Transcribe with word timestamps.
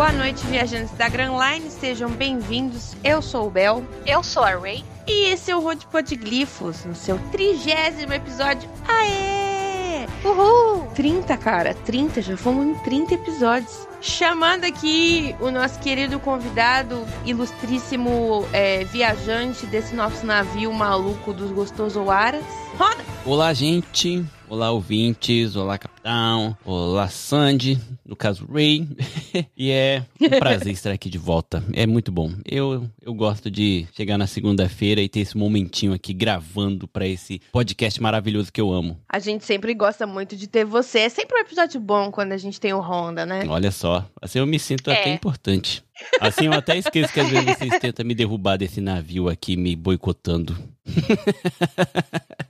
Boa 0.00 0.12
noite, 0.12 0.46
viajantes 0.46 0.96
da 0.96 1.10
Grand 1.10 1.36
Line, 1.36 1.70
sejam 1.70 2.08
bem-vindos. 2.08 2.96
Eu 3.04 3.20
sou 3.20 3.48
o 3.48 3.50
Bel. 3.50 3.84
Eu 4.06 4.22
sou 4.22 4.42
a 4.42 4.56
Ray. 4.56 4.82
E 5.06 5.30
esse 5.30 5.50
é 5.50 5.54
o 5.54 5.60
Road 5.60 5.86
Podglifos, 5.88 6.86
no 6.86 6.94
seu 6.94 7.18
trigésimo 7.30 8.14
episódio. 8.14 8.66
Aê! 8.88 10.06
Uhul! 10.24 10.86
30, 10.94 11.36
cara, 11.36 11.74
30, 11.74 12.22
já 12.22 12.34
fomos 12.34 12.64
em 12.64 12.74
30 12.82 13.12
episódios. 13.12 13.86
Chamando 14.00 14.64
aqui 14.64 15.36
o 15.38 15.50
nosso 15.50 15.78
querido 15.80 16.18
convidado, 16.18 17.06
ilustríssimo 17.26 18.48
é, 18.54 18.84
viajante 18.84 19.66
desse 19.66 19.94
nosso 19.94 20.24
navio 20.24 20.72
maluco 20.72 21.34
dos 21.34 21.50
gostosoaras. 21.50 22.42
Roda! 22.78 23.09
Olá, 23.24 23.52
gente. 23.52 24.24
Olá, 24.48 24.70
ouvintes. 24.72 25.54
Olá, 25.54 25.78
capitão. 25.78 26.56
Olá, 26.64 27.08
Sandy. 27.08 27.78
No 28.04 28.16
caso, 28.16 28.44
Ray. 28.50 28.88
e 29.56 29.70
é 29.70 30.04
um 30.20 30.28
prazer 30.40 30.72
estar 30.72 30.90
aqui 30.90 31.08
de 31.08 31.18
volta. 31.18 31.62
É 31.72 31.86
muito 31.86 32.10
bom. 32.10 32.32
Eu, 32.44 32.88
eu 33.00 33.14
gosto 33.14 33.48
de 33.50 33.86
chegar 33.94 34.18
na 34.18 34.26
segunda-feira 34.26 35.00
e 35.00 35.08
ter 35.08 35.20
esse 35.20 35.36
momentinho 35.36 35.92
aqui 35.92 36.12
gravando 36.12 36.88
para 36.88 37.06
esse 37.06 37.40
podcast 37.52 38.02
maravilhoso 38.02 38.52
que 38.52 38.60
eu 38.60 38.72
amo. 38.72 38.98
A 39.08 39.18
gente 39.20 39.44
sempre 39.44 39.74
gosta 39.74 40.06
muito 40.06 40.34
de 40.34 40.48
ter 40.48 40.64
você. 40.64 41.00
É 41.00 41.08
sempre 41.08 41.36
um 41.36 41.40
episódio 41.42 41.78
bom 41.80 42.10
quando 42.10 42.32
a 42.32 42.38
gente 42.38 42.58
tem 42.58 42.72
o 42.72 42.80
Honda, 42.80 43.24
né? 43.24 43.44
Olha 43.48 43.70
só. 43.70 44.04
Assim 44.20 44.40
eu 44.40 44.46
me 44.46 44.58
sinto 44.58 44.90
É. 44.90 45.00
até 45.00 45.14
importante. 45.14 45.84
Assim 46.20 46.46
eu 46.46 46.54
até 46.54 46.76
esqueço 46.78 47.12
que 47.12 47.20
às 47.20 47.28
vezes 47.28 47.56
vocês 47.58 47.78
tentam 47.78 48.04
me 48.04 48.14
derrubar 48.14 48.56
desse 48.56 48.80
navio 48.80 49.28
aqui, 49.28 49.56
me 49.56 49.76
boicotando. 49.76 50.56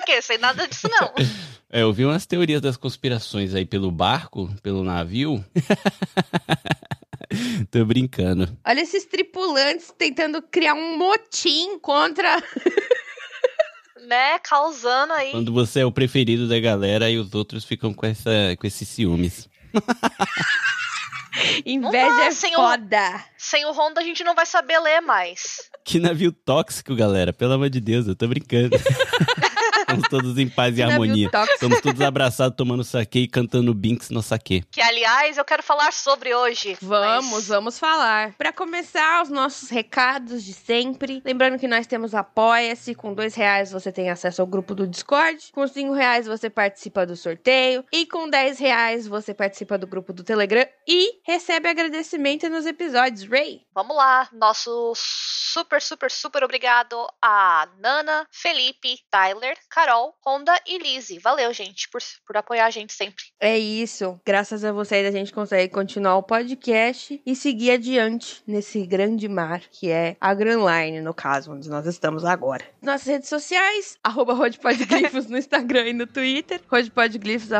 O 0.00 0.04
que? 0.04 0.22
Sei 0.22 0.38
nada 0.38 0.66
disso, 0.66 0.88
não. 0.88 1.12
É, 1.72 1.82
eu 1.82 1.92
vi 1.92 2.04
umas 2.04 2.26
teorias 2.26 2.60
das 2.60 2.76
conspirações 2.76 3.54
aí 3.54 3.64
pelo 3.64 3.92
barco, 3.92 4.52
pelo 4.60 4.82
navio. 4.82 5.44
Tô 7.70 7.84
brincando. 7.84 8.48
Olha 8.66 8.80
esses 8.80 9.04
tripulantes 9.04 9.94
tentando 9.96 10.42
criar 10.42 10.74
um 10.74 10.98
motim 10.98 11.78
contra. 11.78 12.42
né? 14.04 14.40
Causando 14.40 15.12
aí. 15.12 15.30
Quando 15.30 15.52
você 15.52 15.78
é 15.78 15.86
o 15.86 15.92
preferido 15.92 16.48
da 16.48 16.58
galera 16.58 17.08
e 17.08 17.18
os 17.18 17.32
outros 17.34 17.64
ficam 17.64 17.94
com, 17.94 18.04
essa, 18.04 18.32
com 18.58 18.66
esses 18.66 18.88
ciúmes. 18.88 19.48
Inveja 21.64 22.16
dá, 22.16 22.24
é 22.24 22.30
senhor. 22.32 22.56
foda. 22.56 23.24
Sem 23.38 23.64
o 23.64 23.70
Honda 23.70 24.00
a 24.00 24.04
gente 24.04 24.24
não 24.24 24.34
vai 24.34 24.44
saber 24.44 24.80
ler 24.80 25.00
mais. 25.00 25.70
Que 25.84 26.00
navio 26.00 26.32
tóxico, 26.32 26.96
galera. 26.96 27.32
Pelo 27.32 27.52
amor 27.52 27.70
de 27.70 27.80
Deus, 27.80 28.08
eu 28.08 28.16
tô 28.16 28.26
brincando. 28.26 28.76
Estamos 29.80 30.08
todos 30.08 30.38
em 30.38 30.48
paz 30.48 30.76
e 30.76 30.80
Navio 30.80 30.92
harmonia. 30.94 31.30
Estamos 31.54 31.80
todos 31.80 32.00
abraçados, 32.00 32.56
tomando 32.56 32.84
saque 32.84 33.20
e 33.20 33.28
cantando 33.28 33.72
Binks 33.74 34.10
no 34.10 34.22
saque. 34.22 34.62
Que, 34.70 34.80
aliás, 34.80 35.36
eu 35.38 35.44
quero 35.44 35.62
falar 35.62 35.92
sobre 35.92 36.34
hoje. 36.34 36.76
Vamos, 36.80 37.30
Mas- 37.32 37.48
vamos 37.48 37.78
falar. 37.78 38.34
Pra 38.36 38.52
começar, 38.52 39.22
os 39.22 39.30
nossos 39.30 39.70
recados 39.70 40.44
de 40.44 40.52
sempre. 40.52 41.22
Lembrando 41.24 41.58
que 41.58 41.66
nós 41.68 41.86
temos 41.86 42.14
Apoia-se. 42.14 42.94
Com 42.94 43.14
dois 43.14 43.34
reais 43.34 43.72
você 43.72 43.90
tem 43.90 44.10
acesso 44.10 44.40
ao 44.40 44.46
grupo 44.46 44.74
do 44.74 44.86
Discord. 44.86 45.50
Com 45.52 45.66
cinco 45.66 45.92
reais 45.94 46.26
você 46.26 46.48
participa 46.50 47.06
do 47.06 47.16
sorteio. 47.16 47.84
E 47.92 48.06
com 48.06 48.28
dez 48.28 48.58
reais 48.58 49.06
você 49.08 49.32
participa 49.34 49.76
do 49.78 49.86
grupo 49.86 50.12
do 50.12 50.22
Telegram. 50.22 50.66
E 50.86 51.20
recebe 51.24 51.68
agradecimento 51.68 52.48
nos 52.48 52.66
episódios. 52.66 53.24
Ray, 53.28 53.62
Vamos 53.74 53.96
lá. 53.96 54.28
Nosso 54.32 54.92
super, 54.96 55.80
super, 55.80 56.10
super 56.10 56.44
obrigado 56.44 56.96
a 57.22 57.66
Nana, 57.78 58.26
Felipe, 58.30 58.98
Tyler, 59.10 59.56
Carol, 59.70 60.14
Honda 60.26 60.52
e 60.66 60.78
Lizzie. 60.78 61.18
Valeu, 61.18 61.52
gente, 61.52 61.88
por, 61.88 62.00
por 62.26 62.36
apoiar 62.36 62.66
a 62.66 62.70
gente 62.70 62.92
sempre. 62.92 63.24
é 63.38 63.58
isso. 63.58 64.20
Graças 64.26 64.64
a 64.64 64.72
vocês 64.72 65.06
a 65.06 65.16
gente 65.16 65.32
consegue 65.32 65.72
continuar 65.72 66.16
o 66.16 66.22
podcast 66.22 67.20
e 67.24 67.36
seguir 67.36 67.70
adiante 67.72 68.42
nesse 68.46 68.84
grande 68.84 69.28
mar 69.28 69.60
que 69.70 69.90
é 69.90 70.16
a 70.20 70.34
Grand 70.34 70.64
Line, 70.64 71.00
no 71.00 71.14
caso, 71.14 71.52
onde 71.52 71.68
nós 71.68 71.86
estamos 71.86 72.24
agora. 72.24 72.64
Nossas 72.82 73.06
redes 73.06 73.28
sociais, 73.28 73.96
arroba 74.02 74.34
rodpodglifos 74.34 75.26
no 75.26 75.38
Instagram 75.38 75.88
e 75.88 75.92
no 75.92 76.06
Twitter, 76.06 76.60
rodpodglifos, 76.68 77.50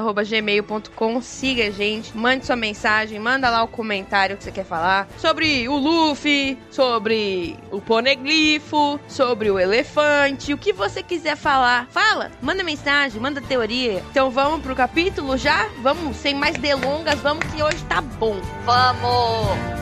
siga 1.22 1.66
a 1.66 1.70
gente, 1.70 2.16
mande 2.16 2.46
sua 2.46 2.56
mensagem, 2.56 3.18
manda 3.18 3.50
lá 3.50 3.62
o 3.62 3.68
comentário 3.68 4.36
que 4.36 4.44
você 4.44 4.52
quer 4.52 4.64
falar 4.64 5.08
sobre 5.18 5.68
o 5.68 5.76
Luffy, 5.76 6.58
sobre 6.70 7.56
o 7.70 7.80
Poneglifo, 7.80 8.98
sobre 9.08 9.50
o 9.50 9.58
elefante, 9.58 10.52
o 10.52 10.58
que 10.58 10.72
você 10.72 11.02
quiser 11.02 11.36
falar, 11.36 11.86
fala, 11.90 11.99
manda 12.42 12.62
mensagem, 12.62 13.20
manda 13.20 13.40
teoria. 13.40 14.02
Então 14.10 14.30
vamos 14.30 14.62
pro 14.62 14.74
capítulo 14.74 15.36
já? 15.36 15.68
Vamos, 15.82 16.16
sem 16.16 16.34
mais 16.34 16.56
delongas, 16.56 17.18
vamos 17.20 17.44
que 17.46 17.62
hoje 17.62 17.84
tá 17.84 18.00
bom. 18.00 18.40
Vamos! 18.64 19.80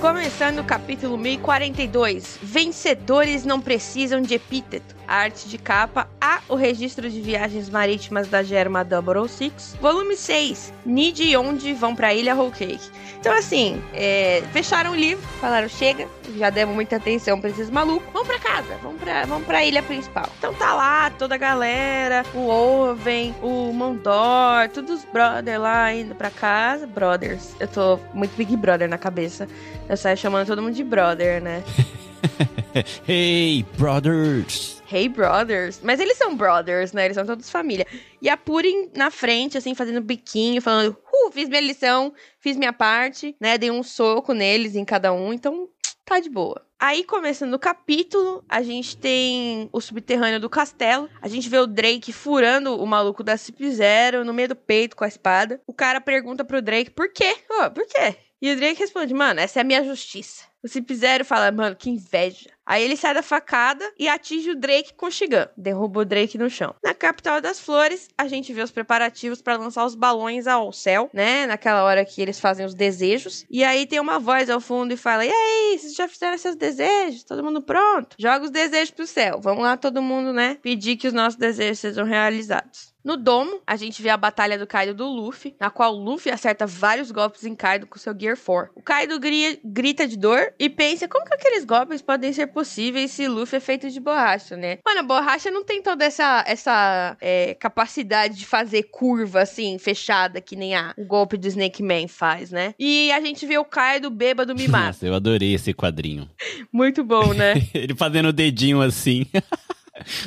Começando 0.00 0.58
o 0.58 0.64
capítulo 0.64 1.16
1042. 1.16 2.38
Vencedores 2.42 3.46
não 3.46 3.58
precisam 3.58 4.20
de 4.20 4.34
epíteto. 4.34 4.94
A 5.06 5.16
arte 5.16 5.48
de 5.48 5.58
capa 5.58 6.08
A. 6.20 6.40
O 6.48 6.54
registro 6.54 7.08
de 7.08 7.20
viagens 7.20 7.68
marítimas 7.68 8.28
da 8.28 8.42
Germa 8.42 8.86
006. 9.28 9.76
Volume 9.80 10.16
6. 10.16 10.72
Nid 10.84 11.22
e 11.22 11.36
onde 11.36 11.72
vão 11.72 11.94
pra 11.94 12.14
Ilha 12.14 12.34
Whole 12.34 12.52
Cake. 12.52 12.90
Então, 13.18 13.32
assim, 13.32 13.82
é, 13.92 14.42
fecharam 14.52 14.92
o 14.92 14.94
livro, 14.94 15.26
falaram: 15.40 15.68
chega, 15.68 16.06
já 16.36 16.50
demos 16.50 16.74
muita 16.74 16.96
atenção 16.96 17.40
pra 17.40 17.50
esses 17.50 17.70
malucos. 17.70 18.08
Vamos 18.12 18.28
pra 18.28 18.38
casa, 18.38 18.76
vamos 18.82 19.00
pra, 19.00 19.24
vamos 19.24 19.46
pra 19.46 19.64
ilha 19.64 19.82
principal. 19.82 20.28
Então 20.38 20.52
tá 20.54 20.74
lá 20.74 21.10
toda 21.10 21.34
a 21.34 21.38
galera: 21.38 22.24
o 22.34 22.48
Oven, 22.48 23.34
o 23.42 23.72
Mondor, 23.72 24.68
todos 24.72 24.90
os 24.90 25.04
brothers 25.06 25.60
lá 25.60 25.92
indo 25.94 26.14
pra 26.14 26.30
casa. 26.30 26.86
Brothers. 26.86 27.54
Eu 27.58 27.68
tô 27.68 27.98
muito 28.12 28.36
Big 28.36 28.56
Brother 28.56 28.88
na 28.88 28.98
cabeça. 28.98 29.48
Eu 29.88 29.96
saio 29.96 30.16
chamando 30.16 30.46
todo 30.46 30.62
mundo 30.62 30.74
de 30.74 30.84
brother, 30.84 31.42
né? 31.42 31.62
Hey, 33.06 33.64
brothers! 33.78 34.82
Hey 34.94 35.08
brothers. 35.08 35.80
Mas 35.82 35.98
eles 35.98 36.16
são 36.16 36.36
brothers, 36.36 36.92
né? 36.92 37.06
Eles 37.06 37.16
são 37.16 37.26
todos 37.26 37.50
família. 37.50 37.84
E 38.22 38.28
a 38.28 38.36
Purim 38.36 38.92
na 38.94 39.10
frente, 39.10 39.58
assim, 39.58 39.74
fazendo 39.74 40.00
biquinho, 40.00 40.62
falando: 40.62 40.96
Uh, 41.12 41.32
fiz 41.32 41.48
minha 41.48 41.60
lição, 41.60 42.14
fiz 42.38 42.56
minha 42.56 42.72
parte, 42.72 43.34
né? 43.40 43.58
Dei 43.58 43.72
um 43.72 43.82
soco 43.82 44.32
neles 44.32 44.76
em 44.76 44.84
cada 44.84 45.12
um, 45.12 45.32
então 45.32 45.68
tá 46.04 46.20
de 46.20 46.30
boa. 46.30 46.64
Aí, 46.78 47.02
começando 47.02 47.54
o 47.54 47.58
capítulo, 47.58 48.44
a 48.48 48.62
gente 48.62 48.96
tem 48.96 49.68
o 49.72 49.80
subterrâneo 49.80 50.38
do 50.38 50.48
castelo. 50.48 51.10
A 51.20 51.26
gente 51.26 51.48
vê 51.48 51.58
o 51.58 51.66
Drake 51.66 52.12
furando 52.12 52.80
o 52.80 52.86
maluco 52.86 53.24
da 53.24 53.36
Cip 53.36 53.68
Zero 53.72 54.24
no 54.24 54.32
meio 54.32 54.50
do 54.50 54.56
peito 54.56 54.94
com 54.94 55.02
a 55.02 55.08
espada. 55.08 55.60
O 55.66 55.74
cara 55.74 56.00
pergunta 56.00 56.44
pro 56.44 56.62
Drake 56.62 56.92
por 56.92 57.12
quê? 57.12 57.36
Ô, 57.50 57.68
por 57.68 57.84
quê? 57.84 58.14
E 58.40 58.52
o 58.52 58.56
Drake 58.56 58.78
responde, 58.78 59.12
mano, 59.12 59.40
essa 59.40 59.58
é 59.58 59.62
a 59.62 59.64
minha 59.64 59.82
justiça. 59.82 60.44
O 60.62 60.68
Cip 60.68 60.94
Zero 60.94 61.24
fala, 61.24 61.50
mano, 61.50 61.74
que 61.74 61.90
inveja. 61.90 62.53
Aí 62.66 62.82
ele 62.82 62.96
sai 62.96 63.14
da 63.14 63.22
facada 63.22 63.84
e 63.98 64.08
atinge 64.08 64.50
o 64.50 64.56
Drake 64.56 64.94
com 64.94 65.06
o 65.06 65.10
Shigan. 65.10 65.48
Derruba 65.56 66.00
o 66.00 66.04
Drake 66.04 66.38
no 66.38 66.48
chão. 66.48 66.74
Na 66.82 66.94
capital 66.94 67.40
das 67.40 67.60
flores, 67.60 68.08
a 68.16 68.26
gente 68.26 68.52
vê 68.52 68.62
os 68.62 68.70
preparativos 68.70 69.42
pra 69.42 69.56
lançar 69.56 69.84
os 69.84 69.94
balões 69.94 70.46
ao 70.46 70.72
céu, 70.72 71.10
né? 71.12 71.46
Naquela 71.46 71.84
hora 71.84 72.04
que 72.04 72.22
eles 72.22 72.40
fazem 72.40 72.64
os 72.64 72.74
desejos. 72.74 73.44
E 73.50 73.62
aí 73.62 73.86
tem 73.86 74.00
uma 74.00 74.18
voz 74.18 74.48
ao 74.48 74.60
fundo 74.60 74.94
e 74.94 74.96
fala: 74.96 75.24
E 75.26 75.30
aí, 75.30 75.78
vocês 75.78 75.94
já 75.94 76.08
fizeram 76.08 76.38
seus 76.38 76.56
desejos? 76.56 77.24
Todo 77.24 77.44
mundo 77.44 77.62
pronto? 77.62 78.16
Joga 78.18 78.44
os 78.44 78.50
desejos 78.50 78.90
pro 78.90 79.06
céu. 79.06 79.40
Vamos 79.42 79.62
lá, 79.62 79.76
todo 79.76 80.00
mundo, 80.02 80.32
né? 80.32 80.56
Pedir 80.62 80.96
que 80.96 81.08
os 81.08 81.12
nossos 81.12 81.38
desejos 81.38 81.78
sejam 81.78 82.04
realizados. 82.04 82.93
No 83.04 83.16
domo, 83.18 83.60
a 83.66 83.76
gente 83.76 84.00
vê 84.00 84.08
a 84.08 84.16
batalha 84.16 84.58
do 84.58 84.66
Kaido 84.66 84.94
do 84.94 85.06
Luffy, 85.06 85.54
na 85.60 85.68
qual 85.68 85.94
o 85.94 86.02
Luffy 86.02 86.32
acerta 86.32 86.66
vários 86.66 87.10
golpes 87.10 87.44
em 87.44 87.54
Kaido 87.54 87.86
com 87.86 87.98
seu 87.98 88.18
Gear 88.18 88.34
4. 88.36 88.72
O 88.74 88.82
Kaido 88.82 89.20
gri- 89.20 89.60
grita 89.62 90.08
de 90.08 90.16
dor 90.16 90.54
e 90.58 90.70
pensa 90.70 91.06
como 91.06 91.26
que 91.26 91.34
aqueles 91.34 91.64
golpes 91.66 92.00
podem 92.00 92.32
ser 92.32 92.46
possíveis 92.46 93.10
se 93.10 93.28
Luffy 93.28 93.56
é 93.58 93.60
feito 93.60 93.90
de 93.90 94.00
borracha, 94.00 94.56
né? 94.56 94.78
Mano, 94.84 95.00
a 95.00 95.02
borracha 95.02 95.50
não 95.50 95.62
tem 95.62 95.82
toda 95.82 96.02
essa, 96.04 96.42
essa 96.46 97.16
é, 97.20 97.54
capacidade 97.54 98.36
de 98.36 98.46
fazer 98.46 98.84
curva, 98.84 99.42
assim, 99.42 99.76
fechada, 99.78 100.40
que 100.40 100.56
nem 100.56 100.74
a, 100.74 100.94
o 100.96 101.04
golpe 101.04 101.36
do 101.36 101.46
Snake 101.46 101.82
Man 101.82 102.08
faz, 102.08 102.50
né? 102.50 102.74
E 102.78 103.12
a 103.12 103.20
gente 103.20 103.44
vê 103.44 103.58
o 103.58 103.64
Kaido 103.66 104.08
bêbado 104.10 104.54
mimado. 104.54 104.86
Nossa, 104.94 105.06
eu 105.06 105.14
adorei 105.14 105.52
esse 105.54 105.74
quadrinho. 105.74 106.26
Muito 106.72 107.04
bom, 107.04 107.34
né? 107.34 107.54
Ele 107.74 107.94
fazendo 107.94 108.28
o 108.30 108.32
dedinho 108.32 108.80
assim. 108.80 109.26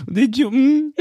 o 0.07 0.11
dedinho. 0.11 0.49
Hum. 0.53 0.93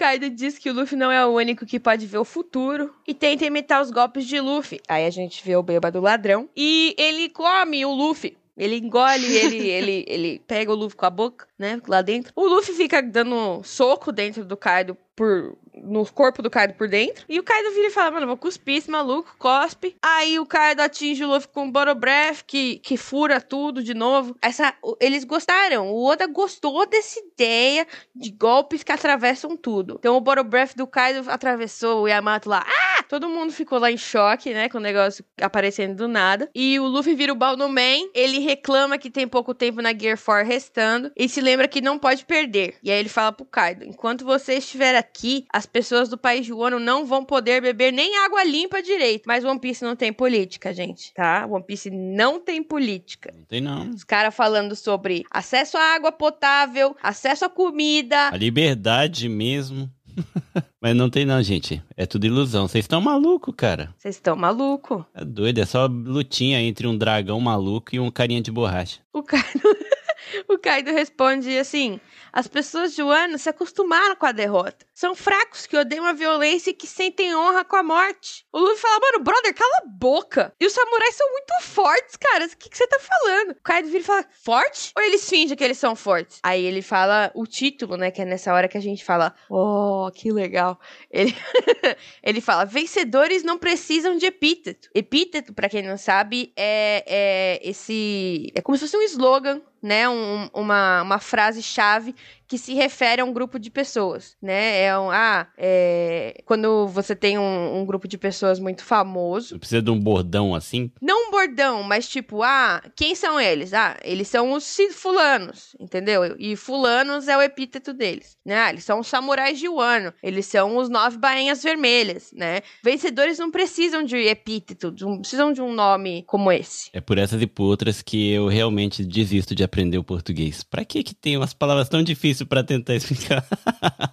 Kaido 0.00 0.30
diz 0.30 0.56
que 0.56 0.70
o 0.70 0.72
Luffy 0.72 0.96
não 0.96 1.12
é 1.12 1.26
o 1.26 1.34
único 1.34 1.66
que 1.66 1.78
pode 1.78 2.06
ver 2.06 2.16
o 2.16 2.24
futuro 2.24 2.94
e 3.06 3.12
tenta 3.12 3.44
imitar 3.44 3.82
os 3.82 3.90
golpes 3.90 4.24
de 4.24 4.40
Luffy. 4.40 4.80
Aí 4.88 5.04
a 5.04 5.10
gente 5.10 5.44
vê 5.44 5.54
o 5.54 5.62
bêbado 5.62 6.00
ladrão 6.00 6.48
e 6.56 6.94
ele 6.96 7.28
come 7.28 7.84
o 7.84 7.92
Luffy. 7.92 8.39
Ele 8.60 8.76
engole, 8.76 9.24
ele, 9.24 9.56
ele, 9.70 10.04
ele 10.06 10.42
pega 10.46 10.70
o 10.70 10.74
Luffy 10.74 10.94
com 10.94 11.06
a 11.06 11.10
boca, 11.10 11.48
né? 11.58 11.80
Lá 11.88 12.02
dentro. 12.02 12.30
O 12.36 12.46
Luffy 12.46 12.74
fica 12.74 13.00
dando 13.00 13.62
soco 13.64 14.12
dentro 14.12 14.44
do 14.44 14.54
Kaido 14.54 14.94
por 15.16 15.56
no 15.82 16.04
corpo 16.04 16.42
do 16.42 16.50
Kaido 16.50 16.74
por 16.74 16.86
dentro. 16.86 17.24
E 17.26 17.38
o 17.38 17.42
Kaido 17.42 17.70
vira 17.70 17.86
e 17.86 17.90
fala, 17.90 18.10
mano, 18.10 18.26
vou 18.26 18.36
cuspir 18.36 18.76
esse 18.76 18.90
maluco, 18.90 19.34
cospe. 19.38 19.96
Aí 20.02 20.38
o 20.38 20.44
Kaido 20.44 20.80
atinge 20.82 21.24
o 21.24 21.28
Luffy 21.28 21.48
com 21.48 21.68
o 21.68 21.72
Bottle 21.72 21.94
Breath, 21.94 22.42
que, 22.46 22.76
que 22.80 22.98
fura 22.98 23.40
tudo 23.40 23.82
de 23.82 23.94
novo. 23.94 24.36
Essa, 24.42 24.74
eles 25.00 25.24
gostaram. 25.24 25.88
O 25.88 26.04
Oda 26.04 26.26
gostou 26.26 26.86
dessa 26.86 27.18
ideia 27.18 27.86
de 28.14 28.30
golpes 28.30 28.82
que 28.82 28.92
atravessam 28.92 29.56
tudo. 29.56 29.96
Então 29.98 30.16
o 30.16 30.20
Bottle 30.20 30.44
Breath 30.44 30.76
do 30.76 30.86
Kaido 30.86 31.30
atravessou 31.30 32.02
o 32.02 32.08
Yamato 32.08 32.50
lá. 32.50 32.62
Ah! 32.66 32.99
Todo 33.10 33.28
mundo 33.28 33.52
ficou 33.52 33.80
lá 33.80 33.90
em 33.90 33.96
choque, 33.96 34.54
né? 34.54 34.68
Com 34.68 34.78
o 34.78 34.80
negócio 34.80 35.24
aparecendo 35.40 35.96
do 35.96 36.06
nada. 36.06 36.48
E 36.54 36.78
o 36.78 36.86
Luffy 36.86 37.12
vira 37.16 37.32
o 37.32 37.34
Baldo 37.34 37.68
Man. 37.68 38.08
Ele 38.14 38.38
reclama 38.38 38.96
que 38.98 39.10
tem 39.10 39.26
pouco 39.26 39.52
tempo 39.52 39.82
na 39.82 39.92
Gear 39.92 40.16
4 40.16 40.46
restando. 40.46 41.10
E 41.16 41.28
se 41.28 41.40
lembra 41.40 41.66
que 41.66 41.80
não 41.80 41.98
pode 41.98 42.24
perder. 42.24 42.76
E 42.84 42.88
aí 42.88 43.00
ele 43.00 43.08
fala 43.08 43.32
pro 43.32 43.44
Kaido: 43.44 43.84
enquanto 43.84 44.24
você 44.24 44.54
estiver 44.54 44.94
aqui, 44.94 45.44
as 45.52 45.66
pessoas 45.66 46.08
do 46.08 46.16
país 46.16 46.46
de 46.46 46.52
Wano 46.52 46.78
não 46.78 47.04
vão 47.04 47.24
poder 47.24 47.60
beber 47.60 47.92
nem 47.92 48.16
água 48.18 48.44
limpa 48.44 48.80
direito. 48.80 49.24
Mas 49.26 49.44
One 49.44 49.58
Piece 49.58 49.82
não 49.82 49.96
tem 49.96 50.12
política, 50.12 50.72
gente, 50.72 51.12
tá? 51.12 51.48
One 51.50 51.64
Piece 51.64 51.90
não 51.90 52.38
tem 52.38 52.62
política. 52.62 53.34
Não 53.36 53.44
tem 53.44 53.60
não. 53.60 53.90
Os 53.90 54.04
caras 54.04 54.32
falando 54.32 54.76
sobre 54.76 55.24
acesso 55.32 55.76
à 55.76 55.96
água 55.96 56.12
potável, 56.12 56.96
acesso 57.02 57.44
à 57.44 57.48
comida. 57.48 58.28
A 58.28 58.36
liberdade 58.36 59.28
mesmo. 59.28 59.90
Mas 60.80 60.96
não 60.96 61.10
tem 61.10 61.24
não, 61.24 61.42
gente. 61.42 61.82
É 61.96 62.06
tudo 62.06 62.26
ilusão. 62.26 62.66
Vocês 62.66 62.84
estão 62.84 63.00
maluco, 63.00 63.52
cara. 63.52 63.94
Vocês 63.98 64.16
estão 64.16 64.36
maluco. 64.36 65.04
É 65.14 65.24
doido, 65.24 65.58
é 65.58 65.66
só 65.66 65.86
lutinha 65.86 66.60
entre 66.60 66.86
um 66.86 66.96
dragão 66.96 67.40
maluco 67.40 67.94
e 67.94 68.00
um 68.00 68.10
carinha 68.10 68.40
de 68.40 68.50
borracha. 68.50 69.00
O 69.12 69.22
Kaido, 69.22 69.46
o 70.48 70.58
Kaido 70.58 70.90
responde 70.92 71.56
assim: 71.58 72.00
as 72.32 72.46
pessoas 72.46 72.94
de 72.94 73.02
Wano 73.02 73.38
se 73.38 73.48
acostumaram 73.48 74.14
com 74.16 74.26
a 74.26 74.32
derrota. 74.32 74.86
São 74.94 75.14
fracos 75.14 75.66
que 75.66 75.76
odeiam 75.76 76.06
a 76.06 76.12
violência 76.12 76.70
e 76.70 76.74
que 76.74 76.86
sentem 76.86 77.34
honra 77.34 77.64
com 77.64 77.76
a 77.76 77.82
morte. 77.82 78.46
O 78.52 78.58
Luffy 78.58 78.76
fala, 78.76 79.00
mano, 79.00 79.24
brother, 79.24 79.54
cala 79.54 79.78
a 79.82 79.86
boca. 79.86 80.52
E 80.60 80.66
os 80.66 80.72
samurais 80.72 81.14
são 81.14 81.28
muito 81.30 81.60
fortes, 81.62 82.16
cara. 82.16 82.46
O 82.46 82.56
que, 82.56 82.76
você 82.76 82.86
tá 82.86 82.98
falando? 83.00 83.52
O 83.52 83.62
Kaido 83.62 83.88
vira 83.88 84.00
e 84.00 84.04
fala, 84.04 84.24
forte? 84.30 84.92
Ou 84.96 85.02
eles 85.02 85.28
fingem 85.28 85.56
que 85.56 85.64
eles 85.64 85.78
são 85.78 85.96
fortes? 85.96 86.38
Aí 86.42 86.64
ele 86.64 86.82
fala 86.82 87.30
o 87.34 87.46
título, 87.46 87.96
né? 87.96 88.10
Que 88.10 88.22
é 88.22 88.24
nessa 88.24 88.52
hora 88.52 88.68
que 88.68 88.78
a 88.78 88.82
gente 88.82 89.04
fala, 89.04 89.34
oh, 89.48 90.10
que 90.14 90.30
legal. 90.30 90.78
Ele, 91.10 91.34
ele 92.22 92.40
fala, 92.40 92.64
vencedores 92.64 93.42
não 93.42 93.58
precisam 93.58 94.16
de 94.16 94.26
epíteto. 94.26 94.88
Epíteto, 94.94 95.52
para 95.52 95.68
quem 95.68 95.82
não 95.82 95.96
sabe, 95.96 96.52
é, 96.56 97.04
é 97.06 97.68
esse... 97.68 98.52
É 98.54 98.60
como 98.60 98.76
se 98.76 98.84
fosse 98.84 98.96
um 98.96 99.02
slogan 99.02 99.60
né, 99.82 100.08
um, 100.08 100.48
uma, 100.52 101.02
uma 101.02 101.18
frase-chave 101.18 102.14
que 102.50 102.58
se 102.58 102.74
refere 102.74 103.22
a 103.22 103.24
um 103.24 103.32
grupo 103.32 103.60
de 103.60 103.70
pessoas, 103.70 104.36
né? 104.42 104.82
É 104.82 104.98
um, 104.98 105.08
ah, 105.08 105.46
é, 105.56 106.42
quando 106.44 106.88
você 106.88 107.14
tem 107.14 107.38
um, 107.38 107.78
um, 107.78 107.86
grupo 107.86 108.08
de 108.08 108.18
pessoas 108.18 108.58
muito 108.58 108.82
famoso. 108.82 109.56
Precisa 109.56 109.80
de 109.80 109.88
um 109.88 110.00
bordão 110.00 110.52
assim? 110.52 110.90
Não 111.00 111.28
um 111.28 111.30
bordão, 111.30 111.84
mas 111.84 112.08
tipo, 112.08 112.42
ah, 112.42 112.82
quem 112.96 113.14
são 113.14 113.40
eles? 113.40 113.72
Ah, 113.72 113.96
eles 114.02 114.26
são 114.26 114.50
os 114.50 114.76
fulanos, 114.92 115.76
entendeu? 115.78 116.34
E 116.40 116.56
fulanos 116.56 117.28
é 117.28 117.36
o 117.36 117.40
epíteto 117.40 117.94
deles, 117.94 118.36
né? 118.44 118.58
Ah, 118.58 118.70
eles 118.70 118.82
são 118.82 118.98
os 118.98 119.06
samurais 119.06 119.56
de 119.56 119.68
Wano, 119.68 120.12
eles 120.20 120.46
são 120.46 120.76
os 120.76 120.88
nove 120.88 121.18
bainhas 121.18 121.62
vermelhas, 121.62 122.32
né? 122.32 122.62
Vencedores 122.82 123.38
não 123.38 123.52
precisam 123.52 124.02
de 124.02 124.16
epíteto, 124.16 124.92
não 124.98 125.20
precisam 125.20 125.52
de 125.52 125.62
um 125.62 125.72
nome 125.72 126.24
como 126.26 126.50
esse. 126.50 126.90
É 126.92 127.00
por 127.00 127.16
essas 127.16 127.40
e 127.40 127.46
por 127.46 127.66
outras 127.66 128.02
que 128.02 128.32
eu 128.32 128.48
realmente 128.48 129.04
desisto 129.04 129.54
de 129.54 129.62
aprender 129.62 129.98
o 129.98 130.02
português. 130.02 130.64
Pra 130.64 130.84
que 130.84 131.04
que 131.04 131.14
tem 131.14 131.36
umas 131.36 131.54
palavras 131.54 131.88
tão 131.88 132.02
difíceis 132.02 132.39
para 132.46 132.64
tentar 132.64 132.94
explicar? 132.94 133.44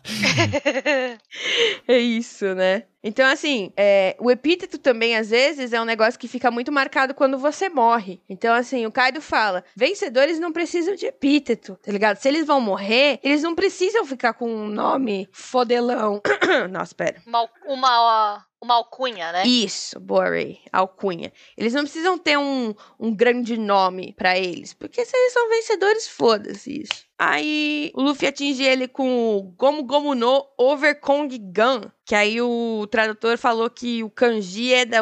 é 1.88 1.98
isso, 1.98 2.54
né? 2.56 2.84
Então, 3.04 3.26
assim, 3.30 3.72
é, 3.78 4.16
o 4.20 4.32
epíteto 4.32 4.78
também, 4.78 5.16
às 5.16 5.30
vezes, 5.30 5.72
é 5.72 5.82
um 5.82 5.86
negócio 5.86 6.20
que 6.20 6.28
fica 6.28 6.50
muito 6.50 6.72
marcado 6.72 7.14
quando 7.14 7.38
você 7.38 7.70
morre. 7.70 8.22
Então, 8.28 8.54
assim, 8.54 8.86
o 8.86 8.92
Kaido 8.92 9.22
fala: 9.22 9.64
vencedores 9.76 10.40
não 10.40 10.52
precisam 10.52 10.96
de 10.96 11.06
epíteto, 11.06 11.78
tá 11.82 11.92
ligado? 11.92 12.18
Se 12.18 12.28
eles 12.28 12.46
vão 12.46 12.60
morrer, 12.60 13.20
eles 13.24 13.44
não 13.44 13.56
precisam 13.56 14.06
ficar 14.06 14.34
com 14.34 14.50
um 14.50 14.68
nome 14.68 15.30
fodelão. 15.32 16.22
Nossa, 16.72 16.96
pera. 16.96 17.22
Uma, 17.26 17.48
uma, 17.66 18.46
uma 18.62 18.76
alcunha, 18.76 19.32
né? 19.32 19.46
Isso, 19.46 20.00
boa 20.00 20.30
Ray, 20.30 20.60
alcunha. 20.74 21.32
Eles 21.56 21.74
não 21.74 21.84
precisam 21.84 22.18
ter 22.18 22.38
um, 22.38 22.74
um 23.00 23.14
grande 23.16 23.58
nome 23.58 24.14
para 24.14 24.38
eles, 24.38 24.74
porque 24.74 25.06
se 25.06 25.16
eles 25.16 25.34
são 25.34 25.50
vencedores, 25.50 26.08
foda-se 26.08 26.82
isso. 26.82 27.06
Aí 27.18 27.92
o 27.96 28.02
Luffy 28.02 28.28
atinge 28.28 28.64
ele 28.64 28.88
com 28.88 29.38
o 29.38 29.44
Gomu 29.44 29.84
Gomu 29.84 30.16
no 30.16 30.46
Overkong 30.58 31.38
Gun. 31.38 31.90
Que 32.08 32.16
aí 32.16 32.42
o 32.42 32.88
tradutor 32.90 33.38
falou 33.38 33.70
que 33.70 34.02
o 34.02 34.10
kanji 34.10 34.74
é 34.74 34.86
da 34.86 35.00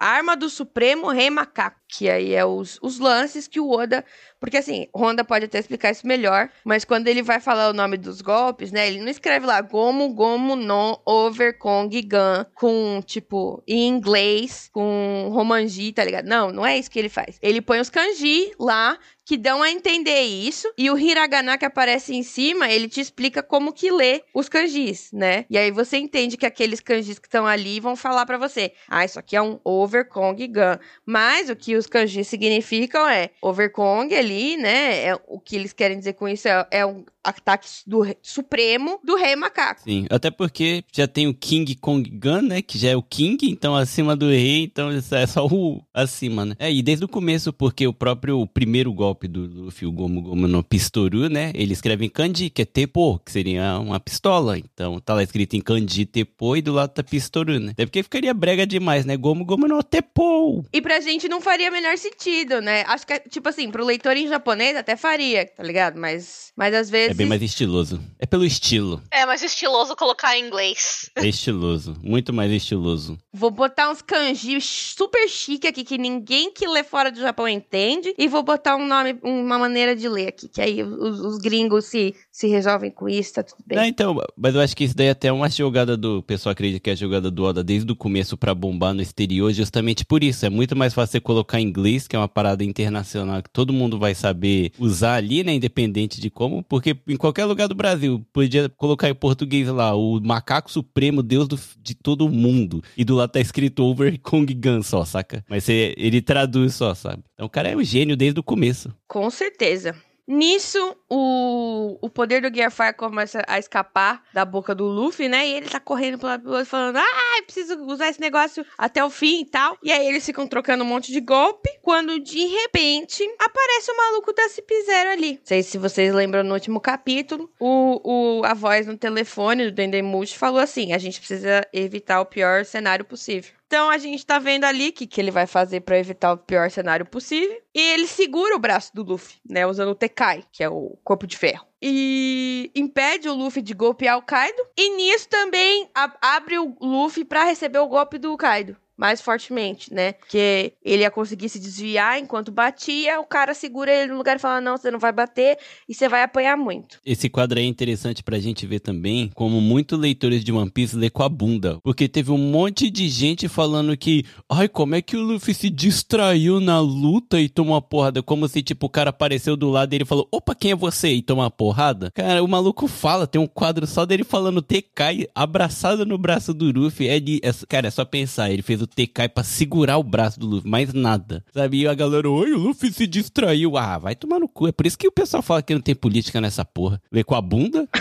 arma 0.00 0.34
do 0.34 0.48
Supremo 0.48 1.10
Rei 1.10 1.28
Macaco. 1.28 1.78
Que 1.88 2.10
aí 2.10 2.34
é 2.34 2.44
os, 2.44 2.78
os 2.82 2.98
lances 2.98 3.46
que 3.46 3.60
o 3.60 3.70
Oda. 3.70 4.04
Porque 4.40 4.56
assim, 4.56 4.86
Honda 4.94 5.24
pode 5.24 5.44
até 5.44 5.58
explicar 5.58 5.92
isso 5.92 6.06
melhor. 6.06 6.50
Mas 6.64 6.84
quando 6.84 7.08
ele 7.08 7.22
vai 7.22 7.40
falar 7.40 7.70
o 7.70 7.72
nome 7.72 7.96
dos 7.96 8.20
golpes, 8.20 8.72
né? 8.72 8.86
Ele 8.88 9.00
não 9.00 9.08
escreve 9.08 9.46
lá 9.46 9.60
Gomu 9.60 10.12
Gomu 10.12 10.56
no 10.56 11.00
Overkong 11.06 11.90
Gun. 12.02 12.44
Com 12.54 13.00
tipo, 13.04 13.62
em 13.66 13.88
inglês, 13.88 14.68
com 14.72 15.30
Romanji, 15.32 15.92
tá 15.92 16.04
ligado? 16.04 16.26
Não, 16.26 16.50
não 16.50 16.66
é 16.66 16.76
isso 16.78 16.90
que 16.90 16.98
ele 16.98 17.08
faz. 17.08 17.38
Ele 17.40 17.60
põe 17.60 17.80
os 17.80 17.90
kanji 17.90 18.52
lá 18.58 18.98
que 19.26 19.36
dão 19.36 19.60
a 19.60 19.70
entender 19.70 20.22
isso. 20.22 20.72
E 20.78 20.88
o 20.88 20.96
hiragana 20.96 21.58
que 21.58 21.64
aparece 21.64 22.14
em 22.14 22.22
cima, 22.22 22.70
ele 22.70 22.88
te 22.88 23.00
explica 23.00 23.42
como 23.42 23.72
que 23.72 23.90
lê 23.90 24.22
os 24.32 24.48
kanjis, 24.48 25.10
né? 25.12 25.44
E 25.50 25.58
aí 25.58 25.72
você 25.72 25.98
entende 25.98 26.36
que 26.36 26.46
aqueles 26.46 26.80
kanjis 26.80 27.18
que 27.18 27.26
estão 27.26 27.44
ali 27.44 27.80
vão 27.80 27.96
falar 27.96 28.24
para 28.24 28.38
você: 28.38 28.72
"Ah, 28.88 29.04
isso 29.04 29.18
aqui 29.18 29.34
é 29.34 29.42
um 29.42 29.58
overkong 29.64 30.46
gun". 30.46 30.78
Mas 31.04 31.50
o 31.50 31.56
que 31.56 31.75
os 31.76 31.86
kanjis 31.86 32.28
significam 32.28 33.08
é 33.08 33.30
overkong 33.40 34.14
ali, 34.14 34.56
né? 34.56 35.04
É, 35.04 35.14
o 35.26 35.38
que 35.38 35.56
eles 35.56 35.72
querem 35.72 35.98
dizer 35.98 36.14
com 36.14 36.28
isso 36.28 36.48
é, 36.48 36.66
é 36.70 36.86
um 36.86 37.04
ataque 37.26 37.68
do 37.86 38.04
supremo 38.22 39.00
do 39.04 39.16
rei 39.16 39.36
macaco. 39.36 39.82
Sim, 39.82 40.06
até 40.10 40.30
porque 40.30 40.84
já 40.92 41.06
tem 41.06 41.26
o 41.26 41.34
King 41.34 41.74
Kong 41.74 42.08
Gun, 42.08 42.42
né, 42.42 42.62
que 42.62 42.78
já 42.78 42.90
é 42.90 42.96
o 42.96 43.02
King, 43.02 43.50
então 43.50 43.74
acima 43.74 44.16
do 44.16 44.28
rei, 44.28 44.64
então 44.64 44.90
é 44.90 45.26
só 45.26 45.46
o 45.46 45.82
acima, 45.92 46.44
né? 46.44 46.54
É, 46.58 46.72
e 46.72 46.82
desde 46.82 47.04
o 47.04 47.08
começo, 47.08 47.52
porque 47.52 47.86
o 47.86 47.92
próprio 47.92 48.46
primeiro 48.46 48.92
golpe 48.92 49.28
do 49.28 49.46
Luffy, 49.64 49.86
o 49.86 49.92
Gomu 49.92 50.22
Gomu 50.22 50.48
no 50.48 50.62
Pistoru, 50.62 51.28
né, 51.28 51.52
ele 51.54 51.72
escreve 51.72 52.04
em 52.04 52.08
kanji, 52.08 52.50
que 52.50 52.62
é 52.62 52.64
tepo, 52.64 53.18
que 53.18 53.32
seria 53.32 53.78
uma 53.78 53.98
pistola, 53.98 54.58
então 54.58 55.00
tá 55.00 55.14
lá 55.14 55.22
escrito 55.22 55.56
em 55.56 55.60
kanji 55.60 56.06
tepo 56.06 56.56
e 56.56 56.62
do 56.62 56.72
lado 56.72 56.90
tá 56.90 57.02
Pistoru, 57.02 57.58
né? 57.58 57.72
Até 57.72 57.86
porque 57.86 58.02
ficaria 58.02 58.32
brega 58.34 58.66
demais, 58.66 59.04
né, 59.04 59.16
Gomu 59.16 59.44
Gomu 59.44 59.66
no 59.66 59.82
tepo. 59.82 60.64
E 60.72 60.80
pra 60.80 61.00
gente 61.00 61.28
não 61.28 61.40
faria 61.40 61.70
melhor 61.70 61.96
sentido, 61.98 62.60
né? 62.60 62.84
Acho 62.86 63.06
que, 63.06 63.18
tipo 63.28 63.48
assim, 63.48 63.70
pro 63.70 63.84
leitor 63.84 64.16
em 64.16 64.28
japonês 64.28 64.76
até 64.76 64.96
faria, 64.96 65.46
tá 65.46 65.62
ligado? 65.62 65.98
Mas, 65.98 66.52
mas 66.56 66.74
às 66.74 66.90
vezes 66.90 67.15
bem 67.16 67.26
mais 67.26 67.42
estiloso. 67.42 68.00
É 68.18 68.26
pelo 68.26 68.44
estilo. 68.44 69.02
É 69.10 69.24
mais 69.24 69.42
estiloso 69.42 69.96
colocar 69.96 70.36
em 70.36 70.46
inglês. 70.46 71.10
É 71.16 71.26
estiloso. 71.26 71.96
Muito 72.02 72.32
mais 72.32 72.52
estiloso. 72.52 73.18
Vou 73.32 73.50
botar 73.50 73.90
uns 73.90 74.02
kanji 74.02 74.60
super 74.60 75.28
chique 75.28 75.66
aqui 75.66 75.82
que 75.82 75.96
ninguém 75.96 76.52
que 76.52 76.66
lê 76.68 76.84
fora 76.84 77.10
do 77.10 77.18
Japão 77.18 77.48
entende. 77.48 78.14
E 78.18 78.28
vou 78.28 78.42
botar 78.42 78.76
um 78.76 78.86
nome, 78.86 79.18
uma 79.22 79.58
maneira 79.58 79.96
de 79.96 80.08
ler 80.08 80.28
aqui. 80.28 80.48
Que 80.48 80.60
aí 80.60 80.82
os, 80.82 81.20
os 81.20 81.38
gringos 81.38 81.86
se, 81.86 82.14
se 82.30 82.46
resolvem 82.46 82.90
com 82.90 83.08
isso, 83.08 83.34
tá 83.34 83.42
tudo 83.42 83.62
bem. 83.66 83.78
Não, 83.78 83.84
então, 83.84 84.22
mas 84.36 84.54
eu 84.54 84.60
acho 84.60 84.76
que 84.76 84.84
isso 84.84 84.96
daí 84.96 85.06
é 85.06 85.10
até 85.10 85.32
uma 85.32 85.48
jogada 85.48 85.96
do. 85.96 86.18
O 86.18 86.22
pessoal 86.22 86.52
acredita 86.52 86.80
que 86.80 86.90
é 86.90 86.92
a 86.92 86.96
jogada 86.96 87.30
do 87.30 87.44
Oda 87.44 87.64
desde 87.64 87.90
o 87.90 87.96
começo 87.96 88.36
para 88.36 88.54
bombar 88.54 88.92
no 88.92 89.00
exterior, 89.00 89.50
justamente 89.52 90.04
por 90.04 90.22
isso. 90.22 90.44
É 90.44 90.50
muito 90.50 90.76
mais 90.76 90.92
fácil 90.92 91.12
você 91.12 91.20
colocar 91.20 91.58
em 91.60 91.64
inglês, 91.64 92.06
que 92.06 92.14
é 92.14 92.18
uma 92.18 92.28
parada 92.28 92.62
internacional 92.62 93.42
que 93.42 93.50
todo 93.50 93.72
mundo 93.72 93.98
vai 93.98 94.14
saber 94.14 94.72
usar 94.78 95.14
ali, 95.14 95.42
né? 95.42 95.54
Independente 95.54 96.20
de 96.20 96.28
como, 96.28 96.62
porque 96.62 96.94
em 97.06 97.16
qualquer 97.16 97.44
lugar 97.44 97.68
do 97.68 97.74
Brasil. 97.74 98.24
Podia 98.32 98.68
colocar 98.68 99.08
em 99.08 99.14
português 99.14 99.68
lá, 99.68 99.94
o 99.94 100.20
macaco 100.20 100.70
supremo, 100.70 101.22
deus 101.22 101.46
do, 101.46 101.58
de 101.80 101.94
todo 101.94 102.28
mundo. 102.28 102.82
E 102.96 103.04
do 103.04 103.14
lado 103.14 103.30
tá 103.30 103.40
escrito 103.40 103.84
over 103.84 104.18
Kong 104.20 104.52
Gun 104.54 104.82
só, 104.82 105.04
saca? 105.04 105.44
Mas 105.48 105.68
ele 105.68 106.20
traduz 106.20 106.74
só, 106.74 106.94
sabe? 106.94 107.22
Então 107.34 107.46
o 107.46 107.50
cara 107.50 107.68
é 107.68 107.76
um 107.76 107.84
gênio 107.84 108.16
desde 108.16 108.40
o 108.40 108.42
começo. 108.42 108.94
Com 109.06 109.30
certeza. 109.30 109.94
Nisso, 110.26 110.96
o, 111.08 111.98
o 112.00 112.10
poder 112.10 112.42
do 112.42 112.54
Gear 112.54 112.70
Fire 112.70 112.94
começa 112.94 113.44
a 113.46 113.58
escapar 113.58 114.24
da 114.34 114.44
boca 114.44 114.74
do 114.74 114.84
Luffy, 114.84 115.28
né? 115.28 115.46
E 115.46 115.54
ele 115.54 115.68
tá 115.68 115.78
correndo 115.78 116.18
pro 116.18 116.26
lado 116.26 116.66
falando: 116.66 116.96
Ah, 116.96 117.42
preciso 117.44 117.80
usar 117.84 118.08
esse 118.08 118.20
negócio 118.20 118.66
até 118.76 119.04
o 119.04 119.10
fim 119.10 119.42
e 119.42 119.44
tal. 119.44 119.78
E 119.82 119.92
aí 119.92 120.06
eles 120.06 120.26
ficam 120.26 120.46
trocando 120.46 120.82
um 120.82 120.86
monte 120.86 121.12
de 121.12 121.20
golpe. 121.20 121.70
Quando 121.80 122.18
de 122.18 122.44
repente 122.46 123.22
aparece 123.38 123.90
o 123.92 123.96
maluco 123.96 124.32
da 124.32 124.48
Cip 124.48 124.68
Zero 124.84 125.10
ali. 125.10 125.32
Não 125.34 125.40
sei 125.44 125.62
se 125.62 125.78
vocês 125.78 126.12
lembram 126.12 126.42
no 126.42 126.54
último 126.54 126.80
capítulo, 126.80 127.48
o, 127.60 128.40
o, 128.40 128.44
a 128.44 128.54
voz 128.54 128.86
no 128.86 128.96
telefone 128.96 129.66
do 129.66 129.72
Dendemushi 129.72 130.36
falou 130.36 130.60
assim: 130.60 130.92
a 130.92 130.98
gente 130.98 131.20
precisa 131.20 131.64
evitar 131.72 132.20
o 132.20 132.26
pior 132.26 132.64
cenário 132.64 133.04
possível. 133.04 133.52
Então 133.66 133.90
a 133.90 133.98
gente 133.98 134.24
tá 134.24 134.38
vendo 134.38 134.64
ali 134.64 134.88
o 134.88 134.92
que, 134.92 135.06
que 135.06 135.20
ele 135.20 135.30
vai 135.30 135.46
fazer 135.46 135.80
pra 135.80 135.98
evitar 135.98 136.32
o 136.32 136.38
pior 136.38 136.70
cenário 136.70 137.04
possível. 137.04 137.60
E 137.74 137.80
ele 137.80 138.06
segura 138.06 138.54
o 138.54 138.60
braço 138.60 138.94
do 138.94 139.02
Luffy, 139.02 139.38
né? 139.48 139.66
Usando 139.66 139.90
o 139.90 139.94
Tekai, 139.94 140.44
que 140.52 140.62
é 140.62 140.68
o 140.68 140.96
corpo 141.02 141.26
de 141.26 141.36
ferro. 141.36 141.66
E 141.82 142.70
impede 142.74 143.28
o 143.28 143.34
Luffy 143.34 143.60
de 143.60 143.74
golpear 143.74 144.16
o 144.18 144.22
Kaido. 144.22 144.64
E 144.76 144.96
nisso 144.96 145.28
também 145.28 145.90
abre 146.22 146.58
o 146.58 146.76
Luffy 146.80 147.24
pra 147.24 147.44
receber 147.44 147.80
o 147.80 147.88
golpe 147.88 148.18
do 148.18 148.36
Kaido. 148.36 148.76
Mais 148.96 149.20
fortemente, 149.20 149.92
né? 149.92 150.12
Porque 150.12 150.72
ele 150.82 151.02
ia 151.02 151.10
conseguir 151.10 151.48
se 151.48 151.58
desviar 151.58 152.18
enquanto 152.18 152.50
batia, 152.50 153.20
o 153.20 153.24
cara 153.26 153.52
segura 153.52 153.92
ele 153.92 154.12
no 154.12 154.18
lugar 154.18 154.36
e 154.36 154.38
fala: 154.38 154.60
Não, 154.60 154.76
você 154.76 154.90
não 154.90 154.98
vai 154.98 155.12
bater 155.12 155.58
e 155.88 155.94
você 155.94 156.08
vai 156.08 156.22
apanhar 156.22 156.56
muito. 156.56 156.98
Esse 157.04 157.28
quadro 157.28 157.58
é 157.58 157.62
interessante 157.62 158.22
pra 158.22 158.38
gente 158.38 158.66
ver 158.66 158.80
também 158.80 159.30
como 159.34 159.60
muitos 159.60 159.98
leitores 159.98 160.42
de 160.42 160.50
One 160.52 160.70
Piece 160.70 160.96
lê 160.96 161.10
com 161.10 161.22
a 161.22 161.28
bunda. 161.28 161.78
Porque 161.82 162.08
teve 162.08 162.30
um 162.30 162.38
monte 162.38 162.90
de 162.90 163.08
gente 163.08 163.48
falando 163.48 163.96
que, 163.96 164.24
ai, 164.48 164.68
como 164.68 164.94
é 164.94 165.02
que 165.02 165.16
o 165.16 165.20
Luffy 165.22 165.52
se 165.52 165.68
distraiu 165.68 166.58
na 166.60 166.80
luta 166.80 167.38
e 167.40 167.48
tomou 167.48 167.74
uma 167.74 167.82
porrada? 167.82 168.22
Como 168.22 168.48
se, 168.48 168.62
tipo, 168.62 168.86
o 168.86 168.90
cara 168.90 169.10
apareceu 169.10 169.56
do 169.56 169.68
lado 169.68 169.92
e 169.92 169.96
ele 169.96 170.04
falou, 170.04 170.26
opa, 170.32 170.54
quem 170.54 170.70
é 170.70 170.76
você? 170.76 171.08
E 171.12 171.20
toma 171.22 171.42
uma 171.42 171.50
porrada. 171.50 172.10
Cara, 172.14 172.42
o 172.42 172.48
maluco 172.48 172.88
fala, 172.88 173.26
tem 173.26 173.40
um 173.40 173.46
quadro 173.46 173.86
só 173.86 174.06
dele 174.06 174.24
falando 174.24 174.62
TK 174.62 175.28
abraçado 175.34 176.06
no 176.06 176.16
braço 176.16 176.54
do 176.54 176.72
Luffy. 176.72 177.08
É 177.08 177.20
de, 177.20 177.40
é- 177.42 177.52
cara, 177.68 177.88
é 177.88 177.90
só 177.90 178.04
pensar, 178.04 178.50
ele 178.50 178.62
fez 178.62 178.80
o 178.80 178.85
TK 178.86 179.28
pra 179.34 179.42
segurar 179.44 179.98
o 179.98 180.02
braço 180.02 180.38
do 180.40 180.46
Luffy, 180.46 180.68
mais 180.70 180.92
nada. 180.92 181.44
Sabe? 181.52 181.80
E 181.82 181.88
a 181.88 181.94
galera, 181.94 182.28
oi, 182.30 182.52
o 182.52 182.58
Luffy 182.58 182.92
se 182.92 183.06
distraiu. 183.06 183.76
Ah, 183.76 183.98
vai 183.98 184.14
tomar 184.14 184.38
no 184.38 184.48
cu. 184.48 184.66
É 184.68 184.72
por 184.72 184.86
isso 184.86 184.96
que 184.98 185.08
o 185.08 185.12
pessoal 185.12 185.42
fala 185.42 185.62
que 185.62 185.74
não 185.74 185.80
tem 185.80 185.94
política 185.94 186.40
nessa 186.40 186.64
porra. 186.64 187.00
Lê 187.10 187.22
com 187.24 187.34
a 187.34 187.40
bunda? 187.40 187.88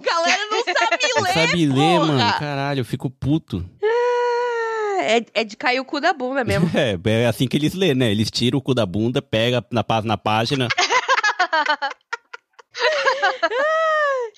Galera 0.00 0.46
não 0.50 0.62
sabe 0.64 0.98
Não 1.16 1.22
ler! 1.22 1.32
sabe 1.34 1.66
ler, 1.66 1.74
porra! 1.98 2.06
mano. 2.06 2.38
Caralho, 2.38 2.80
eu 2.80 2.84
fico 2.84 3.10
puto. 3.10 3.64
Ah, 3.82 5.02
É, 5.02 5.24
é 5.34 5.44
de 5.44 5.56
cair 5.56 5.78
o 5.80 5.84
cu 5.84 6.00
da 6.00 6.12
bunda 6.12 6.42
mesmo. 6.44 6.70
É, 6.74 6.98
é 7.22 7.26
assim 7.26 7.46
que 7.46 7.56
eles 7.56 7.74
lêem, 7.74 7.94
né? 7.94 8.10
Eles 8.10 8.30
tiram 8.30 8.58
o 8.58 8.62
cu 8.62 8.72
da 8.74 8.86
bunda, 8.86 9.20
pega 9.20 9.64
na, 9.70 9.84
na 10.04 10.16
página. 10.16 10.68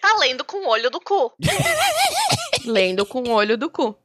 Tá 0.00 0.16
lendo 0.20 0.44
com 0.44 0.58
o 0.66 0.68
olho 0.70 0.90
do 0.90 1.00
cu. 1.00 1.32
lendo 2.64 3.06
com 3.06 3.20
o 3.22 3.30
olho 3.30 3.56
do 3.56 3.70
cu. 3.70 3.96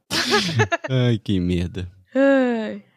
Ai, 0.88 1.18
que 1.18 1.38
merda. 1.40 1.88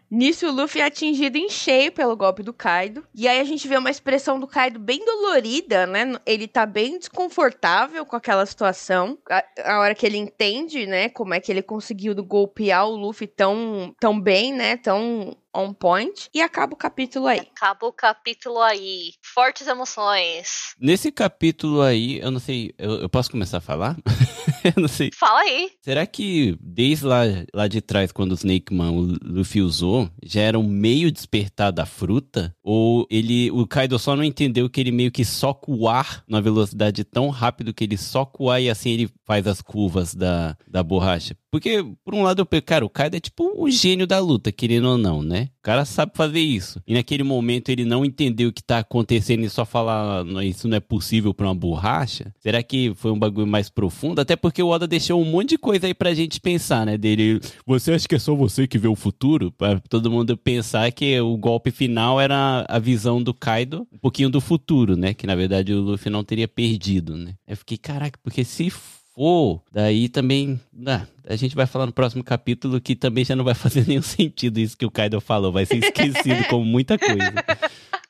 Nisso, 0.09 0.47
o 0.47 0.51
Luffy 0.51 0.79
é 0.79 0.85
atingido 0.85 1.37
em 1.37 1.49
cheio 1.49 1.91
pelo 1.91 2.15
golpe 2.15 2.41
do 2.41 2.53
Kaido. 2.53 3.03
E 3.13 3.27
aí 3.27 3.41
a 3.41 3.43
gente 3.43 3.67
vê 3.67 3.77
uma 3.77 3.89
expressão 3.89 4.39
do 4.39 4.47
Kaido 4.47 4.79
bem 4.79 5.03
dolorida, 5.03 5.85
né? 5.85 6.13
Ele 6.25 6.47
tá 6.47 6.65
bem 6.65 6.97
desconfortável 6.97 8.05
com 8.05 8.15
aquela 8.15 8.45
situação. 8.45 9.17
A, 9.29 9.43
a 9.65 9.79
hora 9.79 9.93
que 9.93 10.05
ele 10.05 10.17
entende, 10.17 10.85
né, 10.87 11.09
como 11.09 11.33
é 11.33 11.41
que 11.41 11.51
ele 11.51 11.61
conseguiu 11.61 12.15
golpear 12.23 12.87
o 12.87 12.95
Luffy 12.95 13.27
tão, 13.27 13.93
tão 13.99 14.19
bem, 14.19 14.53
né? 14.53 14.77
Tão 14.77 15.35
on 15.57 15.73
point. 15.73 16.29
E 16.33 16.41
acaba 16.41 16.73
o 16.73 16.77
capítulo 16.77 17.27
aí. 17.27 17.39
Acaba 17.39 17.87
o 17.87 17.91
capítulo 17.91 18.61
aí. 18.61 19.13
Fortes 19.21 19.67
emoções. 19.67 20.75
Nesse 20.79 21.11
capítulo 21.11 21.81
aí, 21.81 22.19
eu 22.19 22.29
não 22.29 22.39
sei, 22.39 22.73
eu, 22.77 23.01
eu 23.01 23.09
posso 23.09 23.31
começar 23.31 23.57
a 23.57 23.61
falar? 23.61 23.97
eu 24.63 24.81
não 24.81 24.87
sei. 24.87 25.09
Fala 25.13 25.39
aí. 25.39 25.71
Será 25.81 26.05
que 26.05 26.57
desde 26.61 27.05
lá, 27.05 27.23
lá 27.53 27.67
de 27.67 27.81
trás, 27.81 28.11
quando 28.11 28.31
o 28.31 28.35
Snake 28.35 28.73
Man 28.73 28.91
o 28.91 29.17
Luffy 29.23 29.61
usou, 29.61 30.09
já 30.23 30.41
era 30.41 30.59
um 30.59 30.67
meio 30.67 31.11
despertar 31.11 31.71
da 31.71 31.85
fruta? 31.85 32.55
Ou 32.63 33.07
ele, 33.09 33.49
o 33.51 33.65
Kaido 33.65 33.97
só 33.97 34.15
não 34.15 34.23
entendeu 34.23 34.69
que 34.69 34.79
ele 34.79 34.91
meio 34.91 35.11
que 35.11 35.25
soca 35.25 35.71
o 35.71 35.87
ar 35.89 36.23
numa 36.27 36.41
velocidade 36.41 37.03
tão 37.03 37.29
rápido 37.29 37.73
que 37.73 37.83
ele 37.83 37.97
soca 37.97 38.43
o 38.43 38.49
ar 38.49 38.61
e 38.61 38.69
assim 38.69 38.91
ele 38.91 39.09
faz 39.25 39.47
as 39.47 39.61
curvas 39.61 40.13
da, 40.13 40.55
da 40.67 40.83
borracha? 40.83 41.35
Porque, 41.51 41.83
por 42.03 42.13
um 42.13 42.23
lado, 42.23 42.41
eu 42.41 42.45
penso, 42.45 42.63
cara, 42.63 42.85
o 42.85 42.89
Kaido 42.89 43.15
é 43.15 43.19
tipo 43.19 43.53
um 43.57 43.69
gênio 43.71 44.05
da 44.05 44.19
luta, 44.19 44.51
querendo 44.51 44.89
ou 44.89 44.97
não, 44.97 45.23
né? 45.23 45.49
O 45.59 45.63
cara 45.63 45.85
sabe 45.85 46.11
fazer 46.15 46.39
isso. 46.39 46.81
E 46.85 46.93
naquele 46.93 47.23
momento 47.23 47.69
ele 47.69 47.85
não 47.85 48.03
entendeu 48.05 48.49
o 48.49 48.53
que 48.53 48.63
tá 48.63 48.79
acontecendo 48.79 49.43
e 49.43 49.49
só 49.49 49.65
falar, 49.65 50.23
"Não, 50.23 50.41
isso 50.41 50.67
não 50.67 50.77
é 50.77 50.79
possível 50.79 51.33
pra 51.33 51.47
uma 51.47 51.55
borracha? 51.55 52.33
Será 52.39 52.61
que 52.61 52.93
foi 52.95 53.11
um 53.11 53.19
bagulho 53.19 53.47
mais 53.47 53.69
profundo? 53.69 54.19
Até 54.19 54.35
porque 54.35 54.61
o 54.61 54.67
Oda 54.69 54.87
deixou 54.87 55.21
um 55.21 55.25
monte 55.25 55.49
de 55.49 55.57
coisa 55.57 55.87
aí 55.87 55.93
pra 55.93 56.13
gente 56.13 56.39
pensar, 56.39 56.85
né? 56.85 56.97
Dele, 56.97 57.39
você 57.65 57.93
acha 57.93 58.07
que 58.07 58.15
é 58.15 58.19
só 58.19 58.35
você 58.35 58.67
que 58.67 58.77
vê 58.77 58.87
o 58.87 58.95
futuro? 58.95 59.51
Pra 59.51 59.79
todo 59.89 60.11
mundo 60.11 60.37
pensar 60.37 60.91
que 60.91 61.19
o 61.19 61.37
golpe 61.37 61.71
final 61.71 62.19
era 62.19 62.65
a 62.67 62.79
visão 62.79 63.21
do 63.21 63.33
Kaido, 63.33 63.87
um 63.91 63.97
pouquinho 63.97 64.29
do 64.29 64.41
futuro, 64.41 64.95
né? 64.97 65.13
Que 65.13 65.27
na 65.27 65.35
verdade 65.35 65.73
o 65.73 65.81
Luffy 65.81 66.09
não 66.09 66.23
teria 66.23 66.47
perdido, 66.47 67.15
né? 67.15 67.35
Eu 67.47 67.55
fiquei, 67.57 67.77
caraca, 67.77 68.19
porque 68.21 68.43
se 68.43 68.69
for, 69.17 69.63
daí 69.71 70.07
também. 70.07 70.61
Ah, 70.85 71.07
a 71.27 71.35
gente 71.35 71.55
vai 71.55 71.65
falar 71.65 71.87
no 71.87 71.91
próximo 71.91 72.23
capítulo 72.23 72.79
que 72.79 72.95
também 72.95 73.25
já 73.25 73.35
não 73.35 73.43
vai 73.43 73.55
fazer 73.55 73.85
nenhum 73.89 74.03
sentido 74.03 74.59
isso 74.59 74.77
que 74.77 74.85
o 74.85 74.91
Kaido 74.91 75.19
falou. 75.19 75.51
Vai 75.51 75.65
ser 75.65 75.77
esquecido 75.77 76.45
como 76.47 76.63
muita 76.63 76.99
coisa. 76.99 77.33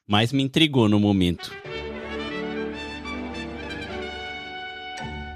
Mas 0.05 0.33
me 0.33 0.43
intrigou 0.43 0.89
no 0.89 0.99
momento. 0.99 1.49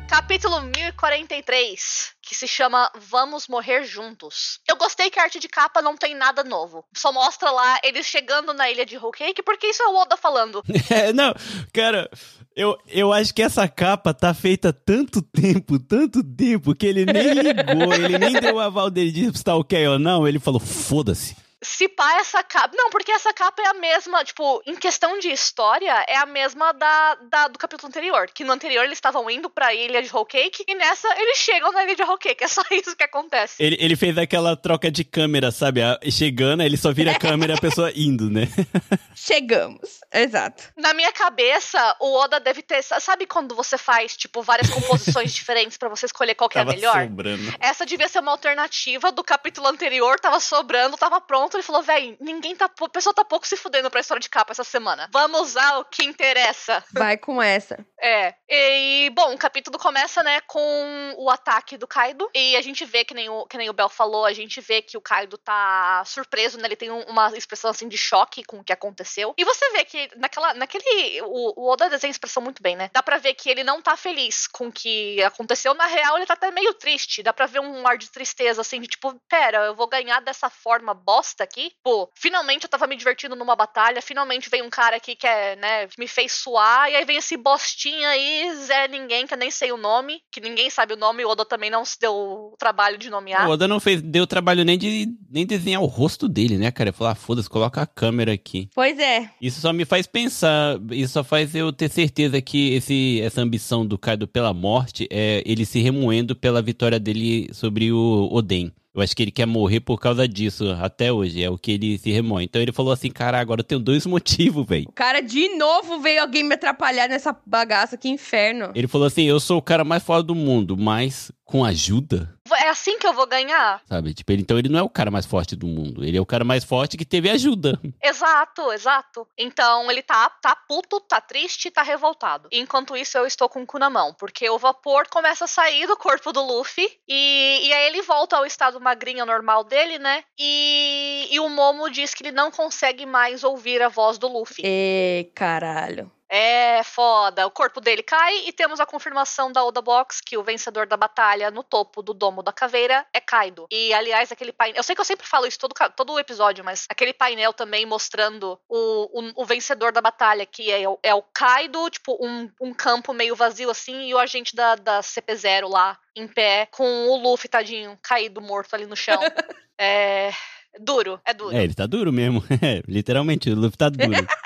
Capítulo 0.10 0.60
1043, 0.60 2.16
que 2.22 2.36
se 2.36 2.46
chama 2.46 2.92
Vamos 3.10 3.48
Morrer 3.48 3.86
Juntos. 3.86 4.60
Eu 4.68 4.76
gostei 4.76 5.10
que 5.10 5.18
a 5.18 5.24
arte 5.24 5.40
de 5.40 5.48
capa 5.48 5.82
não 5.82 5.96
tem 5.96 6.14
nada 6.14 6.44
novo. 6.44 6.86
Só 6.94 7.14
mostra 7.14 7.50
lá 7.50 7.80
eles 7.82 8.06
chegando 8.06 8.54
na 8.54 8.70
ilha 8.70 8.86
de 8.86 8.98
Whole 8.98 9.18
Cake, 9.18 9.42
porque 9.42 9.68
isso 9.68 9.82
é 9.82 9.88
o 9.88 9.96
Oda 9.96 10.18
falando. 10.18 10.62
É, 10.92 11.14
não, 11.14 11.34
cara, 11.72 12.10
eu, 12.56 12.78
eu 12.88 13.14
acho 13.14 13.34
que 13.34 13.42
essa 13.42 13.68
capa 13.68 14.14
tá 14.14 14.34
feita 14.34 14.74
tanto 14.74 15.22
tempo, 15.22 15.80
tanto 15.80 16.24
tempo, 16.24 16.76
que 16.76 16.86
ele 16.86 17.06
nem 17.06 17.34
ligou, 17.34 17.94
ele 17.96 18.18
nem 18.18 18.34
deu 18.34 18.56
o 18.56 18.60
aval 18.60 18.90
dele 18.90 19.12
de 19.12 19.38
se 19.38 19.44
tá 19.44 19.56
ok 19.56 19.88
ou 19.88 20.00
não. 20.00 20.28
Ele 20.28 20.40
falou, 20.40 20.60
foda-se. 20.60 21.36
Se 21.64 21.88
pá, 21.88 22.18
essa 22.20 22.44
capa. 22.44 22.76
Não, 22.76 22.90
porque 22.90 23.12
essa 23.12 23.32
capa 23.34 23.62
é 23.62 23.68
a 23.68 23.74
mesma, 23.76 24.24
tipo, 24.24 24.62
em 24.66 24.76
questão 24.76 25.20
de 25.20 25.30
história, 25.32 25.94
é 26.08 26.18
a 26.18 26.26
mesma 26.26 26.72
da, 26.74 27.16
da- 27.30 27.48
do 27.50 27.60
capítulo 27.60 27.88
anterior. 27.88 28.28
Que 28.34 28.44
no 28.44 28.52
anterior 28.52 28.84
eles 28.84 28.98
estavam 28.98 29.30
indo 29.30 29.50
pra 29.50 29.74
ilha 29.74 30.02
de 30.02 30.10
Whole 30.14 30.26
Cake, 30.28 30.64
e 30.68 30.74
nessa 30.76 31.08
eles 31.20 31.38
chegam 31.38 31.72
na 31.72 31.84
ilha 31.84 31.96
de 31.96 32.02
Whole 32.04 32.18
Cake. 32.18 32.44
É 32.44 32.48
só 32.48 32.64
isso 32.72 32.96
que 32.96 33.04
acontece. 33.04 33.56
Ele, 33.60 33.78
ele 33.80 33.96
fez 33.96 34.18
aquela 34.18 34.56
troca 34.56 34.90
de 34.90 35.04
câmera, 35.04 35.52
sabe? 35.52 35.82
A- 35.84 36.00
Chegando, 36.12 36.64
ele 36.64 36.78
só 36.78 36.92
vira 36.92 37.12
a 37.12 37.20
câmera 37.20 37.54
e 37.54 37.58
a 37.58 37.60
pessoa 37.62 37.92
indo, 37.96 38.30
né? 38.30 38.48
Chegamos. 39.16 40.00
Exato. 40.14 40.64
Na 40.76 40.94
minha 40.94 41.12
cabeça, 41.12 41.96
o 42.00 42.18
Oda 42.18 42.40
deve 42.40 42.62
ter. 42.62 42.82
Sabe 42.84 43.26
quando 43.26 43.56
você 43.56 43.78
faz, 43.78 44.18
tipo, 44.18 44.42
várias 44.42 44.70
composições 44.70 45.32
diferentes 45.34 45.78
pra 45.78 45.90
você 45.90 46.06
escolher 46.06 46.36
qual 46.36 46.50
que 46.50 46.58
é 46.58 46.62
a 46.62 46.66
melhor? 46.66 47.04
sobrando. 47.04 47.54
Essa 47.60 47.86
devia 47.86 48.08
ser 48.08 48.20
uma 48.20 48.32
alternativa 48.32 49.12
do 49.12 49.24
capítulo 49.24 49.68
anterior, 49.68 50.20
tava 50.20 50.40
sobrando, 50.40 50.98
tava 50.98 51.22
pronto. 51.22 51.51
Ele 51.58 51.64
falou, 51.64 51.82
véi, 51.82 52.18
ninguém 52.20 52.56
tá. 52.56 52.66
A 52.66 52.90
pessoa 52.90 53.14
tá 53.14 53.24
pouco 53.24 53.48
se 53.48 53.58
fudendo 53.58 53.90
pra 53.90 54.00
história 54.02 54.22
de 54.22 54.30
capa 54.30 54.52
essa 54.52 54.64
semana. 54.64 55.10
Vamos 55.12 55.42
usar 55.42 55.78
o 55.80 55.86
que 55.86 56.04
interessa. 56.04 56.84
Vai 56.94 57.18
com 57.18 57.42
essa. 57.42 57.86
É. 58.02 58.34
E, 58.50 59.10
bom, 59.12 59.34
o 59.34 59.38
capítulo 59.38 59.78
começa, 59.78 60.24
né, 60.24 60.42
com 60.42 61.16
o 61.18 61.30
ataque 61.30 61.78
do 61.78 61.88
Kaido. 61.88 62.30
E 62.34 62.56
a 62.56 62.62
gente 62.62 62.84
vê, 62.86 63.04
que 63.06 63.14
nem 63.14 63.30
o, 63.30 63.46
que 63.46 63.58
nem 63.58 63.70
o 63.70 63.74
Bel 63.74 63.90
falou, 63.90 64.26
a 64.26 64.34
gente 64.34 64.60
vê 64.62 64.82
que 64.82 64.98
o 64.98 65.02
Kaido 65.02 65.38
tá 65.38 66.04
surpreso, 66.06 66.58
né? 66.58 66.66
Ele 66.68 66.76
tem 66.76 66.92
um- 66.92 67.04
uma 67.04 67.30
expressão 67.38 67.70
assim 67.72 67.88
de 67.88 67.98
choque 67.98 68.44
com 68.44 68.60
o 68.60 68.64
que 68.64 68.74
aconteceu. 68.74 69.34
E 69.38 69.44
você 69.46 69.70
vê 69.72 69.86
que 69.86 70.10
naquela. 70.18 70.54
naquele. 70.54 71.22
O, 71.24 71.62
o 71.62 71.72
Oda 71.72 71.90
desenha 71.90 72.10
a 72.10 72.12
expressão 72.12 72.42
muito 72.42 72.62
bem, 72.62 72.76
né? 72.76 72.90
Dá 72.94 73.02
pra 73.04 73.18
ver 73.18 73.34
que 73.34 73.50
ele 73.50 73.64
não 73.64 73.82
tá 73.82 73.96
feliz 73.96 74.48
com 74.48 74.68
o 74.68 74.72
que 74.72 75.22
aconteceu. 75.24 75.74
Na 75.74 75.86
real, 75.86 76.18
ele 76.18 76.26
tá 76.26 76.34
até 76.34 76.52
meio 76.52 76.74
triste. 76.74 77.24
Dá 77.24 77.32
pra 77.34 77.46
ver 77.46 77.60
um 77.60 77.88
ar 77.88 77.98
de 77.98 78.10
tristeza, 78.10 78.62
assim, 78.62 78.80
de 78.82 78.88
tipo, 78.88 79.14
pera, 79.30 79.66
eu 79.66 79.76
vou 79.76 79.88
ganhar 79.88 80.20
dessa 80.22 80.50
forma 80.50 80.94
bosta 80.94 81.41
aqui? 81.42 81.72
Pô, 81.84 82.10
finalmente 82.16 82.64
eu 82.64 82.70
tava 82.70 82.88
me 82.88 82.96
divertindo 82.96 83.36
numa 83.36 83.56
batalha, 83.56 84.02
finalmente 84.02 84.50
veio 84.50 84.66
um 84.66 84.70
cara 84.70 84.96
aqui 84.96 85.16
que 85.16 85.28
é, 85.28 85.56
né, 85.56 85.88
que 85.88 86.00
me 86.00 86.08
fez 86.08 86.32
suar, 86.32 86.90
e 86.92 86.96
aí 86.96 87.06
vem 87.06 87.18
esse 87.18 87.38
bostinha 87.38 88.10
aí, 88.10 88.56
Zé 88.56 88.88
Ninguém, 88.88 89.28
que 89.28 89.34
eu 89.34 89.38
nem 89.38 89.52
sei 89.52 89.72
o 89.72 89.78
nome, 89.78 90.22
que 90.32 90.42
ninguém 90.42 90.70
sabe 90.70 90.94
o 90.94 90.98
nome, 90.98 91.26
o 91.26 91.30
Oda 91.30 91.46
também 91.46 91.70
não 91.70 91.84
se 91.86 92.00
deu 92.00 92.14
o 92.14 92.56
trabalho 92.58 92.98
de 92.98 93.10
nomear. 93.10 93.48
O 93.48 93.52
Oda 93.52 93.68
não 93.68 93.80
fez, 93.80 94.02
deu 94.02 94.28
trabalho 94.28 94.64
nem 94.64 94.78
de 94.78 95.08
nem 95.30 95.46
desenhar 95.46 95.82
o 95.82 95.86
rosto 95.86 96.28
dele, 96.28 96.58
né, 96.58 96.72
cara? 96.72 96.92
Falou, 96.92 97.12
ah, 97.12 97.16
foda-se, 97.16 97.50
coloca 97.50 97.82
a 97.82 97.86
câmera 97.86 98.34
aqui. 98.34 98.70
Pois 98.74 99.00
é. 99.00 99.30
Isso 99.42 99.62
só 99.62 99.72
me 99.72 99.86
faz 99.86 100.06
pensar, 100.06 100.78
isso 100.92 101.14
só 101.14 101.24
faz 101.24 101.56
eu 101.56 101.72
ter 101.72 101.90
certeza 101.90 102.42
que 102.42 102.74
esse, 102.74 103.22
essa 103.22 103.42
ambição 103.42 103.86
do 103.86 103.98
Kaido 103.98 104.28
pela 104.28 104.54
morte 104.54 105.08
é 105.10 105.42
ele 105.46 105.66
se 105.66 105.80
remoendo 105.80 106.36
pela 106.36 106.62
vitória 106.62 107.00
dele 107.00 107.50
sobre 107.54 107.92
o 107.92 108.30
Oden. 108.32 108.72
Eu 108.94 109.02
acho 109.02 109.16
que 109.16 109.24
ele 109.24 109.32
quer 109.32 109.46
morrer 109.46 109.80
por 109.80 109.98
causa 109.98 110.28
disso 110.28 110.70
até 110.82 111.14
hoje, 111.14 111.42
é 111.42 111.50
o 111.50 111.58
que 111.58 111.72
ele 111.72 111.98
se 111.98 112.12
remoe. 112.12 112.44
Então 112.44 112.62
ele 112.62 112.74
falou 112.74 112.92
assim, 112.92 113.10
cara, 113.10 113.40
agora 113.40 113.62
eu 113.62 113.66
tenho 113.66 113.80
dois 113.80 114.06
motivos, 114.06 114.68
velho. 114.68 114.86
O 114.90 114.92
cara 114.92 115.22
de 115.22 115.56
novo 115.56 116.02
veio 116.02 116.22
alguém 116.22 116.44
me 116.44 116.56
atrapalhar 116.56 117.08
nessa 117.08 117.34
bagaça, 117.46 117.96
que 117.96 118.10
inferno. 118.10 118.72
Ele 118.76 118.88
falou 118.88 119.08
assim, 119.08 119.24
eu 119.24 119.40
sou 119.40 119.60
o 119.60 119.62
cara 119.62 119.86
mais 119.86 120.04
foda 120.04 120.24
do 120.24 120.36
mundo, 120.36 120.76
mas 120.76 121.32
com 121.52 121.66
ajuda? 121.66 122.34
É 122.54 122.70
assim 122.70 122.98
que 122.98 123.06
eu 123.06 123.14
vou 123.14 123.28
ganhar? 123.28 123.82
Sabe? 123.86 124.14
Tipo, 124.14 124.32
ele, 124.32 124.42
então 124.42 124.58
ele 124.58 124.70
não 124.70 124.80
é 124.80 124.84
o 124.84 124.90
cara 124.90 125.12
mais 125.12 125.26
forte 125.26 125.56
do 125.56 125.68
mundo. 125.68 126.04
Ele 126.04 126.18
é 126.18 126.22
o 126.22 126.26
cara 126.26 126.44
mais 126.44 126.64
forte 126.64 126.98
que 126.98 127.06
teve 127.06 127.30
ajuda. 127.30 127.80
Exato, 128.02 128.72
exato. 128.72 129.28
Então 129.38 129.90
ele 129.92 130.02
tá, 130.02 130.30
tá 130.30 130.56
puto, 130.56 131.00
tá 131.02 131.20
triste, 131.20 131.72
tá 131.72 131.82
revoltado. 131.82 132.48
Enquanto 132.52 132.96
isso, 132.96 133.18
eu 133.18 133.26
estou 133.26 133.50
com 133.50 133.64
o 133.64 133.66
cu 133.66 133.78
na 133.78 133.90
mão, 133.90 134.14
porque 134.14 134.50
o 134.50 134.58
vapor 134.58 135.08
começa 135.10 135.46
a 135.46 135.48
sair 135.48 135.88
do 135.88 135.98
corpo 135.98 136.32
do 136.32 136.42
Luffy 136.42 136.88
e, 137.08 137.62
e 137.64 137.74
aí 137.74 137.88
ele 137.88 138.02
volta 138.02 138.38
ao 138.38 138.46
estado 138.46 138.80
magrinho 138.80 139.26
normal 139.26 139.64
dele, 139.64 140.00
né? 140.00 140.24
E, 140.40 141.28
e 141.32 141.40
o 141.40 141.50
Momo 141.50 141.90
diz 141.90 142.14
que 142.14 142.24
ele 142.24 142.32
não 142.32 142.52
consegue 142.52 143.06
mais 143.06 143.44
ouvir 143.44 143.82
a 143.82 143.90
voz 143.90 144.18
do 144.18 144.28
Luffy. 144.28 144.64
E 144.66 145.30
caralho. 145.36 146.12
É 146.34 146.82
foda. 146.84 147.46
O 147.46 147.52
corpo 147.52 147.82
dele 147.82 148.02
cai 148.02 148.48
e 148.48 148.54
temos 148.54 148.80
a 148.80 148.86
confirmação 148.86 149.52
da 149.52 149.66
Oda 149.66 149.82
Box 149.82 150.22
que 150.26 150.38
o 150.38 150.44
vencedor 150.44 150.88
da 150.88 150.96
batalha 150.96 151.52
no 151.52 151.62
topo 151.62 152.02
do 152.02 152.14
domo 152.14 152.42
da 152.42 152.54
caveira 152.54 153.06
é 153.14 153.20
Kaido. 153.20 153.68
E, 153.70 153.94
aliás, 153.94 154.32
aquele 154.32 154.54
painel. 154.54 154.78
Eu 154.78 154.84
sei 154.84 154.96
que 154.96 155.02
eu 155.02 155.06
sempre 155.06 155.28
falo 155.28 155.46
isso 155.46 155.60
todo, 155.60 155.76
todo 155.94 156.14
o 156.14 156.20
episódio, 156.20 156.64
mas 156.64 156.86
aquele 156.90 157.12
painel 157.12 157.52
também 157.52 157.86
mostrando 157.86 158.58
o, 158.70 159.20
o, 159.20 159.44
o 159.44 159.46
vencedor 159.46 159.92
da 159.92 160.00
batalha, 160.00 160.46
que 160.46 160.72
é, 160.72 160.84
é 161.04 161.14
o 161.14 161.22
Kaido, 161.22 161.90
tipo, 161.90 162.18
um, 162.26 162.50
um 162.62 162.74
campo 162.74 163.12
meio 163.12 163.36
vazio 163.36 163.70
assim, 163.70 164.08
e 164.08 164.14
o 164.14 164.18
agente 164.18 164.56
da, 164.56 164.76
da 164.76 165.02
CP0 165.02 165.68
lá 165.68 166.00
em 166.16 166.30
pé, 166.30 166.66
com 166.72 167.10
o 167.10 167.18
Luffy, 167.18 167.50
tadinho, 167.50 168.00
caído, 168.02 168.40
morto 168.40 168.74
ali 168.74 168.86
no 168.86 168.96
chão. 168.96 169.20
é. 169.78 170.32
Duro, 170.80 171.20
é 171.26 171.34
duro. 171.34 171.54
É, 171.54 171.66
ele 171.66 171.74
tá 171.74 171.86
duro 171.86 172.14
mesmo. 172.14 172.42
É, 172.64 172.82
literalmente, 172.88 173.50
o 173.50 173.56
Luffy 173.56 173.78
tá 173.78 173.90
duro. 173.90 174.12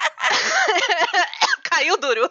caiu 1.75 1.97
duro. 1.97 2.29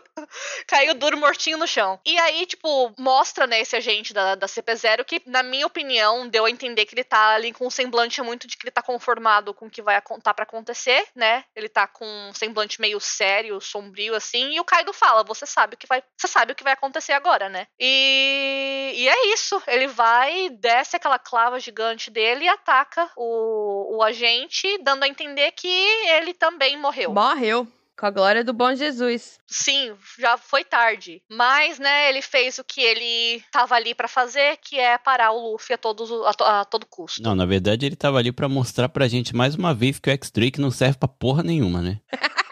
Caiu 0.74 0.92
duro, 0.94 1.16
mortinho 1.16 1.56
no 1.56 1.68
chão. 1.68 2.00
E 2.04 2.18
aí, 2.18 2.44
tipo, 2.46 2.92
mostra, 2.98 3.46
né, 3.46 3.60
esse 3.60 3.76
agente 3.76 4.12
da, 4.12 4.34
da 4.34 4.48
CP0 4.48 5.04
que, 5.04 5.22
na 5.24 5.40
minha 5.40 5.66
opinião, 5.66 6.26
deu 6.28 6.44
a 6.44 6.50
entender 6.50 6.84
que 6.84 6.96
ele 6.96 7.04
tá 7.04 7.28
ali 7.28 7.52
com 7.52 7.68
um 7.68 7.70
semblante 7.70 8.20
muito 8.20 8.48
de 8.48 8.56
que 8.56 8.64
ele 8.64 8.72
tá 8.72 8.82
conformado 8.82 9.54
com 9.54 9.66
o 9.66 9.70
que 9.70 9.80
vai 9.80 10.02
tá 10.20 10.34
para 10.34 10.42
acontecer, 10.42 11.06
né? 11.14 11.44
Ele 11.54 11.68
tá 11.68 11.86
com 11.86 12.04
um 12.04 12.34
semblante 12.34 12.80
meio 12.80 12.98
sério, 12.98 13.60
sombrio, 13.60 14.16
assim. 14.16 14.54
E 14.54 14.60
o 14.60 14.64
Kaido 14.64 14.92
fala: 14.92 15.22
Você 15.22 15.46
sabe 15.46 15.74
o 15.74 15.78
que 15.78 15.86
vai. 15.86 16.02
Você 16.16 16.26
sabe 16.26 16.52
o 16.52 16.56
que 16.56 16.64
vai 16.64 16.72
acontecer 16.72 17.12
agora, 17.12 17.48
né? 17.48 17.68
E, 17.78 18.94
e 18.96 19.08
é 19.08 19.32
isso. 19.32 19.62
Ele 19.68 19.86
vai, 19.86 20.50
desce 20.50 20.96
aquela 20.96 21.20
clava 21.20 21.60
gigante 21.60 22.10
dele 22.10 22.46
e 22.46 22.48
ataca 22.48 23.08
o, 23.16 23.98
o 23.98 24.02
agente, 24.02 24.78
dando 24.82 25.04
a 25.04 25.08
entender 25.08 25.52
que 25.52 25.68
ele 25.68 26.34
também 26.34 26.76
morreu. 26.76 27.12
Morreu. 27.12 27.68
Com 27.98 28.06
a 28.06 28.10
glória 28.10 28.42
do 28.42 28.52
bom 28.52 28.74
Jesus. 28.74 29.38
Sim, 29.46 29.92
já 30.18 30.36
foi 30.36 30.64
tarde. 30.64 31.22
Mas, 31.30 31.78
né, 31.78 32.08
ele 32.08 32.20
fez 32.20 32.58
o 32.58 32.64
que 32.64 32.80
ele 32.80 33.42
tava 33.52 33.76
ali 33.76 33.94
para 33.94 34.08
fazer, 34.08 34.56
que 34.56 34.78
é 34.78 34.98
parar 34.98 35.30
o 35.30 35.52
Luffy 35.52 35.74
a, 35.74 35.78
todos, 35.78 36.10
a, 36.26 36.34
to, 36.34 36.44
a 36.44 36.64
todo 36.64 36.86
custo. 36.86 37.22
Não, 37.22 37.34
na 37.36 37.46
verdade 37.46 37.86
ele 37.86 37.94
tava 37.94 38.18
ali 38.18 38.32
para 38.32 38.48
mostrar 38.48 38.88
pra 38.88 39.06
gente 39.06 39.34
mais 39.34 39.54
uma 39.54 39.72
vez 39.72 40.00
que 40.00 40.10
o 40.10 40.12
X-Drake 40.12 40.60
não 40.60 40.72
serve 40.72 40.98
pra 40.98 41.08
porra 41.08 41.42
nenhuma, 41.44 41.80
né? 41.80 42.00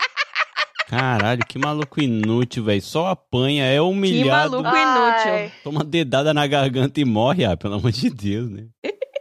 Caralho, 0.88 1.44
que 1.46 1.58
maluco 1.58 2.00
inútil, 2.02 2.64
velho. 2.64 2.82
Só 2.82 3.06
apanha, 3.06 3.64
é 3.64 3.80
humilhado. 3.80 4.58
Que 4.58 4.62
maluco 4.62 4.76
inútil. 4.76 5.32
Ai. 5.32 5.52
Toma 5.64 5.82
dedada 5.82 6.34
na 6.34 6.46
garganta 6.46 7.00
e 7.00 7.04
morre, 7.04 7.46
ah, 7.46 7.56
pelo 7.56 7.74
amor 7.76 7.90
de 7.90 8.10
Deus, 8.10 8.50
né? 8.50 8.66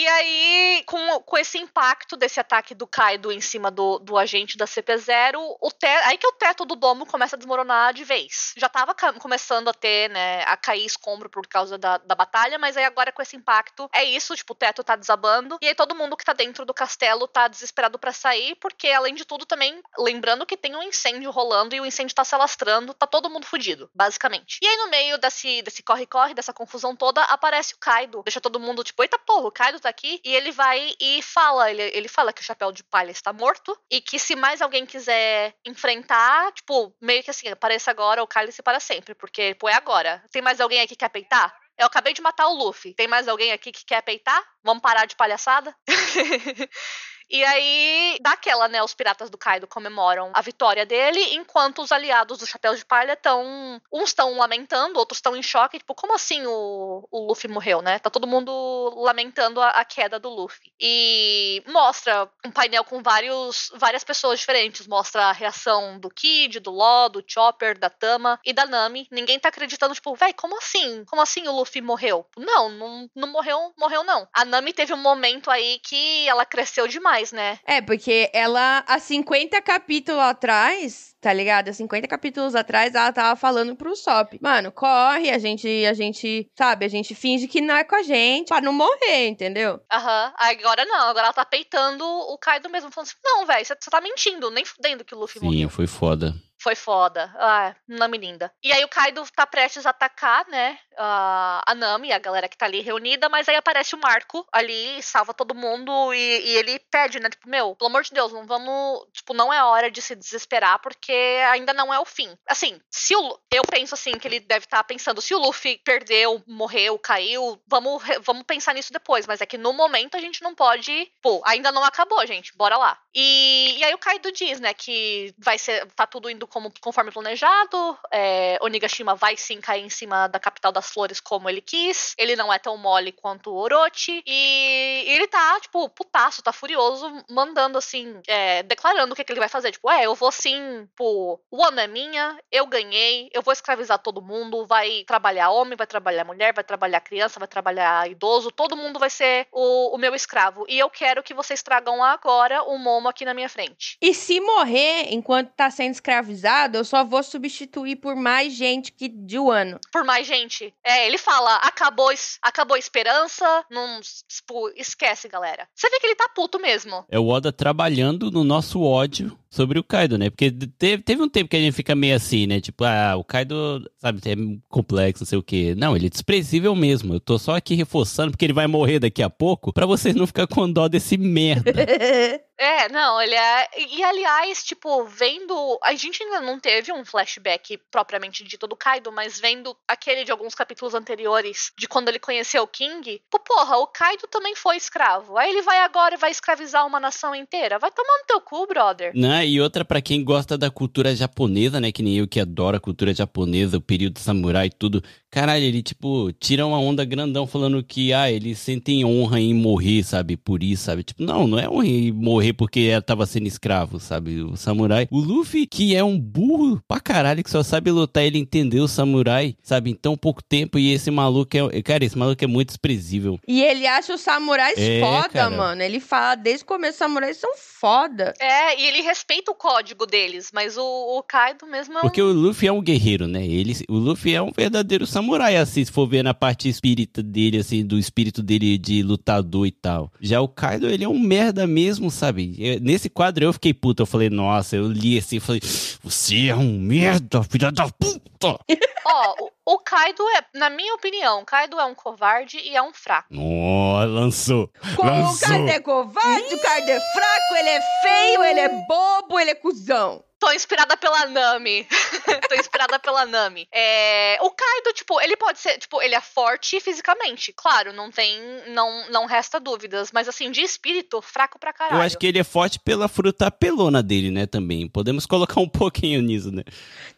E 0.00 0.08
aí, 0.08 0.82
com, 0.86 1.20
com 1.20 1.36
esse 1.36 1.58
impacto 1.58 2.16
desse 2.16 2.40
ataque 2.40 2.74
do 2.74 2.86
Kaido 2.86 3.30
em 3.30 3.40
cima 3.42 3.70
do, 3.70 3.98
do 3.98 4.16
agente 4.16 4.56
da 4.56 4.64
CP0, 4.64 5.34
o 5.60 5.70
te, 5.70 5.84
aí 5.84 6.16
que 6.16 6.26
o 6.26 6.32
teto 6.32 6.64
do 6.64 6.74
domo 6.74 7.04
começa 7.04 7.36
a 7.36 7.38
desmoronar 7.38 7.92
de 7.92 8.02
vez. 8.02 8.54
Já 8.56 8.66
tava 8.66 8.94
começando 8.94 9.68
a 9.68 9.74
ter, 9.74 10.08
né, 10.08 10.42
a 10.44 10.56
cair 10.56 10.86
escombro 10.86 11.28
por 11.28 11.46
causa 11.46 11.76
da, 11.76 11.98
da 11.98 12.14
batalha, 12.14 12.58
mas 12.58 12.78
aí 12.78 12.84
agora 12.86 13.12
com 13.12 13.20
esse 13.20 13.36
impacto, 13.36 13.90
é 13.92 14.02
isso, 14.02 14.34
tipo, 14.34 14.54
o 14.54 14.56
teto 14.56 14.82
tá 14.82 14.96
desabando, 14.96 15.58
e 15.60 15.68
aí 15.68 15.74
todo 15.74 15.94
mundo 15.94 16.16
que 16.16 16.24
tá 16.24 16.32
dentro 16.32 16.64
do 16.64 16.72
castelo 16.72 17.28
tá 17.28 17.46
desesperado 17.46 17.98
para 17.98 18.14
sair, 18.14 18.54
porque 18.54 18.88
além 18.88 19.14
de 19.14 19.26
tudo 19.26 19.44
também, 19.44 19.82
lembrando 19.98 20.46
que 20.46 20.56
tem 20.56 20.74
um 20.74 20.82
incêndio 20.82 21.30
rolando 21.30 21.74
e 21.74 21.80
o 21.80 21.84
incêndio 21.84 22.16
tá 22.16 22.24
se 22.24 22.34
alastrando, 22.34 22.94
tá 22.94 23.06
todo 23.06 23.28
mundo 23.28 23.44
fudido, 23.44 23.90
basicamente. 23.94 24.60
E 24.62 24.66
aí 24.66 24.78
no 24.78 24.88
meio 24.88 25.18
desse 25.18 25.82
corre-corre, 25.84 26.32
dessa 26.32 26.54
confusão 26.54 26.96
toda, 26.96 27.22
aparece 27.24 27.74
o 27.74 27.78
Kaido, 27.78 28.22
deixa 28.24 28.40
todo 28.40 28.58
mundo 28.58 28.82
tipo, 28.82 29.02
eita 29.02 29.18
porra, 29.18 29.48
o 29.48 29.52
Kaido 29.52 29.78
tá 29.78 29.89
aqui, 29.90 30.20
e 30.24 30.34
ele 30.34 30.50
vai 30.52 30.94
e 30.98 31.20
fala, 31.22 31.70
ele, 31.70 31.82
ele 31.82 32.08
fala 32.08 32.32
que 32.32 32.40
o 32.40 32.44
Chapéu 32.44 32.72
de 32.72 32.82
Palha 32.84 33.10
está 33.10 33.32
morto, 33.32 33.78
e 33.90 34.00
que 34.00 34.18
se 34.18 34.34
mais 34.34 34.62
alguém 34.62 34.86
quiser 34.86 35.54
enfrentar, 35.66 36.52
tipo, 36.52 36.94
meio 37.00 37.22
que 37.22 37.30
assim, 37.30 37.48
apareça 37.48 37.90
agora 37.90 38.20
ou 38.20 38.26
cálice 38.26 38.62
para 38.62 38.80
sempre, 38.80 39.14
porque, 39.14 39.54
pô, 39.56 39.68
é 39.68 39.74
agora. 39.74 40.24
Tem 40.30 40.40
mais 40.40 40.60
alguém 40.60 40.80
aqui 40.80 40.90
que 40.90 41.04
quer 41.04 41.10
peitar? 41.10 41.54
Eu 41.78 41.86
acabei 41.86 42.12
de 42.12 42.20
matar 42.20 42.46
o 42.46 42.54
Luffy. 42.54 42.92
Tem 42.92 43.08
mais 43.08 43.26
alguém 43.26 43.52
aqui 43.52 43.72
que 43.72 43.86
quer 43.86 44.02
peitar? 44.02 44.42
Vamos 44.62 44.82
parar 44.82 45.06
de 45.06 45.16
palhaçada? 45.16 45.74
E 47.30 47.44
aí, 47.44 48.18
daquela, 48.20 48.66
né, 48.66 48.82
os 48.82 48.92
piratas 48.92 49.30
do 49.30 49.38
Kaido 49.38 49.68
comemoram 49.68 50.32
a 50.34 50.42
vitória 50.42 50.84
dele, 50.84 51.20
enquanto 51.34 51.80
os 51.80 51.92
aliados 51.92 52.38
do 52.38 52.46
Chapéu 52.46 52.74
de 52.74 52.84
Palha 52.84 53.12
estão. 53.12 53.80
Uns 53.92 54.10
estão 54.10 54.36
lamentando, 54.36 54.98
outros 54.98 55.18
estão 55.18 55.36
em 55.36 55.42
choque. 55.42 55.78
Tipo, 55.78 55.94
como 55.94 56.12
assim 56.12 56.44
o, 56.44 57.06
o 57.08 57.28
Luffy 57.28 57.48
morreu, 57.48 57.80
né? 57.80 58.00
Tá 58.00 58.10
todo 58.10 58.26
mundo 58.26 58.50
lamentando 58.96 59.60
a, 59.60 59.68
a, 59.68 59.84
queda 59.84 60.18
do 60.18 60.28
Luffy. 60.28 60.72
E 60.80 61.62
mostra 61.68 62.28
um 62.44 62.50
painel 62.50 62.82
com 62.82 63.00
vários, 63.00 63.70
várias 63.76 64.02
pessoas 64.02 64.40
diferentes. 64.40 64.88
Mostra 64.88 65.26
a 65.26 65.32
reação 65.32 66.00
do 66.00 66.10
Kid, 66.10 66.58
do 66.58 66.72
Law, 66.72 67.08
do 67.08 67.22
Chopper, 67.24 67.78
da 67.78 67.88
Tama 67.88 68.40
e 68.44 68.52
da 68.52 68.66
Nami. 68.66 69.06
Ninguém 69.10 69.38
tá 69.38 69.50
acreditando, 69.50 69.94
tipo, 69.94 70.16
véi, 70.16 70.32
como 70.32 70.58
assim? 70.58 71.04
Como 71.04 71.22
assim 71.22 71.46
o 71.46 71.52
Luffy 71.52 71.80
morreu? 71.80 72.26
Não, 72.36 72.68
não, 72.68 73.08
não 73.14 73.28
morreu, 73.28 73.72
morreu 73.78 74.02
não. 74.02 74.26
A 74.32 74.44
Nami 74.44 74.72
teve 74.72 74.92
um 74.92 74.96
momento 74.96 75.48
aí 75.48 75.78
que 75.78 76.28
ela 76.28 76.44
cresceu 76.44 76.88
demais 76.88 77.19
mais, 77.20 77.32
né? 77.32 77.58
É, 77.64 77.80
porque 77.80 78.30
ela, 78.32 78.84
há 78.86 78.98
50 78.98 79.60
capítulos 79.62 80.20
atrás, 80.20 81.14
tá 81.20 81.32
ligado? 81.32 81.68
Há 81.68 81.72
50 81.72 82.08
capítulos 82.08 82.54
atrás, 82.54 82.94
ela 82.94 83.12
tava 83.12 83.36
falando 83.36 83.76
pro 83.76 83.94
Sop. 83.94 84.38
Mano, 84.40 84.72
corre, 84.72 85.30
a 85.30 85.38
gente, 85.38 85.68
a 85.86 85.92
gente, 85.92 86.50
sabe, 86.56 86.84
a 86.84 86.88
gente 86.88 87.14
finge 87.14 87.46
que 87.46 87.60
não 87.60 87.74
é 87.74 87.84
com 87.84 87.96
a 87.96 88.02
gente 88.02 88.48
pra 88.48 88.60
não 88.60 88.72
morrer, 88.72 89.28
entendeu? 89.28 89.80
Aham. 89.92 90.26
Uhum. 90.26 90.32
Agora 90.36 90.84
não, 90.84 91.08
agora 91.08 91.26
ela 91.26 91.32
tá 91.32 91.44
peitando 91.44 92.04
o 92.04 92.38
Kaido 92.38 92.70
mesmo, 92.70 92.90
falando 92.90 93.08
assim, 93.08 93.18
não, 93.22 93.46
velho, 93.46 93.64
você 93.64 93.74
tá 93.74 94.00
mentindo, 94.00 94.50
nem 94.50 94.64
fudendo 94.64 95.04
que 95.04 95.14
o 95.14 95.18
Luffy 95.18 95.40
Sim, 95.40 95.46
morreu. 95.46 95.68
Sim, 95.68 95.68
foi 95.68 95.86
foda. 95.86 96.34
Foi 96.60 96.74
foda. 96.74 97.32
Ah, 97.38 97.74
Nami 97.88 98.18
linda. 98.18 98.52
E 98.62 98.70
aí 98.70 98.84
o 98.84 98.88
Kaido 98.88 99.24
tá 99.34 99.46
prestes 99.46 99.86
a 99.86 99.90
atacar, 99.90 100.46
né? 100.48 100.78
A 100.98 101.74
Nami, 101.74 102.12
a 102.12 102.18
galera 102.18 102.48
que 102.48 102.56
tá 102.56 102.66
ali 102.66 102.82
reunida, 102.82 103.30
mas 103.30 103.48
aí 103.48 103.56
aparece 103.56 103.94
o 103.94 103.98
Marco 103.98 104.46
ali, 104.52 105.02
salva 105.02 105.32
todo 105.32 105.54
mundo 105.54 106.12
e, 106.12 106.18
e, 106.18 106.56
ele 106.58 106.78
pede, 106.90 107.18
né? 107.18 107.30
Tipo, 107.30 107.48
meu, 107.48 107.74
pelo 107.74 107.88
amor 107.88 108.02
de 108.02 108.10
Deus, 108.12 108.30
não 108.30 108.46
vamos. 108.46 109.06
Tipo, 109.14 109.32
não 109.32 109.50
é 109.50 109.64
hora 109.64 109.90
de 109.90 110.02
se 110.02 110.14
desesperar, 110.14 110.78
porque 110.80 111.12
ainda 111.50 111.72
não 111.72 111.94
é 111.94 111.98
o 111.98 112.04
fim. 112.04 112.28
Assim, 112.46 112.78
se 112.90 113.16
o. 113.16 113.38
Eu 113.50 113.62
penso 113.62 113.94
assim, 113.94 114.12
que 114.12 114.28
ele 114.28 114.40
deve 114.40 114.66
estar 114.66 114.78
tá 114.78 114.84
pensando, 114.84 115.22
se 115.22 115.34
o 115.34 115.38
Luffy 115.38 115.80
perdeu, 115.82 116.42
morreu, 116.46 116.98
caiu, 116.98 117.58
vamos, 117.66 118.02
vamos 118.20 118.42
pensar 118.42 118.74
nisso 118.74 118.92
depois. 118.92 119.26
Mas 119.26 119.40
é 119.40 119.46
que 119.46 119.56
no 119.56 119.72
momento 119.72 120.14
a 120.16 120.20
gente 120.20 120.42
não 120.42 120.54
pode. 120.54 121.10
Pô, 121.22 121.40
ainda 121.46 121.72
não 121.72 121.82
acabou, 121.82 122.26
gente. 122.26 122.54
Bora 122.54 122.76
lá. 122.76 122.98
E, 123.14 123.76
e 123.78 123.84
aí 123.84 123.94
o 123.94 123.98
Kaido 123.98 124.30
diz, 124.30 124.60
né, 124.60 124.74
que 124.74 125.34
vai 125.38 125.56
ser. 125.56 125.86
tá 125.92 126.06
tudo 126.06 126.28
indo 126.28 126.49
como, 126.50 126.72
conforme 126.80 127.10
planejado. 127.10 127.98
É, 128.12 128.58
Onigashima 128.60 129.14
vai 129.14 129.36
sim 129.36 129.60
cair 129.60 129.84
em 129.84 129.88
cima 129.88 130.26
da 130.28 130.38
capital 130.38 130.72
das 130.72 130.90
flores 130.90 131.20
como 131.20 131.48
ele 131.48 131.60
quis. 131.60 132.14
Ele 132.18 132.36
não 132.36 132.52
é 132.52 132.58
tão 132.58 132.76
mole 132.76 133.12
quanto 133.12 133.50
o 133.50 133.56
Orochi. 133.56 134.22
E 134.26 135.04
ele 135.06 135.26
tá, 135.28 135.58
tipo, 135.60 135.88
putaço, 135.88 136.42
tá 136.42 136.52
furioso, 136.52 137.24
mandando 137.30 137.78
assim, 137.78 138.20
é, 138.26 138.62
declarando 138.64 139.12
o 139.12 139.16
que, 139.16 139.24
que, 139.24 139.32
ele 139.32 139.40
vai 139.40 139.48
fazer. 139.48 139.72
Tipo, 139.72 139.90
é, 139.90 140.04
eu 140.04 140.14
vou 140.14 140.32
sim, 140.32 140.88
pô, 140.96 141.40
o 141.50 141.64
ano 141.64 141.80
é 141.80 141.86
minha, 141.86 142.38
eu 142.50 142.66
ganhei, 142.66 143.30
eu 143.32 143.42
vou 143.42 143.52
escravizar 143.52 143.98
todo 143.98 144.20
mundo. 144.20 144.66
Vai 144.66 145.04
trabalhar 145.06 145.50
homem, 145.50 145.76
vai 145.76 145.86
trabalhar 145.86 146.24
mulher, 146.24 146.52
vai 146.52 146.64
trabalhar 146.64 147.00
criança, 147.00 147.38
vai 147.38 147.48
trabalhar 147.48 148.10
idoso. 148.10 148.50
Todo 148.50 148.76
mundo 148.76 148.98
vai 148.98 149.10
ser 149.10 149.46
o, 149.52 149.94
o 149.94 149.98
meu 149.98 150.14
escravo. 150.14 150.66
E 150.68 150.78
eu 150.78 150.90
quero 150.90 151.22
que 151.22 151.32
vocês 151.32 151.62
tragam 151.62 152.02
agora 152.02 152.62
o 152.64 152.76
Momo 152.76 153.08
aqui 153.08 153.24
na 153.24 153.34
minha 153.34 153.48
frente. 153.48 153.96
E 154.02 154.12
se 154.12 154.40
morrer 154.40 155.12
enquanto 155.12 155.50
tá 155.52 155.70
sendo 155.70 155.92
escravizado, 155.92 156.39
eu 156.78 156.84
só 156.84 157.04
vou 157.04 157.22
substituir 157.22 157.96
por 157.96 158.16
mais 158.16 158.52
gente 158.54 158.92
que 158.92 159.08
de 159.08 159.38
um 159.38 159.50
ano. 159.50 159.78
Por 159.92 160.04
mais 160.04 160.26
gente. 160.26 160.74
É, 160.84 161.06
ele 161.06 161.18
fala, 161.18 161.56
acabou, 161.56 162.10
acabou 162.42 162.74
a 162.74 162.78
esperança, 162.78 163.64
não, 163.70 164.00
tipo, 164.28 164.70
esquece, 164.76 165.28
galera. 165.28 165.68
Você 165.74 165.88
vê 165.88 165.98
que 165.98 166.06
ele 166.06 166.16
tá 166.16 166.28
puto 166.34 166.58
mesmo. 166.58 167.04
É 167.08 167.18
o 167.18 167.26
Oda 167.28 167.52
trabalhando 167.52 168.30
no 168.30 168.44
nosso 168.44 168.82
ódio 168.82 169.38
sobre 169.50 169.78
o 169.78 169.84
Kaido, 169.84 170.16
né? 170.16 170.30
Porque 170.30 170.50
teve, 170.78 171.02
teve 171.02 171.22
um 171.22 171.28
tempo 171.28 171.50
que 171.50 171.56
a 171.56 171.60
gente 171.60 171.74
fica 171.74 171.94
meio 171.94 172.14
assim, 172.14 172.46
né? 172.46 172.60
Tipo, 172.60 172.84
ah, 172.84 173.16
o 173.16 173.24
Kaido, 173.24 173.90
sabe, 173.98 174.20
é 174.24 174.34
complexo, 174.68 175.24
não 175.24 175.28
sei 175.28 175.38
o 175.38 175.42
quê. 175.42 175.74
Não, 175.76 175.96
ele 175.96 176.06
é 176.06 176.10
desprezível 176.10 176.74
mesmo. 176.76 177.14
Eu 177.14 177.20
tô 177.20 177.38
só 177.38 177.56
aqui 177.56 177.74
reforçando 177.74 178.30
porque 178.30 178.44
ele 178.44 178.52
vai 178.52 178.66
morrer 178.66 179.00
daqui 179.00 179.22
a 179.22 179.28
pouco 179.28 179.72
pra 179.72 179.86
vocês 179.86 180.14
não 180.14 180.26
ficar 180.26 180.46
com 180.46 180.70
dó 180.70 180.88
desse 180.88 181.18
merda. 181.18 181.72
É, 182.60 182.90
não, 182.90 183.22
ele 183.22 183.34
é. 183.34 183.68
E 183.78 184.04
aliás, 184.04 184.62
tipo, 184.62 185.02
vendo. 185.04 185.78
A 185.82 185.94
gente 185.94 186.22
ainda 186.22 186.42
não 186.42 186.60
teve 186.60 186.92
um 186.92 187.06
flashback 187.06 187.78
propriamente 187.90 188.44
dito 188.44 188.66
do 188.66 188.76
Kaido, 188.76 189.10
mas 189.10 189.40
vendo 189.40 189.74
aquele 189.88 190.24
de 190.24 190.30
alguns 190.30 190.54
capítulos 190.54 190.94
anteriores 190.94 191.72
de 191.78 191.88
quando 191.88 192.10
ele 192.10 192.18
conheceu 192.18 192.62
o 192.62 192.68
King, 192.68 193.22
pô, 193.30 193.38
porra, 193.38 193.78
o 193.78 193.86
Kaido 193.86 194.26
também 194.26 194.54
foi 194.54 194.76
escravo. 194.76 195.38
Aí 195.38 195.48
ele 195.48 195.62
vai 195.62 195.78
agora 195.78 196.16
e 196.16 196.18
vai 196.18 196.30
escravizar 196.30 196.86
uma 196.86 197.00
nação 197.00 197.34
inteira. 197.34 197.78
Vai 197.78 197.90
tomar 197.90 198.18
no 198.18 198.26
teu 198.26 198.42
cu, 198.42 198.66
brother. 198.66 199.12
Não, 199.14 199.39
e 199.44 199.60
outra 199.60 199.84
para 199.84 200.00
quem 200.00 200.22
gosta 200.24 200.56
da 200.56 200.70
cultura 200.70 201.14
japonesa, 201.14 201.80
né? 201.80 201.92
Que 201.92 202.02
nem 202.02 202.16
eu 202.16 202.28
que 202.28 202.40
adoro 202.40 202.76
a 202.76 202.80
cultura 202.80 203.14
japonesa, 203.14 203.76
o 203.78 203.80
período 203.80 204.18
samurai 204.18 204.66
e 204.66 204.70
tudo. 204.70 205.02
Caralho, 205.30 205.64
ele, 205.64 205.82
tipo, 205.82 206.32
tira 206.32 206.66
uma 206.66 206.78
onda 206.78 207.04
grandão 207.04 207.46
falando 207.46 207.82
que, 207.84 208.12
ah, 208.12 208.30
eles 208.30 208.58
sentem 208.58 209.04
honra 209.04 209.40
em 209.40 209.54
morrer, 209.54 210.02
sabe? 210.02 210.36
Por 210.36 210.62
isso, 210.62 210.84
sabe? 210.84 211.04
Tipo, 211.04 211.22
não, 211.22 211.46
não 211.46 211.58
é 211.58 211.68
honra 211.68 211.86
em 211.86 212.12
morrer 212.12 212.52
porque 212.52 212.80
ela 212.80 213.00
tava 213.00 213.24
sendo 213.26 213.46
escravo, 213.46 214.00
sabe? 214.00 214.42
O 214.42 214.56
samurai. 214.56 215.06
O 215.10 215.20
Luffy, 215.20 215.66
que 215.66 215.94
é 215.94 216.02
um 216.02 216.18
burro 216.18 216.82
pra 216.88 217.00
caralho, 217.00 217.44
que 217.44 217.50
só 217.50 217.62
sabe 217.62 217.90
lutar, 217.90 218.24
ele 218.24 218.38
entendeu 218.38 218.84
o 218.84 218.88
samurai, 218.88 219.56
sabe? 219.62 219.90
Em 219.90 219.94
tão 219.94 220.16
pouco 220.16 220.42
tempo. 220.42 220.78
E 220.78 220.92
esse 220.92 221.10
maluco 221.10 221.56
é. 221.56 221.82
Cara, 221.82 222.04
esse 222.04 222.18
maluco 222.18 222.42
é 222.42 222.46
muito 222.46 222.68
desprezível. 222.68 223.38
E 223.46 223.62
ele 223.62 223.86
acha 223.86 224.14
os 224.14 224.20
samurais 224.20 224.78
é, 224.78 225.00
foda, 225.00 225.28
cara. 225.28 225.50
mano. 225.50 225.82
Ele 225.82 226.00
fala, 226.00 226.34
desde 226.34 226.64
o 226.64 226.66
começo, 226.66 226.92
os 226.94 226.98
samurais 226.98 227.36
são 227.36 227.50
foda. 227.56 228.34
É, 228.40 228.80
e 228.80 228.86
ele 228.86 229.02
respeita 229.02 229.50
o 229.50 229.54
código 229.54 230.06
deles, 230.06 230.50
mas 230.52 230.76
o, 230.76 230.82
o 230.82 231.22
Kaido 231.22 231.66
mesmo 231.66 231.94
é 231.94 231.98
um... 231.98 232.02
Porque 232.02 232.20
o 232.20 232.32
Luffy 232.32 232.68
é 232.68 232.72
um 232.72 232.82
guerreiro, 232.82 233.26
né? 233.26 233.44
Ele, 233.46 233.76
o 233.88 233.96
Luffy 233.96 234.34
é 234.34 234.42
um 234.42 234.50
verdadeiro 234.50 235.06
samurai, 235.06 235.19
assim, 235.60 235.84
se 235.84 235.92
for 235.92 236.06
ver 236.06 236.22
na 236.22 236.34
parte 236.34 236.68
espírita 236.68 237.22
dele, 237.22 237.58
assim, 237.58 237.84
do 237.84 237.98
espírito 237.98 238.42
dele 238.42 238.78
de 238.78 239.02
lutador 239.02 239.66
e 239.66 239.70
tal. 239.70 240.10
Já 240.20 240.40
o 240.40 240.48
Kaido, 240.48 240.88
ele 240.88 241.04
é 241.04 241.08
um 241.08 241.18
merda 241.18 241.66
mesmo, 241.66 242.10
sabe? 242.10 242.54
Eu, 242.58 242.80
nesse 242.80 243.08
quadro 243.08 243.44
eu 243.44 243.52
fiquei 243.52 243.74
puta, 243.74 244.02
eu 244.02 244.06
falei, 244.06 244.30
nossa, 244.30 244.76
eu 244.76 244.90
li 244.90 245.18
assim, 245.18 245.36
e 245.36 245.40
falei, 245.40 245.60
você 246.02 246.48
é 246.48 246.56
um 246.56 246.78
merda, 246.78 247.42
filha 247.42 247.70
da 247.70 247.88
puta! 247.88 248.58
Ó, 249.06 249.34
oh, 249.40 249.74
o 249.74 249.78
Kaido 249.78 250.22
é, 250.36 250.58
na 250.58 250.70
minha 250.70 250.94
opinião, 250.94 251.40
o 251.40 251.44
Kaido 251.44 251.78
é 251.78 251.84
um 251.84 251.94
covarde 251.94 252.58
e 252.58 252.76
é 252.76 252.82
um 252.82 252.92
fraco. 252.92 253.28
Oh, 253.34 254.04
lançou. 254.04 254.70
Como 254.96 255.10
lançou. 255.10 255.34
o 255.34 255.50
Kaido 255.50 255.68
é 255.68 255.80
covarde, 255.80 256.54
o 256.54 256.60
Kaido 256.60 256.90
é 256.90 257.00
fraco, 257.00 257.54
ele 257.58 257.68
é 257.68 257.80
feio, 258.02 258.44
ele 258.44 258.60
é 258.60 258.68
bobo, 258.86 259.38
ele 259.38 259.50
é 259.50 259.54
cuzão. 259.54 260.22
Tô 260.40 260.50
inspirada 260.52 260.96
pela 260.96 261.26
Nami. 261.26 261.86
Tô 262.48 262.54
inspirada 262.54 262.98
pela 262.98 263.26
Nami. 263.26 263.68
É, 263.70 264.38
o 264.40 264.50
Kaido, 264.50 264.94
tipo, 264.94 265.20
ele 265.20 265.36
pode 265.36 265.58
ser, 265.58 265.76
tipo, 265.76 266.00
ele 266.00 266.14
é 266.14 266.20
forte 266.20 266.80
fisicamente. 266.80 267.52
Claro, 267.52 267.92
não 267.92 268.10
tem, 268.10 268.40
não, 268.68 269.10
não 269.10 269.26
resta 269.26 269.60
dúvidas. 269.60 270.10
Mas 270.12 270.28
assim, 270.28 270.50
de 270.50 270.62
espírito, 270.62 271.20
fraco 271.20 271.58
pra 271.58 271.74
caralho. 271.74 271.98
Eu 271.98 272.02
acho 272.02 272.16
que 272.16 272.26
ele 272.26 272.38
é 272.38 272.44
forte 272.44 272.78
pela 272.80 273.06
fruta 273.06 273.50
pelona 273.50 274.02
dele, 274.02 274.30
né, 274.30 274.46
também. 274.46 274.88
Podemos 274.88 275.26
colocar 275.26 275.60
um 275.60 275.68
pouquinho 275.70 276.22
nisso, 276.22 276.50
né? 276.50 276.62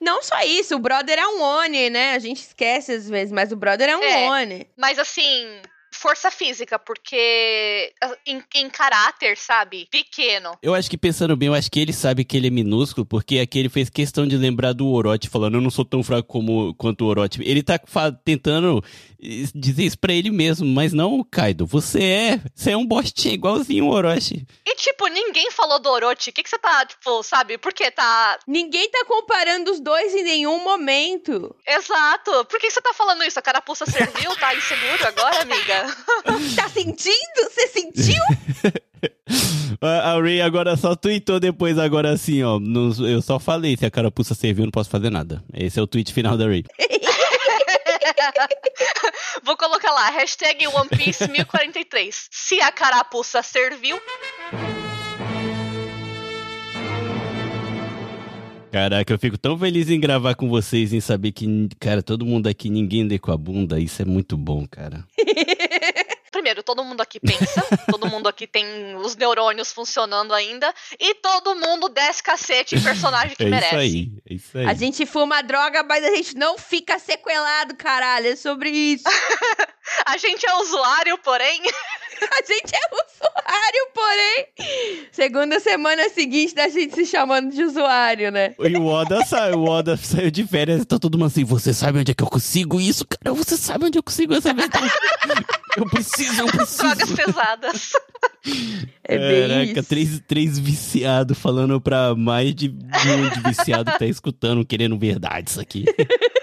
Não 0.00 0.20
só 0.20 0.40
isso, 0.40 0.74
o 0.74 0.80
brother 0.80 1.16
é 1.16 1.26
um 1.28 1.40
Oni, 1.40 1.90
né? 1.90 2.14
A 2.14 2.18
gente 2.18 2.40
esquece 2.40 2.90
às 2.90 3.08
vezes, 3.08 3.32
mas 3.32 3.52
o 3.52 3.56
brother 3.56 3.88
é 3.88 3.96
um 3.96 4.02
é, 4.02 4.28
Oni. 4.30 4.66
Mas 4.76 4.98
assim, 4.98 5.62
força 5.92 6.30
física, 6.30 6.78
porque 6.78 7.92
em, 8.26 8.42
em, 8.54 8.70
caráter, 8.70 9.36
sabe? 9.36 9.86
Pequeno. 9.90 10.56
Eu 10.62 10.74
acho 10.74 10.90
que 10.90 10.96
pensando 10.96 11.36
bem, 11.36 11.48
eu 11.48 11.54
acho 11.54 11.70
que 11.70 11.80
ele 11.80 11.92
sabe 11.92 12.24
que 12.24 12.36
ele 12.36 12.48
é 12.48 12.50
minúsculo, 12.50 13.06
porque 13.06 13.38
aqui 13.38 13.58
ele 13.58 13.68
fez 13.68 13.88
questão 13.90 14.26
de 14.26 14.36
lembrar 14.36 14.72
do 14.72 14.88
Orochi, 14.88 15.28
falando, 15.28 15.54
eu 15.56 15.60
não 15.60 15.70
sou 15.70 15.84
tão 15.84 16.02
fraco 16.02 16.28
como 16.28 16.74
quanto 16.74 17.04
o 17.04 17.08
Orochi. 17.08 17.42
Ele 17.42 17.62
tá 17.62 17.78
tentando 18.24 18.82
dizer 19.54 19.84
isso 19.84 19.98
pra 19.98 20.12
ele 20.12 20.30
mesmo, 20.30 20.66
mas 20.66 20.92
não, 20.92 21.22
Kaido, 21.22 21.64
você 21.64 22.02
é, 22.02 22.40
você 22.54 22.72
é 22.72 22.76
um 22.76 22.84
bostinho 22.84 23.34
igualzinho 23.34 23.86
o 23.86 23.90
Orochi. 23.90 24.44
E 24.66 24.74
tipo, 24.74 25.06
ninguém 25.06 25.50
falou 25.50 25.78
do 25.78 25.88
Orochi, 25.90 26.30
o 26.30 26.32
que 26.32 26.42
que 26.42 26.50
você 26.50 26.58
tá, 26.58 26.84
tipo, 26.84 27.22
sabe, 27.22 27.56
por 27.58 27.72
que 27.72 27.90
tá... 27.90 28.38
Ninguém 28.46 28.90
tá 28.90 29.04
comparando 29.06 29.70
os 29.70 29.80
dois 29.80 30.12
em 30.14 30.24
nenhum 30.24 30.64
momento. 30.64 31.54
Exato, 31.66 32.44
por 32.46 32.58
que 32.58 32.70
você 32.70 32.80
tá 32.80 32.92
falando 32.92 33.22
isso? 33.22 33.38
A 33.38 33.42
carapuça 33.42 33.86
serviu, 33.86 34.34
tá 34.36 34.54
inseguro 34.54 35.06
agora, 35.06 35.42
amiga? 35.42 35.81
tá 36.56 36.68
sentindo? 36.68 37.50
Você 37.50 37.68
sentiu? 37.68 38.22
A 39.80 40.20
Ray 40.20 40.40
agora 40.40 40.76
só 40.76 40.94
tweetou 40.94 41.40
depois, 41.40 41.78
agora 41.78 42.12
assim, 42.12 42.42
ó. 42.42 42.60
eu 43.04 43.20
só 43.20 43.38
falei, 43.38 43.76
se 43.76 43.84
a 43.84 43.90
carapuça 43.90 44.34
serviu, 44.34 44.62
eu 44.62 44.66
não 44.66 44.70
posso 44.70 44.90
fazer 44.90 45.10
nada. 45.10 45.42
Esse 45.52 45.80
é 45.80 45.82
o 45.82 45.86
tweet 45.86 46.12
final 46.12 46.36
da 46.36 46.46
Ray. 46.46 46.64
Vou 49.42 49.56
colocar 49.56 49.90
lá, 49.90 50.10
hashtag 50.10 50.68
One 50.68 50.88
Piece 50.88 51.26
1043. 51.26 52.28
Se 52.30 52.60
a 52.60 52.70
carapuça 52.70 53.42
serviu. 53.42 53.98
Caraca, 58.72 59.12
eu 59.12 59.18
fico 59.18 59.36
tão 59.36 59.58
feliz 59.58 59.90
em 59.90 60.00
gravar 60.00 60.34
com 60.34 60.48
vocês, 60.48 60.94
em 60.94 61.00
saber 61.00 61.32
que, 61.32 61.46
cara, 61.78 62.02
todo 62.02 62.24
mundo 62.24 62.46
aqui, 62.46 62.70
ninguém 62.70 63.06
dê 63.06 63.18
com 63.18 63.30
a 63.30 63.36
bunda. 63.36 63.78
Isso 63.78 64.00
é 64.00 64.04
muito 64.06 64.34
bom, 64.34 64.66
cara. 64.66 65.04
Primeiro, 66.32 66.62
todo 66.62 66.82
mundo 66.82 67.02
aqui 67.02 67.20
pensa, 67.20 67.62
todo 67.90 68.08
mundo 68.08 68.26
aqui 68.26 68.46
tem 68.46 68.96
os 68.96 69.14
neurônios 69.14 69.70
funcionando 69.70 70.32
ainda, 70.32 70.72
e 70.98 71.14
todo 71.16 71.54
mundo 71.54 71.90
desce 71.90 72.22
cacete 72.22 72.74
em 72.74 72.82
personagem 72.82 73.36
que 73.36 73.44
é 73.44 73.50
merece. 73.50 73.66
Isso 73.66 73.76
aí, 73.76 74.12
é 74.24 74.34
isso 74.34 74.58
aí. 74.58 74.66
A 74.66 74.72
gente 74.72 75.04
fuma 75.04 75.42
droga, 75.42 75.82
mas 75.82 76.02
a 76.02 76.08
gente 76.16 76.34
não 76.34 76.56
fica 76.56 76.98
sequelado, 76.98 77.76
caralho. 77.76 78.28
É 78.28 78.36
sobre 78.36 78.70
isso. 78.70 79.04
a 80.06 80.16
gente 80.16 80.48
é 80.48 80.54
usuário, 80.54 81.18
porém. 81.18 81.60
A 82.32 82.42
gente 82.46 82.74
é 82.74 82.88
usuário, 82.94 83.86
porém. 83.94 85.08
Segunda 85.12 85.60
semana 85.60 86.08
seguinte 86.10 86.54
da 86.54 86.68
gente 86.68 86.94
se 86.94 87.06
chamando 87.06 87.52
de 87.52 87.62
usuário, 87.62 88.30
né? 88.30 88.54
E 88.58 88.76
o 88.76 88.86
Oda 88.86 89.24
saiu, 89.24 89.58
o 89.58 89.68
Oda 89.68 89.96
saiu 89.96 90.30
de 90.30 90.46
férias, 90.46 90.84
tá 90.84 90.98
todo 90.98 91.18
mundo 91.18 91.28
assim, 91.28 91.44
você 91.44 91.74
sabe 91.74 91.98
onde 91.98 92.12
é 92.12 92.14
que 92.14 92.22
eu 92.22 92.28
consigo 92.28 92.80
isso, 92.80 93.04
cara? 93.06 93.34
Você 93.34 93.56
sabe 93.56 93.86
onde 93.86 93.98
eu 93.98 94.02
consigo 94.02 94.34
essa 94.34 94.52
verdade? 94.52 94.90
Eu 95.74 95.88
preciso, 95.88 96.42
eu 96.42 96.46
preciso. 96.48 96.82
Drogas 96.82 97.12
pesadas. 97.12 97.92
É 99.04 99.16
bem 99.16 99.48
Caraca, 99.48 99.80
isso. 99.80 99.88
Três, 99.88 100.20
três 100.28 100.58
viciados 100.58 101.38
falando 101.38 101.80
pra 101.80 102.14
mais 102.14 102.54
de 102.54 102.68
um 102.68 103.28
de 103.30 103.40
viciado 103.48 103.90
que 103.90 103.98
tá 103.98 104.04
escutando, 104.04 104.66
querendo 104.66 104.98
verdade 104.98 105.48
isso 105.48 105.58
aqui. 105.58 105.86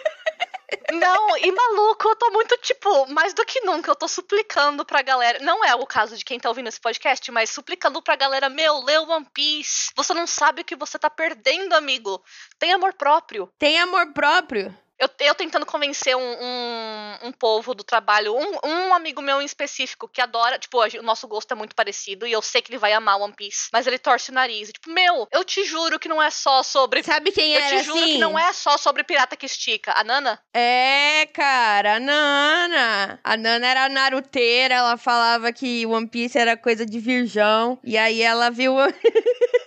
Não, 0.91 1.37
e 1.37 1.51
maluco, 1.51 2.07
eu 2.07 2.15
tô 2.15 2.29
muito, 2.31 2.57
tipo, 2.57 3.11
mais 3.11 3.33
do 3.33 3.45
que 3.45 3.61
nunca, 3.61 3.91
eu 3.91 3.95
tô 3.95 4.07
suplicando 4.07 4.85
pra 4.85 5.01
galera. 5.01 5.39
Não 5.39 5.63
é 5.63 5.73
o 5.75 5.85
caso 5.85 6.17
de 6.17 6.25
quem 6.25 6.39
tá 6.39 6.49
ouvindo 6.49 6.67
esse 6.67 6.79
podcast, 6.79 7.31
mas 7.31 7.49
suplicando 7.49 8.01
pra 8.01 8.15
galera, 8.15 8.49
meu, 8.49 8.83
lê 8.83 8.97
One 8.99 9.25
Piece. 9.33 9.91
Você 9.95 10.13
não 10.13 10.27
sabe 10.27 10.61
o 10.61 10.65
que 10.65 10.75
você 10.75 10.99
tá 10.99 11.09
perdendo, 11.09 11.73
amigo. 11.73 12.23
Tem 12.57 12.73
amor 12.73 12.93
próprio. 12.93 13.49
Tem 13.57 13.79
amor 13.79 14.13
próprio. 14.13 14.75
Eu, 14.99 15.09
eu 15.19 15.33
tentando 15.33 15.65
convencer 15.65 16.15
um, 16.15 16.21
um, 16.21 17.27
um 17.27 17.31
povo 17.31 17.73
do 17.73 17.83
trabalho, 17.85 18.35
um, 18.35 18.57
um, 18.63 18.93
amigo 18.93 19.21
meu 19.21 19.41
em 19.41 19.45
específico 19.45 20.09
que 20.09 20.19
adora, 20.19 20.59
tipo, 20.59 20.77
o 20.77 21.01
nosso 21.01 21.25
gosto 21.25 21.51
é 21.53 21.55
muito 21.55 21.73
parecido 21.73 22.27
e 22.27 22.31
eu 22.33 22.41
sei 22.41 22.61
que 22.61 22.69
ele 22.69 22.77
vai 22.77 22.91
amar 22.91 23.19
One 23.19 23.33
Piece, 23.33 23.69
mas 23.71 23.87
ele 23.87 23.97
torce 23.97 24.29
o 24.29 24.33
nariz. 24.33 24.69
Tipo, 24.71 24.89
meu, 24.89 25.27
eu 25.31 25.45
te 25.45 25.63
juro 25.63 25.97
que 25.97 26.09
não 26.09 26.21
é 26.21 26.29
só 26.29 26.61
sobre. 26.63 27.01
Sabe 27.01 27.31
quem 27.31 27.55
é? 27.55 27.75
Eu 27.75 27.79
te 27.79 27.85
juro 27.85 27.99
assim? 27.99 28.13
que 28.13 28.17
não 28.17 28.37
é 28.37 28.51
só 28.51 28.77
sobre 28.77 29.03
pirata 29.03 29.37
que 29.37 29.45
estica. 29.45 29.93
A 29.95 30.03
Nana? 30.03 30.37
É, 30.53 31.25
cara, 31.33 31.95
a 31.95 31.99
Nana. 31.99 33.19
A 33.23 33.37
Nana 33.37 33.67
era 33.67 33.89
naruteira, 33.89 34.75
ela 34.75 34.97
falava 34.97 35.53
que 35.53 35.85
One 35.85 36.07
Piece 36.07 36.37
era 36.37 36.57
coisa 36.57 36.85
de 36.85 36.99
virgão. 36.99 37.79
E 37.83 37.97
aí 37.97 38.21
ela 38.21 38.49
viu. 38.49 38.75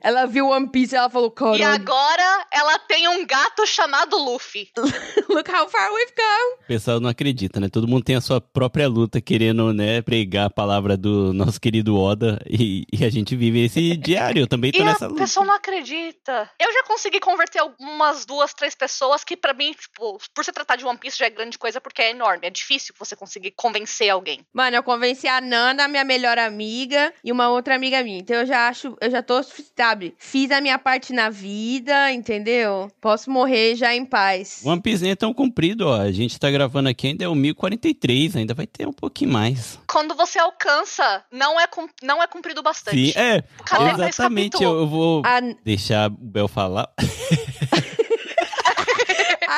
ela 0.00 0.26
viu 0.26 0.48
One 0.48 0.68
Piece 0.68 0.94
e 0.94 0.98
ela 0.98 1.08
falou, 1.10 1.30
caralho. 1.30 1.60
E 1.60 1.62
agora 1.64 2.46
ela 2.52 2.78
tem 2.80 3.08
um 3.08 3.26
gato 3.26 3.66
chamado 3.66 4.16
Luffy. 4.16 4.68
Look 5.28 5.50
how 5.50 5.68
far 5.68 5.90
we've 5.92 6.12
come. 6.14 6.54
O 6.62 6.66
pessoal 6.66 7.00
não 7.00 7.08
acredita, 7.08 7.60
né? 7.60 7.68
Todo 7.68 7.88
mundo 7.88 8.04
tem 8.04 8.16
a 8.16 8.20
sua 8.20 8.40
própria 8.40 8.88
luta 8.88 9.20
querendo, 9.20 9.72
né, 9.72 10.02
pregar 10.02 10.46
a 10.46 10.50
palavra 10.50 10.96
do 10.96 11.32
nosso 11.32 11.60
querido 11.60 11.98
Oda 11.98 12.40
e, 12.48 12.84
e 12.92 13.04
a 13.04 13.10
gente 13.10 13.34
vive 13.36 13.64
esse 13.64 13.96
diário. 13.98 14.40
Eu 14.42 14.46
também 14.46 14.72
tô 14.72 14.80
e 14.80 14.84
nessa 14.84 15.04
a 15.06 15.08
luta. 15.08 15.20
pessoa 15.20 15.46
não 15.46 15.54
acredita. 15.54 16.50
Eu 16.58 16.72
já 16.72 16.82
consegui 16.84 17.20
converter 17.20 17.58
algumas 17.60 18.24
duas, 18.24 18.52
três 18.54 18.74
pessoas 18.74 19.24
que 19.24 19.36
para 19.36 19.52
mim, 19.54 19.72
tipo, 19.72 20.18
por 20.34 20.44
se 20.44 20.52
tratar 20.52 20.76
de 20.76 20.84
One 20.84 20.98
Piece 20.98 21.18
já 21.18 21.26
é 21.26 21.30
grande 21.30 21.58
coisa 21.58 21.80
porque 21.80 22.02
é 22.02 22.10
enorme. 22.10 22.46
É 22.46 22.50
difícil 22.50 22.94
você 22.98 23.14
conseguir 23.16 23.52
convencer 23.52 24.10
alguém. 24.10 24.40
Mano, 24.52 24.76
eu 24.76 24.82
convenci 24.82 25.26
a 25.26 25.40
Nana, 25.40 25.88
minha 25.88 26.04
melhor 26.04 26.38
amiga, 26.38 27.12
e 27.24 27.30
uma 27.32 27.48
outra 27.48 27.74
amiga 27.74 28.02
minha. 28.02 28.18
Então 28.18 28.36
eu 28.36 28.46
já 28.46 28.68
acho, 28.68 28.96
eu 29.00 29.10
já 29.10 29.22
tô 29.22 29.42
sabe, 29.76 30.14
fiz 30.18 30.50
a 30.50 30.60
minha 30.60 30.78
parte 30.78 31.12
na 31.12 31.30
vida, 31.30 32.12
entendeu? 32.12 32.90
Posso 33.00 33.30
morrer 33.30 33.74
já 33.76 33.94
em 33.94 34.04
paz. 34.04 34.60
One 34.64 34.80
Piece 34.80 35.02
nem 35.02 35.12
é 35.12 35.16
tão 35.16 35.32
comprido, 35.32 35.86
ó. 35.88 36.00
A 36.00 36.12
gente 36.12 36.38
tá 36.38 36.50
gravando 36.50 36.88
aqui 36.88 37.08
ainda 37.08 37.24
é 37.24 37.28
o 37.28 37.34
1043, 37.34 38.36
ainda 38.36 38.54
vai 38.54 38.66
ter 38.66 38.86
um 38.86 38.92
pouquinho 38.92 39.32
mais. 39.32 39.78
Quando 39.86 40.14
você 40.14 40.38
alcança, 40.38 41.24
não 41.32 41.60
é, 41.60 41.66
cum- 41.66 41.88
não 42.02 42.22
é 42.22 42.26
cumprido 42.26 42.62
bastante. 42.62 43.12
Sim, 43.12 43.18
é. 43.18 43.42
Cadê 43.64 43.90
Exatamente, 43.92 44.62
eu, 44.62 44.78
eu 44.80 44.86
vou 44.86 45.22
A, 45.24 45.40
deixar 45.64 46.08
o 46.10 46.14
Bel 46.18 46.48
falar. 46.48 46.88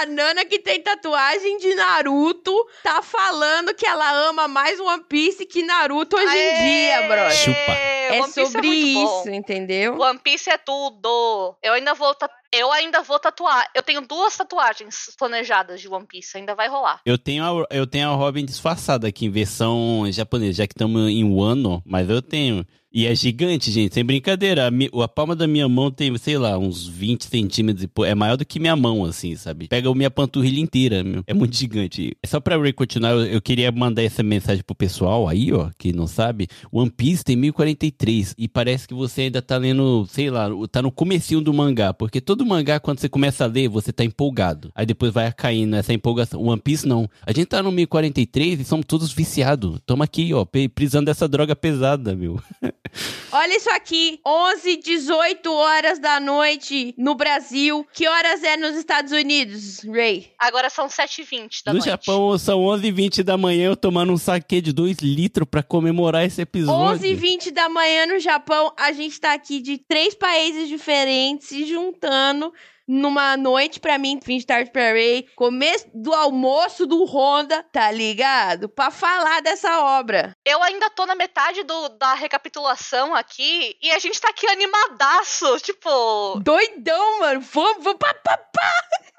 a 0.00 0.06
Nana 0.06 0.44
que 0.44 0.58
tem 0.58 0.80
tatuagem 0.80 1.58
de 1.58 1.74
Naruto 1.74 2.52
tá 2.82 3.00
falando 3.02 3.74
que 3.74 3.86
ela 3.86 4.28
ama 4.28 4.48
mais 4.48 4.80
One 4.80 5.04
Piece 5.04 5.46
que 5.46 5.62
Naruto 5.62 6.16
hoje 6.16 6.36
em 6.36 6.62
dia, 6.64 7.02
brother. 7.08 7.32
Chupa. 7.32 7.72
É 8.04 8.20
Piece 8.22 8.46
sobre 8.46 8.66
muito 8.66 8.94
bom. 8.94 9.20
isso, 9.20 9.30
entendeu? 9.30 9.98
One 9.98 10.18
Piece 10.18 10.50
é 10.50 10.58
tudo. 10.58 11.56
Eu 11.62 11.72
ainda 11.72 11.94
vou 11.94 12.14
eu 12.52 12.70
ainda 12.70 13.02
vou 13.02 13.18
tatuar. 13.18 13.66
Eu 13.74 13.82
tenho 13.82 14.00
duas 14.00 14.36
tatuagens 14.36 15.14
planejadas 15.18 15.80
de 15.80 15.88
One 15.88 16.06
Piece, 16.06 16.36
ainda 16.36 16.54
vai 16.54 16.68
rolar. 16.68 17.00
Eu 17.04 17.18
tenho, 17.18 17.44
a, 17.44 17.66
eu 17.70 17.86
tenho 17.86 18.10
a 18.10 18.14
Robin 18.14 18.44
disfarçada 18.44 19.08
aqui 19.08 19.26
em 19.26 19.30
versão 19.30 20.04
japonesa, 20.10 20.58
já 20.58 20.66
que 20.66 20.74
estamos 20.74 21.10
em 21.10 21.24
Wano, 21.24 21.82
mas 21.84 22.08
eu 22.08 22.22
tenho. 22.22 22.64
E 22.96 23.06
é 23.08 23.14
gigante, 23.16 23.72
gente, 23.72 23.92
sem 23.92 24.04
brincadeira. 24.04 24.68
A, 24.68 25.02
a 25.02 25.08
palma 25.08 25.34
da 25.34 25.48
minha 25.48 25.68
mão 25.68 25.90
tem, 25.90 26.16
sei 26.16 26.38
lá, 26.38 26.56
uns 26.56 26.86
20 26.86 27.24
centímetros. 27.24 27.88
É 28.06 28.14
maior 28.14 28.36
do 28.36 28.44
que 28.44 28.60
minha 28.60 28.76
mão, 28.76 29.04
assim, 29.04 29.34
sabe? 29.34 29.66
Pega 29.66 29.90
a 29.90 29.94
minha 29.96 30.12
panturrilha 30.12 30.60
inteira, 30.60 31.02
meu. 31.02 31.24
É 31.26 31.34
muito 31.34 31.56
gigante. 31.56 32.16
Só 32.24 32.38
pra 32.38 32.56
Ray 32.56 32.72
continuar, 32.72 33.14
eu, 33.14 33.42
queria 33.42 33.72
mandar 33.72 34.04
essa 34.04 34.22
mensagem 34.22 34.62
pro 34.62 34.76
pessoal 34.76 35.26
aí, 35.26 35.52
ó, 35.52 35.70
que 35.76 35.92
não 35.92 36.06
sabe. 36.06 36.46
One 36.70 36.88
Piece 36.88 37.24
tem 37.24 37.34
1043 37.34 38.36
e 38.38 38.46
parece 38.46 38.86
que 38.86 38.94
você 38.94 39.22
ainda 39.22 39.42
tá 39.42 39.56
lendo, 39.56 40.06
sei 40.08 40.30
lá, 40.30 40.48
tá 40.70 40.80
no 40.80 40.92
comecinho 40.92 41.40
do 41.40 41.52
mangá. 41.52 41.92
Porque 41.92 42.20
todo 42.20 42.46
mangá, 42.46 42.78
quando 42.78 43.00
você 43.00 43.08
começa 43.08 43.42
a 43.42 43.48
ler, 43.48 43.68
você 43.68 43.92
tá 43.92 44.04
empolgado. 44.04 44.70
Aí 44.72 44.86
depois 44.86 45.12
vai 45.12 45.32
caindo 45.32 45.74
essa 45.74 45.92
empolgação. 45.92 46.40
One 46.40 46.60
Piece 46.60 46.86
não. 46.86 47.10
A 47.26 47.32
gente 47.32 47.46
tá 47.46 47.60
no 47.60 47.72
1043 47.72 48.60
e 48.60 48.64
somos 48.64 48.86
todos 48.86 49.12
viciados. 49.12 49.80
Toma 49.84 50.04
aqui, 50.04 50.32
ó, 50.32 50.44
precisando 50.44 51.06
dessa 51.06 51.26
droga 51.26 51.56
pesada, 51.56 52.14
meu. 52.14 52.40
Olha 53.32 53.56
isso 53.56 53.70
aqui, 53.70 54.20
11, 54.24 54.76
18 54.76 55.52
horas 55.52 55.98
da 55.98 56.20
noite 56.20 56.94
no 56.96 57.14
Brasil. 57.14 57.86
Que 57.92 58.06
horas 58.06 58.42
é 58.44 58.56
nos 58.56 58.76
Estados 58.76 59.12
Unidos, 59.12 59.80
Ray? 59.84 60.32
Agora 60.38 60.70
são 60.70 60.86
7h20 60.86 61.64
da 61.64 61.72
no 61.72 61.78
noite. 61.78 61.90
Japão 61.90 62.38
são 62.38 62.60
11h20 62.60 63.22
da 63.22 63.36
manhã 63.36 63.66
eu 63.66 63.76
tomando 63.76 64.12
um 64.12 64.16
saque 64.16 64.60
de 64.60 64.72
2 64.72 64.98
litros 64.98 65.48
pra 65.48 65.62
comemorar 65.62 66.24
esse 66.24 66.42
episódio. 66.42 66.94
11 66.96 67.08
e 67.08 67.14
20 67.14 67.50
da 67.50 67.68
manhã 67.68 68.06
no 68.06 68.20
Japão, 68.20 68.72
a 68.78 68.92
gente 68.92 69.20
tá 69.20 69.32
aqui 69.32 69.60
de 69.60 69.78
três 69.78 70.14
países 70.14 70.68
diferentes 70.68 71.48
se 71.48 71.66
juntando 71.66 72.52
numa 72.86 73.36
noite 73.36 73.80
pra 73.80 73.98
mim, 73.98 74.20
fim 74.22 74.38
de 74.38 74.46
tarde 74.46 74.70
pra 74.70 74.92
Ray, 74.92 75.26
começo 75.34 75.86
do 75.94 76.12
almoço 76.12 76.86
do 76.86 77.04
Honda, 77.04 77.62
tá 77.72 77.90
ligado? 77.90 78.68
Pra 78.68 78.90
falar 78.90 79.40
dessa 79.42 79.80
obra. 79.80 80.36
Eu 80.44 80.62
ainda 80.62 80.90
tô 80.90 81.06
na 81.06 81.14
metade 81.14 81.62
do, 81.62 81.88
da 81.90 82.14
recapitulação 82.14 83.14
aqui 83.14 83.76
e 83.82 83.90
a 83.90 83.98
gente 83.98 84.20
tá 84.20 84.28
aqui 84.28 84.46
animadaço. 84.46 85.58
Tipo, 85.60 86.40
Doidão, 86.40 87.20
mano. 87.20 87.40
Vamos, 87.40 87.84
vamos, 87.84 87.98
pá, 87.98 88.14
pá, 88.14 88.36
pá. 88.36 88.72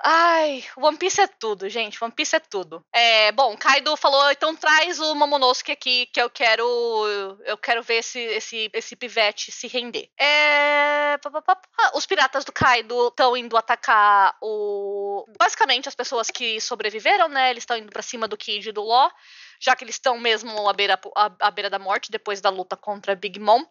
ai, 0.04 0.64
One 0.78 0.98
Piece 0.98 1.22
é 1.22 1.28
tudo, 1.28 1.68
gente. 1.70 2.04
One 2.04 2.14
Piece 2.14 2.36
é 2.36 2.40
tudo. 2.40 2.84
É, 2.94 3.32
bom, 3.32 3.56
Kaido 3.58 3.96
falou, 3.98 4.32
então 4.32 4.56
traz 4.56 5.00
o 5.00 5.16
Momonosuke 5.16 5.72
aqui 5.72 6.08
que 6.08 6.22
eu 6.22 6.30
quero 6.30 6.66
eu 7.46 7.58
quero 7.58 7.82
ver 7.82 7.96
esse 7.96 8.20
esse 8.20 8.70
esse 8.74 8.96
pivete 8.96 9.52
se 9.52 9.68
render. 9.68 10.10
É, 10.20 11.18
piratas 12.16 12.46
do 12.46 12.54
Kaido 12.54 13.10
estão 13.10 13.36
indo 13.36 13.58
atacar 13.58 14.38
o 14.42 15.26
basicamente 15.38 15.90
as 15.90 15.96
pessoas 15.96 16.30
que 16.32 16.62
sobreviveram, 16.62 17.28
né? 17.28 17.50
Eles 17.50 17.64
estão 17.64 17.76
indo 17.76 17.92
pra 17.92 18.02
cima 18.02 18.26
do 18.26 18.38
Kid 18.38 18.70
e 18.70 18.72
do 18.72 18.84
Law. 18.84 19.12
já 19.60 19.76
que 19.76 19.84
eles 19.84 19.96
estão 19.96 20.18
mesmo 20.18 20.70
à 20.70 20.72
beira, 20.72 20.98
à, 21.16 21.32
à 21.42 21.52
beira 21.52 21.70
da 21.70 21.78
morte 21.78 22.10
depois 22.10 22.40
da 22.40 22.50
luta 22.50 22.78
contra 22.78 23.16
Big 23.16 23.38
Mom. 23.38 23.66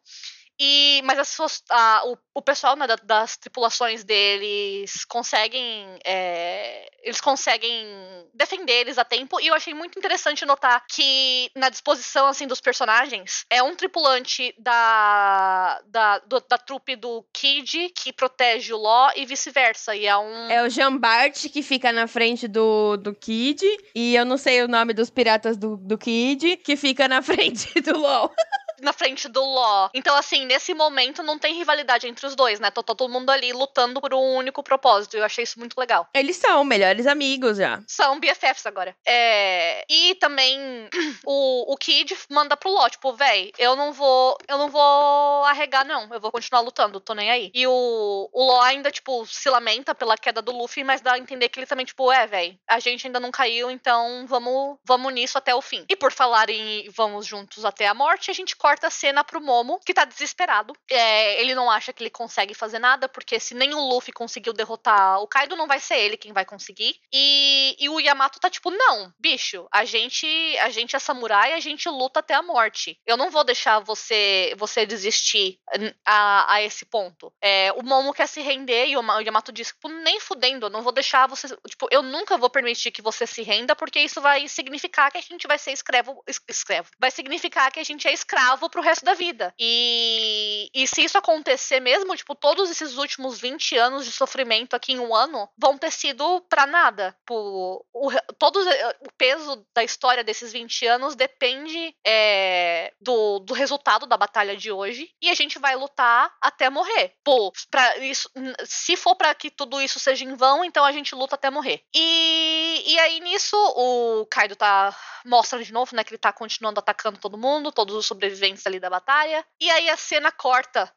E, 0.60 1.02
mas 1.04 1.18
as 1.18 1.28
pessoas, 1.30 1.62
a- 1.70 2.02
o, 2.06 2.16
o 2.36 2.42
pessoal 2.42 2.76
né, 2.76 2.86
da- 2.86 2.96
das 3.02 3.36
tripulações 3.36 4.04
deles 4.04 5.04
conseguem 5.06 5.98
é, 6.04 6.88
eles 7.02 7.20
conseguem 7.20 7.84
defender 8.32 8.72
eles 8.80 8.96
a 8.98 9.04
tempo 9.04 9.40
e 9.40 9.46
eu 9.48 9.54
achei 9.54 9.74
muito 9.74 9.98
interessante 9.98 10.44
notar 10.46 10.84
que 10.90 11.50
na 11.56 11.68
disposição 11.68 12.26
assim 12.26 12.46
dos 12.46 12.60
personagens 12.60 13.44
é 13.50 13.62
um 13.62 13.74
tripulante 13.76 14.54
da 14.58 15.80
da, 15.86 16.18
do- 16.20 16.44
da 16.48 16.56
trupe 16.58 16.96
do 16.96 17.24
Kid 17.32 17.90
que 17.90 18.12
protege 18.12 18.72
o 18.72 18.78
Law 18.78 19.10
e 19.16 19.26
vice-versa 19.26 19.94
e 19.96 20.06
é 20.06 20.16
um 20.16 20.50
É 20.50 20.62
o 20.62 20.68
Jean 20.70 20.96
Bart 20.96 21.48
que 21.50 21.62
fica 21.62 21.92
na 21.92 22.06
frente 22.06 22.46
do, 22.48 22.96
do 22.96 23.14
Kid. 23.14 23.62
E 23.94 24.14
eu 24.14 24.24
não 24.24 24.36
sei 24.38 24.62
o 24.62 24.68
nome 24.68 24.92
dos 24.94 25.10
piratas 25.10 25.56
do, 25.56 25.76
do 25.76 25.96
Kid, 25.98 26.56
que 26.58 26.76
fica 26.76 27.06
na 27.08 27.20
frente 27.22 27.72
do 27.80 27.98
LOL. 27.98 28.32
Na 28.80 28.92
frente 28.92 29.28
do 29.28 29.44
Law. 29.44 29.90
Então, 29.94 30.14
assim, 30.16 30.44
nesse 30.46 30.74
momento 30.74 31.22
não 31.22 31.38
tem 31.38 31.54
rivalidade 31.54 32.06
entre 32.06 32.26
os 32.26 32.34
dois, 32.34 32.60
né? 32.60 32.70
Tá 32.70 32.82
todo 32.82 33.08
mundo 33.08 33.30
ali 33.30 33.52
lutando 33.52 34.00
por 34.00 34.14
um 34.14 34.34
único 34.36 34.62
propósito. 34.62 35.16
Eu 35.16 35.24
achei 35.24 35.44
isso 35.44 35.58
muito 35.58 35.78
legal. 35.78 36.08
Eles 36.14 36.36
são 36.36 36.64
melhores 36.64 37.06
amigos 37.06 37.58
já. 37.58 37.82
São 37.86 38.18
BFFs 38.18 38.66
agora. 38.66 38.96
É... 39.06 39.84
E 39.88 40.14
também 40.16 40.88
o, 41.24 41.72
o 41.72 41.76
Kid 41.76 42.16
manda 42.30 42.56
pro 42.56 42.72
Law, 42.72 42.88
tipo, 42.90 43.12
véi, 43.12 43.52
eu 43.58 43.76
não 43.76 43.92
vou. 43.92 44.36
Eu 44.48 44.58
não 44.58 44.68
vou 44.68 45.44
arregar, 45.44 45.84
não. 45.84 46.12
Eu 46.12 46.20
vou 46.20 46.30
continuar 46.30 46.60
lutando, 46.60 47.00
tô 47.00 47.14
nem 47.14 47.30
aí. 47.30 47.50
E 47.54 47.66
o, 47.66 48.30
o 48.32 48.46
Law 48.46 48.62
ainda, 48.62 48.90
tipo, 48.90 49.26
se 49.26 49.48
lamenta 49.48 49.94
pela 49.94 50.16
queda 50.16 50.42
do 50.42 50.52
Luffy, 50.52 50.84
mas 50.84 51.00
dá 51.00 51.14
a 51.14 51.18
entender 51.18 51.48
que 51.48 51.58
ele 51.58 51.66
também, 51.66 51.86
tipo, 51.86 52.10
é, 52.10 52.26
véi, 52.26 52.58
a 52.68 52.78
gente 52.78 53.06
ainda 53.06 53.20
não 53.20 53.30
caiu, 53.30 53.70
então 53.70 54.26
vamos, 54.26 54.78
vamos 54.84 55.12
nisso 55.12 55.38
até 55.38 55.54
o 55.54 55.62
fim. 55.62 55.84
E 55.88 55.96
por 55.96 56.12
falar 56.12 56.50
em 56.50 56.88
vamos 56.90 57.26
juntos 57.26 57.64
até 57.64 57.86
a 57.86 57.94
morte, 57.94 58.30
a 58.30 58.34
gente 58.34 58.56
corta 58.64 58.86
a 58.86 58.90
cena 58.90 59.22
pro 59.22 59.42
Momo, 59.42 59.78
que 59.84 59.92
tá 59.92 60.06
desesperado. 60.06 60.72
É, 60.90 61.38
ele 61.38 61.54
não 61.54 61.70
acha 61.70 61.92
que 61.92 62.02
ele 62.02 62.08
consegue 62.08 62.54
fazer 62.54 62.78
nada, 62.78 63.06
porque 63.10 63.38
se 63.38 63.54
nem 63.54 63.74
o 63.74 63.78
Luffy 63.90 64.10
conseguiu 64.10 64.54
derrotar 64.54 65.20
o 65.20 65.26
Kaido, 65.28 65.54
não 65.54 65.66
vai 65.66 65.78
ser 65.78 65.96
ele 65.98 66.16
quem 66.16 66.32
vai 66.32 66.46
conseguir. 66.46 66.96
E, 67.12 67.76
e 67.78 67.88
o 67.90 68.00
Yamato 68.00 68.40
tá 68.40 68.48
tipo, 68.48 68.70
não, 68.70 69.12
bicho, 69.20 69.66
a 69.70 69.84
gente, 69.84 70.26
a 70.60 70.70
gente 70.70 70.96
é 70.96 70.98
samurai, 70.98 71.52
a 71.52 71.60
gente 71.60 71.86
luta 71.90 72.20
até 72.20 72.32
a 72.32 72.42
morte. 72.42 72.98
Eu 73.04 73.18
não 73.18 73.30
vou 73.30 73.44
deixar 73.44 73.80
você 73.80 74.54
você 74.56 74.86
desistir 74.86 75.58
a, 76.06 76.54
a 76.54 76.62
esse 76.62 76.86
ponto. 76.86 77.30
É, 77.42 77.70
o 77.72 77.82
Momo 77.82 78.14
quer 78.14 78.26
se 78.26 78.40
render 78.40 78.86
e 78.86 78.96
o 78.96 79.02
Ma- 79.02 79.18
o 79.18 79.20
Yamato 79.20 79.52
diz, 79.52 79.68
tipo, 79.68 79.88
nem 79.90 80.18
fudendo, 80.20 80.66
eu 80.66 80.70
não 80.70 80.80
vou 80.82 80.92
deixar 80.92 81.26
você. 81.28 81.48
Tipo, 81.68 81.86
eu 81.90 82.02
nunca 82.02 82.38
vou 82.38 82.48
permitir 82.48 82.90
que 82.92 83.02
você 83.02 83.26
se 83.26 83.42
renda, 83.42 83.76
porque 83.76 84.00
isso 84.00 84.22
vai 84.22 84.48
significar 84.48 85.10
que 85.12 85.18
a 85.18 85.20
gente 85.20 85.46
vai 85.46 85.58
ser 85.58 85.72
escravo. 85.72 86.22
es- 86.26 86.40
Escravo. 86.48 86.88
Vai 86.98 87.10
significar 87.10 87.70
que 87.70 87.80
a 87.80 87.84
gente 87.84 88.06
é 88.08 88.12
escravo 88.12 88.53
pro 88.70 88.82
resto 88.82 89.04
da 89.04 89.14
vida. 89.14 89.54
E, 89.58 90.70
e 90.74 90.86
se 90.86 91.04
isso 91.04 91.18
acontecer 91.18 91.80
mesmo, 91.80 92.16
tipo, 92.16 92.34
todos 92.34 92.70
esses 92.70 92.96
últimos 92.96 93.40
20 93.40 93.76
anos 93.76 94.04
de 94.04 94.12
sofrimento 94.12 94.74
aqui 94.74 94.92
em 94.92 94.98
um 94.98 95.14
ano 95.14 95.48
vão 95.56 95.76
ter 95.78 95.90
sido 95.90 96.40
pra 96.48 96.66
nada. 96.66 97.12
Tipo, 97.20 97.84
o, 97.92 98.10
todo 98.38 98.60
o 98.60 99.12
peso 99.16 99.66
da 99.74 99.82
história 99.82 100.24
desses 100.24 100.52
20 100.52 100.86
anos 100.86 101.14
depende 101.14 101.94
é, 102.06 102.92
do, 103.00 103.40
do 103.40 103.54
resultado 103.54 104.06
da 104.06 104.16
batalha 104.16 104.56
de 104.56 104.70
hoje. 104.70 105.10
E 105.20 105.30
a 105.30 105.34
gente 105.34 105.58
vai 105.58 105.76
lutar 105.76 106.32
até 106.40 106.70
morrer. 106.70 107.14
Pô, 107.24 107.52
pra 107.70 107.98
isso, 107.98 108.28
se 108.64 108.96
for 108.96 109.16
pra 109.16 109.34
que 109.34 109.50
tudo 109.50 109.80
isso 109.80 109.98
seja 109.98 110.24
em 110.24 110.34
vão, 110.34 110.64
então 110.64 110.84
a 110.84 110.92
gente 110.92 111.14
luta 111.14 111.34
até 111.34 111.50
morrer. 111.50 111.82
E, 111.94 112.82
e 112.86 112.98
aí 112.98 113.20
nisso, 113.20 113.56
o 113.76 114.26
Kaido 114.26 114.56
tá. 114.56 114.94
Mostra 115.26 115.62
de 115.64 115.72
novo, 115.72 115.96
né, 115.96 116.04
que 116.04 116.10
ele 116.10 116.18
tá 116.18 116.30
continuando 116.32 116.78
atacando 116.78 117.18
todo 117.18 117.38
mundo, 117.38 117.72
todos 117.72 117.94
os 117.94 118.04
sobreviventes 118.04 118.43
ali 118.66 118.78
da 118.78 118.90
batalha. 118.90 119.44
E 119.60 119.70
aí 119.70 119.88
a 119.88 119.96
cena 119.96 120.30
corta 120.30 120.92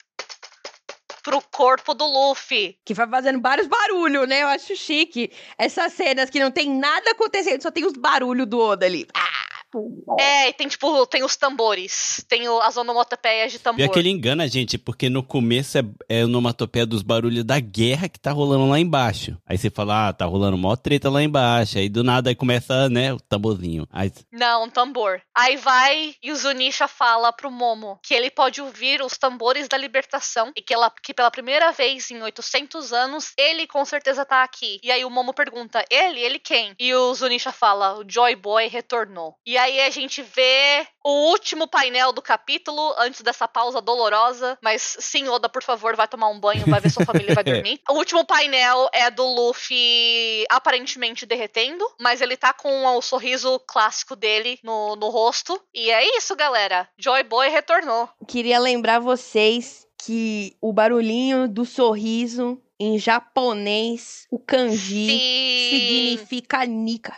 pro 1.24 1.42
corpo 1.52 1.94
do 1.94 2.06
Luffy. 2.06 2.80
Que 2.86 2.94
vai 2.94 3.06
fazendo 3.06 3.42
vários 3.42 3.68
barulhos, 3.68 4.28
né? 4.28 4.44
Eu 4.44 4.48
acho 4.48 4.76
chique. 4.78 5.32
Essas 5.58 5.92
cenas 5.92 6.30
que 6.30 6.40
não 6.40 6.50
tem 6.50 6.70
nada 6.70 7.12
acontecendo, 7.12 7.62
só 7.62 7.70
tem 7.70 7.86
os 7.86 7.94
barulhos 7.94 8.48
do 8.48 8.58
Oda 8.58 8.86
ali. 8.86 9.06
Ah, 9.14 9.27
É, 10.20 10.50
e 10.50 10.54
tem 10.54 10.68
tipo, 10.68 11.06
tem 11.08 11.24
os 11.24 11.36
tambores, 11.36 12.24
tem 12.30 12.48
o- 12.48 12.62
as 12.62 12.78
onomatopeias 12.78 13.52
de 13.52 13.60
tambor. 13.60 13.78
Pior 13.78 13.90
que 13.94 14.00
ele 14.00 14.10
engana 14.10 14.44
a 14.44 14.48
gente, 14.48 14.78
porque 14.78 15.10
no 15.10 15.22
começo 15.24 15.78
é, 15.78 15.84
é 16.10 16.24
onomatopeia 16.26 16.86
dos 16.86 17.02
barulhos 17.02 17.44
da 17.44 17.60
guerra 17.60 18.08
que 18.10 18.20
tá 18.20 18.32
rolando 18.32 18.68
lá 18.70 18.80
embaixo. 18.80 19.38
Aí 19.46 19.58
você 19.58 19.70
fala, 19.70 20.10
ah, 20.10 20.14
tá 20.14 20.26
rolando 20.26 20.58
mó 20.58 20.76
treta 20.76 21.10
lá 21.10 21.22
embaixo. 21.22 21.78
Aí 21.78 21.90
do 21.90 22.04
nada 22.04 22.30
aí 22.30 22.36
começa, 22.36 22.90
né, 22.90 23.14
o 23.14 23.20
tamborzinho. 23.20 23.88
Aí, 23.92 24.12
Não, 24.32 24.64
um 24.66 24.70
tambor. 24.70 25.22
Aí 25.36 25.58
vai 25.58 26.16
e 26.24 26.32
o 26.32 26.36
Zunisha 26.36 26.88
fala 26.88 27.32
pro 27.34 27.52
Momo 27.52 28.00
que 28.04 28.14
ele 28.14 28.30
pode 28.32 28.62
ouvir 28.62 29.02
os 29.02 29.18
tambores 29.18 29.68
da 29.68 29.78
libertação 29.78 30.52
e 30.56 30.62
que, 30.62 30.74
ela, 30.74 30.92
que 31.04 31.14
pela 31.14 31.32
primeira 31.32 31.72
vez 31.72 32.10
em 32.12 32.22
800 32.22 32.94
anos 32.94 33.32
ele 33.38 33.68
com 33.68 33.84
certeza 33.86 34.26
tá 34.26 34.44
aqui. 34.44 34.80
E 34.84 34.92
aí 34.92 35.04
o 35.04 35.10
Momo 35.10 35.34
pergunta: 35.34 35.84
ele? 35.90 36.20
Ele 36.20 36.40
quem? 36.40 36.74
E 36.80 36.94
o 36.94 37.14
Zunisha 37.14 37.52
fala: 37.52 38.00
o 38.00 38.06
Joy 38.08 38.36
Boy 38.36 38.68
retornou. 38.68 39.36
E 39.46 39.57
E 39.58 39.60
aí 39.60 39.82
a 39.82 39.90
gente 39.90 40.22
vê 40.22 40.86
o 41.04 41.32
último 41.32 41.68
painel 41.68 42.14
do 42.14 42.22
capítulo, 42.22 42.94
antes 43.00 43.22
dessa 43.22 43.48
pausa 43.48 43.82
dolorosa. 43.82 44.56
Mas 44.62 44.98
sim, 45.00 45.28
Oda, 45.28 45.50
por 45.50 45.64
favor, 45.64 45.96
vai 45.96 46.08
tomar 46.08 46.30
um 46.30 46.40
banho, 46.40 46.68
vai 46.68 46.80
ver 46.80 46.92
sua 46.92 47.04
família 47.04 47.34
vai 47.34 47.42
dormir. 47.44 47.82
O 47.90 47.94
último 47.94 48.24
painel 48.24 48.88
é 48.94 49.10
do 49.10 49.26
Luffy 49.26 50.46
aparentemente 50.48 51.26
derretendo, 51.26 51.84
mas 52.00 52.22
ele 52.22 52.38
tá 52.38 52.54
com 52.54 52.86
o 52.86 53.02
sorriso 53.02 53.60
clássico 53.68 54.16
dele 54.16 54.60
no, 54.62 54.96
no 54.96 55.10
rosto. 55.10 55.60
E 55.74 55.90
é 55.90 56.06
isso, 56.16 56.36
galera. 56.36 56.88
Joy 56.96 57.24
Boy 57.24 57.50
retornou. 57.50 58.08
Queria 58.28 58.60
lembrar 58.60 59.00
vocês 59.00 59.88
que 60.06 60.56
o 60.62 60.72
barulhinho 60.72 61.48
do 61.48 61.66
sorriso 61.66 62.62
em 62.80 63.00
japonês, 63.00 64.28
o 64.30 64.38
kanji, 64.38 65.10
Sim. 65.10 65.70
significa 65.72 66.64
Nika. 66.64 67.18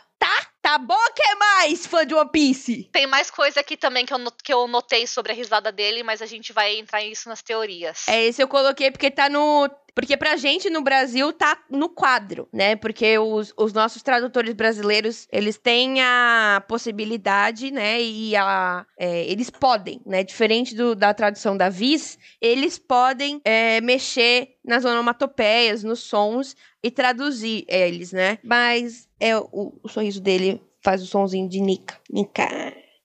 Tá? 0.69 0.77
Tá 0.77 1.11
que 1.15 1.35
mais, 1.35 1.87
fã 1.87 2.05
de 2.05 2.13
One 2.13 2.29
Piece? 2.29 2.89
Tem 2.91 3.07
mais 3.07 3.31
coisa 3.31 3.59
aqui 3.59 3.75
também 3.75 4.05
que 4.05 4.13
eu, 4.13 4.19
que 4.43 4.53
eu 4.53 4.67
notei 4.67 5.07
sobre 5.07 5.31
a 5.31 5.35
risada 5.35 5.71
dele, 5.71 6.03
mas 6.03 6.21
a 6.21 6.27
gente 6.27 6.53
vai 6.53 6.77
entrar 6.77 7.01
nisso 7.01 7.27
nas 7.27 7.41
teorias. 7.41 8.07
É, 8.07 8.25
esse 8.25 8.41
eu 8.41 8.47
coloquei 8.47 8.91
porque 8.91 9.09
tá 9.09 9.27
no. 9.27 9.67
Porque 9.99 10.15
pra 10.15 10.37
gente 10.37 10.69
no 10.69 10.81
Brasil 10.81 11.33
tá 11.33 11.61
no 11.69 11.89
quadro, 11.89 12.47
né? 12.53 12.73
Porque 12.77 13.19
os, 13.19 13.53
os 13.57 13.73
nossos 13.73 14.01
tradutores 14.01 14.53
brasileiros, 14.53 15.27
eles 15.29 15.57
têm 15.57 16.01
a 16.01 16.63
possibilidade, 16.69 17.69
né? 17.69 18.01
E 18.01 18.33
a, 18.33 18.85
é, 18.97 19.29
eles 19.29 19.49
podem, 19.49 19.99
né? 20.05 20.23
Diferente 20.23 20.73
do, 20.73 20.95
da 20.95 21.13
tradução 21.13 21.57
da 21.57 21.67
Viz, 21.67 22.17
eles 22.39 22.79
podem 22.79 23.41
é, 23.43 23.81
mexer 23.81 24.55
nas 24.63 24.85
onomatopeias, 24.85 25.83
nos 25.83 25.99
sons 25.99 26.55
e 26.81 26.89
traduzir 26.89 27.65
eles, 27.67 28.13
né? 28.13 28.37
Mas 28.41 29.09
é 29.19 29.35
o, 29.37 29.77
o 29.83 29.89
sorriso 29.89 30.21
dele 30.21 30.61
faz 30.81 31.03
o 31.03 31.07
sonzinho 31.07 31.49
de. 31.49 31.59
Nika. 31.59 31.99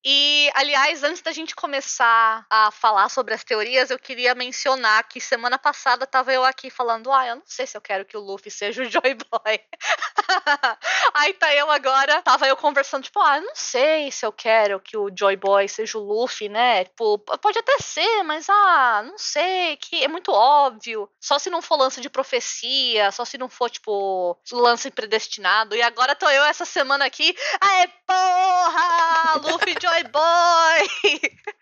E, 0.06 0.50
aliás, 0.54 1.02
antes 1.02 1.22
da 1.22 1.32
gente 1.32 1.56
começar 1.56 2.44
a 2.50 2.70
falar 2.70 3.08
sobre 3.08 3.32
as 3.32 3.42
teorias, 3.42 3.90
eu 3.90 3.98
queria 3.98 4.34
mencionar 4.34 5.08
que 5.08 5.18
semana 5.18 5.58
passada 5.58 6.06
tava 6.06 6.30
eu 6.30 6.44
aqui 6.44 6.68
falando: 6.68 7.10
ah, 7.10 7.26
eu 7.26 7.36
não 7.36 7.42
sei 7.46 7.66
se 7.66 7.74
eu 7.74 7.80
quero 7.80 8.04
que 8.04 8.14
o 8.14 8.20
Luffy 8.20 8.50
seja 8.50 8.82
o 8.82 8.84
Joy 8.84 9.14
Boy. 9.14 9.60
Aí 11.14 11.32
tá 11.34 11.54
eu 11.54 11.70
agora, 11.70 12.20
tava 12.20 12.46
eu 12.46 12.56
conversando, 12.56 13.04
tipo, 13.04 13.18
ah, 13.18 13.38
eu 13.38 13.42
não 13.42 13.54
sei 13.54 14.10
se 14.10 14.26
eu 14.26 14.32
quero 14.32 14.78
que 14.78 14.94
o 14.94 15.10
Joy 15.16 15.36
Boy 15.36 15.66
seja 15.68 15.96
o 15.96 16.02
Luffy, 16.02 16.50
né? 16.50 16.84
Tipo, 16.84 17.18
pode 17.18 17.58
até 17.58 17.78
ser, 17.78 18.22
mas 18.24 18.46
ah, 18.50 19.02
não 19.06 19.16
sei, 19.16 19.78
que 19.78 20.04
é 20.04 20.08
muito 20.08 20.30
óbvio. 20.32 21.08
Só 21.18 21.38
se 21.38 21.48
não 21.48 21.62
for 21.62 21.78
lance 21.78 22.02
de 22.02 22.10
profecia, 22.10 23.10
só 23.10 23.24
se 23.24 23.38
não 23.38 23.48
for, 23.48 23.70
tipo, 23.70 24.38
lance 24.52 24.90
predestinado. 24.90 25.74
E 25.74 25.80
agora 25.80 26.14
tô 26.14 26.28
eu 26.28 26.44
essa 26.44 26.66
semana 26.66 27.06
aqui, 27.06 27.34
aê, 27.58 27.88
porra! 28.06 29.40
Luffy 29.40 29.74
Joy 29.80 29.93
Boy! 30.02 31.28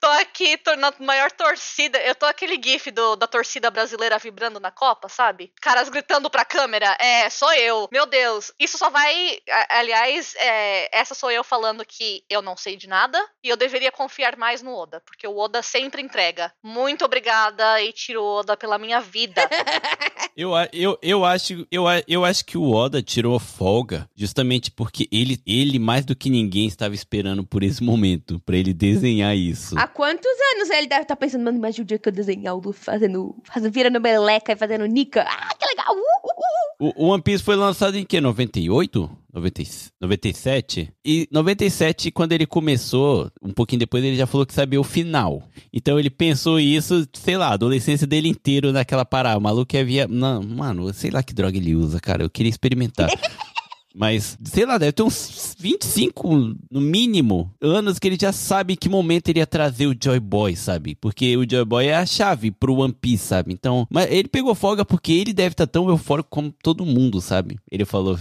tô 0.00 0.06
aqui 0.06 0.56
tô 0.58 0.74
na 0.76 0.92
maior 1.00 1.30
torcida. 1.32 1.98
Eu 2.00 2.14
tô 2.14 2.26
aquele 2.26 2.60
gif 2.62 2.90
do, 2.90 3.16
da 3.16 3.26
torcida 3.26 3.70
brasileira 3.70 4.18
vibrando 4.18 4.58
na 4.60 4.70
Copa, 4.70 5.08
sabe? 5.08 5.52
Caras 5.60 5.88
gritando 5.88 6.30
pra 6.30 6.44
câmera. 6.44 6.96
É, 7.00 7.28
sou 7.30 7.52
eu. 7.54 7.88
Meu 7.92 8.06
Deus. 8.06 8.52
Isso 8.58 8.78
só 8.78 8.90
vai. 8.90 9.38
a- 9.50 9.78
Aliás, 9.78 10.34
é, 10.36 10.98
essa 10.98 11.14
sou 11.14 11.30
eu 11.30 11.42
falando 11.44 11.84
que 11.84 12.22
eu 12.28 12.42
não 12.42 12.56
sei 12.56 12.76
de 12.76 12.88
nada 12.88 13.18
e 13.42 13.48
eu 13.48 13.56
deveria 13.56 13.92
confiar 13.92 14.36
mais 14.36 14.62
no 14.62 14.74
Oda, 14.74 15.00
porque 15.06 15.26
o 15.26 15.36
Oda 15.36 15.62
sempre 15.62 16.02
entrega. 16.02 16.52
Muito 16.62 17.04
obrigada, 17.04 17.80
Eiichiro 17.80 18.22
Oda, 18.22 18.56
pela 18.56 18.78
minha 18.78 19.00
vida. 19.00 19.42
Eu, 20.36 20.54
a- 20.54 20.68
eu, 20.72 20.96
eu, 21.02 21.24
acho, 21.24 21.66
eu, 21.68 21.88
a- 21.88 22.00
eu 22.06 22.24
acho 22.24 22.44
que 22.44 22.56
o 22.56 22.70
Oda 22.70 23.02
tirou 23.02 23.40
folga 23.40 24.08
justamente 24.14 24.70
porque 24.70 25.08
ele, 25.10 25.42
ele, 25.44 25.80
mais 25.80 26.04
do 26.04 26.14
que 26.14 26.30
ninguém, 26.30 26.68
estava 26.68 26.94
esperando 26.94 27.44
por 27.44 27.64
esse 27.64 27.82
momento, 27.82 28.38
pra 28.46 28.56
ele 28.56 28.72
desenhar 28.72 29.36
isso. 29.36 29.76
Há 29.76 29.87
quantos 29.88 30.30
anos 30.54 30.70
ele 30.70 30.86
deve 30.86 31.02
estar 31.02 31.16
pensando, 31.16 31.44
mano, 31.44 31.58
imagina 31.58 31.82
o 31.82 31.86
dia 31.86 31.98
que 31.98 32.08
eu 32.08 32.12
desenhar 32.12 32.54
o 32.54 32.60
Luffy 32.60 32.84
fazendo, 32.84 33.34
fazendo 33.44 33.72
virando 33.72 34.00
meleca 34.00 34.52
e 34.52 34.56
fazendo 34.56 34.86
Nika. 34.86 35.22
Ah, 35.22 35.54
que 35.58 35.66
legal! 35.66 35.94
Uh, 35.94 35.98
uh, 35.98 36.30
uh. 36.30 36.58
O, 36.80 37.06
o 37.06 37.08
One 37.08 37.22
Piece 37.22 37.42
foi 37.42 37.56
lançado 37.56 37.96
em 37.96 38.04
que? 38.04 38.20
98? 38.20 39.10
90, 39.34 39.62
97? 40.00 40.92
E 41.04 41.28
97, 41.30 42.10
quando 42.10 42.32
ele 42.32 42.46
começou, 42.46 43.30
um 43.42 43.52
pouquinho 43.52 43.80
depois, 43.80 44.04
ele 44.04 44.16
já 44.16 44.26
falou 44.26 44.46
que 44.46 44.54
sabia 44.54 44.80
o 44.80 44.84
final. 44.84 45.42
Então 45.72 45.98
ele 45.98 46.08
pensou 46.08 46.58
isso, 46.60 47.06
sei 47.12 47.36
lá, 47.36 47.48
a 47.48 47.54
adolescência 47.54 48.06
dele 48.06 48.28
inteiro 48.28 48.72
naquela 48.72 49.04
parada. 49.04 49.38
O 49.38 49.42
maluco 49.42 49.76
é 49.76 49.82
via. 49.82 50.06
Não, 50.06 50.42
mano, 50.42 50.92
sei 50.94 51.10
lá 51.10 51.22
que 51.22 51.34
droga 51.34 51.56
ele 51.56 51.74
usa, 51.74 52.00
cara. 52.00 52.22
Eu 52.22 52.30
queria 52.30 52.50
experimentar. 52.50 53.08
Mas, 53.94 54.38
sei 54.44 54.66
lá, 54.66 54.78
deve 54.78 54.92
ter 54.92 55.02
uns 55.02 55.56
25, 55.58 56.54
no 56.70 56.80
mínimo, 56.80 57.50
anos 57.60 57.98
que 57.98 58.06
ele 58.06 58.18
já 58.20 58.32
sabe 58.32 58.76
que 58.76 58.88
momento 58.88 59.28
ele 59.28 59.40
ia 59.40 59.46
trazer 59.46 59.86
o 59.86 59.96
Joy 60.00 60.20
Boy, 60.20 60.54
sabe? 60.54 60.94
Porque 60.94 61.36
o 61.36 61.48
Joy 61.48 61.64
Boy 61.64 61.86
é 61.86 61.96
a 61.96 62.06
chave 62.06 62.50
pro 62.50 62.76
One 62.76 62.92
Piece, 62.92 63.26
sabe? 63.26 63.52
Então, 63.52 63.86
mas 63.90 64.10
ele 64.10 64.28
pegou 64.28 64.54
folga 64.54 64.84
porque 64.84 65.12
ele 65.12 65.32
deve 65.32 65.54
estar 65.54 65.66
tão 65.66 65.88
eufórico 65.88 66.28
como 66.30 66.54
todo 66.62 66.84
mundo, 66.84 67.20
sabe? 67.20 67.58
Ele 67.70 67.84
falou, 67.84 68.18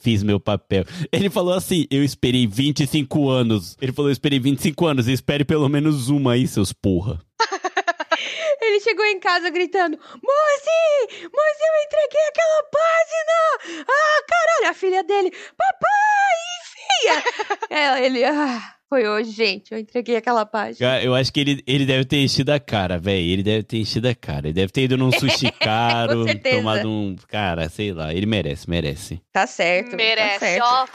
fiz 0.00 0.22
meu 0.22 0.38
papel. 0.40 0.84
Ele 1.12 1.30
falou 1.30 1.54
assim, 1.54 1.86
eu 1.90 2.04
esperei 2.04 2.46
25 2.46 3.28
anos. 3.28 3.76
Ele 3.80 3.92
falou, 3.92 4.08
eu 4.08 4.12
esperei 4.12 4.38
25 4.38 4.86
anos, 4.86 5.08
espere 5.08 5.44
pelo 5.44 5.68
menos 5.68 6.08
uma 6.08 6.32
aí, 6.32 6.46
seus 6.46 6.72
porra. 6.72 7.20
Ele 8.60 8.80
chegou 8.80 9.04
em 9.04 9.20
casa 9.20 9.50
gritando: 9.50 9.96
Mozi! 9.98 11.20
Mozi, 11.22 11.62
eu 11.62 11.84
entreguei 11.86 12.28
aquela 12.28 12.62
página! 12.72 13.84
Ah, 13.88 14.22
caralho! 14.28 14.70
A 14.70 14.74
filha 14.74 15.02
dele: 15.04 15.30
Papai, 15.56 17.20
enfia! 17.20 17.66
é, 17.70 18.06
ele: 18.06 18.24
Ah, 18.24 18.74
foi 18.88 19.06
hoje, 19.06 19.30
gente. 19.30 19.72
Eu 19.72 19.78
entreguei 19.78 20.16
aquela 20.16 20.46
página. 20.46 21.02
Eu 21.02 21.14
acho 21.14 21.32
que 21.32 21.40
ele, 21.40 21.62
ele 21.66 21.84
deve 21.84 22.04
ter 22.04 22.16
enchido 22.16 22.52
a 22.52 22.58
cara, 22.58 22.98
velho. 22.98 23.20
Ele 23.26 23.42
deve 23.42 23.62
ter 23.62 23.78
enchido 23.78 24.08
a 24.08 24.14
cara. 24.14 24.46
Ele 24.46 24.54
deve 24.54 24.72
ter 24.72 24.82
ido 24.82 24.96
num 24.96 25.12
sushi 25.18 25.50
caro, 25.52 26.24
tomado 26.42 26.88
um. 26.90 27.14
Cara, 27.28 27.68
sei 27.68 27.92
lá. 27.92 28.14
Ele 28.14 28.26
merece, 28.26 28.68
merece. 28.68 29.20
Tá 29.32 29.46
certo. 29.46 29.90
Tá 29.90 29.96
Merece, 29.96 30.38
certo. 30.38 30.64
ó. 30.64 30.86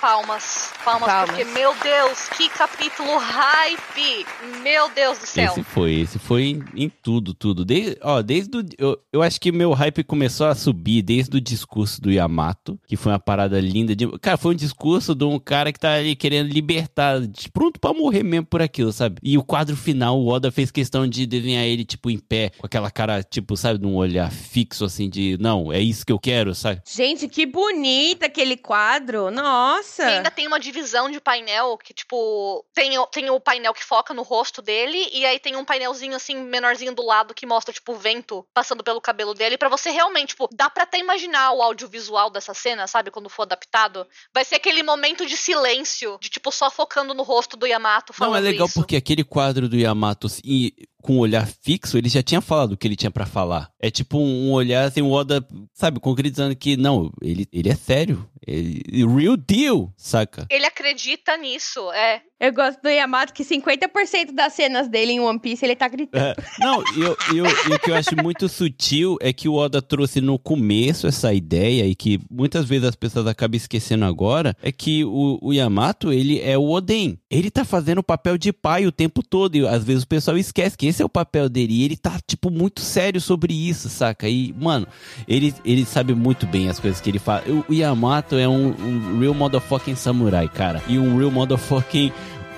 Palmas, 0.00 0.70
palmas, 0.82 1.08
Palmas. 1.10 1.30
porque, 1.30 1.44
meu 1.44 1.74
Deus, 1.82 2.28
que 2.30 2.48
capítulo 2.48 3.18
hype! 3.18 4.26
Meu 4.62 4.88
Deus 4.94 5.18
do 5.18 5.26
céu. 5.26 5.52
Esse 5.52 5.62
foi, 5.62 5.92
esse 6.00 6.18
foi 6.18 6.42
em, 6.44 6.64
em 6.74 6.88
tudo, 6.88 7.34
tudo. 7.34 7.64
Desde, 7.66 7.98
ó, 8.02 8.22
desde 8.22 8.56
o, 8.56 8.64
eu, 8.78 8.98
eu 9.12 9.22
acho 9.22 9.38
que 9.38 9.52
meu 9.52 9.72
hype 9.72 10.02
começou 10.04 10.46
a 10.46 10.54
subir 10.54 11.02
desde 11.02 11.36
o 11.36 11.40
discurso 11.40 12.00
do 12.00 12.10
Yamato, 12.10 12.80
que 12.88 12.96
foi 12.96 13.12
uma 13.12 13.18
parada 13.18 13.60
linda 13.60 13.94
de. 13.94 14.06
Cara, 14.20 14.38
foi 14.38 14.52
um 14.52 14.56
discurso 14.56 15.14
de 15.14 15.24
um 15.24 15.38
cara 15.38 15.70
que 15.70 15.78
tá 15.78 15.92
ali 15.94 16.16
querendo 16.16 16.50
libertar, 16.50 17.20
de- 17.20 17.50
pronto 17.50 17.78
pra 17.78 17.92
morrer 17.92 18.22
mesmo 18.22 18.46
por 18.46 18.62
aquilo, 18.62 18.92
sabe? 18.92 19.16
E 19.22 19.36
o 19.36 19.44
quadro 19.44 19.76
final, 19.76 20.18
o 20.18 20.28
Oda 20.28 20.50
fez 20.50 20.70
questão 20.70 21.06
de 21.06 21.26
desenhar 21.26 21.64
ele, 21.64 21.84
tipo, 21.84 22.08
em 22.10 22.18
pé, 22.18 22.50
com 22.56 22.64
aquela 22.64 22.90
cara, 22.90 23.22
tipo, 23.22 23.54
sabe, 23.54 23.78
de 23.78 23.86
um 23.86 23.96
olhar 23.96 24.30
fixo, 24.32 24.86
assim, 24.86 25.10
de 25.10 25.36
não, 25.38 25.70
é 25.70 25.78
isso 25.80 26.06
que 26.06 26.12
eu 26.12 26.18
quero, 26.18 26.54
sabe? 26.54 26.80
Gente, 26.90 27.28
que 27.28 27.44
bonita 27.44 28.24
aquele 28.26 28.56
quadro. 28.56 29.30
Nossa. 29.30 29.89
E 29.98 30.02
ainda 30.02 30.30
tem 30.30 30.46
uma 30.46 30.58
divisão 30.60 31.10
de 31.10 31.20
painel 31.20 31.76
que, 31.78 31.92
tipo, 31.92 32.64
tem, 32.74 32.98
o- 32.98 33.06
tem 33.06 33.30
o 33.30 33.40
painel 33.40 33.72
que 33.74 33.84
foca 33.84 34.12
no 34.14 34.22
rosto 34.22 34.62
dele, 34.62 35.08
e 35.12 35.24
aí 35.26 35.38
tem 35.38 35.56
um 35.56 35.64
painelzinho, 35.64 36.14
assim, 36.14 36.36
menorzinho 36.36 36.94
do 36.94 37.04
lado 37.04 37.34
que 37.34 37.46
mostra, 37.46 37.72
tipo, 37.72 37.92
o 37.92 37.96
vento 37.96 38.46
passando 38.54 38.82
pelo 38.84 39.00
cabelo 39.00 39.34
dele, 39.34 39.58
pra 39.58 39.68
você 39.68 39.90
realmente, 39.90 40.28
tipo, 40.30 40.48
dá 40.52 40.68
pra 40.70 40.84
até 40.84 40.98
imaginar 40.98 41.52
o 41.52 41.62
audiovisual 41.62 42.30
dessa 42.30 42.54
cena, 42.54 42.86
sabe? 42.86 43.10
Quando 43.10 43.28
for 43.28 43.42
adaptado. 43.42 44.06
Vai 44.32 44.44
ser 44.44 44.56
aquele 44.56 44.82
momento 44.82 45.26
de 45.26 45.36
silêncio, 45.36 46.18
de, 46.20 46.28
tipo, 46.28 46.50
só 46.52 46.70
focando 46.70 47.14
no 47.14 47.22
rosto 47.22 47.56
do 47.56 47.66
Yamato 47.66 48.12
falando 48.12 48.32
Não, 48.34 48.38
é 48.38 48.50
legal 48.52 48.66
isso. 48.66 48.74
porque 48.80 48.96
aquele 48.96 49.24
quadro 49.24 49.68
do 49.68 49.76
Yamato 49.76 50.26
assim, 50.26 50.70
com 51.00 51.14
um 51.16 51.18
olhar 51.18 51.46
fixo, 51.46 51.96
ele 51.98 52.08
já 52.08 52.22
tinha 52.22 52.40
falado 52.40 52.72
o 52.72 52.76
que 52.76 52.86
ele 52.86 52.96
tinha 52.96 53.10
pra 53.10 53.26
falar. 53.26 53.70
É 53.80 53.90
tipo 53.90 54.18
um 54.18 54.52
olhar 54.52 54.84
assim, 54.86 55.02
o 55.02 55.10
Oda, 55.10 55.46
sabe, 55.74 55.98
concretizando 56.00 56.54
que 56.54 56.76
não, 56.76 57.10
ele, 57.22 57.46
ele 57.52 57.68
é 57.68 57.74
sério. 57.74 58.26
Ele, 58.46 58.82
real 59.06 59.36
deal, 59.36 59.92
saca? 59.96 60.46
Ele 60.50 60.64
acredita 60.64 61.36
nisso, 61.36 61.78
é. 61.92 62.22
Eu 62.40 62.54
gosto 62.54 62.80
do 62.80 62.88
Yamato 62.88 63.34
que 63.34 63.44
50% 63.44 64.32
das 64.34 64.54
cenas 64.54 64.88
dele 64.88 65.12
em 65.12 65.20
One 65.20 65.38
Piece 65.38 65.62
ele 65.62 65.76
tá 65.76 65.86
gritando. 65.86 66.24
É, 66.24 66.34
não, 66.58 66.82
e 66.96 67.00
eu, 67.02 67.16
eu- 67.36 67.46
e 67.70 67.74
o 67.74 67.78
que 67.78 67.90
eu 67.90 67.94
acho 67.94 68.16
muito 68.16 68.48
sutil 68.48 69.18
é 69.20 69.30
que 69.30 69.46
o 69.46 69.54
Oda 69.54 69.82
trouxe 69.82 70.22
no 70.22 70.38
começo 70.38 71.06
essa 71.06 71.34
ideia 71.34 71.84
e 71.86 71.94
que 71.94 72.18
muitas 72.30 72.64
vezes 72.64 72.88
as 72.88 72.96
pessoas 72.96 73.26
acabam 73.26 73.56
esquecendo 73.58 74.06
agora, 74.06 74.56
é 74.62 74.72
que 74.72 75.04
o, 75.04 75.38
o 75.42 75.52
Yamato, 75.52 76.10
ele 76.10 76.40
é 76.40 76.56
o 76.56 76.70
Oden. 76.70 77.18
Ele 77.30 77.50
tá 77.50 77.62
fazendo 77.62 77.98
o 77.98 78.02
papel 78.02 78.38
de 78.38 78.54
pai 78.54 78.86
o 78.86 78.92
tempo 78.92 79.22
todo 79.22 79.54
e 79.56 79.66
às 79.68 79.84
vezes 79.84 80.02
o 80.04 80.08
pessoal 80.08 80.38
esquece 80.38 80.78
que 80.78 80.86
esse 80.90 81.02
é 81.02 81.04
o 81.04 81.08
papel 81.08 81.48
dele 81.48 81.72
e 81.72 81.84
ele 81.84 81.96
tá, 81.96 82.18
tipo, 82.26 82.50
muito 82.50 82.80
sério 82.80 83.20
sobre 83.20 83.54
isso, 83.54 83.88
saca? 83.88 84.28
E, 84.28 84.54
mano, 84.58 84.86
ele, 85.26 85.54
ele 85.64 85.84
sabe 85.84 86.14
muito 86.14 86.46
bem 86.46 86.68
as 86.68 86.78
coisas 86.78 87.00
que 87.00 87.08
ele 87.08 87.18
fala. 87.18 87.42
O, 87.68 87.72
Yamato 87.72 88.36
é 88.36 88.48
um, 88.48 88.68
um 88.68 89.18
real 89.18 89.34
motherfucking 89.34 89.94
samurai, 89.94 90.48
cara. 90.48 90.82
E 90.88 90.98
um 90.98 91.16
real 91.18 91.30
motherfucking 91.30 92.12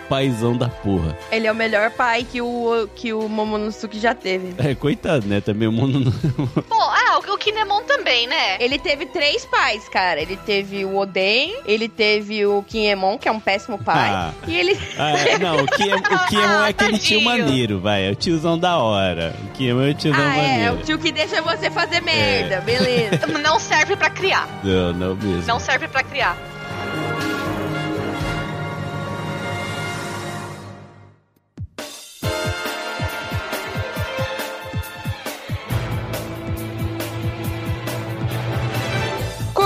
paizão 0.09 0.57
da 0.57 0.69
porra. 0.69 1.17
Ele 1.31 1.47
é 1.47 1.53
o 1.53 1.55
melhor 1.55 1.91
pai 1.91 2.27
que 2.31 2.41
o, 2.41 2.89
que 2.95 3.13
o 3.13 3.29
Momonosuke 3.29 3.99
já 3.99 4.15
teve. 4.15 4.55
É, 4.59 4.75
coitado, 4.75 5.27
né? 5.27 5.41
Também 5.41 5.69
o 5.69 5.73
mundo 5.73 6.01
não... 6.01 6.13
Bom, 6.69 6.81
ah, 6.81 7.19
o, 7.27 7.33
o 7.35 7.39
Kinemon 7.39 7.83
também, 7.83 8.27
né? 8.27 8.57
Ele 8.61 8.79
teve 8.79 9.07
três 9.07 9.45
pais, 9.47 9.89
cara. 9.89 10.21
Ele 10.21 10.37
teve 10.37 10.85
o 10.85 10.97
Oden, 10.97 11.57
ele 11.67 11.89
teve 11.89 12.45
o 12.47 12.63
Kinemon, 12.63 13.19
que 13.19 13.29
é 13.29 13.33
um 13.33 13.41
péssimo 13.41 13.79
pai. 13.79 14.11
Ah. 14.11 14.33
E 14.47 14.55
ele. 14.57 14.79
Ah, 14.99 15.11
é, 15.13 15.39
não, 15.39 15.57
o 15.57 15.67
Kiemon, 15.67 15.97
o 15.97 16.27
Kiemon 16.29 16.65
é 16.65 16.69
aquele 16.69 16.99
tio 16.99 17.23
Tadinho. 17.23 17.25
maneiro, 17.25 17.81
vai. 17.81 18.09
É 18.09 18.11
o 18.11 18.15
tiozão 18.15 18.59
da 18.59 18.79
hora. 18.79 19.35
O 19.47 19.49
Kiemon 19.57 19.83
é 19.83 19.91
o 19.91 19.95
tiozão 19.95 20.21
Ah, 20.23 20.37
é, 20.37 20.39
é 20.39 20.53
maneiro. 20.53 20.75
o 20.75 20.79
tio 20.79 20.99
que 20.99 21.13
deixa 21.13 21.41
você 21.43 21.71
fazer 21.71 22.01
merda, 22.03 22.61
beleza. 22.61 23.27
Não 23.43 23.59
serve 23.59 23.97
pra 23.97 24.09
criar. 24.11 24.49
Não, 24.63 24.93
não 24.93 25.15
mesmo. 25.17 25.45
Não 25.47 25.59
serve 25.59 25.89
pra 25.89 26.03
criar. 26.03 26.37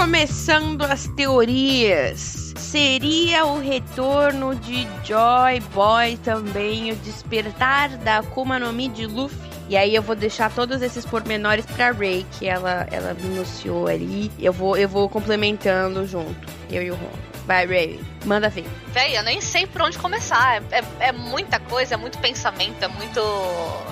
Começando 0.06 0.82
as 0.82 1.08
teorias. 1.08 2.54
Seria 2.56 3.44
o 3.44 3.58
retorno 3.58 4.54
de 4.54 4.86
Joy 5.04 5.58
Boy 5.74 6.16
também 6.18 6.92
o 6.92 6.96
despertar 6.96 7.88
da 7.98 8.18
Akuma 8.18 8.56
no 8.56 8.72
Mi 8.72 8.88
de 8.88 9.04
Luffy? 9.04 9.36
E 9.68 9.76
aí 9.76 9.96
eu 9.96 10.02
vou 10.02 10.14
deixar 10.14 10.48
todos 10.52 10.80
esses 10.80 11.04
pormenores 11.04 11.66
pra 11.66 11.90
Ray, 11.90 12.24
que 12.38 12.46
ela, 12.46 12.86
ela 12.92 13.14
minuciou 13.14 13.88
ali. 13.88 14.30
Eu 14.38 14.52
vou, 14.52 14.76
eu 14.76 14.88
vou 14.88 15.08
complementando 15.08 16.06
junto, 16.06 16.36
eu 16.70 16.82
e 16.84 16.90
o 16.92 16.94
Ron. 16.94 17.10
Vai, 17.44 17.66
Ray, 17.66 18.00
manda 18.26 18.48
ver. 18.48 18.64
Véi, 18.88 19.16
eu 19.16 19.22
nem 19.22 19.40
sei 19.40 19.66
por 19.66 19.82
onde 19.82 19.98
começar. 19.98 20.62
É, 20.72 20.78
é- 20.78 21.08
é 21.08 21.12
muita 21.12 21.58
coisa, 21.60 21.94
é 21.94 21.96
muito 21.96 22.18
pensamento, 22.18 22.82
é 22.82 22.88
muito. 22.88 23.20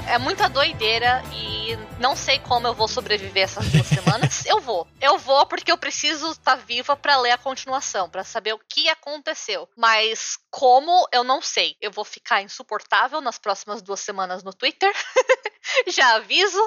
É 0.09 0.19
muita 0.19 0.49
doideira 0.49 1.23
e 1.33 1.77
não 1.99 2.15
sei 2.15 2.39
como 2.41 2.67
eu 2.67 2.75
vou 2.75 2.87
sobreviver 2.89 3.45
essas 3.45 3.67
duas 3.71 3.87
semanas. 3.89 4.45
Eu 4.47 4.61
vou. 4.61 4.87
Eu 5.01 5.17
vou 5.19 5.47
porque 5.47 5.73
eu 5.73 5.79
preciso 5.79 6.31
estar 6.33 6.57
viva 6.57 6.95
pra 6.97 7.17
ler 7.19 7.31
a 7.33 7.39
continuação, 7.39 8.09
pra 8.11 8.23
saber 8.25 8.53
o 8.53 8.61
que 8.69 8.89
aconteceu. 8.89 9.69
Mas 9.77 10.37
como, 10.51 11.07
eu 11.13 11.25
não 11.25 11.41
sei. 11.41 11.77
Eu 11.81 11.91
vou 11.91 12.05
ficar 12.05 12.43
insuportável 12.43 13.21
nas 13.21 13.39
próximas 13.39 13.81
duas 13.81 14.01
semanas 14.01 14.43
no 14.43 14.53
Twitter. 14.53 14.93
Já 15.89 16.17
aviso. 16.17 16.61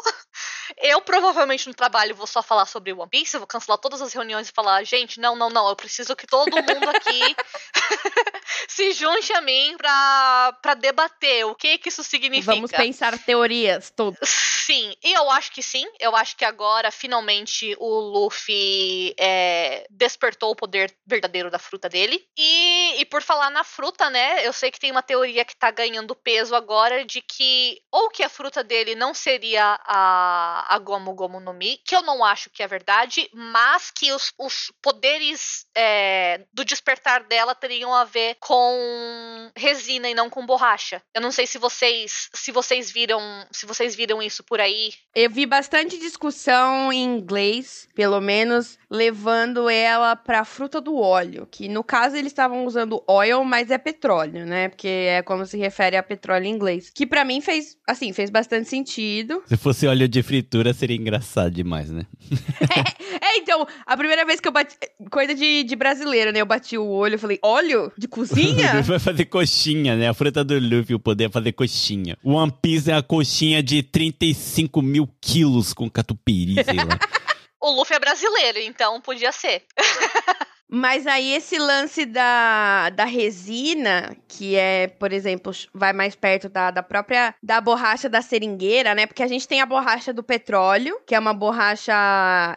Eu 0.80 1.00
provavelmente 1.02 1.68
no 1.68 1.74
trabalho 1.74 2.16
vou 2.16 2.28
só 2.28 2.42
falar 2.44 2.66
sobre 2.66 2.92
One 2.92 3.10
Piece, 3.10 3.36
eu 3.36 3.40
vou 3.40 3.48
cancelar 3.48 3.78
todas 3.78 4.02
as 4.02 4.12
reuniões 4.14 4.50
e 4.50 4.52
falar, 4.52 4.84
gente, 4.84 5.20
não, 5.20 5.34
não, 5.36 5.50
não, 5.50 5.70
eu 5.70 5.76
preciso 5.78 6.14
que 6.16 6.28
todo 6.28 6.52
mundo 6.56 6.90
aqui 6.90 7.36
se 8.68 8.92
junte 8.92 9.34
a 9.34 9.42
mim 9.42 9.76
pra 9.78 10.74
debater 10.78 11.46
o 11.46 11.56
que 11.56 11.78
que 11.78 11.90
isso 11.90 12.04
significa. 12.04 12.54
Vamos 12.54 12.72
pensar 12.72 13.18
teorias, 13.18 13.92
tudo. 13.96 14.18
Sim, 14.24 14.94
e 15.04 15.14
eu 15.14 15.32
acho 15.32 15.52
que 15.52 15.64
sim. 15.64 15.86
Eu 16.00 16.16
acho 16.16 16.36
que 16.36 16.44
agora, 16.44 16.92
finalmente, 16.92 17.76
o 17.80 18.00
Luffy 18.00 19.16
é, 19.18 19.86
despertou 19.90 20.52
o 20.52 20.56
poder 20.56 20.94
verdadeiro 21.06 21.50
da 21.50 21.58
fruta 21.58 21.88
dele. 21.88 22.22
E, 22.38 23.00
e 23.00 23.06
por 23.06 23.22
falar 23.22 23.50
na 23.50 23.64
fruta, 23.64 24.10
né? 24.10 24.46
Eu 24.46 24.52
sei 24.52 24.70
que 24.70 24.80
tem 24.80 24.92
uma 24.92 25.02
teoria 25.02 25.46
que 25.46 25.56
tá 25.56 25.72
ganhando 25.72 26.16
peso 26.16 26.54
agora 26.54 27.06
de 27.06 27.22
que 27.22 27.82
ou 27.92 28.10
que 28.10 28.24
a 28.24 28.30
fruta 28.30 28.64
dele 28.64 28.96
não 28.96 29.14
seria 29.14 29.80
a, 29.86 30.76
a 30.76 30.80
Gomu 30.80 31.14
Gomu 31.14 31.40
no 31.40 31.54
Mi, 31.54 31.78
que 31.86 31.96
eu 31.96 32.02
não 32.02 32.24
acho 32.24 32.50
que 32.50 32.62
é 32.62 32.68
verdade, 32.68 33.30
mas 33.34 33.92
que 33.92 34.12
os, 34.12 34.34
os 34.38 34.72
poderes 34.82 35.66
é, 35.76 36.46
do 36.54 36.66
despertar 36.66 37.24
dela 37.24 37.47
teriam 37.56 37.94
a 37.94 38.04
ver 38.04 38.38
com 38.40 39.52
resina 39.56 40.10
e 40.10 40.16
não 40.16 40.30
com 40.30 40.46
borracha. 40.46 41.02
Eu 41.14 41.22
não 41.22 41.32
sei 41.32 41.48
se 41.48 41.58
vocês 41.58 42.30
se 42.34 42.52
vocês 42.52 42.92
viram 42.92 43.20
se 43.52 43.66
vocês 43.66 43.96
viram 43.96 44.22
isso 44.22 44.44
por 44.44 44.60
aí. 44.60 44.92
Eu 45.16 45.30
vi 45.30 45.46
bastante 45.46 45.98
discussão 45.98 46.92
em 46.92 47.04
inglês, 47.04 47.88
pelo 47.96 48.22
menos, 48.22 48.78
levando 48.90 49.70
ela 49.70 50.16
pra 50.16 50.46
fruta 50.46 50.80
do 50.80 50.98
óleo. 50.98 51.48
Que 51.50 51.68
no 51.68 51.84
caso 51.84 52.16
eles 52.16 52.32
estavam 52.32 52.66
usando 52.66 53.04
oil, 53.08 53.44
mas 53.44 53.72
é 53.72 53.78
petróleo, 53.78 54.46
né? 54.46 54.70
Porque 54.70 54.88
é 54.88 55.22
como 55.22 55.46
se 55.46 55.58
refere 55.58 55.98
a 55.98 56.04
petróleo 56.04 56.46
em 56.46 56.54
inglês. 56.54 56.90
Que 56.90 57.06
pra 57.06 57.26
mim 57.26 57.42
fez, 57.42 57.78
assim, 57.88 58.14
fez 58.14 58.30
bastante 58.30 58.70
sentido. 58.70 59.44
Se 59.48 59.58
fosse 59.58 59.88
óleo 59.88 60.08
de 60.08 60.22
fritura, 60.22 60.74
seria 60.74 60.96
engraçado 60.96 61.52
demais, 61.52 61.90
né? 61.90 62.06
É, 63.38 63.40
então, 63.40 63.68
a 63.86 63.96
primeira 63.96 64.26
vez 64.26 64.40
que 64.40 64.48
eu 64.48 64.52
bati. 64.52 64.76
Coisa 65.12 65.34
de, 65.34 65.64
de 65.64 65.76
brasileira, 65.76 66.32
né? 66.32 66.42
Eu 66.42 66.46
bati 66.46 66.78
o 66.78 66.88
olho 66.88 67.16
e 67.16 67.18
falei: 67.18 67.40
óleo? 67.44 67.92
De 67.98 68.08
cozinha? 68.08 68.82
Vai 68.84 69.00
fazer 69.00 69.26
coxinha, 69.26 69.96
né? 69.96 70.10
A 70.10 70.14
fruta 70.14 70.44
do 70.44 70.58
Luffy, 70.60 70.96
o 70.96 71.00
poder 71.00 71.26
é 71.26 71.30
fazer 71.30 71.52
coxinha. 71.54 72.18
O 72.24 72.34
One 72.34 72.52
Piece 72.62 72.92
é 72.92 72.96
a 72.96 73.04
coxinha 73.04 73.62
de 73.62 73.84
35 73.84 74.82
mil 74.82 75.08
quilos 75.22 75.74
com 75.74 75.90
catupiry, 75.90 76.64
sei 76.64 76.78
lá. 76.78 76.98
O 77.60 77.72
Luffy 77.72 77.96
é 77.96 78.00
brasileiro, 78.00 78.60
então 78.60 79.02
podia 79.02 79.32
ser. 79.32 79.64
Mas 80.70 81.08
aí 81.08 81.34
esse 81.34 81.58
lance 81.58 82.06
da, 82.06 82.90
da 82.90 83.06
resina, 83.06 84.16
que 84.28 84.56
é, 84.56 84.88
por 84.88 85.14
exemplo, 85.14 85.54
vai 85.74 85.94
mais 85.94 86.14
perto 86.14 86.50
da, 86.50 86.72
da 86.72 86.84
própria 86.84 87.34
da 87.42 87.62
borracha 87.62 88.10
da 88.10 88.22
seringueira, 88.22 88.94
né? 88.94 89.06
Porque 89.08 89.24
a 89.24 89.28
gente 89.28 89.48
tem 89.48 89.62
a 89.62 89.66
borracha 89.66 90.14
do 90.14 90.22
petróleo, 90.24 91.00
que 91.06 91.16
é 91.16 91.20
uma 91.20 91.34
borracha 91.34 91.94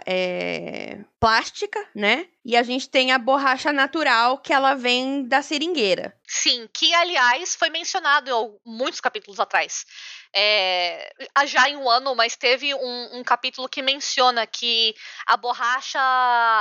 é, 0.04 0.98
plástica, 1.20 1.78
né? 1.94 2.26
E 2.42 2.56
a 2.56 2.62
gente 2.62 2.88
tem 2.88 3.12
a 3.12 3.18
borracha 3.18 3.70
natural, 3.70 4.38
que 4.38 4.52
ela 4.52 4.74
vem 4.74 5.28
da 5.28 5.42
seringueira. 5.42 6.16
Sim, 6.26 6.66
que 6.72 6.94
aliás 6.94 7.54
foi 7.54 7.68
mencionado 7.68 8.30
em 8.30 8.58
muitos 8.64 9.00
capítulos 9.00 9.38
atrás. 9.38 9.84
É, 10.34 11.12
há 11.34 11.44
já 11.44 11.68
em 11.68 11.76
um 11.76 11.90
ano, 11.90 12.14
mas 12.14 12.36
teve 12.36 12.72
um, 12.72 13.18
um 13.18 13.24
capítulo 13.24 13.68
que 13.68 13.82
menciona 13.82 14.46
que 14.46 14.94
a 15.26 15.36
borracha 15.36 15.98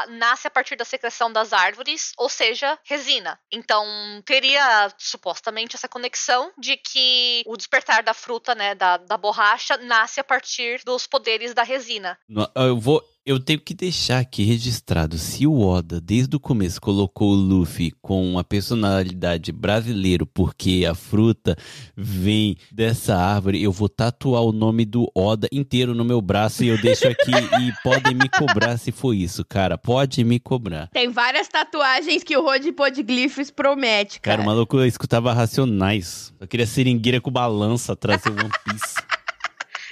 nasce 0.09 0.47
a 0.47 0.51
partir 0.51 0.75
da 0.75 0.83
secreção 0.83 1.31
das 1.31 1.53
árvores, 1.53 2.11
ou 2.17 2.27
seja, 2.27 2.77
resina. 2.83 3.39
Então 3.51 3.85
teria 4.25 4.91
supostamente 4.97 5.75
essa 5.75 5.87
conexão 5.87 6.51
de 6.57 6.75
que 6.75 7.43
o 7.45 7.55
despertar 7.55 8.03
da 8.03 8.13
fruta, 8.13 8.53
né, 8.53 8.75
da, 8.75 8.97
da 8.97 9.17
borracha, 9.17 9.77
nasce 9.77 10.19
a 10.19 10.23
partir 10.23 10.83
dos 10.83 11.07
poderes 11.07 11.53
da 11.53 11.63
resina. 11.63 12.19
Eu 12.55 12.77
vou. 12.77 13.01
Eu 13.25 13.39
tenho 13.39 13.59
que 13.59 13.73
deixar 13.75 14.19
aqui 14.19 14.43
registrado. 14.43 15.17
Se 15.17 15.45
o 15.45 15.59
Oda, 15.59 16.01
desde 16.01 16.35
o 16.35 16.39
começo, 16.39 16.81
colocou 16.81 17.31
o 17.33 17.35
Luffy 17.35 17.91
com 18.01 18.25
uma 18.31 18.43
personalidade 18.43 19.51
brasileiro, 19.51 20.25
porque 20.25 20.85
a 20.89 20.95
fruta 20.95 21.55
vem 21.95 22.55
dessa 22.71 23.15
árvore, 23.15 23.61
eu 23.61 23.71
vou 23.71 23.87
tatuar 23.89 24.41
o 24.41 24.51
nome 24.51 24.83
do 24.85 25.11
Oda 25.13 25.47
inteiro 25.51 25.93
no 25.93 26.03
meu 26.05 26.21
braço 26.21 26.63
e 26.63 26.69
eu 26.69 26.81
deixo 26.81 27.07
aqui 27.07 27.29
e 27.61 27.71
podem 27.83 28.15
me 28.15 28.27
cobrar 28.29 28.77
se 28.77 28.91
for 28.91 29.13
isso, 29.13 29.45
cara. 29.45 29.77
Pode 29.77 30.23
me 30.23 30.39
cobrar. 30.39 30.87
Tem 30.87 31.09
várias 31.09 31.47
tatuagens 31.47 32.23
que 32.23 32.35
o 32.35 32.41
Rod 32.41 32.65
Podglyphs 32.71 33.51
promete, 33.51 34.19
Cara, 34.21 34.37
cara. 34.37 34.41
o 34.43 34.45
maluco 34.51 34.81
escutava 34.81 35.33
Racionais. 35.33 36.33
Eu 36.39 36.47
queria 36.47 36.65
seringueira 36.65 37.21
com 37.21 37.29
balança 37.29 37.93
atrás 37.93 38.21
do 38.23 38.31
One 38.31 38.49
Piece. 38.65 38.95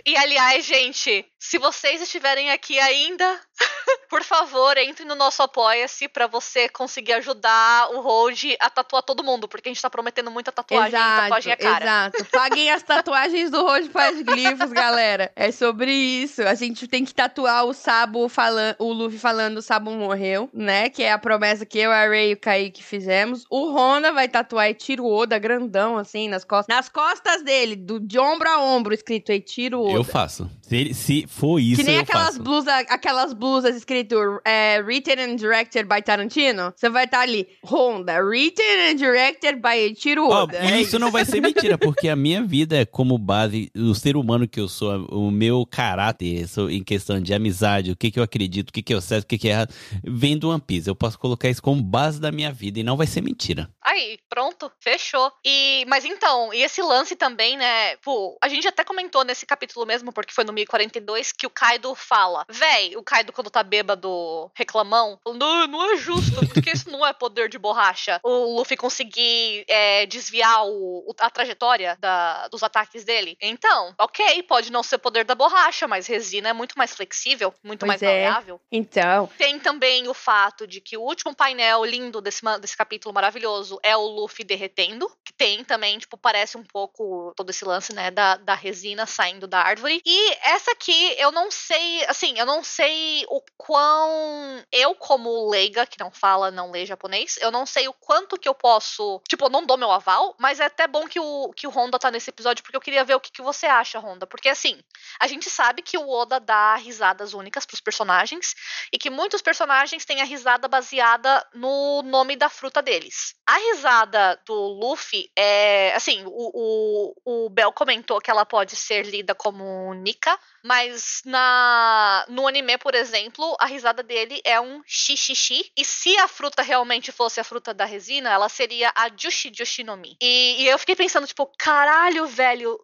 E 0.08 0.16
aliás, 0.16 0.64
gente, 0.66 1.30
se 1.38 1.58
vocês 1.58 2.02
estiverem 2.02 2.50
aqui 2.50 2.80
ainda, 2.80 3.42
por 4.10 4.24
favor, 4.24 4.78
entre 4.78 5.06
no 5.06 5.16
nosso 5.16 5.42
Apoia-se 5.42 6.08
pra 6.08 6.28
você 6.28 6.70
conseguir 6.70 7.14
ajudar 7.14 7.90
o 7.92 8.02
Road 8.02 8.56
a 8.60 8.70
tatuar 8.70 9.04
todo 9.04 9.24
mundo, 9.24 9.48
porque 9.48 9.70
a 9.70 9.74
gente 9.74 9.82
tá 9.82 9.90
prometendo 9.90 10.32
muita 10.32 10.52
tatuagem, 10.52 10.88
Exato, 10.88 11.22
tatuagem 11.22 11.54
é 11.54 11.56
cara. 11.56 11.86
exato. 11.86 12.26
Paguem 12.26 12.72
as 12.72 12.84
tatuagens 12.84 13.52
do 13.52 13.64
Rod 13.64 13.88
Podglyphs, 13.88 14.72
galera. 14.72 15.32
É 15.36 15.52
sobre 15.52 15.92
isso. 15.92 16.42
A 16.44 16.54
gente 16.54 16.88
tem 16.88 17.04
que 17.06 17.14
tatuar 17.14 17.66
o 17.66 17.74
Sabo 17.74 18.28
falando, 18.30 18.76
o 18.80 18.92
Luffy 18.92 19.20
falando 19.20 19.58
o 19.58 19.62
Sabo 19.62 19.92
morreu, 19.92 20.50
né? 20.54 20.90
Que 20.90 21.04
é 21.04 21.12
a 21.12 21.18
promessa 21.18 21.66
que 21.66 21.80
eu, 21.80 21.92
a 21.92 22.08
Ray 22.08 22.32
e 22.32 22.34
o 22.34 22.38
Kaique 22.38 22.84
fizemos. 22.84 23.46
O 23.50 23.72
Honda 23.72 24.12
vai 24.12 24.28
tatuar 24.28 24.68
Eiichiro 24.68 25.06
Oda 25.06 25.38
grandão, 25.38 25.98
assim, 25.98 26.28
nas 26.28 26.44
costas. 26.44 26.76
Nas 26.76 26.90
costas 26.90 27.44
dele, 27.44 27.76
do, 27.76 28.00
de 28.00 28.20
ombro 28.20 28.50
a 28.50 28.60
ombro, 28.60 28.94
escrito 28.94 29.32
Eiichiro 29.32 29.82
Oda. 29.82 29.94
Eu 29.94 30.04
faço. 30.04 30.50
Se, 30.68 30.94
se 30.94 31.26
for 31.28 31.60
isso, 31.60 31.78
Que 31.78 31.84
nem 31.88 31.96
eu 31.96 32.02
aquelas 32.02 32.28
faço. 32.28 32.44
blusas, 32.44 32.74
aquelas 32.90 33.34
blusas 33.34 33.76
escrito 33.76 34.16
é, 34.44 34.80
written 34.82 35.20
and 35.20 35.36
directed 35.38 35.88
by 35.88 36.02
Tarantino. 36.02 36.74
Você 36.76 36.90
vai 36.90 37.06
estar 37.06 37.22
ali, 37.22 37.48
Honda, 37.64 38.22
written 38.22 38.92
and 38.92 38.96
directed 38.96 39.62
by 39.62 39.96
Ó, 40.20 40.44
Oda. 40.44 40.58
e 40.64 40.72
É 40.74 40.82
isso 40.82 41.00
não 41.00 41.10
vai 41.10 41.24
ser 41.24 41.40
mentira, 41.42 41.78
porque 41.78 42.10
a 42.10 42.16
minha 42.16 42.44
vida 42.44 42.76
é 42.78 42.86
como 42.86 43.18
base, 43.18 43.72
o 43.76 43.96
ser 43.96 44.18
humano 44.18 44.48
que 44.48 44.60
eu 44.60 44.68
sou, 44.68 45.06
o 45.06 45.32
meu 45.32 45.66
caráter 45.66 46.48
sou, 46.48 46.70
em 46.70 46.84
questão 46.84 47.22
de 47.22 47.34
amizade, 47.34 47.92
o 47.92 47.96
que, 47.96 48.12
que 48.12 48.20
eu 48.20 48.24
acredito, 48.24 48.70
o 48.70 48.74
que, 48.74 48.82
que 48.82 48.94
é 48.94 49.02
certo, 49.02 49.24
o 49.24 49.28
que, 49.28 49.38
que 49.38 49.48
é 49.48 49.52
errado, 49.52 49.74
vem 50.04 50.38
do 50.38 50.50
One 50.50 50.62
Piece. 50.62 50.90
Eu 50.90 50.96
posso 50.96 51.18
colocar 51.18 51.50
isso 51.50 51.62
como 51.62 51.82
base 51.82 52.20
da 52.20 52.32
minha 52.32 52.52
vida 52.52 52.80
e 52.80 52.84
não 52.84 52.98
vai 52.98 53.08
ser 53.08 53.22
mentira. 53.22 53.70
Aí, 53.82 54.18
Pronto, 54.30 54.72
fechou. 54.80 55.32
E, 55.44 55.84
mas 55.88 56.06
então, 56.06 56.54
e 56.54 56.62
esse 56.62 56.80
lance 56.80 57.16
também, 57.16 57.58
né? 57.58 57.96
Pô, 58.04 58.38
a 58.40 58.48
gente 58.48 58.68
até 58.68 58.84
comentou 58.84 59.24
nesse 59.24 59.48
capítulo 59.48 59.84
mesmo, 59.84 60.14
porque 60.14 60.32
foi 60.32 60.44
no 60.44 60.54
1042, 60.58 61.32
que 61.32 61.46
o 61.46 61.50
Kaido 61.50 61.94
fala: 61.96 62.46
Véi, 62.50 62.96
o 62.96 63.04
Kaido, 63.04 63.32
quando 63.32 63.50
tá 63.50 63.64
bêbado, 63.64 64.52
reclamão, 64.56 65.20
não, 65.26 65.68
não 65.68 65.94
é 65.94 65.98
justo, 65.98 66.46
porque 66.48 66.72
isso 66.72 66.90
não 66.90 67.06
é 67.06 67.14
poder 67.14 67.50
de 67.50 67.58
borracha. 67.58 68.20
O 68.24 68.58
Luffy 68.58 68.78
conseguir 68.78 69.66
é, 69.68 70.06
desviar 70.06 70.66
o, 70.66 71.14
a 71.20 71.30
trajetória 71.30 71.98
da, 72.00 72.48
dos 72.48 72.64
ataques 72.64 73.04
dele. 73.04 73.38
Então, 73.42 73.94
ok, 74.00 74.44
pode 74.44 74.72
não 74.72 74.84
ser 74.84 74.98
poder 74.98 75.24
da 75.24 75.36
borracha, 75.36 75.88
mas 75.88 76.08
resina 76.08 76.50
é 76.50 76.54
muito 76.54 76.78
mais 76.78 76.96
flexível, 76.96 77.54
muito 77.64 77.82
Pois 77.82 77.90
mais 77.90 78.02
é. 78.02 78.06
maleável. 78.06 78.60
Então, 78.72 79.30
Tem 79.38 79.60
também 79.60 80.08
o 80.08 80.14
fato 80.14 80.66
de 80.66 80.82
que 80.82 80.98
o 80.98 81.02
último 81.02 81.36
painel 81.36 81.86
lindo 81.86 82.22
desse, 82.22 82.42
desse 82.60 82.76
capítulo 82.76 83.14
maravilhoso 83.14 83.80
é 83.84 83.96
o 83.96 84.02
Luffy 84.02 84.44
derretendo. 84.44 85.10
Que 85.24 85.34
tem 85.34 85.64
também, 85.64 85.98
tipo, 85.98 86.18
parece 86.18 86.58
um 86.58 86.64
pouco 86.64 87.34
todo 87.36 87.50
esse 87.50 87.66
lance, 87.66 87.94
né, 87.94 88.10
da, 88.12 88.38
da 88.38 88.56
resina 88.56 89.06
saindo 89.06 89.48
da 89.48 89.62
árvore. 89.62 90.02
E 90.06 90.38
essa 90.48 90.72
aqui, 90.72 91.16
eu 91.18 91.30
não 91.30 91.52
sei, 91.52 92.06
assim, 92.06 92.40
eu 92.40 92.46
não 92.46 92.64
sei 92.64 93.26
o 93.28 93.42
quão. 93.58 94.64
Eu, 94.72 94.96
como 94.96 95.50
leiga, 95.50 95.86
que 95.86 96.00
não 96.00 96.10
fala, 96.10 96.50
não 96.50 96.72
lê 96.72 96.86
japonês, 96.86 97.38
eu 97.42 97.52
não 97.52 97.66
sei 97.66 97.88
o 97.90 97.94
quanto 97.94 98.40
que 98.40 98.48
eu 98.48 98.56
posso. 98.56 99.22
Tipo, 99.28 99.46
eu 99.46 99.50
não 99.50 99.66
dou 99.66 99.78
meu 99.78 99.92
aval, 99.92 100.36
mas 100.40 100.62
é 100.62 100.66
até 100.66 100.88
bom 100.88 101.06
que 101.06 101.20
o, 101.20 101.52
que 101.54 101.68
o 101.68 101.70
Honda 101.70 102.00
tá 102.00 102.10
nesse 102.10 102.30
episódio, 102.30 102.64
porque 102.64 102.78
eu 102.78 102.82
queria 102.82 103.04
ver 103.04 103.16
o 103.16 103.20
que, 103.20 103.32
que 103.32 103.42
você 103.42 103.66
acha, 103.66 104.00
Honda. 104.00 104.26
Porque, 104.26 104.48
assim, 104.48 104.80
a 105.20 105.28
gente 105.28 105.50
sabe 105.50 105.82
que 105.82 105.98
o 105.98 106.10
Oda 106.10 106.40
dá 106.40 106.76
risadas 106.76 107.34
únicas 107.34 107.66
pros 107.66 107.82
personagens 107.82 108.56
e 108.94 108.98
que 108.98 109.10
muitos 109.10 109.42
personagens 109.42 110.06
têm 110.06 110.22
a 110.22 110.26
risada 110.26 110.68
baseada 110.70 111.46
no 111.54 112.02
nome 112.04 112.38
da 112.38 112.48
fruta 112.48 112.82
deles. 112.82 113.36
A 113.46 113.58
risada 113.58 114.40
do 114.46 114.54
Luffy 114.54 115.30
é. 115.38 115.94
Assim, 115.94 116.24
o, 116.26 117.14
o, 117.26 117.46
o 117.46 117.50
Bel 117.50 117.74
comentou 117.74 118.22
que 118.22 118.32
ela 118.32 118.46
pode 118.46 118.76
ser 118.76 119.06
lida 119.06 119.36
como 119.36 119.94
Nika, 119.94 120.37
mas 120.64 121.22
na 121.26 122.26
no 122.28 122.48
anime, 122.48 122.78
por 122.78 122.94
exemplo, 122.94 123.56
a 123.60 123.66
risada 123.66 124.04
dele 124.04 124.42
é 124.44 124.60
um 124.60 124.82
xixixi. 124.86 125.72
E 125.78 125.86
se 125.86 126.18
a 126.18 126.28
fruta 126.28 126.62
realmente 126.62 127.12
fosse 127.12 127.40
a 127.40 127.44
fruta 127.44 127.74
da 127.74 127.86
resina, 127.86 128.30
ela 128.30 128.50
seria 128.50 128.92
a 128.96 129.10
Jushi 129.16 129.52
Jushi 129.54 129.84
no 129.84 129.96
Mi. 129.96 130.18
E, 130.22 130.64
e 130.64 130.68
eu 130.68 130.78
fiquei 130.78 130.96
pensando, 130.96 131.28
tipo, 131.28 131.46
caralho, 131.58 132.26
velho. 132.28 132.78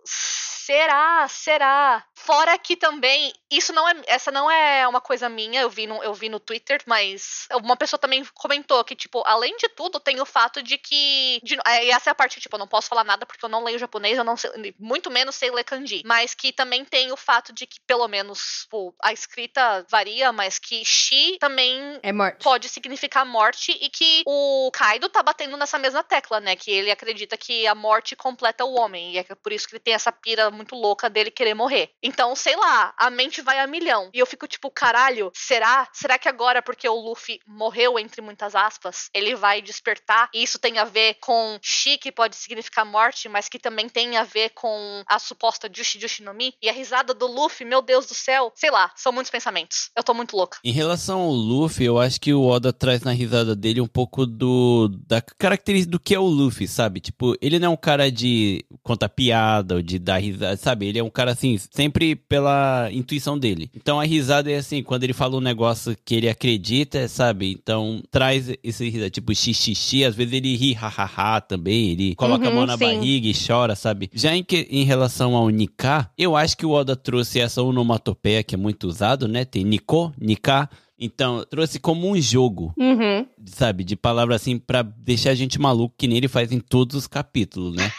Será? 0.65 1.27
Será? 1.27 2.05
Fora 2.15 2.57
que 2.57 2.77
também, 2.77 3.33
isso 3.51 3.73
não 3.73 3.87
é, 3.87 3.93
essa 4.07 4.31
não 4.31 4.49
é 4.49 4.87
uma 4.87 5.01
coisa 5.01 5.27
minha, 5.27 5.61
eu 5.61 5.69
vi 5.69 5.85
no, 5.85 6.01
eu 6.01 6.13
vi 6.13 6.29
no 6.29 6.39
Twitter, 6.39 6.81
mas 6.85 7.47
uma 7.51 7.75
pessoa 7.75 7.99
também 7.99 8.23
comentou 8.33 8.83
que, 8.83 8.95
tipo, 8.95 9.21
além 9.25 9.57
de 9.57 9.67
tudo, 9.69 9.99
tem 9.99 10.21
o 10.21 10.25
fato 10.25 10.63
de 10.63 10.77
que, 10.77 11.41
de, 11.43 11.57
é, 11.67 11.85
e 11.85 11.91
essa 11.91 12.09
é 12.09 12.11
a 12.11 12.15
parte, 12.15 12.39
tipo, 12.39 12.55
eu 12.55 12.59
não 12.59 12.67
posso 12.67 12.87
falar 12.87 13.03
nada 13.03 13.25
porque 13.25 13.43
eu 13.43 13.49
não 13.49 13.63
leio 13.63 13.77
japonês, 13.77 14.17
eu 14.17 14.23
não 14.23 14.37
sei, 14.37 14.73
muito 14.79 15.11
menos 15.11 15.35
sei 15.35 15.51
ler 15.51 15.65
kanji, 15.65 16.01
mas 16.05 16.33
que 16.33 16.53
também 16.53 16.85
tem 16.85 17.11
o 17.11 17.17
fato 17.17 17.51
de 17.51 17.67
que, 17.67 17.81
pelo 17.85 18.07
menos, 18.07 18.63
tipo, 18.63 18.95
a 19.03 19.11
escrita 19.11 19.85
varia, 19.89 20.31
mas 20.31 20.57
que 20.57 20.85
shi 20.85 21.37
também 21.39 21.99
é 22.01 22.13
pode 22.41 22.69
significar 22.69 23.25
morte 23.25 23.77
e 23.81 23.89
que 23.89 24.23
o 24.25 24.71
Kaido 24.71 25.09
tá 25.09 25.21
batendo 25.21 25.57
nessa 25.57 25.77
mesma 25.77 26.03
tecla, 26.03 26.39
né? 26.39 26.55
Que 26.55 26.71
ele 26.71 26.91
acredita 26.91 27.37
que 27.37 27.67
a 27.67 27.75
morte 27.75 28.15
completa 28.15 28.63
o 28.63 28.73
homem. 28.75 29.13
E 29.13 29.17
é 29.17 29.23
por 29.23 29.51
isso 29.51 29.67
que 29.67 29.75
ele 29.75 29.83
tem 29.83 29.93
essa 29.93 30.11
pira 30.11 30.52
muito 30.53 30.75
louca 30.75 31.09
dele 31.09 31.31
querer 31.31 31.53
morrer. 31.53 31.89
Então, 32.01 32.35
sei 32.35 32.55
lá, 32.55 32.93
a 32.97 33.09
mente 33.09 33.41
vai 33.41 33.59
a 33.59 33.67
milhão. 33.67 34.09
E 34.13 34.19
eu 34.19 34.25
fico 34.25 34.47
tipo, 34.47 34.69
caralho, 34.71 35.31
será? 35.33 35.87
Será 35.91 36.17
que 36.17 36.29
agora, 36.29 36.61
porque 36.61 36.87
o 36.87 36.95
Luffy 36.95 37.39
morreu, 37.45 37.99
entre 37.99 38.21
muitas 38.21 38.55
aspas, 38.55 39.09
ele 39.13 39.35
vai 39.35 39.61
despertar? 39.61 40.29
E 40.33 40.43
isso 40.43 40.59
tem 40.59 40.77
a 40.77 40.85
ver 40.85 41.15
com 41.15 41.57
Shi, 41.61 41.97
que 41.97 42.11
pode 42.11 42.35
significar 42.35 42.85
morte, 42.85 43.27
mas 43.27 43.49
que 43.49 43.59
também 43.59 43.89
tem 43.89 44.17
a 44.17 44.23
ver 44.23 44.49
com 44.51 45.03
a 45.07 45.19
suposta 45.19 45.69
Jushi 45.73 45.99
Jushi 45.99 46.23
no 46.23 46.33
Mi. 46.33 46.53
E 46.61 46.69
a 46.69 46.73
risada 46.73 47.13
do 47.13 47.27
Luffy, 47.27 47.65
meu 47.65 47.81
Deus 47.81 48.05
do 48.05 48.13
céu. 48.13 48.51
Sei 48.55 48.69
lá, 48.69 48.91
são 48.95 49.11
muitos 49.11 49.31
pensamentos. 49.31 49.89
Eu 49.95 50.03
tô 50.03 50.13
muito 50.13 50.35
louca. 50.35 50.59
Em 50.63 50.71
relação 50.71 51.21
ao 51.21 51.31
Luffy, 51.31 51.85
eu 51.85 51.99
acho 51.99 52.19
que 52.19 52.33
o 52.33 52.45
Oda 52.45 52.71
traz 52.71 53.01
na 53.01 53.11
risada 53.11 53.55
dele 53.55 53.81
um 53.81 53.87
pouco 53.87 54.25
do 54.25 54.89
da 55.07 55.21
característica 55.21 55.91
do 55.91 55.99
que 55.99 56.15
é 56.15 56.19
o 56.19 56.25
Luffy, 56.25 56.67
sabe? 56.67 56.99
Tipo, 56.99 57.35
ele 57.41 57.59
não 57.59 57.67
é 57.67 57.69
um 57.69 57.77
cara 57.77 58.11
de 58.11 58.65
contar 58.81 59.09
piada 59.09 59.75
ou 59.75 59.81
de 59.81 59.99
dar 59.99 60.17
risada, 60.17 60.42
sabe? 60.57 60.85
Ele 60.87 60.99
é 60.99 61.03
um 61.03 61.09
cara 61.09 61.31
assim, 61.31 61.57
sempre 61.71 62.15
pela 62.15 62.89
intuição 62.91 63.37
dele. 63.37 63.69
Então 63.75 63.99
a 63.99 64.03
risada 64.05 64.51
é 64.51 64.57
assim, 64.57 64.83
quando 64.83 65.03
ele 65.03 65.13
fala 65.13 65.35
um 65.37 65.41
negócio 65.41 65.95
que 66.05 66.15
ele 66.15 66.29
acredita, 66.29 67.07
sabe? 67.07 67.51
Então 67.51 68.01
traz 68.11 68.51
esse 68.63 68.89
risada, 68.89 69.09
tipo 69.09 69.33
xixi, 69.33 70.03
às 70.03 70.15
vezes 70.15 70.33
ele 70.33 70.55
ri 70.55 70.73
hahaha 70.73 71.41
também, 71.41 71.91
ele 71.91 72.15
coloca 72.15 72.45
a 72.45 72.49
Uhum, 72.49 72.55
mão 72.55 72.65
na 72.65 72.77
sim. 72.77 72.83
barriga 72.83 73.27
e 73.27 73.33
chora, 73.33 73.75
sabe? 73.75 74.09
Já 74.13 74.35
em, 74.35 74.43
que, 74.43 74.67
em 74.69 74.83
relação 74.83 75.35
ao 75.35 75.49
Nika, 75.49 76.09
eu 76.17 76.35
acho 76.35 76.57
que 76.57 76.65
o 76.65 76.71
Oda 76.71 76.95
trouxe 76.95 77.39
essa 77.39 77.61
onomatopeia 77.61 78.43
que 78.43 78.55
é 78.55 78.57
muito 78.57 78.87
usado, 78.87 79.27
né? 79.27 79.45
Tem 79.45 79.63
Nico, 79.63 80.13
Nika. 80.19 80.69
Então, 80.99 81.43
trouxe 81.49 81.79
como 81.79 82.07
um 82.09 82.21
jogo, 82.21 82.73
Uhum. 82.77 83.25
sabe? 83.45 83.83
De 83.83 83.95
palavra 83.95 84.35
assim, 84.35 84.57
pra 84.57 84.81
deixar 84.83 85.31
a 85.31 85.35
gente 85.35 85.59
maluco, 85.59 85.95
que 85.97 86.07
nem 86.07 86.17
ele 86.17 86.27
faz 86.29 86.51
em 86.51 86.59
todos 86.59 86.95
os 86.95 87.07
capítulos, 87.07 87.75
né? 87.75 87.91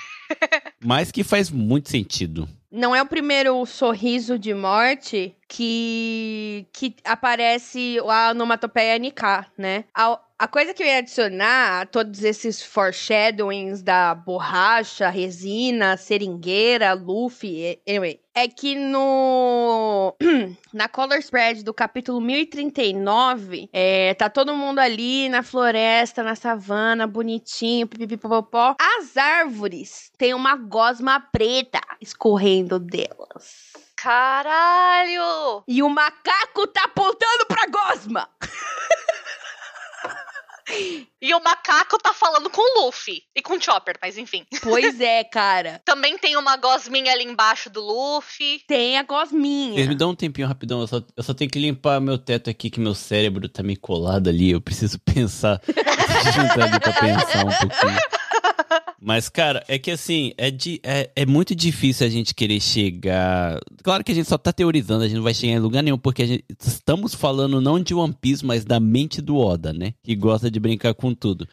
Mas 0.84 1.10
que 1.10 1.24
faz 1.24 1.50
muito 1.50 1.90
sentido. 1.90 2.46
Não 2.70 2.94
é 2.94 3.00
o 3.00 3.06
primeiro 3.06 3.64
sorriso 3.64 4.38
de 4.38 4.52
morte 4.52 5.34
que, 5.48 6.66
que 6.72 6.96
aparece 7.04 7.98
a 8.00 8.30
onomatopeia 8.30 8.98
NK, 8.98 9.50
né? 9.58 9.84
A, 9.94 10.18
a 10.38 10.48
coisa 10.48 10.74
que 10.74 10.82
eu 10.82 10.86
ia 10.86 10.98
adicionar 10.98 11.82
a 11.82 11.86
todos 11.86 12.24
esses 12.24 12.62
foreshadowings 12.62 13.82
da 13.82 14.14
borracha, 14.14 15.08
resina, 15.08 15.96
seringueira, 15.96 16.92
Luffy, 16.92 17.80
anyway, 17.88 18.20
é 18.34 18.48
que 18.48 18.74
no 18.74 20.14
na 20.72 20.88
color 20.88 21.18
spread 21.18 21.62
do 21.62 21.72
capítulo 21.72 22.20
1039, 22.20 23.68
é, 23.72 24.12
tá 24.14 24.28
todo 24.28 24.56
mundo 24.56 24.80
ali 24.80 25.28
na 25.28 25.42
floresta, 25.42 26.22
na 26.22 26.34
savana, 26.34 27.06
bonitinho, 27.06 27.86
pipipipopopó. 27.86 28.74
As 28.98 29.16
árvores 29.16 30.10
têm 30.18 30.34
uma 30.34 30.56
gosma 30.56 31.20
preta 31.20 31.80
escorrendo 32.00 32.78
delas. 32.80 33.83
Caralho! 34.04 35.64
E 35.66 35.82
o 35.82 35.88
macaco 35.88 36.66
tá 36.66 36.84
apontando 36.84 37.46
pra 37.48 37.64
gosma. 37.66 38.28
E 41.22 41.34
o 41.34 41.42
macaco 41.42 41.96
tá 41.98 42.12
falando 42.12 42.50
com 42.50 42.60
o 42.60 42.84
Luffy. 42.84 43.22
E 43.34 43.40
com 43.40 43.54
o 43.54 43.62
Chopper, 43.62 43.96
mas 44.02 44.18
enfim. 44.18 44.44
Pois 44.62 45.00
é, 45.00 45.24
cara. 45.24 45.80
Também 45.86 46.18
tem 46.18 46.36
uma 46.36 46.54
gosminha 46.58 47.12
ali 47.12 47.24
embaixo 47.24 47.70
do 47.70 47.80
Luffy. 47.80 48.60
Tem 48.68 48.98
a 48.98 49.02
gosminha. 49.02 49.86
me 49.86 49.94
dão 49.94 50.10
um 50.10 50.14
tempinho 50.14 50.46
rapidão, 50.46 50.82
eu 50.82 50.86
só, 50.86 51.00
eu 51.16 51.22
só 51.22 51.32
tenho 51.32 51.50
que 51.50 51.58
limpar 51.58 51.98
meu 51.98 52.18
teto 52.18 52.50
aqui, 52.50 52.68
que 52.68 52.80
meu 52.80 52.94
cérebro 52.94 53.48
tá 53.48 53.62
meio 53.62 53.80
colado 53.80 54.28
ali, 54.28 54.50
eu 54.50 54.60
preciso 54.60 54.98
pensar, 55.04 55.62
ali 55.64 56.78
pra 56.78 56.92
pensar 56.92 57.46
um 57.46 57.68
pouquinho. 57.68 58.23
Mas, 59.04 59.28
cara, 59.28 59.62
é 59.68 59.78
que 59.78 59.90
assim, 59.90 60.32
é, 60.38 60.50
de, 60.50 60.80
é, 60.82 61.10
é 61.14 61.26
muito 61.26 61.54
difícil 61.54 62.06
a 62.06 62.10
gente 62.10 62.34
querer 62.34 62.58
chegar. 62.58 63.60
Claro 63.82 64.02
que 64.02 64.10
a 64.10 64.14
gente 64.14 64.26
só 64.26 64.38
tá 64.38 64.50
teorizando, 64.50 65.04
a 65.04 65.06
gente 65.06 65.16
não 65.16 65.22
vai 65.22 65.34
chegar 65.34 65.52
em 65.52 65.58
lugar 65.58 65.82
nenhum, 65.82 65.98
porque 65.98 66.26
gente, 66.26 66.44
estamos 66.58 67.14
falando 67.14 67.60
não 67.60 67.78
de 67.78 67.94
One 67.94 68.16
Piece, 68.18 68.42
mas 68.42 68.64
da 68.64 68.80
mente 68.80 69.20
do 69.20 69.36
Oda, 69.36 69.74
né? 69.74 69.92
Que 70.02 70.16
gosta 70.16 70.50
de 70.50 70.58
brincar 70.58 70.94
com 70.94 71.14
tudo. 71.14 71.46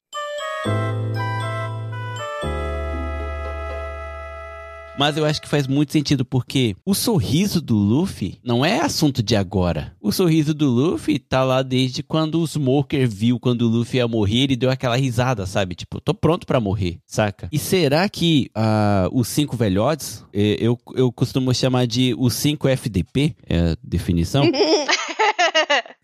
Mas 4.98 5.18
eu 5.18 5.26
acho 5.26 5.42
que 5.42 5.48
faz 5.48 5.68
muito 5.68 5.92
sentido 5.92 6.24
porque 6.26 6.76
o 6.86 6.94
sorriso 6.94 7.62
do 7.62 7.76
Luffy 7.76 8.40
não 8.44 8.64
é 8.64 8.82
assunto 8.82 9.24
de 9.24 9.36
agora. 9.36 9.96
O 10.02 10.12
sorriso 10.12 10.54
do 10.54 10.70
Luffy 10.70 11.18
tá 11.18 11.44
lá 11.44 11.62
desde 11.62 12.04
quando 12.04 12.42
o 12.42 12.48
Smoker 12.48 13.08
viu 13.08 13.40
quando 13.40 13.64
o 13.64 13.68
Luffy 13.68 13.98
ia 13.98 14.08
morrer, 14.08 14.44
ele 14.44 14.56
deu 14.56 14.70
aquela 14.70 14.96
risada, 14.96 15.46
sabe? 15.46 15.76
Tipo, 15.76 16.02
tô 16.02 16.14
pronto 16.14 16.46
pra 16.46 16.60
morrer, 16.60 17.00
saca? 17.06 17.48
E 17.52 17.58
será 17.58 18.08
que 18.10 18.50
ah, 18.54 19.10
os 19.12 19.28
cinco 19.28 19.56
velhotes, 19.56 20.24
eh, 20.34 20.58
eu, 20.60 20.78
eu 20.94 21.12
costumo 21.12 21.54
chamar 21.54 21.88
de 21.88 22.14
os 22.18 22.34
cinco 22.34 22.68
FDP, 22.68 23.36
é 23.48 23.72
a 23.72 23.78
definição? 23.84 24.44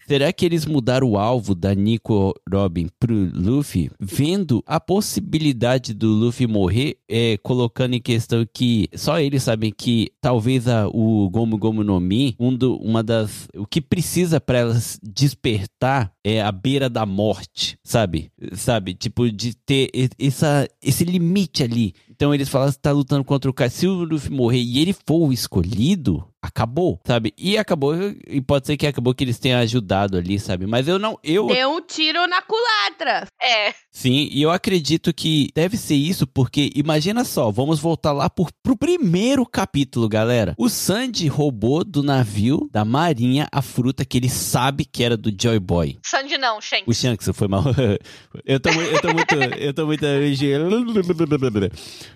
Será 0.08 0.32
que 0.32 0.46
eles 0.46 0.66
mudaram 0.66 1.10
o 1.10 1.18
alvo 1.18 1.54
da 1.54 1.76
Nico 1.76 2.34
Robin 2.50 2.88
pro 2.98 3.30
Luffy, 3.34 3.92
vendo 4.00 4.64
a 4.66 4.80
possibilidade 4.80 5.94
do 5.94 6.08
Luffy 6.08 6.48
morrer, 6.48 6.98
é, 7.10 7.38
colocando 7.44 7.94
em 7.94 8.00
questão 8.00 8.48
que 8.54 8.88
só 8.96 9.20
eles 9.20 9.44
sabem 9.44 9.70
que 9.70 10.10
talvez 10.22 10.66
a, 10.66 10.88
o 10.88 11.30
Gomu 11.30 11.58
Gomu 11.58 11.84
no 11.84 12.00
Mi, 12.00 12.36
um 12.40 12.56
do, 12.56 12.78
uma 12.78 13.04
das. 13.04 13.50
O 13.54 13.66
que 13.66 13.82
precisa 13.82 14.40
para 14.40 14.60
elas 14.60 14.98
despertar 15.04 16.14
é 16.24 16.42
a 16.42 16.54
beira 16.54 16.90
da 16.90 17.06
morte, 17.06 17.78
sabe? 17.84 18.32
Sabe? 18.54 18.94
Tipo, 18.94 19.30
de 19.30 19.56
ter 19.58 19.90
essa, 20.18 20.70
esse 20.82 21.04
limite 21.04 21.64
ali. 21.64 21.94
Então 22.10 22.34
eles 22.34 22.48
falam 22.48 22.72
que 22.72 22.80
tá 22.80 22.92
lutando 22.92 23.26
contra 23.26 23.52
o 23.52 23.54
cara. 23.54 23.70
Se 23.70 23.86
o 23.86 24.06
Luffy 24.06 24.32
morrer 24.32 24.62
e 24.62 24.80
ele 24.80 24.94
for 24.94 25.28
o 25.28 25.34
escolhido, 25.34 26.26
acabou, 26.48 27.00
sabe? 27.06 27.34
E 27.38 27.58
acabou, 27.58 27.94
e 28.28 28.42
pode 28.42 28.68
ser 28.68 28.78
que 28.78 28.88
acabou 28.88 29.14
que 29.14 29.24
eles 29.24 29.40
tenham 29.40 29.60
ajudado 29.60 30.18
ali, 30.18 30.40
sabe? 30.40 30.66
Mas 30.66 30.88
eu 30.88 30.98
não, 30.98 31.20
eu... 31.24 31.48
Deu 31.48 31.72
um 31.72 31.82
tiro 31.82 32.26
na 32.28 32.42
culatra. 32.42 33.28
É. 33.42 33.74
Sim, 33.92 34.30
e 34.32 34.42
eu 34.42 34.52
acredito 34.52 35.14
que 35.14 35.50
deve 35.54 35.78
ser 35.78 35.96
isso, 35.96 36.26
porque 36.28 36.72
imagina 36.76 37.24
só, 37.24 37.52
vamos 37.52 37.80
voltar 37.80 38.12
lá 38.12 38.30
por, 38.30 38.50
pro 38.64 38.78
primeiro 38.78 39.46
capítulo, 39.46 40.08
galera. 40.08 40.56
O 40.58 40.70
Sandy 40.70 41.28
roubou 41.28 41.84
do 41.84 42.02
navio 42.02 42.70
da 42.72 42.86
marinha 42.86 43.48
a 43.52 43.62
fruta 43.62 44.06
que 44.06 44.18
ele 44.18 44.30
sabe 44.30 44.86
que 44.86 45.04
era 45.04 45.18
do 45.18 45.32
Joy 45.36 45.60
Boy. 45.60 45.98
Sandy 46.04 46.38
não, 46.38 46.62
Shanks. 46.62 46.88
O 46.88 46.94
Shanks 46.94 47.30
foi 47.34 47.48
mal. 47.48 47.64
eu, 48.46 48.60
tô, 48.60 48.70
eu 48.70 49.02
tô 49.02 49.14
muito. 49.14 49.36
Eu 49.58 49.74
tô 49.74 49.86
muito. 49.86 50.06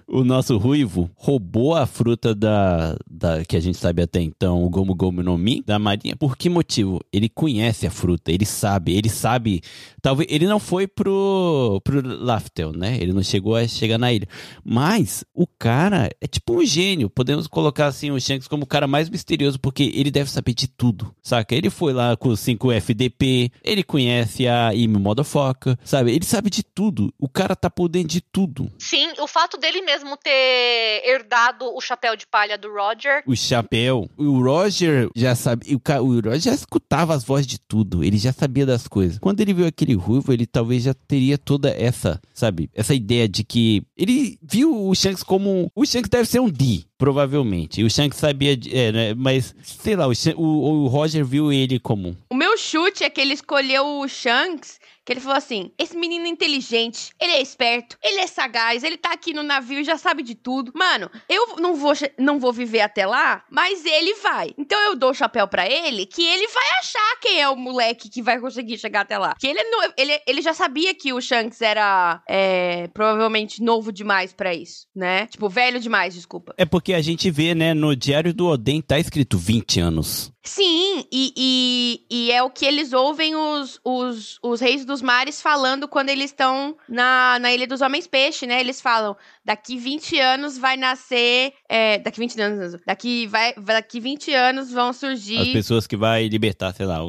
O 0.07 0.23
nosso 0.23 0.57
ruivo 0.57 1.09
roubou 1.15 1.75
a 1.75 1.85
fruta 1.85 2.35
da, 2.35 2.95
da. 3.09 3.43
que 3.45 3.55
a 3.55 3.59
gente 3.59 3.77
sabe 3.77 4.01
até 4.01 4.20
então, 4.21 4.63
o 4.63 4.69
Gomu 4.69 4.95
Gomu 4.95 5.23
no 5.23 5.37
Mi, 5.37 5.63
da 5.65 5.79
marinha. 5.79 6.15
Por 6.15 6.37
que 6.37 6.49
motivo? 6.49 6.99
Ele 7.11 7.29
conhece 7.29 7.87
a 7.87 7.91
fruta, 7.91 8.31
ele 8.31 8.45
sabe, 8.45 8.95
ele 8.95 9.09
sabe. 9.09 9.61
Talvez. 10.01 10.29
Ele 10.31 10.47
não 10.47 10.59
foi 10.59 10.87
pro. 10.87 11.81
pro 11.83 12.01
Laftel, 12.01 12.71
né? 12.73 12.97
Ele 12.99 13.13
não 13.13 13.23
chegou 13.23 13.55
a 13.55 13.67
chegar 13.67 13.97
na 13.97 14.11
ilha. 14.11 14.27
Mas 14.63 15.23
o 15.33 15.45
cara 15.47 16.09
é 16.19 16.27
tipo 16.27 16.53
um 16.53 16.65
gênio. 16.65 17.09
Podemos 17.09 17.47
colocar 17.47 17.87
assim 17.87 18.11
o 18.11 18.19
Shanks 18.19 18.47
como 18.47 18.63
o 18.63 18.67
cara 18.67 18.87
mais 18.87 19.09
misterioso, 19.09 19.59
porque 19.59 19.91
ele 19.93 20.11
deve 20.11 20.29
saber 20.29 20.53
de 20.53 20.67
tudo. 20.67 21.13
Saca? 21.21 21.55
Ele 21.55 21.69
foi 21.69 21.93
lá 21.93 22.15
com 22.15 22.29
o 22.29 22.33
5FDP, 22.33 23.51
ele 23.63 23.83
conhece 23.83 24.47
a 24.47 24.73
Ime 24.73 24.97
Motherfucker, 24.97 25.77
sabe? 25.83 26.11
Ele 26.13 26.25
sabe 26.25 26.49
de 26.49 26.63
tudo. 26.63 27.13
O 27.19 27.29
cara 27.29 27.55
tá 27.55 27.69
por 27.69 27.87
dentro 27.89 28.09
de 28.09 28.21
tudo. 28.21 28.71
Sim, 28.79 29.13
o 29.19 29.27
fato 29.27 29.57
dele 29.57 29.81
mesmo 29.81 30.17
ter 30.17 31.01
herdado 31.05 31.65
o 31.75 31.81
chapéu 31.81 32.15
de 32.15 32.27
palha 32.27 32.57
do 32.57 32.71
Roger. 32.71 33.23
O 33.25 33.35
chapéu. 33.35 34.09
O 34.17 34.41
Roger 34.43 35.09
já 35.15 35.35
sabe. 35.35 35.65
O, 35.75 36.01
o 36.03 36.15
Roger 36.21 36.39
já 36.39 36.53
escutava 36.53 37.13
as 37.13 37.23
vozes 37.23 37.47
de 37.47 37.59
tudo. 37.59 38.03
Ele 38.03 38.17
já 38.17 38.31
sabia 38.33 38.65
das 38.65 38.87
coisas. 38.87 39.17
Quando 39.19 39.39
ele 39.41 39.53
viu 39.53 39.65
aquele 39.67 39.93
ruivo, 39.93 40.31
ele 40.33 40.45
talvez 40.45 40.83
já 40.83 40.93
teria 40.93 41.37
toda 41.37 41.69
essa, 41.69 42.19
sabe? 42.33 42.69
Essa 42.73 42.93
ideia 42.93 43.27
de 43.27 43.43
que. 43.43 43.83
Ele 43.97 44.37
viu 44.41 44.87
o 44.87 44.93
Shanks 44.95 45.23
como. 45.23 45.71
O 45.75 45.85
Shanks 45.85 46.09
deve 46.09 46.25
ser 46.27 46.39
um 46.39 46.49
D. 46.49 46.83
Provavelmente. 46.97 47.81
E 47.81 47.83
o 47.83 47.89
Shanks 47.89 48.19
sabia. 48.19 48.57
É, 48.71 48.91
né? 48.91 49.13
Mas, 49.15 49.55
sei 49.63 49.95
lá, 49.95 50.07
o, 50.07 50.11
o- 50.37 50.83
o 50.83 50.87
Roger 50.87 51.25
viu 51.25 51.51
ele 51.51 51.79
como. 51.79 52.15
O 52.29 52.35
meu 52.35 52.57
chute 52.57 53.03
é 53.03 53.09
que 53.09 53.19
ele 53.19 53.33
escolheu 53.33 53.83
o 54.01 54.07
Shanks, 54.07 54.79
que 55.05 55.11
ele 55.13 55.19
falou 55.19 55.37
assim: 55.37 55.71
esse 55.77 55.97
menino 55.97 56.25
é 56.25 56.29
inteligente, 56.29 57.11
ele 57.19 57.31
é 57.33 57.41
esperto, 57.41 57.97
ele 58.03 58.19
é 58.19 58.27
sagaz, 58.27 58.83
ele 58.83 58.97
tá 58.97 59.11
aqui 59.11 59.33
no 59.33 59.43
navio 59.43 59.79
e 59.79 59.83
já 59.83 59.97
sabe 59.97 60.23
de 60.23 60.35
tudo. 60.35 60.71
Mano, 60.75 61.09
eu 61.27 61.55
não 61.57 61.75
vou, 61.75 61.93
não 62.17 62.39
vou 62.39 62.53
viver 62.53 62.81
até 62.81 63.05
lá, 63.05 63.43
mas 63.49 63.85
ele 63.85 64.13
vai. 64.15 64.51
Então 64.57 64.79
eu 64.81 64.95
dou 64.95 65.11
o 65.11 65.13
chapéu 65.15 65.47
pra 65.47 65.67
ele, 65.69 66.05
que 66.05 66.23
ele 66.23 66.47
vai 66.47 66.79
achar 66.79 67.19
quem 67.21 67.39
é 67.41 67.49
o 67.49 67.55
moleque 67.55 68.09
que 68.09 68.21
vai 68.21 68.39
conseguir 68.39 68.77
chegar 68.77 69.01
até 69.01 69.17
lá. 69.17 69.35
Que 69.39 69.47
ele, 69.47 69.63
não- 69.63 69.93
ele, 69.97 70.19
ele 70.27 70.41
já 70.41 70.53
sabia 70.53 70.93
que 70.93 71.13
o 71.13 71.21
Shanks 71.21 71.61
era 71.61 72.21
é, 72.27 72.87
provavelmente 72.89 73.61
novo 73.63 73.91
demais 73.91 74.33
pra 74.33 74.53
isso, 74.53 74.87
né? 74.95 75.27
Tipo, 75.27 75.49
velho 75.49 75.79
demais, 75.79 76.13
desculpa. 76.13 76.53
É 76.57 76.65
porque 76.65 76.93
a 76.93 77.01
gente 77.01 77.29
vê, 77.31 77.53
né, 77.55 77.73
no 77.73 77.95
Diário 77.95 78.33
do 78.33 78.47
Oden 78.47 78.81
tá 78.81 78.99
escrito 78.99 79.37
20 79.37 79.79
anos. 79.79 80.31
Sim, 80.43 81.05
e, 81.11 81.33
e, 81.37 82.05
e 82.09 82.31
é 82.31 82.41
o 82.41 82.49
que 82.49 82.65
eles 82.65 82.93
ouvem 82.93 83.35
os, 83.35 83.79
os, 83.83 84.39
os 84.41 84.59
reis 84.59 84.83
dos 84.83 84.99
mares 84.99 85.39
falando 85.39 85.87
quando 85.87 86.09
eles 86.09 86.31
estão 86.31 86.75
na, 86.89 87.37
na 87.39 87.53
Ilha 87.53 87.67
dos 87.67 87.79
Homens 87.79 88.07
Peixe, 88.07 88.47
né? 88.47 88.59
Eles 88.59 88.81
falam, 88.81 89.15
daqui 89.45 89.77
20 89.77 90.19
anos 90.19 90.57
vai 90.57 90.77
nascer... 90.77 91.53
é, 91.69 91.99
daqui 91.99 92.19
20 92.19 92.41
anos... 92.41 92.77
Daqui, 92.85 93.27
vai, 93.27 93.53
daqui 93.55 93.99
20 93.99 94.33
anos 94.33 94.71
vão 94.71 94.89
As 94.89 94.97
surgir... 94.97 95.51
pessoas 95.53 95.87
que 95.87 95.97
vai 95.97 96.27
libertar, 96.27 96.73
sei 96.73 96.85
lá. 96.85 96.99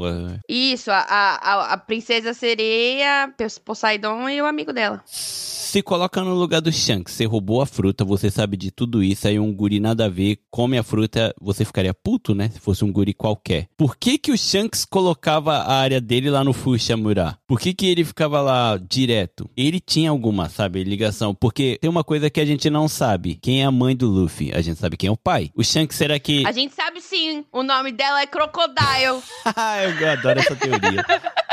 Isso, 0.49 0.91
a, 0.91 0.99
a, 0.99 1.35
a- 1.53 1.73
a 1.73 1.77
princesa 1.77 2.33
sereia, 2.35 3.33
Poseidon 3.65 4.29
e 4.29 4.41
o 4.41 4.47
amigo 4.47 4.73
dela. 4.73 5.03
Se 5.07 5.83
coloca 5.83 6.21
no 6.23 6.35
lugar 6.35 6.61
do 6.61 6.71
Shanks, 6.71 7.15
você 7.15 7.25
roubou 7.25 7.63
a 7.63 7.67
fruta, 7.67 8.05
você 8.05 8.31
sabe 8.31 8.59
de 8.59 8.71
tudo 8.71 9.03
isso, 9.03 9.27
aí 9.27 9.39
um 9.39 9.55
guri 9.55 9.81
nada 9.81 10.05
a 10.05 10.09
ver, 10.09 10.39
come 10.51 10.77
a 10.77 10.83
fruta, 10.83 11.35
você 11.41 11.65
ficaria 11.65 11.95
puto, 11.95 12.35
né? 12.35 12.51
Se 12.51 12.61
fosse 12.61 12.85
um 12.85 12.93
guri 12.93 13.15
qualquer. 13.15 13.69
Por 13.75 13.97
que 13.97 14.19
que 14.19 14.31
o 14.31 14.37
Shanks 14.37 14.85
colocava 14.85 15.55
a 15.55 15.75
área 15.77 15.99
dele 15.99 16.29
lá 16.29 16.45
no 16.45 16.53
Fushamura? 16.53 17.39
Por 17.47 17.59
que 17.59 17.73
que 17.73 17.87
ele 17.87 18.05
ficava 18.05 18.43
lá 18.43 18.79
direto? 18.87 19.49
Ele 19.57 19.81
tinha 19.81 20.11
alguma, 20.11 20.51
sabe, 20.51 20.85
ligação, 20.85 21.35
porque 21.35 21.79
tem 21.81 21.89
uma 21.89 22.05
coisa 22.05 22.22
que 22.31 22.41
a 22.41 22.45
gente 22.45 22.69
não 22.71 22.89
sabe. 22.89 23.39
Quem 23.41 23.63
é 23.63 23.65
a 23.65 23.71
mãe 23.71 23.97
do 23.97 24.09
Luffy? 24.09 24.53
A 24.55 24.61
gente 24.61 24.79
sabe 24.79 24.97
quem 24.97 25.09
é 25.09 25.11
o 25.11 25.17
pai. 25.17 25.51
O 25.55 25.63
Shanks 25.63 25.97
será 25.97 26.19
que... 26.19 26.47
A 26.47 26.53
gente 26.53 26.75
sabe 26.75 27.01
sim, 27.01 27.45
o 27.53 27.63
nome 27.63 27.93
dela 27.93 28.21
é 28.21 28.27
Crocodile. 28.27 29.23
eu 30.01 30.11
adoro 30.11 30.41
essa 30.41 30.57
teoria. 30.57 31.05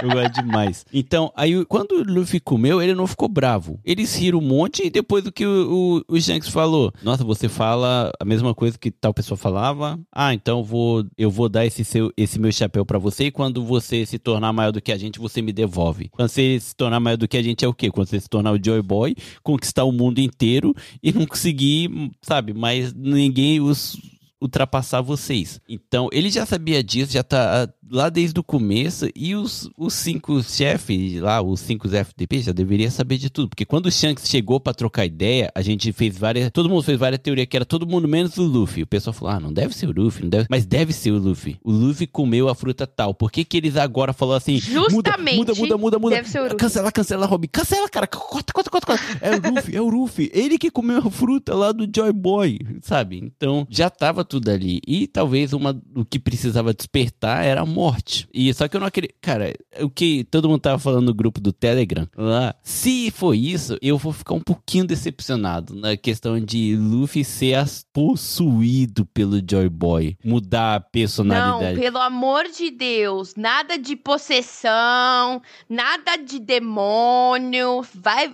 Eu 0.01 0.09
gosto 0.09 0.33
demais. 0.41 0.85
Então, 0.93 1.31
aí 1.35 1.63
quando 1.65 1.93
o 1.93 2.03
Luffy 2.03 2.39
comeu, 2.39 2.81
ele 2.81 2.93
não 2.93 3.07
ficou 3.07 3.27
bravo. 3.27 3.79
Eles 3.83 4.15
riram 4.15 4.39
um 4.39 4.41
monte 4.41 4.85
e 4.85 4.89
depois 4.89 5.23
do 5.23 5.31
que 5.31 5.45
o, 5.45 6.03
o, 6.07 6.15
o 6.15 6.21
Shanks 6.21 6.49
falou. 6.49 6.93
Nossa, 7.01 7.23
você 7.23 7.49
fala 7.49 8.11
a 8.19 8.25
mesma 8.25 8.53
coisa 8.55 8.77
que 8.77 8.91
tal 8.91 9.13
pessoa 9.13 9.37
falava. 9.37 9.99
Ah, 10.11 10.33
então 10.33 10.63
vou, 10.63 11.05
eu 11.17 11.29
vou 11.29 11.49
dar 11.49 11.65
esse, 11.65 11.83
seu, 11.83 12.11
esse 12.15 12.39
meu 12.39 12.51
chapéu 12.51 12.85
pra 12.85 12.97
você 12.97 13.25
e 13.25 13.31
quando 13.31 13.63
você 13.63 14.05
se 14.05 14.17
tornar 14.17 14.53
maior 14.53 14.71
do 14.71 14.81
que 14.81 14.91
a 14.91 14.97
gente, 14.97 15.19
você 15.19 15.41
me 15.41 15.51
devolve. 15.51 16.09
Quando 16.09 16.29
você 16.29 16.59
se 16.59 16.75
tornar 16.75 16.99
maior 16.99 17.17
do 17.17 17.27
que 17.27 17.37
a 17.37 17.43
gente 17.43 17.65
é 17.65 17.67
o 17.67 17.73
quê? 17.73 17.91
Quando 17.91 18.07
você 18.07 18.19
se 18.19 18.29
tornar 18.29 18.51
o 18.51 18.59
Joy 18.63 18.81
Boy, 18.81 19.15
conquistar 19.43 19.83
o 19.83 19.91
mundo 19.91 20.19
inteiro 20.19 20.58
e 21.01 21.11
não 21.11 21.25
conseguir, 21.25 21.89
sabe, 22.21 22.53
mas 22.53 22.93
ninguém 22.93 23.59
os 23.59 23.97
ultrapassar 24.41 25.01
vocês. 25.01 25.59
Então, 25.67 26.09
ele 26.11 26.29
já 26.29 26.45
sabia 26.45 26.83
disso, 26.83 27.11
já 27.11 27.23
tá 27.23 27.71
lá 27.91 28.09
desde 28.09 28.39
o 28.39 28.43
começo, 28.43 29.07
e 29.15 29.35
os, 29.35 29.69
os 29.77 29.93
cinco 29.93 30.41
chefes 30.43 31.21
lá, 31.21 31.41
os 31.41 31.59
cinco 31.59 31.87
FDP, 31.87 32.41
já 32.41 32.51
deveria 32.51 32.89
saber 32.91 33.17
de 33.17 33.29
tudo, 33.29 33.49
porque 33.49 33.65
quando 33.65 33.87
o 33.87 33.91
Shanks 33.91 34.27
chegou 34.27 34.59
pra 34.59 34.73
trocar 34.73 35.05
ideia, 35.05 35.51
a 35.55 35.61
gente 35.61 35.91
fez 35.91 36.17
várias, 36.17 36.51
todo 36.51 36.69
mundo 36.69 36.83
fez 36.83 36.97
várias 36.97 37.19
teorias 37.21 37.47
que 37.47 37.55
era 37.55 37.65
todo 37.65 37.87
mundo 37.87 38.07
menos 38.07 38.37
o 38.37 38.43
Luffy. 38.43 38.83
O 38.83 38.87
pessoal 38.87 39.13
falou, 39.13 39.35
ah, 39.35 39.39
não 39.39 39.51
deve 39.51 39.75
ser 39.75 39.87
o 39.87 39.91
Luffy, 39.91 40.23
não 40.23 40.29
deve, 40.29 40.47
mas 40.49 40.65
deve 40.65 40.93
ser 40.93 41.11
o 41.11 41.17
Luffy. 41.17 41.57
O 41.63 41.71
Luffy 41.71 42.07
comeu 42.07 42.49
a 42.49 42.55
fruta 42.55 42.85
tal. 42.85 43.13
Por 43.13 43.31
que 43.31 43.43
que 43.43 43.57
eles 43.57 43.75
agora 43.75 44.13
falaram 44.13 44.37
assim, 44.37 44.61
muda, 44.69 44.89
Justamente, 44.89 45.37
muda, 45.37 45.53
muda, 45.55 45.77
muda, 45.77 45.99
muda, 45.99 46.15
deve 46.15 46.29
ser 46.29 46.39
o 46.39 46.43
Luffy. 46.43 46.57
cancela, 46.57 46.91
cancela, 46.91 47.25
Robin, 47.25 47.47
cancela, 47.51 47.89
cara, 47.89 48.07
corta, 48.07 48.53
corta, 48.53 48.69
corta, 48.69 48.87
corta. 48.87 49.03
É 49.21 49.35
o 49.35 49.53
Luffy, 49.53 49.75
é 49.75 49.81
o 49.81 49.89
Luffy, 49.89 50.31
ele 50.33 50.57
que 50.57 50.69
comeu 50.69 50.99
a 50.99 51.11
fruta 51.11 51.53
lá 51.55 51.71
do 51.71 51.87
Joy 51.93 52.13
Boy, 52.13 52.59
sabe? 52.81 53.17
Então, 53.17 53.67
já 53.69 53.89
tava 53.89 54.23
tudo 54.23 54.49
ali. 54.49 54.79
E 54.87 55.07
talvez 55.07 55.53
uma 55.53 55.79
o 55.95 56.05
que 56.05 56.19
precisava 56.19 56.73
despertar 56.73 57.43
era 57.45 57.61
a 57.61 57.65
morte. 57.79 58.27
E 58.33 58.53
só 58.53 58.67
que 58.67 58.75
eu 58.75 58.79
não 58.81 58.87
acredito, 58.87 59.15
cara, 59.21 59.53
o 59.79 59.89
que 59.89 60.23
todo 60.25 60.49
mundo 60.49 60.59
tava 60.61 60.77
falando 60.79 61.05
no 61.05 61.13
grupo 61.13 61.39
do 61.39 61.53
Telegram 61.53 62.07
lá, 62.15 62.53
se 62.63 63.09
for 63.11 63.33
isso, 63.33 63.77
eu 63.81 63.97
vou 63.97 64.11
ficar 64.11 64.33
um 64.33 64.41
pouquinho 64.41 64.85
decepcionado 64.85 65.73
na 65.75 65.95
questão 65.95 66.39
de 66.39 66.75
Luffy 66.75 67.23
ser 67.23 67.53
as- 67.55 67.85
possuído 67.93 69.05
pelo 69.05 69.39
Joy 69.49 69.69
Boy, 69.69 70.17
mudar 70.23 70.75
a 70.75 70.79
Não, 70.79 70.85
personalidade. 70.91 71.79
pelo 71.79 71.97
amor 71.99 72.45
de 72.49 72.69
Deus, 72.71 73.33
nada 73.35 73.77
de 73.77 73.95
possessão, 73.95 75.41
nada 75.69 76.15
de 76.17 76.39
demônio. 76.39 77.81
Vai, 77.93 78.27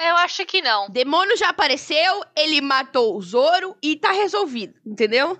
Eu 0.00 0.16
acho 0.18 0.44
que 0.46 0.60
não. 0.62 0.88
demônio 0.90 1.36
já 1.36 1.50
apareceu, 1.50 2.22
ele 2.36 2.60
matou 2.60 3.16
o 3.16 3.22
Zoro 3.22 3.76
e 3.82 3.96
tá 3.96 4.12
resolvido, 4.12 4.74
entendeu? 4.86 5.38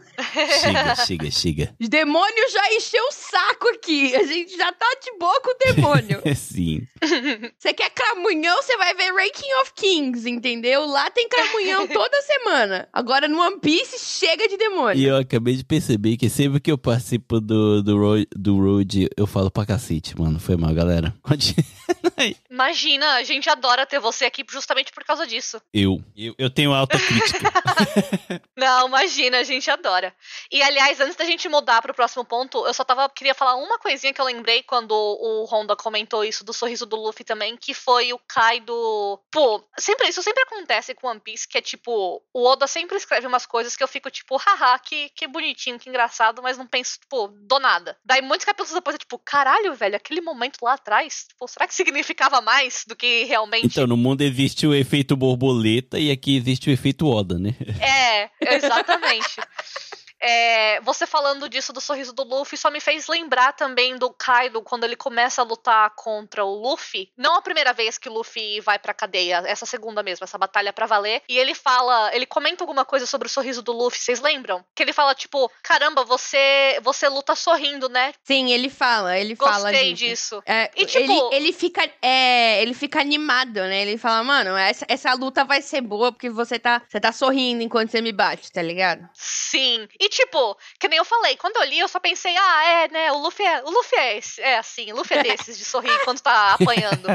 Chega, 0.61 0.95
chega, 1.07 1.31
chega. 1.31 1.75
Demônio 1.89 2.51
já 2.53 2.75
encheu 2.75 3.03
o 3.09 3.13
saco 3.13 3.48
aqui. 3.71 4.15
A 4.17 4.23
gente 4.25 4.57
já 4.57 4.73
tá 4.73 4.87
de 5.03 5.19
boa 5.19 5.41
com 5.41 5.51
o 5.51 5.75
demônio. 5.75 6.23
Sim. 6.37 6.83
Você 7.59 7.73
quer 7.75 7.91
cramunhão, 7.91 8.61
você 8.63 8.77
vai 8.77 8.95
ver 8.95 9.13
Ranking 9.13 9.53
of 9.63 9.73
Kings, 9.75 10.29
entendeu? 10.29 10.87
Lá 10.87 11.11
tem 11.11 11.29
cramunhão 11.29 11.87
toda 11.89 12.23
semana. 12.23 12.89
Agora 12.93 13.29
no 13.29 13.39
One 13.41 13.61
Piece 13.61 13.99
chega 13.99 14.49
de 14.49 14.57
demônio. 14.57 15.01
E 15.01 15.05
eu 15.05 15.17
acabei 15.17 15.55
de 15.57 15.65
perceber 15.65 16.17
que 16.17 16.29
sempre 16.29 16.61
que 16.61 16.71
eu 16.71 16.79
participo 16.79 17.41
do, 17.41 17.83
do, 17.83 17.97
Ro- 17.99 18.27
do 18.37 18.57
Road, 18.59 19.09
eu 19.17 19.27
falo 19.27 19.51
pra 19.51 19.67
cacete, 19.67 20.19
mano. 20.19 20.39
Foi 20.41 20.57
mal, 20.57 20.73
galera. 20.75 21.15
Continua 21.23 21.65
aí. 22.17 22.37
Imagina, 22.51 23.15
a 23.15 23.23
gente 23.23 23.49
adora 23.49 23.87
ter 23.87 23.99
você 23.99 24.25
aqui 24.25 24.45
justamente 24.49 24.93
por 24.93 25.05
causa 25.05 25.27
disso. 25.27 25.61
Eu, 25.73 26.03
eu, 26.17 26.35
eu 26.39 26.51
tenho 26.51 26.73
autocrítica. 26.73 27.53
Não, 28.57 28.89
imagina, 28.89 29.39
a 29.39 29.45
gente 29.45 29.71
adora. 29.71 30.15
E 30.51 30.63
aliás, 30.63 31.01
antes 31.01 31.17
da 31.17 31.25
gente 31.25 31.49
mudar 31.49 31.83
pro 31.83 31.95
próximo 31.95 32.25
ponto, 32.25 32.67
eu 32.67 32.75
só 32.75 32.85
tava 32.85 33.09
queria 33.09 33.35
falar 33.35 33.57
uma 33.57 33.79
coisinha 33.79 34.13
que 34.13 34.21
eu 34.21 34.25
lembrei 34.25 34.63
quando 34.63 34.93
o 34.93 35.45
Honda 35.45 35.77
comentou 35.77 36.25
isso 36.25 36.45
do 36.45 36.53
sorriso 36.53 36.87
do 36.87 36.97
Luffy 36.97 37.25
também, 37.25 37.57
que 37.57 37.75
foi 37.75 38.13
o 38.13 38.19
Kaido. 38.19 39.21
Pô, 39.31 39.63
sempre 39.79 40.09
isso 40.09 40.23
sempre 40.23 40.43
acontece 40.43 40.95
com 40.95 41.09
One 41.09 41.21
Piece, 41.21 41.49
que 41.49 41.59
é 41.59 41.61
tipo, 41.61 42.23
o 42.33 42.45
Oda 42.45 42.67
sempre 42.67 42.97
escreve 42.97 43.27
umas 43.27 43.47
coisas 43.47 43.77
que 43.77 43.83
eu 43.83 43.89
fico 43.89 44.11
tipo, 44.11 44.37
haha, 44.37 44.79
que, 44.79 45.09
que 45.11 45.27
bonitinho, 45.27 45.79
que 45.79 45.89
engraçado, 45.89 46.43
mas 46.43 46.59
não 46.59 46.67
penso, 46.67 46.99
tipo, 47.01 47.29
do 47.29 47.59
nada. 47.59 47.97
Daí 48.05 48.21
muitos 48.21 48.45
capítulos 48.45 48.73
depois 48.73 48.95
é 48.95 48.99
tipo, 48.99 49.19
caralho, 49.19 49.75
velho, 49.75 49.97
aquele 49.97 50.21
momento 50.21 50.59
lá 50.63 50.75
atrás, 50.75 51.27
tipo, 51.29 51.47
será 51.49 51.67
que 51.67 51.75
significava 51.89 52.41
mais 52.41 52.85
do 52.87 52.95
que 52.95 53.25
realmente 53.25 53.67
então, 53.67 53.87
no 53.87 53.97
mundo 53.97 54.21
existe 54.23 54.67
o 54.67 54.75
efeito 54.75 55.17
borboleta 55.17 55.99
e 55.99 56.11
aqui 56.11 56.37
existe 56.37 56.69
o 56.69 56.73
efeito 56.73 57.07
Oda, 57.07 57.39
né? 57.39 57.55
É, 57.81 58.31
exatamente. 58.57 59.37
é, 60.21 60.81
você 60.81 61.07
falando 61.07 61.49
disso 61.49 61.73
do 61.73 61.81
sorriso 61.81 62.13
do 62.13 62.25
Luffy 62.25 62.57
só 62.59 62.71
me 62.71 62.81
fez 62.81 63.07
lembrar 63.09 63.53
também 63.53 63.97
do 63.97 64.11
Kaido 64.11 64.63
quando 64.63 64.85
ele 64.85 64.97
começa 64.97 65.43
a 65.43 65.45
lutar 65.45 65.91
contra 65.95 66.45
o 66.45 66.55
Luffy. 66.55 67.11
Não 67.17 67.37
a 67.37 67.43
primeira 67.43 67.73
vez 67.73 67.99
que 67.99 68.09
o 68.09 68.13
Luffy 68.13 68.61
vai 68.61 68.79
pra 68.79 68.95
cadeia, 68.95 69.43
essa 69.47 69.67
segunda 69.67 70.03
mesmo, 70.03 70.25
essa 70.25 70.39
batalha 70.39 70.73
pra 70.73 70.87
valer. 70.87 71.23
E 71.29 71.39
ele 71.39 71.55
fala, 71.55 72.15
ele 72.15 72.27
comenta 72.27 72.63
alguma 72.65 72.85
coisa 72.85 73.07
sobre 73.07 73.27
o 73.27 73.31
sorriso 73.31 73.63
do 73.63 73.73
Luffy, 73.73 74.01
vocês 74.01 74.21
lembram? 74.21 74.65
Que 74.75 74.83
ele 74.83 74.93
fala, 74.93 75.15
tipo, 75.15 75.51
caramba, 75.63 76.05
você 76.05 76.79
você 76.83 77.09
luta 77.09 77.35
sorrindo, 77.35 77.89
né? 77.89 78.13
Sim, 78.25 78.51
ele 78.53 78.69
fala, 78.69 79.17
ele 79.19 79.35
Gostei 79.35 79.55
fala 79.55 79.73
disso. 79.73 79.95
disso. 79.95 80.43
É, 80.47 80.71
E, 80.77 80.87
tipo- 80.87 80.99
ele, 81.31 81.37
ele 81.37 81.53
fica 81.53 81.89
é, 82.03 82.61
ele 82.63 82.75
fica 82.75 83.01
animado, 83.01 83.61
né? 83.61 83.83
Ele 83.83 83.97
fala, 83.99 84.23
mano, 84.23 84.57
essa, 84.57 84.85
essa 84.89 85.13
luta 85.15 85.45
vai 85.45 85.63
ser 85.63 85.81
boa 85.81 86.11
porque 86.13 86.31
você 86.31 86.59
tá, 86.59 86.83
você 86.89 87.01
tá 87.01 87.13
sorrindo 87.13 87.63
enquanto 87.63 87.91
você 87.91 88.01
me 88.01 88.13
bate, 88.13 88.51
tá 88.51 88.63
ligado? 88.63 89.09
Sim. 89.15 89.87
E 90.01 90.08
tipo, 90.09 90.57
que 90.81 90.89
nem 90.89 90.99
eu 90.99 91.05
falei, 91.05 91.37
quando 91.37 91.57
eu 91.57 91.65
li, 91.65 91.79
eu 91.79 91.89
só 91.89 91.99
pensei, 92.01 92.35
ah, 92.37 92.65
é, 92.65 92.89
né, 92.89 93.13
o 93.13 93.19
Luffy 93.19 93.45
é, 93.45 93.63
o 93.65 93.71
Luffy 93.71 93.99
é, 93.99 94.19
esse- 94.19 94.41
é 94.41 94.59
assim, 94.59 94.93
o 94.93 94.97
Luffy 94.97 95.17
é 95.19 95.23
desses 95.23 95.59
de 95.59 95.65
sorrir 95.65 95.89
quando 96.05 96.21
tá 96.21 96.55
apanhando. 96.55 97.07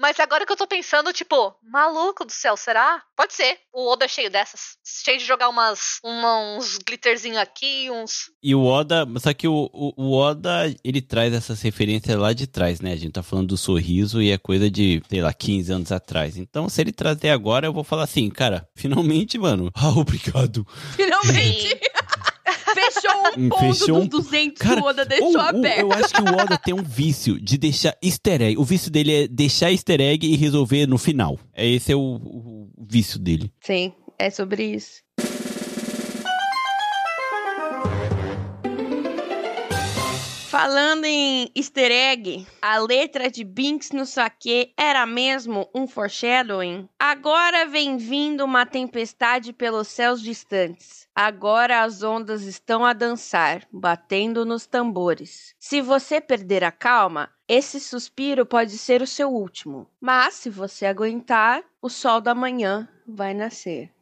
Mas 0.00 0.20
agora 0.20 0.46
que 0.46 0.52
eu 0.52 0.56
tô 0.56 0.66
pensando, 0.66 1.12
tipo, 1.12 1.54
maluco 1.62 2.24
do 2.24 2.30
céu, 2.32 2.56
será? 2.56 3.02
Pode 3.16 3.34
ser. 3.34 3.58
O 3.72 3.90
Oda 3.90 4.04
é 4.04 4.08
cheio 4.08 4.30
dessas. 4.30 4.76
Cheio 5.04 5.18
de 5.18 5.24
jogar 5.24 5.48
umas, 5.48 5.98
uma- 6.04 6.56
uns 6.56 6.78
glitterzinho 6.78 7.38
aqui, 7.40 7.90
uns. 7.90 8.30
E 8.40 8.54
o 8.54 8.64
Oda, 8.64 9.04
só 9.18 9.34
que 9.34 9.48
o, 9.48 9.68
o, 9.72 9.92
o 9.96 10.12
Oda, 10.16 10.72
ele 10.84 11.02
traz 11.02 11.32
essas 11.34 11.60
referências 11.62 12.16
lá 12.16 12.32
de 12.32 12.46
trás, 12.46 12.80
né? 12.80 12.92
A 12.92 12.96
gente 12.96 13.12
tá 13.12 13.22
falando 13.24 13.48
do 13.48 13.56
sorriso 13.56 14.22
e 14.22 14.30
é 14.30 14.38
coisa 14.38 14.70
de, 14.70 15.02
sei 15.10 15.20
lá, 15.20 15.32
15 15.32 15.72
anos 15.72 15.90
atrás. 15.90 16.36
Então, 16.36 16.68
se 16.68 16.80
ele 16.80 16.92
trazer 16.92 17.30
agora, 17.30 17.66
eu 17.66 17.72
vou 17.72 17.82
falar 17.82 18.04
assim, 18.04 18.30
cara, 18.30 18.68
finalmente, 18.76 19.36
mano. 19.36 19.70
Ah, 19.80 19.90
obrigado. 19.90 20.66
Finalmente! 20.96 21.80
Fechou 23.34 23.96
um 23.96 24.00
ponto 24.00 24.08
dos 24.08 24.26
um- 24.26 24.30
200 24.30 24.58
Cara, 24.62 24.76
que 24.76 24.82
o 24.82 24.86
Oda 24.86 25.04
deixou 25.04 25.26
ou- 25.28 25.34
ou 25.34 25.40
aberto. 25.40 25.80
eu 25.80 25.92
acho 25.92 26.14
que 26.14 26.20
o 26.22 26.24
Oda 26.34 26.58
tem 26.58 26.74
um 26.74 26.82
vício 26.82 27.40
de 27.40 27.58
deixar 27.58 27.96
easter 28.02 28.42
egg. 28.42 28.58
O 28.58 28.64
vício 28.64 28.90
dele 28.90 29.12
é 29.24 29.28
deixar 29.28 29.70
easter 29.72 30.00
egg 30.00 30.26
e 30.26 30.36
resolver 30.36 30.86
no 30.86 30.98
final. 30.98 31.38
É 31.54 31.66
Esse 31.66 31.92
é 31.92 31.96
o, 31.96 32.00
o- 32.00 32.70
o 32.76 32.86
vício 32.88 33.18
dele. 33.18 33.52
Sim, 33.60 33.92
é 34.18 34.30
sobre 34.30 34.64
isso. 34.64 35.02
Falando 40.50 41.04
em 41.04 41.50
easter 41.54 41.90
egg, 41.92 42.46
a 42.60 42.78
letra 42.78 43.30
de 43.30 43.44
Binks 43.44 43.90
no 43.92 44.06
saque 44.06 44.72
era 44.78 45.04
mesmo 45.06 45.68
um 45.74 45.86
foreshadowing? 45.86 46.88
Agora 46.98 47.66
vem 47.66 47.98
vindo 47.98 48.44
uma 48.44 48.64
tempestade 48.64 49.52
pelos 49.52 49.88
céus 49.88 50.22
distantes. 50.22 51.06
Agora 51.20 51.82
as 51.82 52.04
ondas 52.04 52.42
estão 52.42 52.84
a 52.84 52.92
dançar, 52.92 53.66
batendo 53.72 54.46
nos 54.46 54.66
tambores. 54.66 55.52
Se 55.58 55.80
você 55.80 56.20
perder 56.20 56.62
a 56.62 56.70
calma, 56.70 57.28
esse 57.48 57.80
suspiro 57.80 58.46
pode 58.46 58.78
ser 58.78 59.02
o 59.02 59.06
seu 59.06 59.28
último. 59.28 59.90
Mas 60.00 60.34
se 60.34 60.48
você 60.48 60.86
aguentar, 60.86 61.64
o 61.82 61.88
sol 61.88 62.20
da 62.20 62.36
manhã 62.36 62.88
vai 63.04 63.34
nascer. 63.34 63.92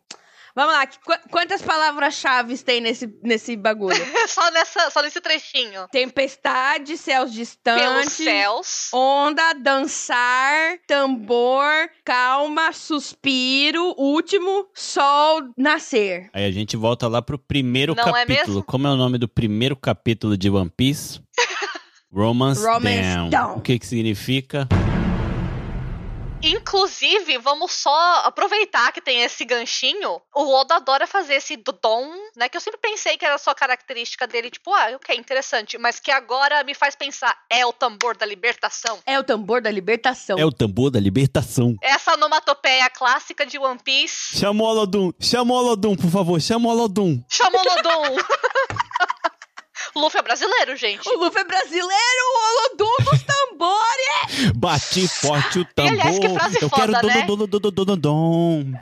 Vamos 0.57 0.73
lá, 0.73 0.87
qu- 0.87 1.29
quantas 1.31 1.61
palavras-chave 1.61 2.57
tem 2.59 2.81
nesse, 2.81 3.07
nesse 3.23 3.55
bagulho? 3.57 3.95
só, 4.27 4.51
nessa, 4.51 4.91
só 4.91 5.03
nesse 5.03 5.21
trechinho. 5.21 5.87
Tempestade, 5.93 6.97
céus 6.97 7.31
Pelos 7.31 7.35
distantes, 7.35 8.13
céus. 8.13 8.89
onda, 8.93 9.53
dançar, 9.53 10.79
tambor, 10.87 11.91
calma, 12.05 12.73
suspiro, 12.73 13.95
último, 13.99 14.67
sol, 14.75 15.43
nascer. 15.59 16.31
Aí 16.33 16.47
a 16.47 16.51
gente 16.51 16.75
volta 16.75 17.07
lá 17.07 17.21
pro 17.21 17.39
primeiro 17.39 17.95
Não 17.95 18.17
é 18.17 18.25
capítulo. 18.25 18.47
mesmo? 18.49 18.63
Como 18.65 18.87
é 18.87 18.91
o 18.91 18.97
nome 18.97 19.19
do 19.19 19.29
primeiro 19.29 19.77
capítulo 19.77 20.39
de 20.39 20.49
One 20.49 20.71
Piece? 20.75 21.21
Romance, 22.11 22.65
Romance 22.65 23.15
Down. 23.15 23.29
Down. 23.29 23.57
O 23.59 23.61
que 23.61 23.79
que 23.79 23.87
significa? 23.87 24.67
Inclusive, 26.47 27.39
vamos 27.39 27.73
só 27.73 28.23
aproveitar 28.25 28.93
que 28.93 29.01
tem 29.01 29.23
esse 29.23 29.45
ganchinho. 29.45 30.21
O 30.35 30.55
Oda 30.55 30.77
adora 30.77 31.07
fazer 31.07 31.35
esse 31.35 31.57
dodom, 31.57 32.09
né? 32.37 32.49
Que 32.49 32.57
eu 32.57 32.61
sempre 32.61 32.81
pensei 32.81 33.17
que 33.17 33.25
era 33.25 33.37
só 33.37 33.53
característica 33.53 34.27
dele, 34.27 34.51
tipo, 34.51 34.73
ah, 34.73 34.93
ok, 34.95 35.17
interessante. 35.17 35.77
Mas 35.77 35.99
que 35.99 36.11
agora 36.11 36.63
me 36.63 36.75
faz 36.75 36.95
pensar, 36.95 37.37
é 37.51 37.67
o 37.67 37.73
tambor 37.73 38.17
da 38.17 38.25
libertação. 38.25 39.01
É 39.05 39.19
o 39.19 39.25
tambor 39.25 39.61
da 39.61 39.71
libertação. 39.71 40.39
É 40.39 40.47
o 40.47 40.53
tambor 40.53 40.91
da 40.91 41.01
libertação. 41.01 41.77
Essa 41.83 42.15
onomatopeia 42.15 42.89
clássica 42.91 43.45
de 43.45 43.59
One 43.59 43.81
Piece. 43.83 44.39
Chama 44.39 44.63
o 44.63 44.67
Olodum. 44.67 45.13
Chama 45.21 45.53
o 45.53 45.57
Olodum, 45.57 45.97
por 45.97 46.11
favor. 46.11 46.41
Chama 46.41 46.69
o 46.69 46.73
Olodum. 46.73 47.23
Chamou 47.29 47.61
Lodum. 49.97 50.01
Luffy 50.01 50.21
é 50.21 50.23
brasileiro, 50.23 50.77
gente. 50.77 51.09
O 51.09 51.19
Luffy 51.19 51.41
é 51.41 51.45
brasileiro, 51.45 51.89
o 51.89 52.49
Olodum 52.49 52.97
dos 53.11 53.23
tambores! 53.23 54.53
Bati 54.55 55.09
forte 55.09 55.61
o 55.61 55.65
tambor. 55.65 55.93
aliás, 55.93 56.19
que 56.19 56.29
frase 56.29 56.59
Eu 56.61 56.69
foda, 56.69 57.01
quero 57.01 57.07
né? 57.07 57.23
dom, 57.23 57.37
dom, 57.37 57.47
dom, 57.47 57.71
dom, 57.71 57.85
dom, 57.85 57.97
dom. 57.99 58.65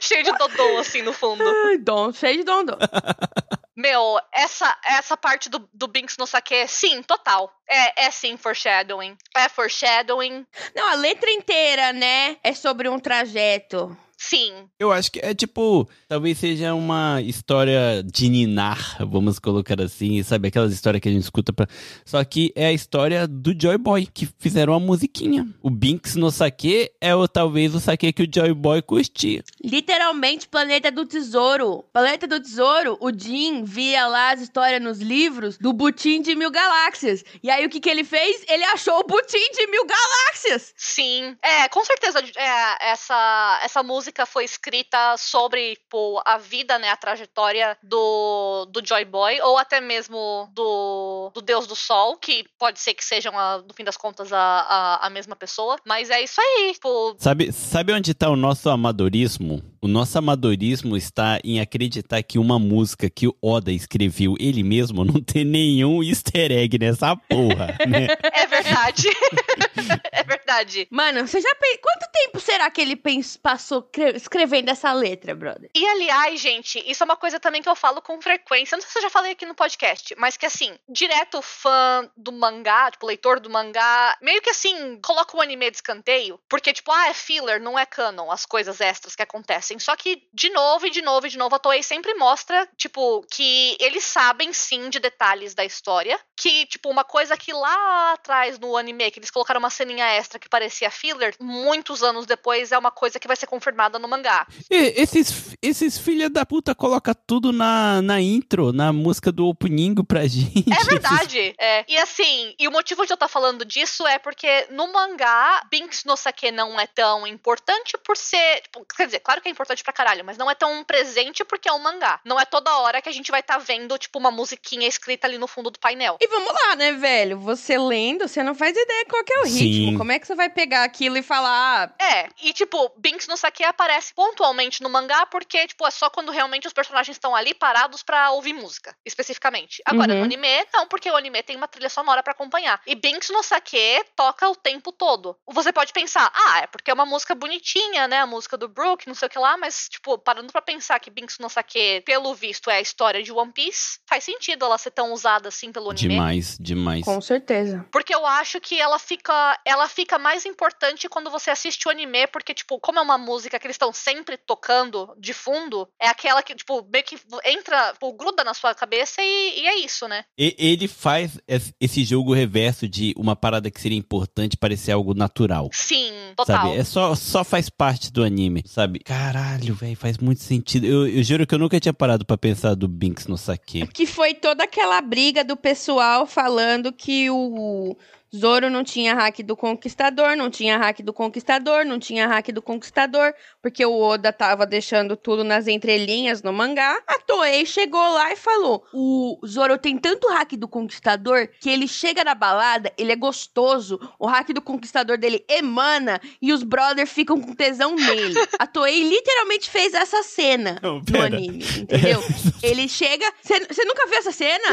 Cheio 0.00 0.22
de 0.22 0.32
dodô, 0.32 0.78
assim, 0.78 1.02
no 1.02 1.12
fundo. 1.12 1.42
Ai, 1.66 1.78
dom, 1.78 2.12
cheio 2.12 2.38
de 2.38 2.44
dom. 2.44 2.64
Meu, 3.74 4.18
essa, 4.32 4.74
essa 4.84 5.16
parte 5.16 5.50
do, 5.50 5.68
do 5.72 5.86
Binks 5.86 6.16
no 6.16 6.26
saque, 6.26 6.66
sim, 6.66 7.02
total. 7.02 7.52
É, 7.68 8.06
é 8.06 8.10
sim 8.10 8.36
foreshadowing. 8.36 9.16
É 9.36 9.48
foreshadowing, 9.48 10.46
Não, 10.74 10.90
a 10.90 10.94
letra 10.94 11.30
inteira, 11.30 11.92
né, 11.92 12.36
é 12.42 12.54
sobre 12.54 12.88
um 12.88 12.98
trajeto. 12.98 13.96
Sim. 14.16 14.52
Eu 14.78 14.92
acho 14.92 15.10
que 15.12 15.20
é 15.20 15.34
tipo, 15.34 15.88
talvez 16.08 16.38
seja 16.38 16.74
uma 16.74 17.20
história 17.22 18.02
de 18.02 18.28
ninar, 18.28 18.96
vamos 19.06 19.38
colocar 19.38 19.80
assim, 19.80 20.22
sabe? 20.22 20.48
Aquelas 20.48 20.72
histórias 20.72 21.00
que 21.00 21.08
a 21.08 21.12
gente 21.12 21.22
escuta 21.22 21.52
pra. 21.52 21.66
Só 22.04 22.22
que 22.24 22.52
é 22.54 22.66
a 22.66 22.72
história 22.72 23.26
do 23.26 23.54
Joy 23.58 23.78
Boy, 23.78 24.06
que 24.06 24.28
fizeram 24.38 24.72
uma 24.72 24.80
musiquinha. 24.80 25.46
O 25.62 25.70
Binks 25.70 26.16
no 26.16 26.30
saque 26.30 26.90
é 27.00 27.14
o, 27.14 27.28
talvez 27.28 27.74
o 27.74 27.80
saque 27.80 28.12
que 28.12 28.22
o 28.22 28.28
Joy 28.32 28.52
Boy 28.54 28.82
curtia. 28.82 29.44
Literalmente, 29.62 30.48
Planeta 30.48 30.90
do 30.90 31.04
Tesouro. 31.04 31.84
Planeta 31.92 32.26
do 32.26 32.40
Tesouro, 32.40 32.96
o 33.00 33.10
Jim 33.16 33.64
via 33.64 34.06
lá 34.06 34.32
as 34.32 34.40
histórias 34.40 34.82
nos 34.82 34.98
livros 34.98 35.58
do 35.58 35.72
Butim 35.72 36.22
de 36.22 36.34
Mil 36.34 36.50
Galáxias. 36.50 37.24
E 37.42 37.50
aí, 37.50 37.66
o 37.66 37.68
que 37.68 37.80
que 37.80 37.90
ele 37.90 38.04
fez? 38.04 38.44
Ele 38.48 38.64
achou 38.64 38.98
o 39.00 39.04
Butim 39.04 39.50
de 39.54 39.66
Mil 39.66 39.84
Galáxias. 39.86 40.72
Sim. 40.76 41.36
É, 41.42 41.68
com 41.68 41.84
certeza 41.84 42.20
é, 42.36 42.90
essa, 42.90 43.60
essa 43.62 43.82
música 43.82 44.05
foi 44.26 44.44
escrita 44.44 45.16
sobre 45.16 45.76
tipo, 45.76 46.20
a 46.24 46.38
vida, 46.38 46.78
né, 46.78 46.90
a 46.90 46.96
trajetória 46.96 47.76
do, 47.82 48.66
do 48.70 48.84
Joy 48.86 49.04
Boy, 49.04 49.40
ou 49.42 49.56
até 49.58 49.80
mesmo 49.80 50.48
do, 50.52 51.30
do 51.34 51.40
Deus 51.42 51.66
do 51.66 51.74
Sol, 51.76 52.16
que 52.16 52.44
pode 52.58 52.78
ser 52.80 52.94
que 52.94 53.04
sejam, 53.04 53.38
a- 53.38 53.58
no 53.66 53.74
fim 53.74 53.84
das 53.84 53.96
contas, 53.96 54.32
a, 54.32 54.38
a, 54.38 55.06
a 55.06 55.10
mesma 55.10 55.34
pessoa. 55.36 55.76
Mas 55.86 56.10
é 56.10 56.22
isso 56.22 56.40
aí, 56.40 56.72
tipo, 56.74 57.16
Sabe, 57.18 57.52
sabe 57.52 57.92
onde 57.92 58.14
tá 58.14 58.28
o 58.28 58.36
nosso 58.36 58.68
amadorismo? 58.70 59.62
O 59.80 59.88
nosso 59.88 60.18
amadorismo 60.18 60.96
está 60.96 61.38
em 61.44 61.60
acreditar 61.60 62.22
que 62.22 62.38
uma 62.38 62.58
música 62.58 63.08
que 63.08 63.28
o 63.28 63.36
Oda 63.40 63.70
escreveu 63.70 64.34
ele 64.40 64.62
mesmo 64.64 65.04
não 65.04 65.22
tem 65.22 65.44
nenhum 65.44 66.02
easter 66.02 66.50
egg 66.50 66.76
nessa 66.78 67.14
porra, 67.14 67.76
né? 67.86 68.08
é 68.32 68.46
verdade. 68.46 69.08
é 70.10 70.24
verdade. 70.24 70.88
Mano, 70.90 71.26
você 71.26 71.40
já 71.40 71.54
pensou. 71.54 71.76
Quanto 71.82 72.10
tempo 72.12 72.40
será 72.40 72.70
que 72.70 72.80
ele 72.80 72.96
pens- 72.96 73.36
passou 73.36 73.82
escrevendo 74.14 74.70
essa 74.70 74.92
letra, 74.92 75.34
brother? 75.34 75.70
E 75.74 75.86
aliás, 75.86 76.40
gente, 76.40 76.82
isso 76.90 77.02
é 77.02 77.06
uma 77.06 77.16
coisa 77.16 77.40
também 77.40 77.62
que 77.62 77.68
eu 77.68 77.76
falo 77.76 78.00
com 78.02 78.20
frequência. 78.20 78.76
Não 78.76 78.82
sei 78.82 78.90
se 78.90 78.98
eu 78.98 79.02
já 79.02 79.10
falei 79.10 79.32
aqui 79.32 79.46
no 79.46 79.54
podcast, 79.54 80.14
mas 80.18 80.36
que 80.36 80.46
assim, 80.46 80.76
direto 80.88 81.40
fã 81.42 82.10
do 82.16 82.32
mangá, 82.32 82.90
tipo, 82.90 83.06
leitor 83.06 83.40
do 83.40 83.50
mangá, 83.50 84.16
meio 84.20 84.42
que 84.42 84.50
assim, 84.50 85.00
coloca 85.00 85.36
o 85.36 85.40
anime 85.40 85.70
de 85.70 85.78
escanteio. 85.78 86.38
Porque, 86.48 86.72
tipo, 86.72 86.92
ah, 86.92 87.08
é 87.08 87.14
filler, 87.14 87.60
não 87.60 87.78
é 87.78 87.86
canon, 87.86 88.30
as 88.30 88.44
coisas 88.44 88.80
extras 88.80 89.14
que 89.14 89.22
acontecem. 89.22 89.78
Só 89.78 89.96
que, 89.96 90.22
de 90.32 90.50
novo 90.50 90.86
e 90.86 90.90
de 90.90 91.02
novo 91.02 91.26
e 91.26 91.30
de 91.30 91.38
novo, 91.38 91.54
a 91.54 91.58
Toei 91.58 91.82
sempre 91.82 92.14
mostra, 92.14 92.68
tipo, 92.76 93.24
que 93.30 93.76
eles 93.80 94.04
sabem 94.04 94.52
sim 94.52 94.88
de 94.90 94.98
detalhes 94.98 95.54
da 95.54 95.64
história. 95.64 96.18
Que, 96.36 96.66
tipo, 96.66 96.90
uma 96.90 97.04
coisa 97.04 97.36
que 97.36 97.52
lá 97.52 98.12
atrás 98.12 98.58
no 98.58 98.76
anime, 98.76 99.10
que 99.10 99.18
eles 99.18 99.30
colocaram 99.30 99.58
uma 99.58 99.70
ceninha 99.70 100.06
extra 100.06 100.38
que 100.38 100.48
parecia 100.48 100.90
filler, 100.90 101.34
muitos 101.40 102.02
anos 102.02 102.26
depois 102.26 102.72
é 102.72 102.78
uma 102.78 102.90
coisa 102.90 103.18
que 103.18 103.26
vai 103.26 103.36
ser 103.36 103.46
confirmada 103.46 103.85
no 103.98 104.08
mangá. 104.08 104.46
E 104.70 104.76
esses, 105.00 105.56
esses 105.62 105.98
filha 105.98 106.28
da 106.28 106.44
puta 106.44 106.74
coloca 106.74 107.14
tudo 107.14 107.52
na, 107.52 108.00
na 108.02 108.20
intro, 108.20 108.72
na 108.72 108.92
música 108.92 109.30
do 109.32 109.46
opening 109.46 109.94
pra 110.06 110.26
gente. 110.28 110.64
É 110.72 110.84
verdade. 110.84 111.54
É. 111.58 111.84
E 111.88 111.96
assim, 111.98 112.54
e 112.58 112.66
o 112.68 112.72
motivo 112.72 113.04
de 113.06 113.12
eu 113.12 113.14
estar 113.14 113.28
falando 113.28 113.64
disso 113.64 114.06
é 114.06 114.18
porque 114.18 114.66
no 114.70 114.92
mangá, 114.92 115.62
Binks 115.70 116.04
no 116.04 116.16
Sake 116.16 116.50
não 116.50 116.78
é 116.78 116.86
tão 116.86 117.26
importante 117.26 117.96
por 118.04 118.16
ser. 118.16 118.60
Tipo, 118.62 118.84
quer 118.96 119.06
dizer, 119.06 119.20
claro 119.20 119.40
que 119.40 119.48
é 119.48 119.52
importante 119.52 119.82
pra 119.82 119.92
caralho, 119.92 120.24
mas 120.24 120.36
não 120.36 120.50
é 120.50 120.54
tão 120.54 120.82
presente 120.84 121.44
porque 121.44 121.68
é 121.68 121.72
um 121.72 121.78
mangá. 121.78 122.20
Não 122.24 122.38
é 122.40 122.44
toda 122.44 122.76
hora 122.78 123.00
que 123.00 123.08
a 123.08 123.12
gente 123.12 123.30
vai 123.30 123.40
estar 123.40 123.58
vendo, 123.58 123.96
tipo, 123.98 124.18
uma 124.18 124.30
musiquinha 124.30 124.88
escrita 124.88 125.26
ali 125.26 125.38
no 125.38 125.46
fundo 125.46 125.70
do 125.70 125.78
painel. 125.78 126.16
E 126.20 126.26
vamos 126.28 126.52
lá, 126.52 126.76
né, 126.76 126.92
velho? 126.92 127.38
Você 127.40 127.78
lendo, 127.78 128.26
você 128.28 128.42
não 128.42 128.54
faz 128.54 128.76
ideia 128.76 129.06
qual 129.08 129.24
que 129.24 129.32
é 129.32 129.40
o 129.40 129.46
Sim. 129.46 129.58
ritmo. 129.58 129.98
Como 129.98 130.12
é 130.12 130.18
que 130.18 130.26
você 130.26 130.34
vai 130.34 130.48
pegar 130.50 130.84
aquilo 130.84 131.16
e 131.16 131.22
falar. 131.22 131.94
ah, 131.98 132.04
É, 132.04 132.28
e 132.42 132.52
tipo, 132.52 132.90
Binks 132.96 133.28
no 133.28 133.36
Sake 133.36 133.62
aparece 133.64 133.75
aparece 133.76 134.12
pontualmente 134.14 134.82
no 134.82 134.88
mangá 134.90 135.26
porque, 135.26 135.66
tipo, 135.66 135.86
é 135.86 135.90
só 135.90 136.08
quando 136.10 136.32
realmente 136.32 136.66
os 136.66 136.72
personagens 136.72 137.14
estão 137.16 137.34
ali 137.36 137.54
parados 137.54 138.02
para 138.02 138.30
ouvir 138.32 138.52
música, 138.52 138.96
especificamente. 139.04 139.82
Agora, 139.84 140.12
Uhum. 140.12 140.18
no 140.20 140.24
anime, 140.24 140.66
não, 140.72 140.86
porque 140.88 141.10
o 141.10 141.16
anime 141.16 141.42
tem 141.42 141.56
uma 141.56 141.68
trilha 141.68 141.88
sonora 141.88 142.22
pra 142.22 142.32
acompanhar. 142.32 142.80
E 142.86 142.94
Binks 142.94 143.30
no 143.30 143.42
Sake 143.42 144.04
toca 144.16 144.48
o 144.48 144.56
tempo 144.56 144.90
todo. 144.92 145.36
Você 145.48 145.72
pode 145.72 145.92
pensar, 145.92 146.30
ah, 146.34 146.60
é 146.60 146.66
porque 146.66 146.90
é 146.90 146.94
uma 146.94 147.06
música 147.06 147.34
bonitinha, 147.34 148.08
né? 148.08 148.20
A 148.20 148.26
música 148.26 148.56
do 148.56 148.68
Brook, 148.68 149.06
não 149.06 149.14
sei 149.14 149.26
o 149.26 149.30
que 149.30 149.38
lá, 149.38 149.56
mas, 149.56 149.88
tipo, 149.88 150.16
parando 150.18 150.50
pra 150.52 150.62
pensar 150.62 150.98
que 150.98 151.10
Binks 151.10 151.38
no 151.38 151.48
Sake, 151.50 152.00
pelo 152.06 152.34
visto, 152.34 152.70
é 152.70 152.76
a 152.76 152.80
história 152.80 153.22
de 153.22 153.32
One 153.32 153.52
Piece, 153.52 153.98
faz 154.06 154.24
sentido 154.24 154.64
ela 154.64 154.78
ser 154.78 154.90
tão 154.90 155.12
usada 155.12 155.48
assim 155.48 155.70
pelo 155.72 155.90
anime. 155.90 156.08
Demais, 156.14 156.56
demais. 156.58 157.04
Com 157.04 157.20
certeza. 157.20 157.84
Porque 157.92 158.14
eu 158.14 158.24
acho 158.26 158.60
que 158.60 158.80
ela 158.80 158.98
fica, 158.98 159.58
ela 159.64 159.88
fica 159.88 160.18
mais 160.18 160.44
importante 160.46 161.08
quando 161.08 161.30
você 161.30 161.50
assiste 161.50 161.86
o 161.86 161.90
anime, 161.90 162.26
porque, 162.28 162.54
tipo, 162.54 162.78
como 162.80 162.98
é 162.98 163.02
uma 163.02 163.18
música 163.18 163.58
que 163.58 163.65
eles 163.66 163.74
estão 163.74 163.92
sempre 163.92 164.36
tocando 164.36 165.14
de 165.18 165.32
fundo, 165.32 165.88
é 166.00 166.08
aquela 166.08 166.42
que, 166.42 166.54
tipo, 166.54 166.86
meio 166.90 167.04
que 167.04 167.16
entra, 167.44 167.92
tipo, 167.92 168.12
gruda 168.12 168.42
na 168.44 168.54
sua 168.54 168.74
cabeça 168.74 169.20
e, 169.22 169.60
e 169.60 169.66
é 169.66 169.78
isso, 169.84 170.06
né? 170.08 170.24
E- 170.38 170.54
Ele 170.58 170.88
faz 170.88 171.38
es- 171.46 171.72
esse 171.80 172.04
jogo 172.04 172.32
reverso 172.34 172.88
de 172.88 173.14
uma 173.16 173.36
parada 173.36 173.70
que 173.70 173.80
seria 173.80 173.98
importante 173.98 174.56
parecer 174.56 174.92
algo 174.92 175.14
natural. 175.14 175.68
Sim, 175.72 176.10
total. 176.36 176.56
Sabe? 176.68 176.78
É 176.78 176.84
só, 176.84 177.14
só 177.14 177.44
faz 177.44 177.68
parte 177.68 178.12
do 178.12 178.22
anime, 178.24 178.62
sabe? 178.66 179.00
Caralho, 179.00 179.74
velho, 179.74 179.96
faz 179.96 180.18
muito 180.18 180.42
sentido. 180.42 180.86
Eu, 180.86 181.06
eu 181.08 181.22
juro 181.22 181.46
que 181.46 181.54
eu 181.54 181.58
nunca 181.58 181.78
tinha 181.80 181.92
parado 181.94 182.24
pra 182.24 182.36
pensar 182.38 182.74
do 182.74 182.88
Binks 182.88 183.26
no 183.26 183.36
saque. 183.36 183.86
Que 183.88 184.06
foi 184.06 184.34
toda 184.34 184.64
aquela 184.64 185.00
briga 185.00 185.44
do 185.44 185.56
pessoal 185.56 186.26
falando 186.26 186.92
que 186.92 187.28
o 187.30 187.96
Zoro 188.34 188.70
não 188.70 188.82
tinha 188.82 189.14
hack 189.14 189.38
do 189.42 189.56
Conquistador, 189.56 190.36
não 190.36 190.50
tinha 190.50 190.76
hack 190.76 191.00
do 191.00 191.12
Conquistador, 191.12 191.84
não 191.84 191.98
tinha 191.98 192.26
hack 192.26 192.48
do 192.48 192.62
Conquistador, 192.62 193.32
porque 193.62 193.84
o 193.84 193.98
Oda 194.00 194.32
tava 194.32 194.66
deixando 194.66 195.16
tudo 195.16 195.44
nas 195.44 195.66
entrelinhas 195.66 196.42
no 196.42 196.52
mangá. 196.52 196.98
A 197.06 197.18
Toei 197.20 197.64
chegou 197.64 198.00
lá 198.00 198.32
e 198.32 198.36
falou: 198.36 198.84
o 198.92 199.38
Zoro 199.46 199.78
tem 199.78 199.96
tanto 199.96 200.28
hack 200.28 200.52
do 200.52 200.68
Conquistador 200.68 201.48
que 201.60 201.70
ele 201.70 201.86
chega 201.86 202.24
na 202.24 202.34
balada, 202.34 202.92
ele 202.98 203.12
é 203.12 203.16
gostoso, 203.16 203.98
o 204.18 204.26
hack 204.26 204.48
do 204.52 204.62
Conquistador 204.62 205.18
dele 205.18 205.44
emana 205.48 206.20
e 206.40 206.52
os 206.52 206.62
brothers 206.62 207.10
ficam 207.10 207.40
com 207.40 207.54
tesão 207.54 207.94
nele. 207.94 208.34
A 208.58 208.66
Toei 208.66 209.02
literalmente 209.02 209.70
fez 209.70 209.94
essa 209.94 210.22
cena 210.22 210.78
Não, 210.82 211.00
no 211.08 211.22
anime, 211.22 211.64
entendeu? 211.78 212.22
Ele 212.62 212.88
chega. 212.88 213.30
Você 213.42 213.84
nunca 213.84 214.06
viu 214.06 214.18
essa 214.18 214.32
cena? 214.32 214.64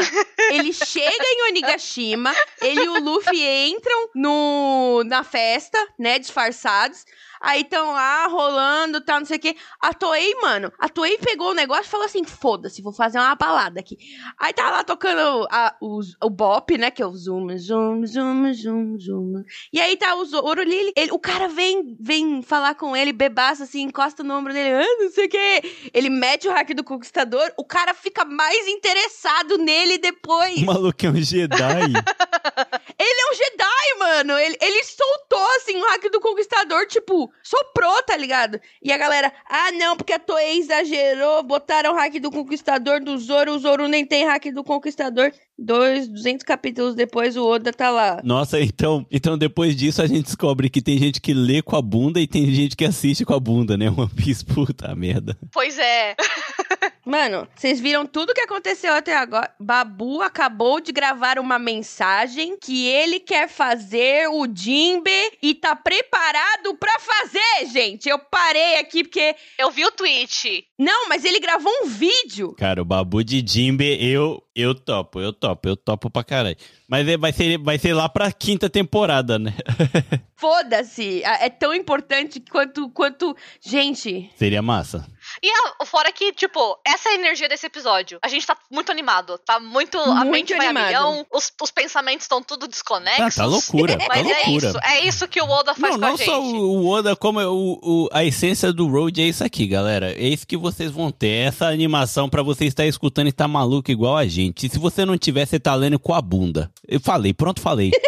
Ele 0.52 0.74
chega 0.74 1.24
em 1.24 1.50
Onigashima, 1.50 2.34
ele 2.62 2.84
e 2.84 2.90
o 2.90 3.04
Luffy 3.04 3.44
entram 3.54 4.10
no, 4.16 5.04
na 5.06 5.24
festa, 5.24 5.78
né? 5.98 6.20
Disfarçados. 6.20 7.06
Aí 7.46 7.60
estão 7.62 7.92
lá 7.92 8.26
rolando, 8.28 9.02
tal, 9.02 9.20
não 9.20 9.26
sei 9.26 9.36
o 9.36 9.40
quê. 9.42 9.56
A 9.82 9.94
Toei, 9.94 10.34
mano, 10.42 10.72
a 10.80 10.88
Toei 10.88 11.18
pegou 11.18 11.52
o 11.52 11.54
negócio 11.54 11.84
e 11.84 11.90
falou 11.90 12.06
assim: 12.06 12.24
foda-se, 12.24 12.82
vou 12.82 12.94
fazer 12.94 13.20
uma 13.20 13.36
balada 13.36 13.82
aqui. 13.82 13.98
Aí 14.40 14.54
tá 14.54 14.72
lá 14.72 14.82
tocando 14.84 15.46
a- 15.52 15.76
o, 15.82 16.00
o 16.24 16.30
bop, 16.30 16.78
né? 16.78 16.90
Que 16.90 17.04
é 17.04 17.06
o 17.06 17.12
zoom, 17.14 17.50
zoom, 17.58 18.06
zoom, 18.06 18.54
zoom, 18.54 18.98
zoom. 18.98 19.44
E 19.74 19.82
aí 19.82 19.98
tá 19.98 20.16
o 20.16 20.24
Zoro 20.24 20.62
ali, 20.62 20.74
ele- 20.74 20.94
ele- 20.96 21.12
o 21.12 21.20
cara 21.20 21.50
vem, 21.50 21.98
vem 22.00 22.42
falar 22.42 22.76
com 22.76 22.96
ele, 22.96 23.12
bebaço 23.12 23.64
assim, 23.64 23.82
encosta 23.82 24.24
no 24.24 24.34
ombro 24.36 24.54
dele, 24.54 24.82
ah, 24.82 25.04
não 25.04 25.12
sei 25.12 25.26
o 25.26 25.30
quê. 25.30 25.90
Ele 25.94 26.10
mete 26.10 26.48
o 26.48 26.52
hack 26.54 26.74
do 26.74 26.84
conquistador, 26.84 27.52
o 27.58 27.66
cara 27.66 27.94
fica 27.94 28.24
mais 28.24 28.68
interessado 28.70 29.58
nele 29.58 29.98
depois. 29.98 30.62
O 30.62 30.66
maluco 30.66 31.06
é 31.06 31.10
um 31.10 31.16
Jedi. 31.22 31.58
Ele 33.00 33.22
é 33.22 33.32
um 33.32 33.36
Jedi, 33.36 34.00
mano. 34.00 34.38
Ele, 34.40 34.58
ele 34.62 34.84
soltou, 34.84 35.46
assim, 35.58 35.76
o 35.78 35.86
hack 35.90 36.10
do 36.12 36.20
Conquistador, 36.22 36.86
tipo, 36.88 37.33
soprou, 37.42 38.04
tá 38.04 38.16
ligado? 38.16 38.60
E 38.82 38.92
a 38.92 38.98
galera, 38.98 39.32
ah, 39.46 39.72
não, 39.74 39.98
porque 39.98 40.14
a 40.14 40.20
Toei 40.20 40.60
exagerou, 40.60 41.44
botaram 41.44 41.96
hack 41.96 42.20
do 42.20 42.32
Conquistador 42.32 43.00
do 43.00 43.18
Zoro, 43.18 43.54
o 43.54 43.60
Zoro 43.60 43.88
nem 43.88 44.06
tem 44.06 44.26
hack 44.26 44.46
do 44.52 44.64
Conquistador. 44.64 45.32
Dois, 45.58 46.08
200 46.08 46.44
capítulos 46.44 46.96
depois, 46.96 47.38
o 47.38 47.46
Oda 47.46 47.72
tá 47.72 47.90
lá. 47.90 48.20
Nossa, 48.24 48.60
então, 48.60 49.06
então 49.12 49.38
depois 49.38 49.76
disso 49.76 50.02
a 50.02 50.08
gente 50.08 50.24
descobre 50.24 50.70
que 50.70 50.82
tem 50.82 50.98
gente 50.98 51.22
que 51.22 51.34
lê 51.34 51.62
com 51.62 51.76
a 51.76 51.82
bunda 51.82 52.20
e 52.20 52.28
tem 52.28 52.52
gente 52.54 52.76
que 52.76 52.86
assiste 52.86 53.24
com 53.24 53.34
a 53.34 53.40
bunda, 53.40 53.78
né? 53.78 53.90
One 53.90 54.10
Piece, 54.10 54.44
puta 54.46 54.94
merda. 54.96 55.38
Pois 55.52 55.78
é. 55.78 56.16
Mano, 57.06 57.48
vocês 57.54 57.82
viram 57.82 58.06
tudo 58.06 58.34
que 58.34 58.42
aconteceu 58.42 58.94
até 58.94 59.16
agora? 59.16 59.54
Babu 59.60 60.22
acabou 60.22 60.80
de 60.80 60.94
gravar 60.94 61.38
uma 61.38 61.60
mensagem 61.60 62.58
que 62.58 62.88
ele 62.88 63.20
quer 63.20 63.50
fazer 63.50 64.30
o 64.30 64.48
Jimbe 64.48 65.12
e 65.42 65.54
tá 65.54 65.76
preparado 65.76 66.76
pra 66.80 66.98
fazer, 67.00 67.68
gente. 67.72 68.08
Eu 68.08 68.18
parei 68.18 68.80
aqui 68.80 69.04
porque. 69.04 69.36
Eu 69.60 69.70
vi 69.70 69.86
o 69.86 69.92
tweet. 69.92 70.66
Não, 70.80 71.10
mas 71.10 71.26
ele 71.26 71.40
gravou 71.40 71.72
um 71.84 71.88
vídeo. 71.88 72.54
Cara, 72.54 72.82
o 72.82 72.86
Babu 72.86 73.22
de 73.22 73.44
Jimbe, 73.46 73.98
eu, 74.02 74.42
eu 74.56 74.74
topo, 74.74 75.20
eu 75.20 75.34
topo, 75.34 75.53
eu 75.64 75.76
topo 75.78 76.10
pra 76.10 76.24
caralho. 76.24 76.56
Mas 76.88 77.08
é- 77.08 77.18
vai 77.18 77.32
ser, 77.34 77.58
vai 77.58 77.78
ser 77.78 77.94
lá 77.94 78.08
pra 78.10 78.32
quinta 78.32 78.70
temporada, 78.70 79.38
né? 79.40 79.54
Foda-se. 80.36 81.24
É 81.24 81.46
é 81.46 81.50
tão 81.50 81.74
importante 81.74 82.40
quanto. 82.52 82.90
quanto. 82.90 83.36
Gente. 83.66 84.30
Seria 84.36 84.62
massa. 84.62 85.06
E 85.42 85.50
a- 85.50 85.86
fora 85.86 86.12
que, 86.12 86.32
tipo, 86.34 86.78
essa 86.86 87.10
é 87.10 87.12
a 87.14 87.16
energia 87.16 87.48
desse 87.50 87.66
episódio. 87.66 88.20
A 88.22 88.28
gente 88.28 88.46
tá 88.46 88.56
muito 88.72 88.92
animado. 88.92 89.38
Tá 89.40 89.60
muito. 89.60 89.98
a 90.00 90.08
Muito 90.24 90.32
mente 90.32 90.56
vai 90.56 90.68
a 90.68 90.70
animado. 90.70 90.88
milhão. 90.88 91.26
Os, 91.34 91.52
os 91.62 91.72
pensamentos 91.72 92.24
estão 92.26 92.42
tudo 92.42 92.62
Tá, 92.62 92.68
desconexos. 92.68 93.36
tá 93.36 93.46
loucura, 93.46 93.98
tá 93.98 94.06
Mas 94.08 94.20
é 94.28 94.34
loucura. 94.34 94.68
isso. 94.70 94.80
É 94.84 95.00
isso 95.06 95.28
que 95.28 95.42
o 95.42 95.50
Oda 95.50 95.74
faz 95.74 95.94
Não, 95.94 96.00
com 96.00 96.06
a 96.06 96.10
não 96.10 96.18
gente. 96.18 96.26
só 96.26 96.42
o 96.42 96.88
Oda, 96.88 97.16
como 97.16 97.40
é 97.40 97.48
o, 97.48 97.80
o- 97.82 98.10
a 98.12 98.24
essência 98.24 98.72
do 98.72 98.88
Road 98.88 99.22
é 99.22 99.26
isso 99.26 99.44
aqui, 99.44 99.68
galera. 99.68 100.12
É 100.14 100.28
isso 100.28 100.46
que 100.48 100.56
vocês 100.58 100.92
vão 100.92 101.12
ter. 101.12 101.30
Essa 101.48 101.68
animação 101.68 102.30
pra 102.30 102.42
você 102.44 102.66
estar 102.66 102.86
escutando 102.86 103.28
e 103.28 103.30
estar 103.30 103.48
maluco 103.48 103.92
igual 103.92 104.16
a 104.18 104.26
gente. 104.26 104.68
E 104.68 104.70
se 104.70 104.78
você 104.80 105.06
não 105.06 105.18
tiver, 105.18 105.46
você 105.46 105.60
tá 105.60 105.74
lendo 105.76 105.98
com 106.00 106.14
a 106.14 106.22
bunda. 106.22 106.72
Eu 106.88 107.00
falei, 107.00 107.34
pronto, 107.34 107.60
falei. 107.62 107.92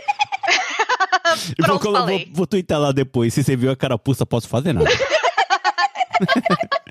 Vou, 1.57 1.65
Pronto, 1.65 1.81
colo- 1.81 1.97
falei. 1.97 2.25
vou, 2.25 2.33
vou 2.35 2.47
twittar 2.47 2.79
lá 2.79 2.91
depois. 2.93 3.33
Se 3.33 3.43
você 3.43 3.55
viu 3.57 3.69
a 3.71 3.75
carapuça, 3.75 4.25
posso 4.25 4.47
fazer 4.47 4.71
nada. 4.73 4.87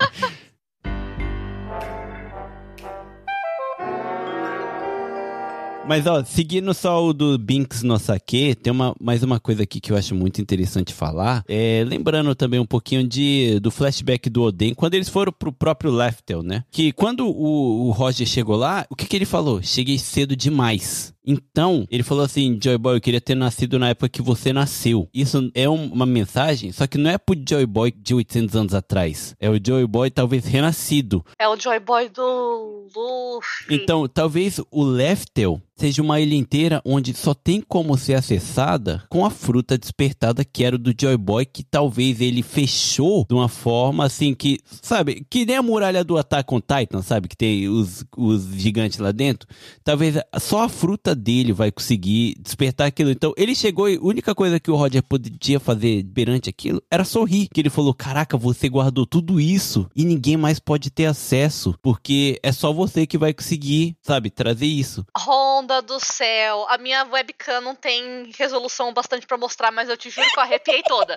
Mas, 5.87 6.07
ó, 6.07 6.23
seguindo 6.23 6.73
só 6.73 7.05
o 7.05 7.13
do 7.13 7.37
Binks 7.37 7.83
no 7.83 7.99
Sake, 7.99 8.55
tem 8.55 8.73
uma, 8.73 8.95
mais 8.99 9.21
uma 9.21 9.39
coisa 9.39 9.61
aqui 9.61 9.79
que 9.79 9.91
eu 9.91 9.97
acho 9.97 10.15
muito 10.15 10.41
interessante 10.41 10.91
falar. 10.91 11.43
É, 11.47 11.83
lembrando 11.87 12.33
também 12.33 12.59
um 12.59 12.65
pouquinho 12.65 13.07
de, 13.07 13.59
do 13.59 13.69
flashback 13.69 14.27
do 14.27 14.41
Oden, 14.41 14.73
quando 14.73 14.95
eles 14.95 15.09
foram 15.09 15.31
pro 15.31 15.53
próprio 15.53 15.91
Leftel, 15.91 16.41
né? 16.41 16.63
Que 16.71 16.91
quando 16.91 17.27
o, 17.27 17.87
o 17.87 17.91
Roger 17.91 18.25
chegou 18.25 18.55
lá, 18.55 18.87
o 18.89 18.95
que, 18.95 19.05
que 19.05 19.15
ele 19.15 19.25
falou? 19.25 19.61
Cheguei 19.61 19.99
cedo 19.99 20.35
demais. 20.35 21.13
Então, 21.25 21.85
ele 21.89 22.03
falou 22.03 22.23
assim, 22.23 22.57
Joy 22.61 22.77
Boy, 22.77 22.97
eu 22.97 23.01
queria 23.01 23.21
ter 23.21 23.35
nascido 23.35 23.79
na 23.79 23.89
época 23.89 24.09
que 24.09 24.21
você 24.21 24.53
nasceu. 24.53 25.07
Isso 25.13 25.49
é 25.53 25.69
um- 25.69 25.91
uma 25.91 26.05
mensagem, 26.05 26.71
só 26.71 26.85
que 26.87 26.97
não 26.97 27.09
é 27.09 27.17
pro 27.17 27.35
Joy 27.47 27.65
Boy 27.65 27.91
de 27.91 28.13
800 28.13 28.55
anos 28.55 28.73
atrás. 28.73 29.35
É 29.39 29.49
o 29.49 29.59
Joy 29.63 29.85
Boy 29.87 30.09
talvez 30.11 30.45
renascido. 30.45 31.25
É 31.39 31.47
o 31.47 31.59
Joy 31.59 31.79
Boy 31.79 32.09
do 32.09 32.87
Luffy. 32.95 33.75
Então, 33.75 34.07
talvez 34.07 34.59
o 34.71 34.83
Leftel 34.83 35.61
seja 35.77 36.01
uma 36.01 36.21
ilha 36.21 36.35
inteira 36.35 36.81
onde 36.85 37.13
só 37.13 37.33
tem 37.33 37.59
como 37.59 37.97
ser 37.97 38.13
acessada 38.13 39.03
com 39.09 39.25
a 39.25 39.29
fruta 39.29 39.77
despertada 39.77 40.45
que 40.45 40.63
era 40.63 40.77
o 40.77 40.79
do 40.79 40.93
Joy 40.97 41.17
Boy, 41.17 41.45
que 41.45 41.63
talvez 41.63 42.21
ele 42.21 42.41
fechou 42.41 43.25
de 43.27 43.33
uma 43.35 43.49
forma 43.49 44.05
assim 44.05 44.33
que, 44.33 44.59
sabe, 44.81 45.25
que 45.29 45.45
nem 45.45 45.57
a 45.57 45.61
muralha 45.61 46.03
do 46.03 46.17
Attack 46.17 46.53
on 46.53 46.61
Titan, 46.61 47.01
sabe, 47.01 47.27
que 47.27 47.35
tem 47.35 47.67
os, 47.67 48.05
os 48.17 48.45
gigantes 48.55 48.99
lá 48.99 49.11
dentro. 49.11 49.47
Talvez 49.83 50.15
só 50.39 50.63
a 50.63 50.69
fruta 50.69 51.13
dele 51.15 51.53
vai 51.53 51.71
conseguir 51.71 52.35
despertar 52.39 52.87
aquilo. 52.87 53.09
Então, 53.09 53.33
ele 53.37 53.55
chegou 53.55 53.89
e 53.89 53.95
a 53.97 54.01
única 54.01 54.35
coisa 54.35 54.59
que 54.59 54.69
o 54.69 54.75
Roger 54.75 55.01
podia 55.03 55.59
fazer 55.59 56.03
perante 56.13 56.49
aquilo 56.49 56.81
era 56.91 57.03
sorrir. 57.03 57.47
Que 57.53 57.61
ele 57.61 57.69
falou: 57.69 57.93
Caraca, 57.93 58.37
você 58.37 58.67
guardou 58.69 59.05
tudo 59.05 59.39
isso 59.39 59.89
e 59.95 60.03
ninguém 60.05 60.37
mais 60.37 60.59
pode 60.59 60.89
ter 60.89 61.05
acesso, 61.05 61.75
porque 61.81 62.39
é 62.43 62.51
só 62.51 62.71
você 62.73 63.07
que 63.07 63.17
vai 63.17 63.33
conseguir, 63.33 63.95
sabe, 64.03 64.29
trazer 64.29 64.65
isso. 64.65 65.05
Honda 65.17 65.81
do 65.81 65.99
céu. 65.99 66.65
A 66.69 66.77
minha 66.77 67.03
webcam 67.05 67.61
não 67.61 67.75
tem 67.75 68.29
resolução 68.37 68.93
bastante 68.93 69.25
pra 69.25 69.37
mostrar, 69.37 69.71
mas 69.71 69.89
eu 69.89 69.97
te 69.97 70.09
juro 70.09 70.27
que 70.33 70.39
eu 70.39 70.43
arrepiei 70.43 70.83
toda. 70.83 71.15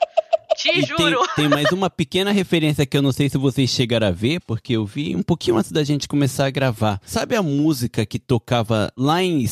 Te 0.56 0.68
E 0.68 0.72
tem, 0.72 0.82
juro. 0.86 1.20
tem 1.36 1.48
mais 1.48 1.70
uma 1.72 1.90
pequena 1.90 2.32
referência 2.32 2.86
que 2.86 2.96
eu 2.96 3.02
não 3.02 3.12
sei 3.12 3.28
se 3.28 3.36
vocês 3.38 3.68
chegaram 3.70 4.06
a 4.08 4.10
ver, 4.10 4.40
porque 4.40 4.72
eu 4.74 4.84
vi 4.86 5.14
um 5.14 5.22
pouquinho 5.22 5.56
antes 5.56 5.70
da 5.70 5.84
gente 5.84 6.08
começar 6.08 6.46
a 6.46 6.50
gravar. 6.50 7.00
Sabe 7.04 7.36
a 7.36 7.42
música 7.42 8.04
que 8.06 8.18
tocava 8.18 8.92
lá 8.96 9.22
em 9.22 9.42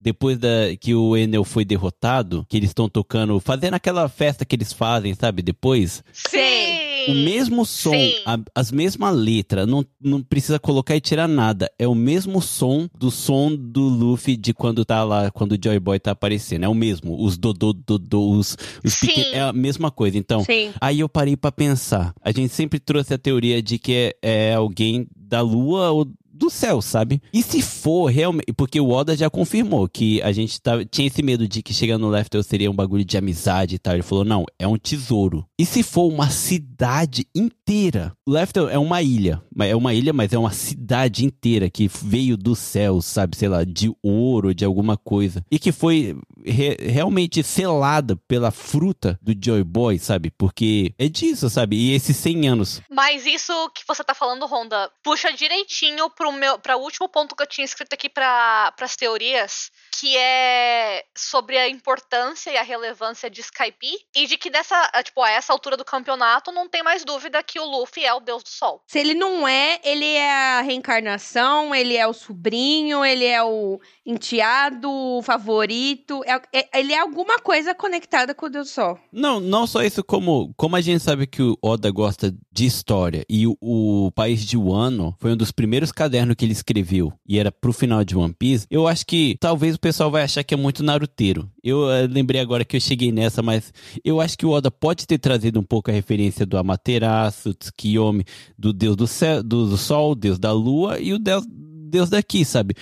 Depois 0.00 0.38
da 0.38 0.76
que 0.80 0.94
o 0.94 1.16
Enel 1.16 1.44
foi 1.44 1.64
derrotado? 1.64 2.46
Que 2.48 2.56
eles 2.56 2.70
estão 2.70 2.88
tocando, 2.88 3.38
fazendo 3.40 3.74
aquela 3.74 4.08
festa 4.08 4.44
que 4.44 4.54
eles 4.54 4.72
fazem, 4.72 5.14
sabe, 5.14 5.42
depois? 5.42 6.02
Sei. 6.12 6.86
o 7.08 7.14
mesmo 7.14 7.64
som, 7.64 7.94
a, 8.24 8.38
as 8.54 8.70
mesmas 8.70 9.14
letras, 9.14 9.66
não, 9.66 9.84
não 10.00 10.22
precisa 10.22 10.58
colocar 10.58 10.96
e 10.96 11.00
tirar 11.00 11.28
nada. 11.28 11.70
É 11.78 11.86
o 11.86 11.94
mesmo 11.94 12.40
som 12.42 12.88
do 12.96 13.10
som 13.10 13.54
do 13.54 13.82
Luffy 13.82 14.36
de 14.36 14.52
quando 14.52 14.84
tá 14.84 15.04
lá, 15.04 15.30
quando 15.30 15.52
o 15.52 15.58
Joy 15.62 15.78
Boy 15.78 15.98
tá 15.98 16.12
aparecendo. 16.12 16.64
É 16.64 16.68
o 16.68 16.74
mesmo. 16.74 17.22
Os 17.22 17.38
dodô, 17.38 17.72
dodô, 17.72 18.30
os, 18.30 18.56
os 18.84 18.94
pequenos, 18.96 19.32
é 19.32 19.40
a 19.40 19.52
mesma 19.52 19.90
coisa. 19.90 20.18
Então, 20.18 20.44
Sim. 20.44 20.70
aí 20.80 21.00
eu 21.00 21.08
parei 21.08 21.36
para 21.36 21.52
pensar. 21.52 22.14
A 22.22 22.32
gente 22.32 22.52
sempre 22.52 22.78
trouxe 22.78 23.14
a 23.14 23.18
teoria 23.18 23.62
de 23.62 23.78
que 23.78 24.14
é, 24.22 24.50
é 24.50 24.54
alguém 24.54 25.06
da 25.16 25.40
lua 25.40 25.90
ou 25.90 26.08
do 26.36 26.50
céu, 26.50 26.82
sabe? 26.82 27.20
E 27.32 27.42
se 27.42 27.62
for 27.62 28.06
realmente. 28.06 28.52
Porque 28.56 28.80
o 28.80 28.90
Oda 28.90 29.16
já 29.16 29.28
confirmou 29.30 29.88
que 29.88 30.20
a 30.22 30.32
gente 30.32 30.60
tava, 30.60 30.84
tinha 30.84 31.06
esse 31.06 31.22
medo 31.22 31.48
de 31.48 31.62
que 31.62 31.72
chegando 31.72 32.02
no 32.02 32.10
Leftel 32.10 32.42
seria 32.42 32.70
um 32.70 32.74
bagulho 32.74 33.04
de 33.04 33.16
amizade 33.16 33.76
e 33.76 33.78
tal. 33.78 33.94
Ele 33.94 34.02
falou: 34.02 34.24
não, 34.24 34.44
é 34.58 34.66
um 34.66 34.76
tesouro. 34.76 35.46
E 35.58 35.64
se 35.64 35.82
for 35.82 36.06
uma 36.06 36.30
cidade 36.30 37.26
inteira? 37.34 38.12
Leftel 38.28 38.68
é 38.68 38.78
uma 38.78 39.02
ilha. 39.02 39.42
É 39.60 39.74
uma 39.74 39.94
ilha, 39.94 40.12
mas 40.12 40.32
é 40.32 40.38
uma 40.38 40.52
cidade 40.52 41.24
inteira 41.24 41.70
que 41.70 41.88
veio 41.88 42.36
do 42.36 42.54
céu, 42.54 43.00
sabe? 43.00 43.36
Sei 43.36 43.48
lá, 43.48 43.64
de 43.64 43.92
ouro, 44.02 44.54
de 44.54 44.64
alguma 44.64 44.96
coisa. 44.96 45.44
E 45.50 45.58
que 45.58 45.72
foi 45.72 46.16
re 46.44 46.76
realmente 46.80 47.42
selada 47.42 48.16
pela 48.28 48.50
fruta 48.50 49.18
do 49.22 49.34
Joy 49.38 49.64
Boy, 49.64 49.98
sabe? 49.98 50.30
Porque 50.36 50.94
é 50.98 51.08
disso, 51.08 51.48
sabe? 51.48 51.76
E 51.76 51.92
esses 51.92 52.16
100 52.16 52.48
anos. 52.48 52.82
Mas 52.90 53.26
isso 53.26 53.52
que 53.74 53.82
você 53.86 54.04
tá 54.04 54.14
falando, 54.14 54.46
Honda, 54.46 54.90
puxa 55.02 55.32
direitinho 55.32 56.10
pro 56.10 56.25
meu, 56.32 56.58
para 56.58 56.76
o 56.76 56.82
último 56.82 57.08
ponto 57.08 57.34
que 57.34 57.42
eu 57.42 57.46
tinha 57.46 57.64
escrito 57.64 57.92
aqui 57.92 58.08
para 58.08 58.72
as 58.80 58.96
teorias, 58.96 59.70
que 59.98 60.16
é 60.16 61.04
sobre 61.16 61.56
a 61.56 61.68
importância 61.68 62.50
e 62.50 62.56
a 62.56 62.62
relevância 62.62 63.30
de 63.30 63.40
Skype 63.40 63.98
e 64.14 64.26
de 64.26 64.36
que 64.36 64.50
nessa, 64.50 64.90
tipo, 65.02 65.22
a 65.22 65.30
essa 65.30 65.52
altura 65.52 65.76
do 65.76 65.84
campeonato 65.84 66.52
não 66.52 66.68
tem 66.68 66.82
mais 66.82 67.04
dúvida 67.04 67.42
que 67.42 67.58
o 67.58 67.64
Luffy 67.64 68.04
é 68.04 68.12
o 68.12 68.20
deus 68.20 68.42
do 68.42 68.48
sol. 68.48 68.82
Se 68.86 68.98
ele 68.98 69.14
não 69.14 69.46
é, 69.46 69.80
ele 69.84 70.06
é 70.06 70.30
a 70.30 70.60
reencarnação, 70.60 71.74
ele 71.74 71.96
é 71.96 72.06
o 72.06 72.12
sobrinho, 72.12 73.04
ele 73.04 73.24
é 73.24 73.42
o 73.42 73.80
enteado, 74.04 74.90
o 74.90 75.22
favorito, 75.22 76.22
é, 76.24 76.40
é, 76.52 76.78
ele 76.78 76.92
é 76.92 76.98
alguma 76.98 77.38
coisa 77.38 77.74
conectada 77.74 78.34
com 78.34 78.46
o 78.46 78.50
deus 78.50 78.68
do 78.68 78.72
sol. 78.72 78.98
Não, 79.12 79.40
não 79.40 79.66
só 79.66 79.82
isso, 79.82 80.02
como, 80.04 80.52
como 80.56 80.76
a 80.76 80.80
gente 80.80 81.02
sabe 81.02 81.26
que 81.26 81.42
o 81.42 81.56
Oda 81.62 81.90
gosta 81.90 82.34
de 82.52 82.66
história 82.66 83.24
e 83.28 83.46
o, 83.46 83.56
o 83.60 84.10
país 84.12 84.44
de 84.44 84.56
Wano 84.56 85.14
foi 85.18 85.32
um 85.32 85.36
dos 85.36 85.52
primeiros 85.52 85.92
cadernos 85.92 86.15
que 86.36 86.44
ele 86.44 86.52
escreveu 86.52 87.12
e 87.26 87.38
era 87.38 87.50
pro 87.50 87.72
final 87.72 88.04
de 88.04 88.16
One 88.16 88.32
Piece, 88.32 88.66
eu 88.70 88.86
acho 88.86 89.04
que 89.04 89.36
talvez 89.40 89.74
o 89.74 89.80
pessoal 89.80 90.10
vai 90.10 90.22
achar 90.22 90.44
que 90.44 90.54
é 90.54 90.56
muito 90.56 90.82
naruteiro. 90.82 91.50
Eu 91.62 91.80
uh, 91.80 92.06
lembrei 92.08 92.40
agora 92.40 92.64
que 92.64 92.76
eu 92.76 92.80
cheguei 92.80 93.12
nessa, 93.12 93.42
mas 93.42 93.72
eu 94.04 94.20
acho 94.20 94.38
que 94.38 94.46
o 94.46 94.50
Oda 94.50 94.70
pode 94.70 95.06
ter 95.06 95.18
trazido 95.18 95.60
um 95.60 95.64
pouco 95.64 95.90
a 95.90 95.94
referência 95.94 96.46
do 96.46 96.56
Amaterasu, 96.56 97.52
Tsukiyomi, 97.54 98.24
do 98.58 98.72
deus 98.72 98.96
do, 98.96 99.06
céu, 99.06 99.42
do 99.42 99.76
sol, 99.76 100.14
deus 100.14 100.38
da 100.38 100.52
lua 100.52 100.98
e 100.98 101.12
o 101.12 101.18
deus, 101.18 101.44
deus 101.48 102.08
daqui, 102.08 102.44
sabe? 102.44 102.74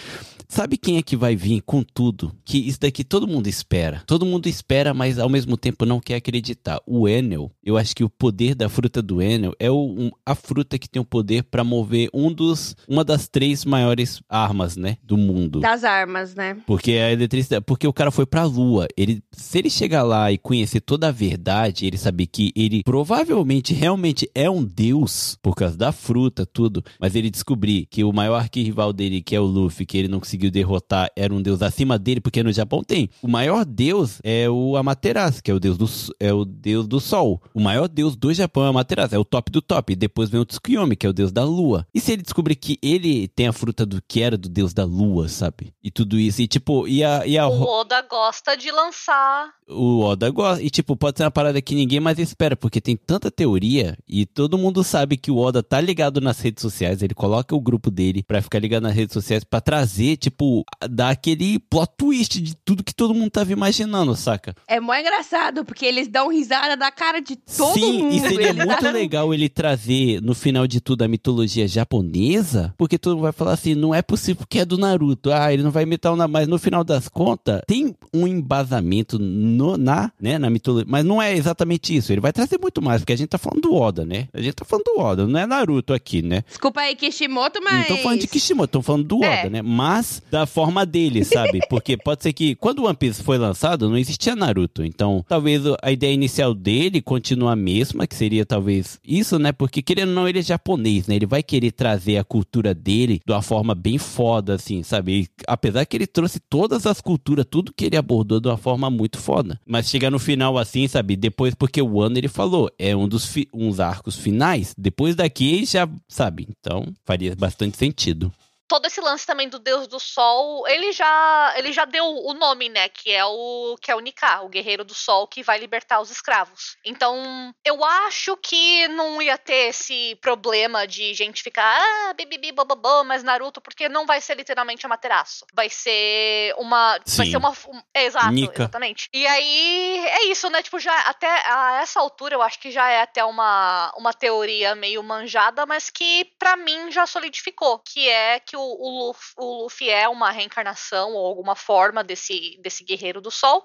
Sabe 0.54 0.76
quem 0.76 0.98
é 0.98 1.02
que 1.02 1.16
vai 1.16 1.34
vir 1.34 1.62
com 1.62 1.82
tudo? 1.82 2.32
Que 2.44 2.58
isso 2.58 2.78
daqui 2.78 3.02
todo 3.02 3.26
mundo 3.26 3.48
espera. 3.48 4.04
Todo 4.06 4.24
mundo 4.24 4.46
espera, 4.46 4.94
mas 4.94 5.18
ao 5.18 5.28
mesmo 5.28 5.56
tempo 5.56 5.84
não 5.84 5.98
quer 5.98 6.14
acreditar. 6.14 6.80
O 6.86 7.08
Enel, 7.08 7.50
eu 7.60 7.76
acho 7.76 7.92
que 7.92 8.04
o 8.04 8.08
poder 8.08 8.54
da 8.54 8.68
fruta 8.68 9.02
do 9.02 9.20
Enel 9.20 9.52
é 9.58 9.68
o, 9.68 9.84
um, 9.84 10.12
a 10.24 10.36
fruta 10.36 10.78
que 10.78 10.88
tem 10.88 11.02
o 11.02 11.04
poder 11.04 11.42
para 11.42 11.64
mover 11.64 12.08
um 12.14 12.32
dos, 12.32 12.76
uma 12.88 13.02
das 13.02 13.26
três 13.26 13.64
maiores 13.64 14.22
armas, 14.28 14.76
né, 14.76 14.96
do 15.02 15.16
mundo. 15.16 15.58
Das 15.58 15.82
armas, 15.82 16.36
né? 16.36 16.56
Porque 16.68 16.92
a 16.92 17.10
eletricidade, 17.10 17.64
porque 17.66 17.88
o 17.88 17.92
cara 17.92 18.12
foi 18.12 18.24
pra 18.24 18.44
lua. 18.44 18.86
Ele, 18.96 19.24
se 19.32 19.58
ele 19.58 19.68
chegar 19.68 20.04
lá 20.04 20.30
e 20.30 20.38
conhecer 20.38 20.80
toda 20.80 21.08
a 21.08 21.10
verdade, 21.10 21.84
ele 21.84 21.98
saber 21.98 22.28
que 22.28 22.52
ele 22.54 22.84
provavelmente 22.84 23.74
realmente 23.74 24.30
é 24.32 24.48
um 24.48 24.62
deus 24.62 25.36
por 25.42 25.56
causa 25.56 25.76
da 25.76 25.90
fruta, 25.90 26.46
tudo, 26.46 26.80
mas 27.00 27.16
ele 27.16 27.28
descobrir 27.28 27.86
que 27.90 28.04
o 28.04 28.12
maior 28.12 28.36
arquirrival 28.36 28.92
dele, 28.92 29.20
que 29.20 29.34
é 29.34 29.40
o 29.40 29.44
Luffy, 29.44 29.84
que 29.84 29.98
ele 29.98 30.06
não 30.06 30.20
conseguiu 30.20 30.43
derrotar, 30.50 31.10
era 31.16 31.34
um 31.34 31.42
deus 31.42 31.62
acima 31.62 31.98
dele, 31.98 32.20
porque 32.20 32.42
no 32.42 32.52
Japão 32.52 32.82
tem. 32.82 33.10
O 33.22 33.28
maior 33.28 33.64
deus 33.64 34.20
é 34.22 34.48
o 34.48 34.76
Amaterasu, 34.76 35.42
que 35.42 35.50
é 35.50 35.54
o 35.54 35.60
deus 35.60 35.76
do, 35.76 35.86
é 36.20 36.32
o 36.32 36.44
deus 36.44 36.86
do 36.86 37.00
sol. 37.00 37.42
O 37.52 37.60
maior 37.60 37.88
deus 37.88 38.16
do 38.16 38.32
Japão 38.32 38.64
é 38.64 38.66
o 38.66 38.70
Amaterasu, 38.70 39.14
é 39.14 39.18
o 39.18 39.24
top 39.24 39.50
do 39.50 39.62
top. 39.62 39.92
E 39.92 39.96
depois 39.96 40.30
vem 40.30 40.40
o 40.40 40.44
Tsukuyomi, 40.44 40.96
que 40.96 41.06
é 41.06 41.10
o 41.10 41.12
deus 41.12 41.32
da 41.32 41.44
lua. 41.44 41.86
E 41.94 42.00
se 42.00 42.12
ele 42.12 42.22
descobrir 42.22 42.56
que 42.56 42.78
ele 42.82 43.28
tem 43.28 43.48
a 43.48 43.52
fruta 43.52 43.84
do 43.84 44.02
que 44.06 44.20
era 44.20 44.36
do 44.36 44.48
deus 44.48 44.72
da 44.72 44.84
lua, 44.84 45.28
sabe? 45.28 45.74
E 45.82 45.90
tudo 45.90 46.18
isso. 46.18 46.42
E 46.42 46.46
tipo, 46.46 46.86
e 46.88 47.02
a. 47.02 47.26
E 47.26 47.38
a 47.38 47.48
o 47.48 47.62
Oda 47.62 48.02
gosta 48.02 48.56
de 48.56 48.70
lançar. 48.70 49.52
O 49.68 50.00
Oda 50.00 50.28
gosta. 50.30 50.62
E 50.62 50.68
tipo, 50.68 50.96
pode 50.96 51.16
ser 51.18 51.24
uma 51.24 51.30
parada 51.30 51.60
que 51.62 51.74
ninguém 51.74 52.00
mais 52.00 52.18
espera, 52.18 52.54
porque 52.56 52.80
tem 52.80 52.96
tanta 52.96 53.30
teoria 53.30 53.96
e 54.06 54.26
todo 54.26 54.58
mundo 54.58 54.84
sabe 54.84 55.16
que 55.16 55.30
o 55.30 55.38
Oda 55.38 55.62
tá 55.62 55.80
ligado 55.80 56.20
nas 56.20 56.38
redes 56.40 56.60
sociais. 56.62 57.02
Ele 57.02 57.14
coloca 57.14 57.54
o 57.54 57.60
grupo 57.60 57.90
dele 57.90 58.22
pra 58.22 58.42
ficar 58.42 58.58
ligado 58.58 58.82
nas 58.82 58.94
redes 58.94 59.14
sociais 59.14 59.42
pra 59.42 59.60
trazer, 59.60 60.16
tipo, 60.18 60.64
dar 60.90 61.10
aquele 61.10 61.58
plot 61.58 61.90
twist 61.96 62.40
de 62.42 62.54
tudo 62.56 62.84
que 62.84 62.94
todo 62.94 63.14
mundo 63.14 63.30
tava 63.30 63.52
imaginando, 63.52 64.14
saca? 64.14 64.54
É 64.68 64.78
mó 64.80 64.94
engraçado, 64.94 65.64
porque 65.64 65.86
eles 65.86 66.08
dão 66.08 66.28
risada 66.28 66.76
da 66.76 66.90
cara 66.90 67.20
de 67.20 67.36
todo 67.36 67.74
Sim, 67.74 68.02
mundo. 68.02 68.14
e 68.14 68.20
seria 68.20 68.48
Eles 68.50 68.66
muito 68.66 68.90
legal 68.90 69.32
ele 69.32 69.48
trazer 69.48 70.20
no 70.20 70.34
final 70.34 70.66
de 70.66 70.80
tudo 70.80 71.02
a 71.02 71.08
mitologia 71.08 71.66
japonesa, 71.66 72.74
porque 72.76 72.98
todo 72.98 73.14
mundo 73.14 73.22
vai 73.22 73.32
falar 73.32 73.52
assim, 73.52 73.74
não 73.74 73.94
é 73.94 74.02
possível 74.02 74.44
que 74.48 74.58
é 74.58 74.64
do 74.64 74.76
Naruto. 74.76 75.32
Ah, 75.32 75.52
ele 75.52 75.62
não 75.62 75.70
vai 75.70 75.84
imitar 75.84 76.12
o 76.12 76.16
Naruto, 76.16 76.32
mas 76.32 76.48
no 76.48 76.58
final 76.58 76.84
das 76.84 77.08
contas 77.08 77.62
tem 77.66 77.94
um 78.12 78.26
embasamento 78.26 79.18
no, 79.18 79.53
na, 79.78 80.10
né, 80.20 80.38
na 80.38 80.50
mitologia, 80.50 80.86
mas 80.88 81.04
não 81.04 81.20
é 81.20 81.34
exatamente 81.36 81.94
isso. 81.94 82.12
Ele 82.12 82.20
vai 82.20 82.32
trazer 82.32 82.58
muito 82.60 82.80
mais, 82.82 83.00
porque 83.00 83.12
a 83.12 83.16
gente 83.16 83.28
tá 83.28 83.38
falando 83.38 83.60
do 83.62 83.74
Oda, 83.74 84.04
né? 84.04 84.28
A 84.32 84.40
gente 84.40 84.54
tá 84.54 84.64
falando 84.64 84.84
do 84.84 85.00
Oda, 85.00 85.26
não 85.26 85.38
é 85.38 85.46
Naruto 85.46 85.92
aqui, 85.92 86.22
né? 86.22 86.42
Desculpa 86.48 86.80
aí, 86.80 86.94
Kishimoto, 86.94 87.60
Não 87.60 87.70
mas... 87.72 87.86
tô 87.88 87.96
falando 87.98 88.20
de 88.20 88.26
Kishimoto, 88.26 88.72
tô 88.72 88.82
falando 88.82 89.04
do 89.04 89.16
Oda, 89.18 89.26
É. 89.26 89.50
né? 89.50 89.62
Mas 89.62 90.22
da 90.30 90.46
forma 90.46 90.84
dele, 90.86 91.24
sabe? 91.24 91.60
Porque 91.68 91.96
pode 91.96 92.22
ser 92.22 92.32
que 92.32 92.54
quando 92.54 92.80
o 92.80 92.84
One 92.86 92.96
Piece 92.96 93.22
foi 93.22 93.38
lançado, 93.38 93.88
não 93.88 93.96
existia 93.96 94.34
Naruto. 94.36 94.84
Então, 94.84 95.24
talvez 95.28 95.62
a 95.82 95.90
ideia 95.90 96.12
inicial 96.12 96.54
dele 96.54 97.00
continue 97.00 97.48
a 97.48 97.56
mesma, 97.56 98.06
que 98.06 98.14
seria 98.14 98.44
talvez 98.46 98.98
isso, 99.04 99.38
né? 99.38 99.52
Porque 99.52 99.82
querendo 99.82 100.08
ou 100.10 100.14
não, 100.14 100.28
ele 100.28 100.38
é 100.38 100.42
japonês, 100.42 101.06
né? 101.06 101.16
Ele 101.16 101.26
vai 101.26 101.42
querer 101.42 101.72
trazer 101.72 102.16
a 102.16 102.24
cultura 102.24 102.74
dele 102.74 103.20
de 103.24 103.32
uma 103.32 103.42
forma 103.42 103.74
bem 103.74 103.98
foda, 103.98 104.54
assim, 104.54 104.82
sabe? 104.82 105.12
E, 105.22 105.28
apesar 105.46 105.84
que 105.84 105.96
ele 105.96 106.06
trouxe 106.06 106.38
todas 106.40 106.86
as 106.86 107.00
culturas, 107.00 107.44
tudo 107.48 107.72
que 107.74 107.84
ele 107.84 107.96
abordou 107.96 108.40
de 108.40 108.48
uma 108.48 108.56
forma 108.56 108.88
muito 108.90 109.18
foda. 109.18 109.43
Mas 109.66 109.88
chegar 109.88 110.10
no 110.10 110.18
final 110.18 110.56
assim, 110.58 110.86
sabe? 110.88 111.16
Depois, 111.16 111.54
porque 111.54 111.80
o 111.82 112.00
ano 112.00 112.16
ele 112.18 112.28
falou, 112.28 112.70
é 112.78 112.94
um 112.96 113.06
dos 113.06 113.26
fi- 113.26 113.48
uns 113.52 113.80
arcos 113.80 114.16
finais. 114.16 114.74
Depois 114.76 115.14
daqui 115.14 115.64
já, 115.64 115.88
sabe? 116.08 116.46
Então, 116.50 116.86
faria 117.04 117.34
bastante 117.36 117.76
sentido. 117.76 118.32
Todo 118.66 118.86
esse 118.86 119.00
lance 119.00 119.26
também 119.26 119.48
do 119.48 119.58
Deus 119.58 119.86
do 119.86 120.00
Sol, 120.00 120.66
ele 120.66 120.92
já 120.92 121.52
ele 121.56 121.72
já 121.72 121.84
deu 121.84 122.04
o 122.06 122.32
nome, 122.34 122.68
né? 122.68 122.88
Que 122.88 123.12
é 123.12 123.24
o 123.24 123.76
que 123.80 123.90
é 123.90 123.94
o 123.94 124.00
Nika, 124.00 124.40
o 124.42 124.48
Guerreiro 124.48 124.84
do 124.84 124.94
Sol, 124.94 125.26
que 125.28 125.42
vai 125.42 125.58
libertar 125.58 126.00
os 126.00 126.10
escravos. 126.10 126.76
Então, 126.84 127.54
eu 127.64 127.84
acho 127.84 128.36
que 128.36 128.88
não 128.88 129.20
ia 129.20 129.36
ter 129.36 129.68
esse 129.68 130.16
problema 130.20 130.86
de 130.86 131.12
gente 131.14 131.42
ficar 131.42 131.78
ah, 131.80 132.12
bibibi, 132.14 132.52
bababã, 132.52 133.04
mas 133.04 133.22
Naruto, 133.22 133.60
porque 133.60 133.88
não 133.88 134.06
vai 134.06 134.20
ser 134.20 134.36
literalmente 134.36 134.86
Amaterasu. 134.86 135.46
Vai 135.52 135.68
ser 135.68 136.54
uma. 136.58 136.92
Vai 136.92 137.26
Sim. 137.26 137.30
ser 137.32 137.36
uma. 137.36 137.50
um- 137.50 137.82
é, 137.92 138.04
exato, 138.04 138.30
Nika. 138.30 138.62
exatamente. 138.62 139.08
E 139.12 139.26
aí 139.26 140.06
é 140.06 140.24
isso, 140.26 140.48
né? 140.50 140.62
Tipo, 140.62 140.78
já 140.78 140.98
até 141.00 141.28
a 141.28 141.80
essa 141.82 142.00
altura 142.00 142.34
eu 142.34 142.42
acho 142.42 142.58
que 142.58 142.70
já 142.70 142.88
é 142.88 143.02
até 143.02 143.24
uma, 143.24 143.92
uma 143.96 144.12
teoria 144.12 144.74
meio 144.74 145.02
manjada, 145.02 145.66
mas 145.66 145.90
que 145.90 146.32
pra 146.38 146.56
mim 146.56 146.90
já 146.90 147.06
solidificou. 147.06 147.78
Que 147.80 148.08
é 148.08 148.40
que 148.40 148.53
o, 148.56 148.60
o, 148.60 149.06
Luffy, 149.08 149.34
o 149.36 149.62
Luffy 149.62 149.90
é 149.90 150.08
uma 150.08 150.30
reencarnação 150.30 151.12
ou 151.12 151.26
alguma 151.26 151.54
forma 151.54 152.02
desse, 152.02 152.58
desse 152.62 152.84
guerreiro 152.84 153.20
do 153.20 153.30
sol. 153.30 153.64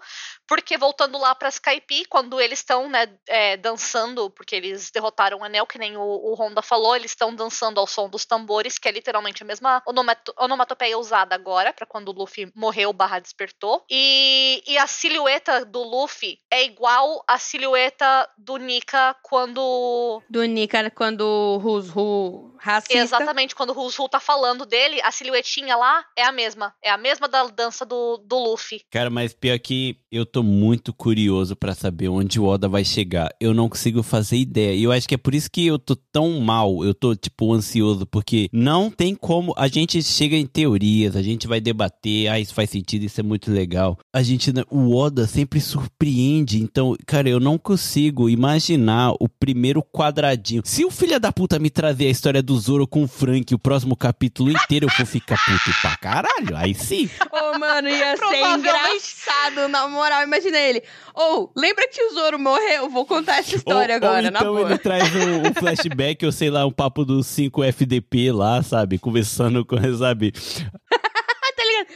Porque 0.49 0.79
voltando 0.79 1.19
lá 1.19 1.35
pra 1.35 1.49
Skype, 1.49 2.05
quando 2.09 2.41
eles 2.41 2.57
estão, 2.57 2.89
né, 2.89 3.07
é, 3.27 3.55
dançando, 3.55 4.31
porque 4.31 4.55
eles 4.55 4.89
derrotaram 4.89 5.37
o 5.37 5.43
anel, 5.43 5.67
que 5.67 5.77
nem 5.77 5.95
o, 5.95 6.01
o 6.01 6.33
Honda 6.33 6.63
falou, 6.63 6.95
eles 6.95 7.11
estão 7.11 7.35
dançando 7.35 7.79
ao 7.79 7.85
som 7.85 8.09
dos 8.09 8.25
tambores, 8.25 8.79
que 8.79 8.87
é 8.87 8.91
literalmente 8.91 9.43
a 9.43 9.45
mesma 9.45 9.83
onomato 9.85 10.33
onomatopeia 10.39 10.97
usada 10.97 11.35
agora, 11.35 11.71
pra 11.71 11.85
quando 11.85 12.09
o 12.09 12.13
Luffy 12.13 12.51
morreu 12.55 12.91
barra 12.91 13.19
despertou. 13.19 13.85
E, 13.87 14.63
e 14.65 14.75
a 14.75 14.87
silhueta 14.87 15.63
do 15.63 15.83
Luffy 15.83 16.39
é 16.49 16.63
igual 16.63 17.23
à 17.27 17.37
silhueta 17.37 18.27
do 18.35 18.57
Nika 18.57 19.15
quando 19.21 20.23
Do 20.27 20.43
Nika, 20.45 20.89
quando 20.89 21.21
o 21.21 21.57
Rusru 21.57 22.49
racista. 22.59 22.97
Exatamente, 22.97 23.55
quando 23.55 23.69
o 23.69 23.73
Ru 23.73 24.09
tá 24.09 24.19
falando 24.19 24.65
dele, 24.65 25.01
a 25.01 25.11
silhuetinha 25.11 25.75
lá 25.75 26.05
é 26.15 26.23
a 26.23 26.31
mesma. 26.31 26.73
É 26.83 26.89
a 26.89 26.97
mesma 26.97 27.27
da 27.27 27.45
dança 27.47 27.85
do, 27.85 28.17
do 28.17 28.37
Luffy. 28.37 28.81
Cara, 28.91 29.09
mas 29.09 29.33
pior 29.33 29.57
que 29.59 29.99
eu 30.11 30.25
tô 30.25 30.38
tô 30.39 30.43
muito 30.43 30.93
curioso 30.93 31.53
pra 31.53 31.75
saber 31.75 32.07
onde 32.07 32.39
o 32.39 32.45
Oda 32.45 32.69
vai 32.69 32.85
chegar. 32.85 33.29
Eu 33.41 33.53
não 33.53 33.67
consigo 33.67 34.01
fazer 34.01 34.37
ideia. 34.37 34.73
E 34.73 34.83
eu 34.83 34.91
acho 34.91 35.07
que 35.07 35.15
é 35.15 35.17
por 35.17 35.35
isso 35.35 35.51
que 35.51 35.65
eu 35.65 35.77
tô 35.77 35.97
tão 35.97 36.39
mal. 36.39 36.83
Eu 36.85 36.93
tô, 36.93 37.13
tipo, 37.13 37.53
ansioso, 37.53 38.05
porque 38.05 38.49
não 38.53 38.89
tem 38.89 39.13
como. 39.13 39.53
A 39.57 39.67
gente 39.67 40.01
chega 40.01 40.37
em 40.37 40.45
teorias, 40.45 41.15
a 41.17 41.21
gente 41.21 41.45
vai 41.45 41.59
debater. 41.59 42.29
Ah, 42.29 42.39
isso 42.39 42.53
faz 42.53 42.69
sentido, 42.69 43.03
isso 43.03 43.19
é 43.19 43.23
muito 43.23 43.51
legal. 43.51 43.97
A 44.13 44.23
gente. 44.23 44.51
O 44.71 44.95
Oda 44.95 45.27
sempre 45.27 45.59
surpreende. 45.59 46.61
Então, 46.61 46.95
cara, 47.05 47.27
eu 47.27 47.39
não 47.39 47.57
consigo 47.57 48.29
imaginar 48.29 49.11
o 49.19 49.27
primeiro 49.27 49.83
quadradinho. 49.83 50.61
Se 50.63 50.85
o 50.85 50.91
filho 50.91 51.19
da 51.19 51.33
puta 51.33 51.59
me 51.59 51.69
trazer 51.69 52.07
a 52.07 52.11
história 52.11 52.41
do 52.41 52.57
Zoro 52.57 52.87
com 52.87 53.03
o 53.03 53.07
Frank, 53.07 53.53
o 53.53 53.59
próximo 53.59 53.95
capítulo 53.95 54.51
inteiro, 54.51 54.85
eu 54.85 54.97
vou 54.97 55.05
ficar 55.05 55.37
puto 55.37 55.71
pra 55.81 55.97
caralho. 55.97 56.55
Aí 56.55 56.73
sim. 56.73 57.09
Ô, 57.29 57.59
mano, 57.59 57.89
ia 57.89 58.15
ser 58.15 58.57
engraçado, 58.57 59.67
na 59.67 59.87
moral. 59.89 60.28
Imagina 60.30 60.59
ele. 60.59 60.84
Ou, 61.13 61.51
lembra 61.57 61.88
que 61.88 62.01
o 62.01 62.13
Zoro 62.13 62.38
morreu? 62.38 62.89
Vou 62.89 63.05
contar 63.05 63.39
essa 63.39 63.55
história 63.55 63.95
ou, 63.95 63.97
agora, 63.97 64.27
ou 64.27 64.32
na 64.32 64.39
então 64.39 64.53
boa. 64.53 64.69
ele 64.69 64.77
traz 64.77 65.03
um, 65.15 65.49
um 65.49 65.53
flashback, 65.53 66.23
ou 66.25 66.32
sei 66.32 66.49
lá, 66.49 66.65
um 66.65 66.71
papo 66.71 67.03
dos 67.03 67.25
5 67.27 67.63
FDP 67.63 68.32
lá, 68.32 68.61
sabe? 68.61 68.99
Conversando 68.99 69.65
com, 69.65 69.77
sabe? 69.97 70.32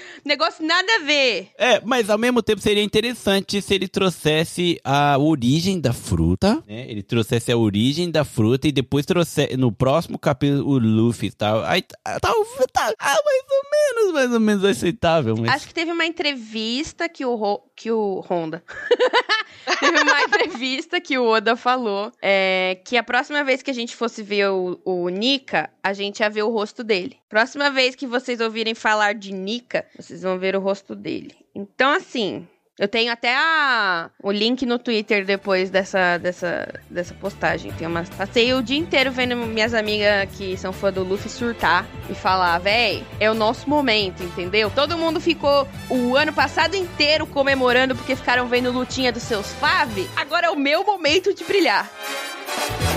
Tá? 0.03 0.21
Negócio 0.25 0.65
nada 0.65 0.87
a 0.95 1.03
ver. 1.03 1.49
É, 1.57 1.81
mas 1.83 2.09
ao 2.09 2.17
mesmo 2.17 2.41
tempo 2.41 2.61
seria 2.61 2.83
interessante 2.83 3.61
se 3.61 3.73
ele 3.73 3.87
trouxesse 3.87 4.79
a 4.83 5.17
origem 5.17 5.79
da 5.79 5.93
fruta, 5.93 6.63
né? 6.67 6.85
Ele 6.89 7.03
trouxesse 7.03 7.51
a 7.51 7.57
origem 7.57 8.09
da 8.09 8.23
fruta 8.23 8.67
e 8.67 8.71
depois 8.71 9.05
trouxesse 9.05 9.57
no 9.57 9.71
próximo 9.71 10.17
capítulo 10.17 10.67
o 10.69 10.77
Luffy 10.77 11.29
e 11.29 11.31
tal. 11.31 11.63
Aí 11.63 11.81
tá, 11.81 11.97
tá, 12.19 12.33
tá 12.71 12.93
ah, 12.99 13.15
mais 13.25 13.43
ou 13.49 13.69
menos, 13.71 14.13
mais 14.13 14.33
ou 14.33 14.39
menos 14.39 14.65
aceitável. 14.65 15.35
Mas... 15.37 15.51
Acho 15.51 15.67
que 15.67 15.73
teve 15.73 15.91
uma 15.91 16.05
entrevista 16.05 17.07
que 17.09 17.25
o, 17.25 17.35
Ro- 17.35 17.63
que 17.75 17.91
o 17.91 18.23
Honda. 18.29 18.63
teve 19.79 20.01
uma 20.01 20.21
entrevista 20.23 20.99
que 20.99 21.17
o 21.17 21.25
Oda 21.25 21.55
falou 21.55 22.11
é, 22.21 22.79
que 22.85 22.97
a 22.97 23.03
próxima 23.03 23.43
vez 23.43 23.61
que 23.61 23.71
a 23.71 23.73
gente 23.73 23.95
fosse 23.95 24.21
ver 24.21 24.49
o, 24.49 24.79
o 24.83 25.09
Nika, 25.09 25.69
a 25.81 25.93
gente 25.93 26.19
ia 26.19 26.29
ver 26.29 26.43
o 26.43 26.49
rosto 26.49 26.83
dele. 26.83 27.17
Próxima 27.29 27.69
vez 27.69 27.95
que 27.95 28.05
vocês 28.05 28.39
ouvirem 28.39 28.75
falar 28.75 29.13
de 29.13 29.33
Nika, 29.33 29.85
vocês 29.97 30.21
vão 30.21 30.37
ver 30.39 30.55
o 30.55 30.59
rosto 30.59 30.95
dele. 30.95 31.35
Então, 31.55 31.91
assim. 31.91 32.47
Eu 32.79 32.87
tenho 32.87 33.11
até 33.11 33.35
a, 33.35 34.09
o 34.21 34.31
link 34.31 34.65
no 34.65 34.79
Twitter 34.79 35.23
depois 35.23 35.69
dessa, 35.69 36.17
dessa, 36.17 36.67
dessa 36.89 37.13
postagem. 37.13 37.71
Tem 37.73 37.85
uma, 37.85 38.03
passei 38.17 38.51
o 38.51 38.63
dia 38.63 38.79
inteiro 38.79 39.11
vendo 39.11 39.35
minhas 39.35 39.75
amigas 39.75 40.27
que 40.35 40.57
são 40.57 40.73
fã 40.73 40.91
do 40.91 41.03
Luffy 41.03 41.29
surtar 41.29 41.85
e 42.09 42.15
falar, 42.15 42.57
véi, 42.57 43.03
é 43.19 43.29
o 43.29 43.35
nosso 43.35 43.69
momento, 43.69 44.23
entendeu? 44.23 44.71
Todo 44.71 44.97
mundo 44.97 45.21
ficou 45.21 45.67
o 45.87 46.17
ano 46.17 46.33
passado 46.33 46.73
inteiro 46.73 47.27
comemorando 47.27 47.95
porque 47.95 48.15
ficaram 48.15 48.47
vendo 48.47 48.71
lutinha 48.71 49.11
dos 49.11 49.21
seus 49.21 49.53
fave. 49.53 50.09
Agora 50.15 50.47
é 50.47 50.49
o 50.49 50.57
meu 50.57 50.83
momento 50.83 51.31
de 51.31 51.43
brilhar. 51.43 51.87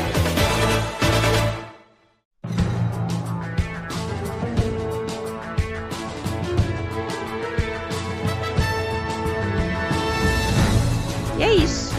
E 0.03 0.06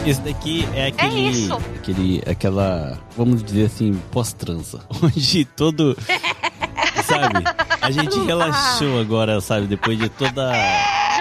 isso. 0.08 0.20
Esse 0.20 0.20
daqui 0.22 0.68
é 0.74 0.86
aquele, 0.86 1.28
isso. 1.28 1.54
aquele, 1.54 2.22
aquela, 2.26 2.98
vamos 3.16 3.42
dizer 3.42 3.66
assim, 3.66 4.00
pós-transa, 4.10 4.80
onde 5.02 5.44
todo, 5.44 5.96
sabe? 7.04 7.44
A 7.80 7.90
gente 7.90 8.18
relaxou 8.20 9.00
agora, 9.00 9.40
sabe? 9.40 9.66
Depois 9.66 9.98
de 9.98 10.08
toda 10.08 10.52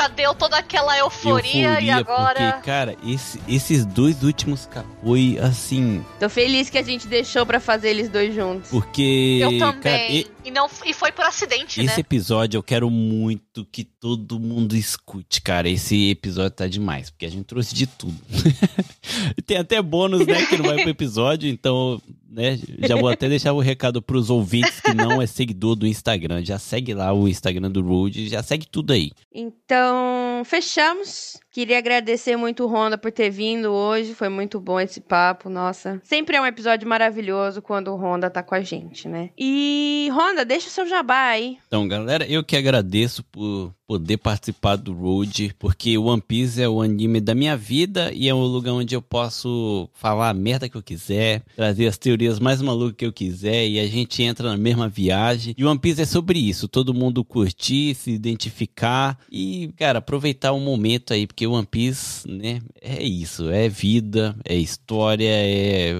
Já 0.07 0.13
deu 0.13 0.33
toda 0.33 0.57
aquela 0.57 0.97
euforia, 0.97 1.81
e 1.81 1.89
agora. 1.89 2.53
porque, 2.53 2.65
cara, 2.65 2.95
esse- 3.05 3.39
esses 3.47 3.85
dois 3.85 4.23
últimos 4.23 4.65
cap- 4.65 4.87
foi 5.03 5.37
assim, 5.41 6.03
Tô 6.19 6.29
feliz 6.29 6.69
que 6.69 6.77
a 6.77 6.83
gente 6.83 7.07
deixou 7.07 7.45
pra 7.45 7.59
fazer 7.59 7.89
eles 7.89 8.07
dois 8.09 8.33
juntos. 8.33 8.69
porque, 8.69 9.39
Eu 9.41 9.57
também. 9.59 9.81
cara, 9.81 10.09
e- 10.09 10.27
E, 10.45 10.51
não, 10.51 10.69
e 10.85 10.93
foi 10.93 11.11
por 11.11 11.25
acidente, 11.25 11.81
esse 11.81 11.95
né? 11.95 11.99
episódio 11.99 12.57
eu 12.57 12.63
quero 12.63 12.89
muito 12.89 13.65
que 13.69 13.83
todo 13.83 14.39
mundo 14.39 14.77
escute, 14.77 15.41
cara. 15.41 15.67
Esse 15.67 16.09
episódio 16.11 16.51
tá 16.51 16.67
demais, 16.67 17.09
porque 17.09 17.25
a 17.25 17.29
gente 17.29 17.43
trouxe 17.43 17.75
de 17.75 17.85
tudo. 17.85 18.15
e 19.37 19.41
tem 19.41 19.57
até 19.57 19.81
bônus, 19.81 20.25
né, 20.25 20.45
que 20.45 20.55
não 20.57 20.63
vai 20.65 20.77
pro 20.77 20.87
episódio, 20.89 21.49
então, 21.49 22.01
né, 22.37 22.59
já 22.87 22.95
vou 22.95 23.09
até 23.09 23.27
deixar 23.27 23.51
o 23.53 23.59
recado 23.59 23.99
pros 23.99 24.29
ouvintes 24.29 24.79
que 24.79 24.93
não 24.93 25.19
é 25.19 25.25
seguidor 25.25 25.75
do 25.75 25.87
Instagram. 25.87 26.45
Já 26.45 26.59
segue 26.59 26.93
lá 26.93 27.11
o 27.11 27.27
Instagram 27.27 27.71
do 27.71 27.81
Road, 27.81 28.29
já 28.29 28.43
segue 28.43 28.67
tudo 28.67 28.93
aí. 28.93 29.09
Então, 29.33 30.43
fechamos. 30.45 31.39
Queria 31.57 31.79
agradecer 31.79 32.37
muito 32.37 32.63
o 32.63 32.67
Honda 32.67 32.99
por 32.99 33.11
ter 33.11 33.31
vindo 33.31 33.71
hoje. 33.71 34.13
Foi 34.13 34.29
muito 34.29 34.59
bom 34.59 34.79
esse 34.79 35.01
papo, 35.01 35.49
nossa. 35.49 35.99
Sempre 36.03 36.37
é 36.37 36.41
um 36.41 36.45
episódio 36.45 36.87
maravilhoso 36.87 37.63
quando 37.63 37.87
o 37.87 37.95
Honda 37.95 38.29
tá 38.29 38.43
com 38.43 38.53
a 38.53 38.61
gente, 38.61 39.07
né? 39.07 39.31
E, 39.35 40.07
Honda, 40.13 40.45
deixa 40.45 40.67
o 40.67 40.69
seu 40.69 40.87
jabá 40.87 41.29
aí. 41.29 41.57
Então, 41.65 41.87
galera, 41.87 42.27
eu 42.27 42.43
que 42.43 42.55
agradeço 42.55 43.23
por 43.23 43.73
poder 43.87 44.17
participar 44.17 44.75
do 44.75 44.93
Road, 44.93 45.55
porque 45.57 45.97
One 45.97 46.21
Piece 46.21 46.61
é 46.61 46.67
o 46.67 46.81
anime 46.81 47.21
da 47.21 47.33
minha 47.33 47.55
vida 47.55 48.11
e 48.13 48.27
é 48.27 48.35
um 48.35 48.43
lugar 48.43 48.73
onde 48.73 48.93
eu 48.93 49.01
posso 49.01 49.89
falar 49.93 50.29
a 50.29 50.33
merda 50.33 50.67
que 50.67 50.75
eu 50.75 50.83
quiser, 50.83 51.41
trazer 51.55 51.87
as 51.87 51.97
teorias 51.97 52.37
mais 52.37 52.61
malucas 52.61 52.97
que 52.97 53.05
eu 53.05 53.13
quiser 53.13 53.65
e 53.65 53.79
a 53.79 53.87
gente 53.87 54.21
entra 54.21 54.49
na 54.49 54.57
mesma 54.57 54.89
viagem. 54.89 55.55
E 55.57 55.63
One 55.63 55.79
Piece 55.79 56.01
é 56.01 56.05
sobre 56.05 56.37
isso, 56.37 56.67
todo 56.67 56.93
mundo 56.93 57.23
curtir, 57.23 57.95
se 57.95 58.11
identificar 58.11 59.17
e, 59.31 59.71
cara, 59.77 59.99
aproveitar 59.99 60.51
o 60.51 60.59
momento 60.59 61.13
aí, 61.13 61.25
porque 61.25 61.46
One 61.47 61.65
Piece, 61.65 62.27
né, 62.29 62.59
é 62.81 63.03
isso, 63.03 63.49
é 63.49 63.67
vida, 63.69 64.35
é 64.45 64.55
história, 64.55 65.29
é 65.29 65.93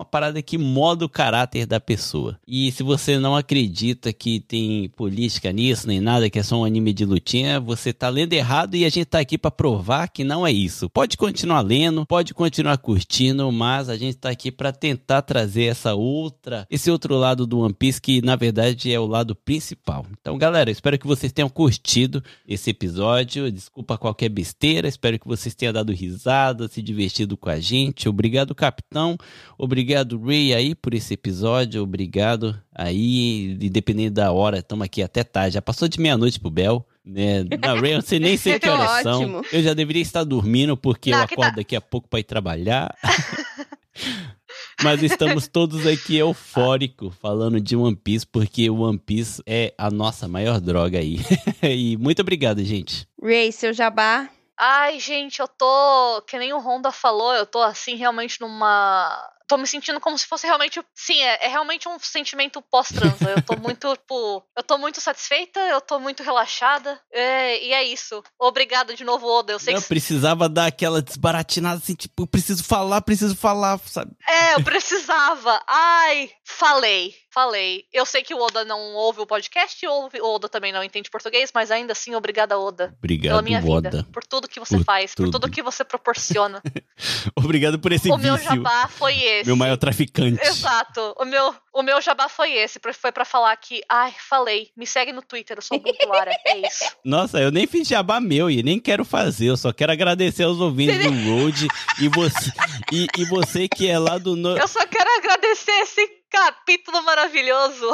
uma 0.00 0.04
parada 0.04 0.40
que 0.40 0.56
moda 0.56 1.04
o 1.04 1.08
caráter 1.08 1.66
da 1.66 1.78
pessoa. 1.78 2.38
E 2.48 2.72
se 2.72 2.82
você 2.82 3.18
não 3.18 3.36
acredita 3.36 4.14
que 4.14 4.40
tem 4.40 4.88
política 4.88 5.52
nisso, 5.52 5.86
nem 5.86 6.00
nada, 6.00 6.30
que 6.30 6.38
é 6.38 6.42
só 6.42 6.56
um 6.56 6.64
anime 6.64 6.94
de 6.94 7.04
lutinha, 7.04 7.60
você 7.60 7.92
tá 7.92 8.08
lendo 8.08 8.32
errado 8.32 8.74
e 8.74 8.86
a 8.86 8.88
gente 8.88 9.04
tá 9.04 9.20
aqui 9.20 9.36
pra 9.36 9.50
provar 9.50 10.08
que 10.08 10.24
não 10.24 10.46
é 10.46 10.50
isso. 10.50 10.88
Pode 10.88 11.18
continuar 11.18 11.60
lendo, 11.60 12.06
pode 12.06 12.32
continuar 12.32 12.78
curtindo, 12.78 13.52
mas 13.52 13.90
a 13.90 13.96
gente 13.96 14.16
tá 14.16 14.30
aqui 14.30 14.50
pra 14.50 14.72
tentar 14.72 15.20
trazer 15.20 15.64
essa 15.64 15.94
outra, 15.94 16.66
esse 16.70 16.90
outro 16.90 17.14
lado 17.16 17.46
do 17.46 17.60
One 17.60 17.74
Piece 17.74 18.00
que 18.00 18.22
na 18.22 18.36
verdade 18.36 18.90
é 18.90 18.98
o 18.98 19.06
lado 19.06 19.34
principal. 19.34 20.06
Então, 20.18 20.38
galera, 20.38 20.70
espero 20.70 20.98
que 20.98 21.06
vocês 21.06 21.30
tenham 21.30 21.50
curtido 21.50 22.24
esse 22.48 22.70
episódio. 22.70 23.52
Desculpa 23.52 23.98
qualquer 23.98 24.30
besteira, 24.30 24.88
espero 24.88 25.18
que 25.18 25.28
vocês 25.28 25.54
tenham 25.54 25.74
dado 25.74 25.92
risada, 25.92 26.68
se 26.68 26.80
divertido 26.80 27.36
com 27.36 27.50
a 27.50 27.60
gente. 27.60 28.08
Obrigado, 28.08 28.54
capitão. 28.54 29.18
Obrigado, 29.58 29.89
Ray, 29.94 30.54
aí, 30.54 30.74
por 30.74 30.94
esse 30.94 31.14
episódio. 31.14 31.82
Obrigado 31.82 32.60
aí, 32.74 33.56
independente 33.60 34.10
da 34.10 34.32
hora, 34.32 34.58
estamos 34.58 34.84
aqui 34.84 35.02
até 35.02 35.24
tarde. 35.24 35.54
Já 35.54 35.62
passou 35.62 35.88
de 35.88 36.00
meia-noite 36.00 36.38
pro 36.38 36.50
Bel. 36.50 36.86
Né? 37.04 37.44
Não, 37.44 37.80
Ray, 37.80 37.92
eu 37.92 37.96
não 37.96 38.02
sei 38.02 38.18
nem 38.18 38.36
sei 38.38 38.58
que 38.58 38.68
horas 38.68 39.02
são. 39.02 39.22
Ótimo. 39.22 39.42
Eu 39.52 39.62
já 39.62 39.74
deveria 39.74 40.02
estar 40.02 40.24
dormindo, 40.24 40.76
porque 40.76 41.10
Não, 41.10 41.22
eu 41.22 41.28
que 41.28 41.34
acordo 41.34 41.50
tá. 41.50 41.56
daqui 41.56 41.76
a 41.76 41.80
pouco 41.80 42.08
para 42.08 42.20
ir 42.20 42.24
trabalhar. 42.24 42.94
Mas 44.82 45.02
estamos 45.02 45.46
todos 45.46 45.86
aqui 45.86 46.16
eufóricos 46.16 47.14
falando 47.20 47.60
de 47.60 47.76
One 47.76 47.94
Piece, 47.94 48.26
porque 48.26 48.70
One 48.70 48.98
Piece 48.98 49.42
é 49.46 49.74
a 49.76 49.90
nossa 49.90 50.26
maior 50.26 50.58
droga 50.58 50.98
aí. 50.98 51.20
e 51.62 51.96
muito 51.98 52.22
obrigado, 52.22 52.64
gente. 52.64 53.06
Ray, 53.22 53.52
seu 53.52 53.74
jabá. 53.74 54.28
Ai, 54.62 55.00
gente, 55.00 55.40
eu 55.40 55.48
tô. 55.48 56.22
Que 56.26 56.38
nem 56.38 56.52
o 56.52 56.58
Honda 56.58 56.92
falou, 56.92 57.34
eu 57.34 57.46
tô 57.46 57.60
assim, 57.62 57.94
realmente 57.94 58.40
numa. 58.40 59.30
Tô 59.50 59.56
me 59.56 59.66
sentindo 59.66 59.98
como 59.98 60.16
se 60.16 60.28
fosse 60.28 60.46
realmente. 60.46 60.80
Sim, 60.94 61.20
é, 61.20 61.46
é 61.46 61.48
realmente 61.48 61.88
um 61.88 61.98
sentimento 61.98 62.62
pós-transa. 62.70 63.30
Eu 63.30 63.42
tô 63.42 63.56
muito, 63.56 63.92
tipo. 63.98 64.44
Eu 64.56 64.62
tô 64.62 64.78
muito 64.78 65.00
satisfeita, 65.00 65.58
eu 65.58 65.80
tô 65.80 65.98
muito 65.98 66.22
relaxada. 66.22 67.00
É, 67.12 67.60
e 67.60 67.72
é 67.72 67.82
isso. 67.82 68.22
Obrigada 68.38 68.94
de 68.94 69.02
novo, 69.02 69.26
Oda. 69.26 69.52
Eu 69.52 69.58
sei 69.58 69.74
Eu 69.74 69.82
que. 69.82 69.88
precisava 69.88 70.48
dar 70.48 70.66
aquela 70.66 71.02
desbaratinada 71.02 71.78
assim, 71.78 71.96
tipo, 71.96 72.22
eu 72.22 72.26
preciso 72.28 72.62
falar, 72.62 73.00
preciso 73.00 73.34
falar, 73.34 73.80
sabe? 73.86 74.12
É, 74.28 74.54
eu 74.54 74.62
precisava. 74.62 75.60
Ai, 75.66 76.30
falei, 76.44 77.12
falei. 77.30 77.84
Eu 77.92 78.04
sei 78.04 78.22
que 78.22 78.34
o 78.34 78.40
Oda 78.40 78.64
não 78.64 78.94
ouve 78.94 79.20
o 79.20 79.26
podcast, 79.26 79.86
ouve, 79.86 80.20
o 80.20 80.34
Oda 80.34 80.48
também 80.48 80.72
não 80.72 80.82
entende 80.82 81.10
português, 81.10 81.50
mas 81.54 81.70
ainda 81.70 81.92
assim, 81.92 82.14
obrigada, 82.14 82.58
Oda. 82.58 82.86
Pela 82.88 82.96
Obrigado, 82.98 83.42
minha 83.44 83.58
Oda. 83.64 83.90
vida. 83.90 84.06
Por 84.12 84.24
tudo 84.24 84.48
que 84.48 84.58
você 84.60 84.76
Por 84.78 84.84
faz, 84.84 85.14
por 85.14 85.24
tudo. 85.26 85.40
tudo 85.40 85.50
que 85.50 85.62
você 85.62 85.84
proporciona. 85.84 86.62
Obrigado 87.36 87.78
por 87.78 87.92
esse 87.92 88.10
o 88.10 88.16
meu 88.18 88.36
vício. 88.36 88.50
jabá 88.50 88.88
foi 88.88 89.14
esse. 89.16 89.46
Meu 89.46 89.56
maior 89.56 89.76
traficante. 89.76 90.44
Exato. 90.46 91.14
O 91.18 91.24
meu, 91.24 91.54
o 91.72 91.82
meu 91.82 92.00
jabá 92.00 92.28
foi 92.28 92.52
esse. 92.52 92.80
Foi 92.94 93.12
pra 93.12 93.24
falar 93.24 93.56
que, 93.56 93.80
ai, 93.88 94.12
falei, 94.28 94.70
me 94.76 94.86
segue 94.86 95.12
no 95.12 95.22
Twitter, 95.22 95.58
eu 95.58 95.62
sou 95.62 95.80
muito 95.80 96.08
Lara. 96.08 96.32
É 96.46 96.66
isso. 96.66 96.84
Nossa, 97.04 97.40
eu 97.40 97.50
nem 97.50 97.66
fiz 97.66 97.86
jabá 97.86 98.20
meu 98.20 98.50
e 98.50 98.62
nem 98.62 98.78
quero 98.78 99.04
fazer. 99.04 99.46
Eu 99.46 99.56
só 99.56 99.72
quero 99.72 99.92
agradecer 99.92 100.42
aos 100.42 100.60
ouvintes 100.60 100.98
do 101.04 101.10
Road 101.10 101.68
e 102.00 102.08
você, 102.08 102.50
e, 102.92 103.06
e 103.18 103.24
você 103.26 103.68
que 103.68 103.88
é 103.88 103.98
lá 103.98 104.18
do. 104.18 104.34
No... 104.34 104.56
Eu 104.56 104.68
só 104.68 104.84
quero 104.86 105.08
agradecer 105.18 105.72
esse 105.82 106.06
capítulo 106.30 107.02
maravilhoso. 107.02 107.86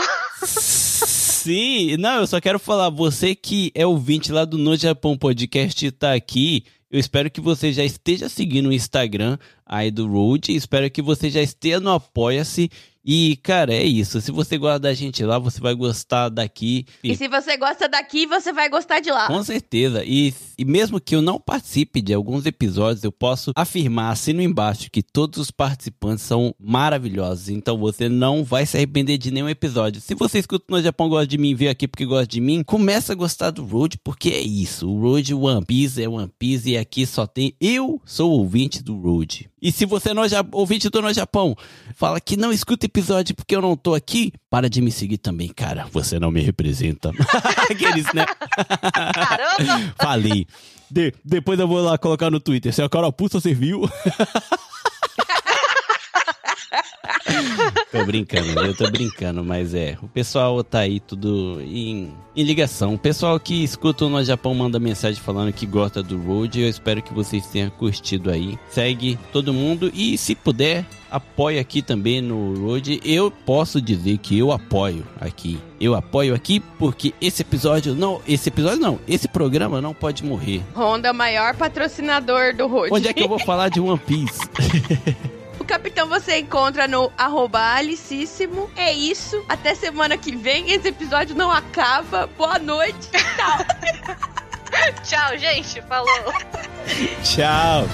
Sim, 0.43 1.97
não, 1.97 2.21
eu 2.21 2.27
só 2.27 2.41
quero 2.41 2.59
falar, 2.59 2.91
você 2.91 3.35
que 3.35 3.71
é 3.75 3.87
ouvinte 3.87 4.33
lá 4.33 4.45
do 4.45 4.59
No 4.59 4.77
Japão 4.77 5.17
Podcast 5.17 5.91
tá 5.93 6.13
aqui, 6.13 6.65
Eu 6.91 6.99
espero 6.99 7.31
que 7.31 7.41
você 7.41 7.73
já 7.73 7.85
esteja 7.85 8.29
seguindo 8.29 8.69
o 8.69 8.73
Instagram 8.73 9.39
aí 9.67 9.91
do 9.91 10.07
Road. 10.07 10.55
Espero 10.55 10.91
que 10.91 11.03
você 11.03 11.29
já 11.29 11.43
esteja 11.43 11.81
no 11.81 11.91
Apoia-se. 11.91 12.71
E, 13.09 13.39
cara, 13.41 13.73
é 13.73 13.85
isso. 13.85 14.21
Se 14.21 14.33
você 14.33 14.59
gosta 14.59 14.81
da 14.81 14.93
gente 14.93 15.23
lá, 15.23 15.39
você 15.39 15.61
vai 15.61 15.77
gostar 15.77 16.29
daqui. 16.29 16.85
E 17.05 17.15
se 17.15 17.29
você 17.29 17.57
gosta 17.57 17.89
daqui, 17.89 18.27
você 18.27 18.53
vai 18.53 18.69
gostar 18.69 18.99
de 18.99 19.13
lá. 19.13 19.29
Com 19.29 19.45
certeza. 19.45 20.03
E, 20.05 20.35
e 20.59 20.65
mesmo 20.65 21.01
que 21.01 21.15
eu 21.15 21.23
não 21.23 21.39
participe 21.39 22.03
de 22.03 22.13
alguns 22.13 22.47
episódios, 22.47 23.05
eu 23.05 23.13
posso 23.13 23.53
afirmar, 23.55 24.11
assino 24.11 24.43
embaixo, 24.43 24.91
que 24.91 25.05
todos 25.05 25.39
os 25.39 25.53
participantes 25.53 26.25
são 26.25 26.53
maravilhosos. 26.59 27.49
Então 27.49 27.79
você 27.79 28.09
não 28.09 28.43
vai 28.43 28.67
se 28.67 28.77
arrepender 28.77 29.19
de 29.19 29.31
nenhum 29.31 29.49
episódio. 29.49 30.01
Se 30.01 30.17
você 30.17 30.41
escuta 30.41 30.65
no 30.69 30.83
Japão, 30.83 31.09
gosta 31.09 31.29
de 31.29 31.39
mim, 31.39 31.55
veio 31.55 31.71
aqui 31.71 31.87
porque 31.87 32.05
gosta 32.05 32.27
de 32.27 32.41
mim, 32.41 32.65
começa 32.65 33.13
a 33.13 33.17
gostar 33.17 33.51
do 33.53 33.65
Road, 33.65 34.01
porque 34.03 34.31
é 34.31 34.41
isso. 34.41 34.91
O 34.91 35.01
Road 35.01 35.33
One 35.33 35.65
Piece 35.65 36.03
é 36.03 36.09
One 36.09 36.33
Piece 36.37 36.71
e 36.71 36.77
aqui 36.77 37.07
só 37.07 37.25
tem. 37.25 37.55
Eu 37.61 38.03
sou 38.05 38.33
ouvinte 38.33 38.83
do 38.83 38.97
Road. 39.01 39.49
E 39.61 39.73
se 39.73 39.87
você 39.87 40.13
não 40.13 40.25
é 40.25 40.29
ouvinte 40.53 40.91
do 40.91 41.01
No 41.01 41.13
Japão, 41.13 41.57
fala 41.95 42.21
que 42.21 42.37
não 42.37 42.53
escuta 42.53 42.85
episódio 42.85 43.35
porque 43.35 43.57
eu 43.57 43.63
não 43.63 43.75
tô 43.75 43.95
aqui, 43.95 44.33
para 44.51 44.69
de 44.69 44.83
me 44.83 44.93
seguir 44.93 45.17
também, 45.19 45.49
cara. 45.49 45.87
Você 45.93 46.19
não 46.19 46.31
me 46.31 46.43
representa. 46.43 47.11
Aqueles, 47.71 48.13
né? 48.13 48.27
Caramba! 49.15 49.95
Falei. 49.99 50.47
De, 50.91 51.13
depois 51.25 51.59
eu 51.59 51.67
vou 51.67 51.81
lá 51.81 51.97
colocar 51.97 52.31
no 52.31 52.39
Twitter. 52.39 52.73
Se 52.73 52.83
a 52.83 52.89
carapuça 52.89 53.41
serviu. 53.41 53.89
tô 57.97 58.07
brincando, 58.07 58.61
eu 58.61 58.77
tô 58.77 58.91
brincando, 58.91 59.45
mas 59.45 59.75
é. 59.75 59.97
O 60.03 60.09
pessoal 60.09 60.63
tá 60.63 60.81
aí 60.81 61.01
tudo 61.01 61.61
em, 61.63 62.13
em 62.35 62.43
ligação. 62.43 62.95
O 62.95 62.99
pessoal 62.99 63.39
que 63.41 63.65
escuta 63.65 64.05
o 64.05 64.09
No 64.09 64.23
Japão 64.25 64.55
manda 64.55 64.79
mensagem 64.79 65.21
falando 65.21 65.53
que 65.53 65.67
gosta 65.67 66.03
do 66.03 66.19
Road. 66.19 66.61
Eu 66.61 66.69
espero 66.69 67.03
que 67.03 67.15
vocês 67.15 67.47
tenham 67.47 67.71
curtido 67.71 68.31
aí. 68.31 68.59
Segue 68.69 69.19
todo 69.33 69.53
mundo 69.53 69.91
e, 69.95 70.17
se 70.19 70.35
puder, 70.35 70.85
apoia 71.11 71.61
aqui 71.61 71.83
também 71.83 72.21
no 72.21 72.67
Road. 72.67 73.01
Eu 73.05 73.31
posso 73.31 73.81
dizer 73.81 74.19
que 74.19 74.39
eu 74.39 74.53
apoio 74.53 75.07
aqui. 75.21 75.59
Eu 75.81 75.95
apoio 75.95 76.35
aqui 76.35 76.61
porque 76.79 77.15
esse 77.21 77.43
episódio 77.43 77.95
não, 77.95 78.21
esse 78.27 78.49
episódio 78.49 78.81
não, 78.81 78.99
esse 79.07 79.29
programa 79.29 79.81
não 79.81 79.95
pode 79.95 80.25
morrer. 80.25 80.63
Honda 80.75 81.09
é 81.09 81.11
o 81.11 81.15
maior 81.15 81.55
patrocinador 81.55 82.55
do 82.55 82.67
Road. 82.67 82.93
Onde 82.93 83.09
é 83.09 83.13
que 83.13 83.23
eu 83.23 83.29
vou 83.29 83.39
falar 83.39 83.69
de 83.69 83.81
One 83.81 83.99
Piece? 83.99 84.41
O 85.59 85.65
Capitão 85.65 86.09
você 86.09 86.39
encontra 86.39 86.87
no 86.87 87.11
arroba 87.17 87.61
alicíssimo. 87.75 88.71
É 88.77 88.93
isso. 88.93 89.45
Até 89.49 89.75
semana 89.75 90.17
que 90.17 90.35
vem. 90.35 90.71
Esse 90.73 90.89
episódio 90.89 91.35
não 91.35 91.51
acaba. 91.51 92.27
Boa 92.37 92.59
noite. 92.59 93.09
Tchau. 93.11 94.17
Tchau, 95.03 95.39
gente. 95.39 95.81
Falou. 95.83 96.33
Tchau. 97.23 97.87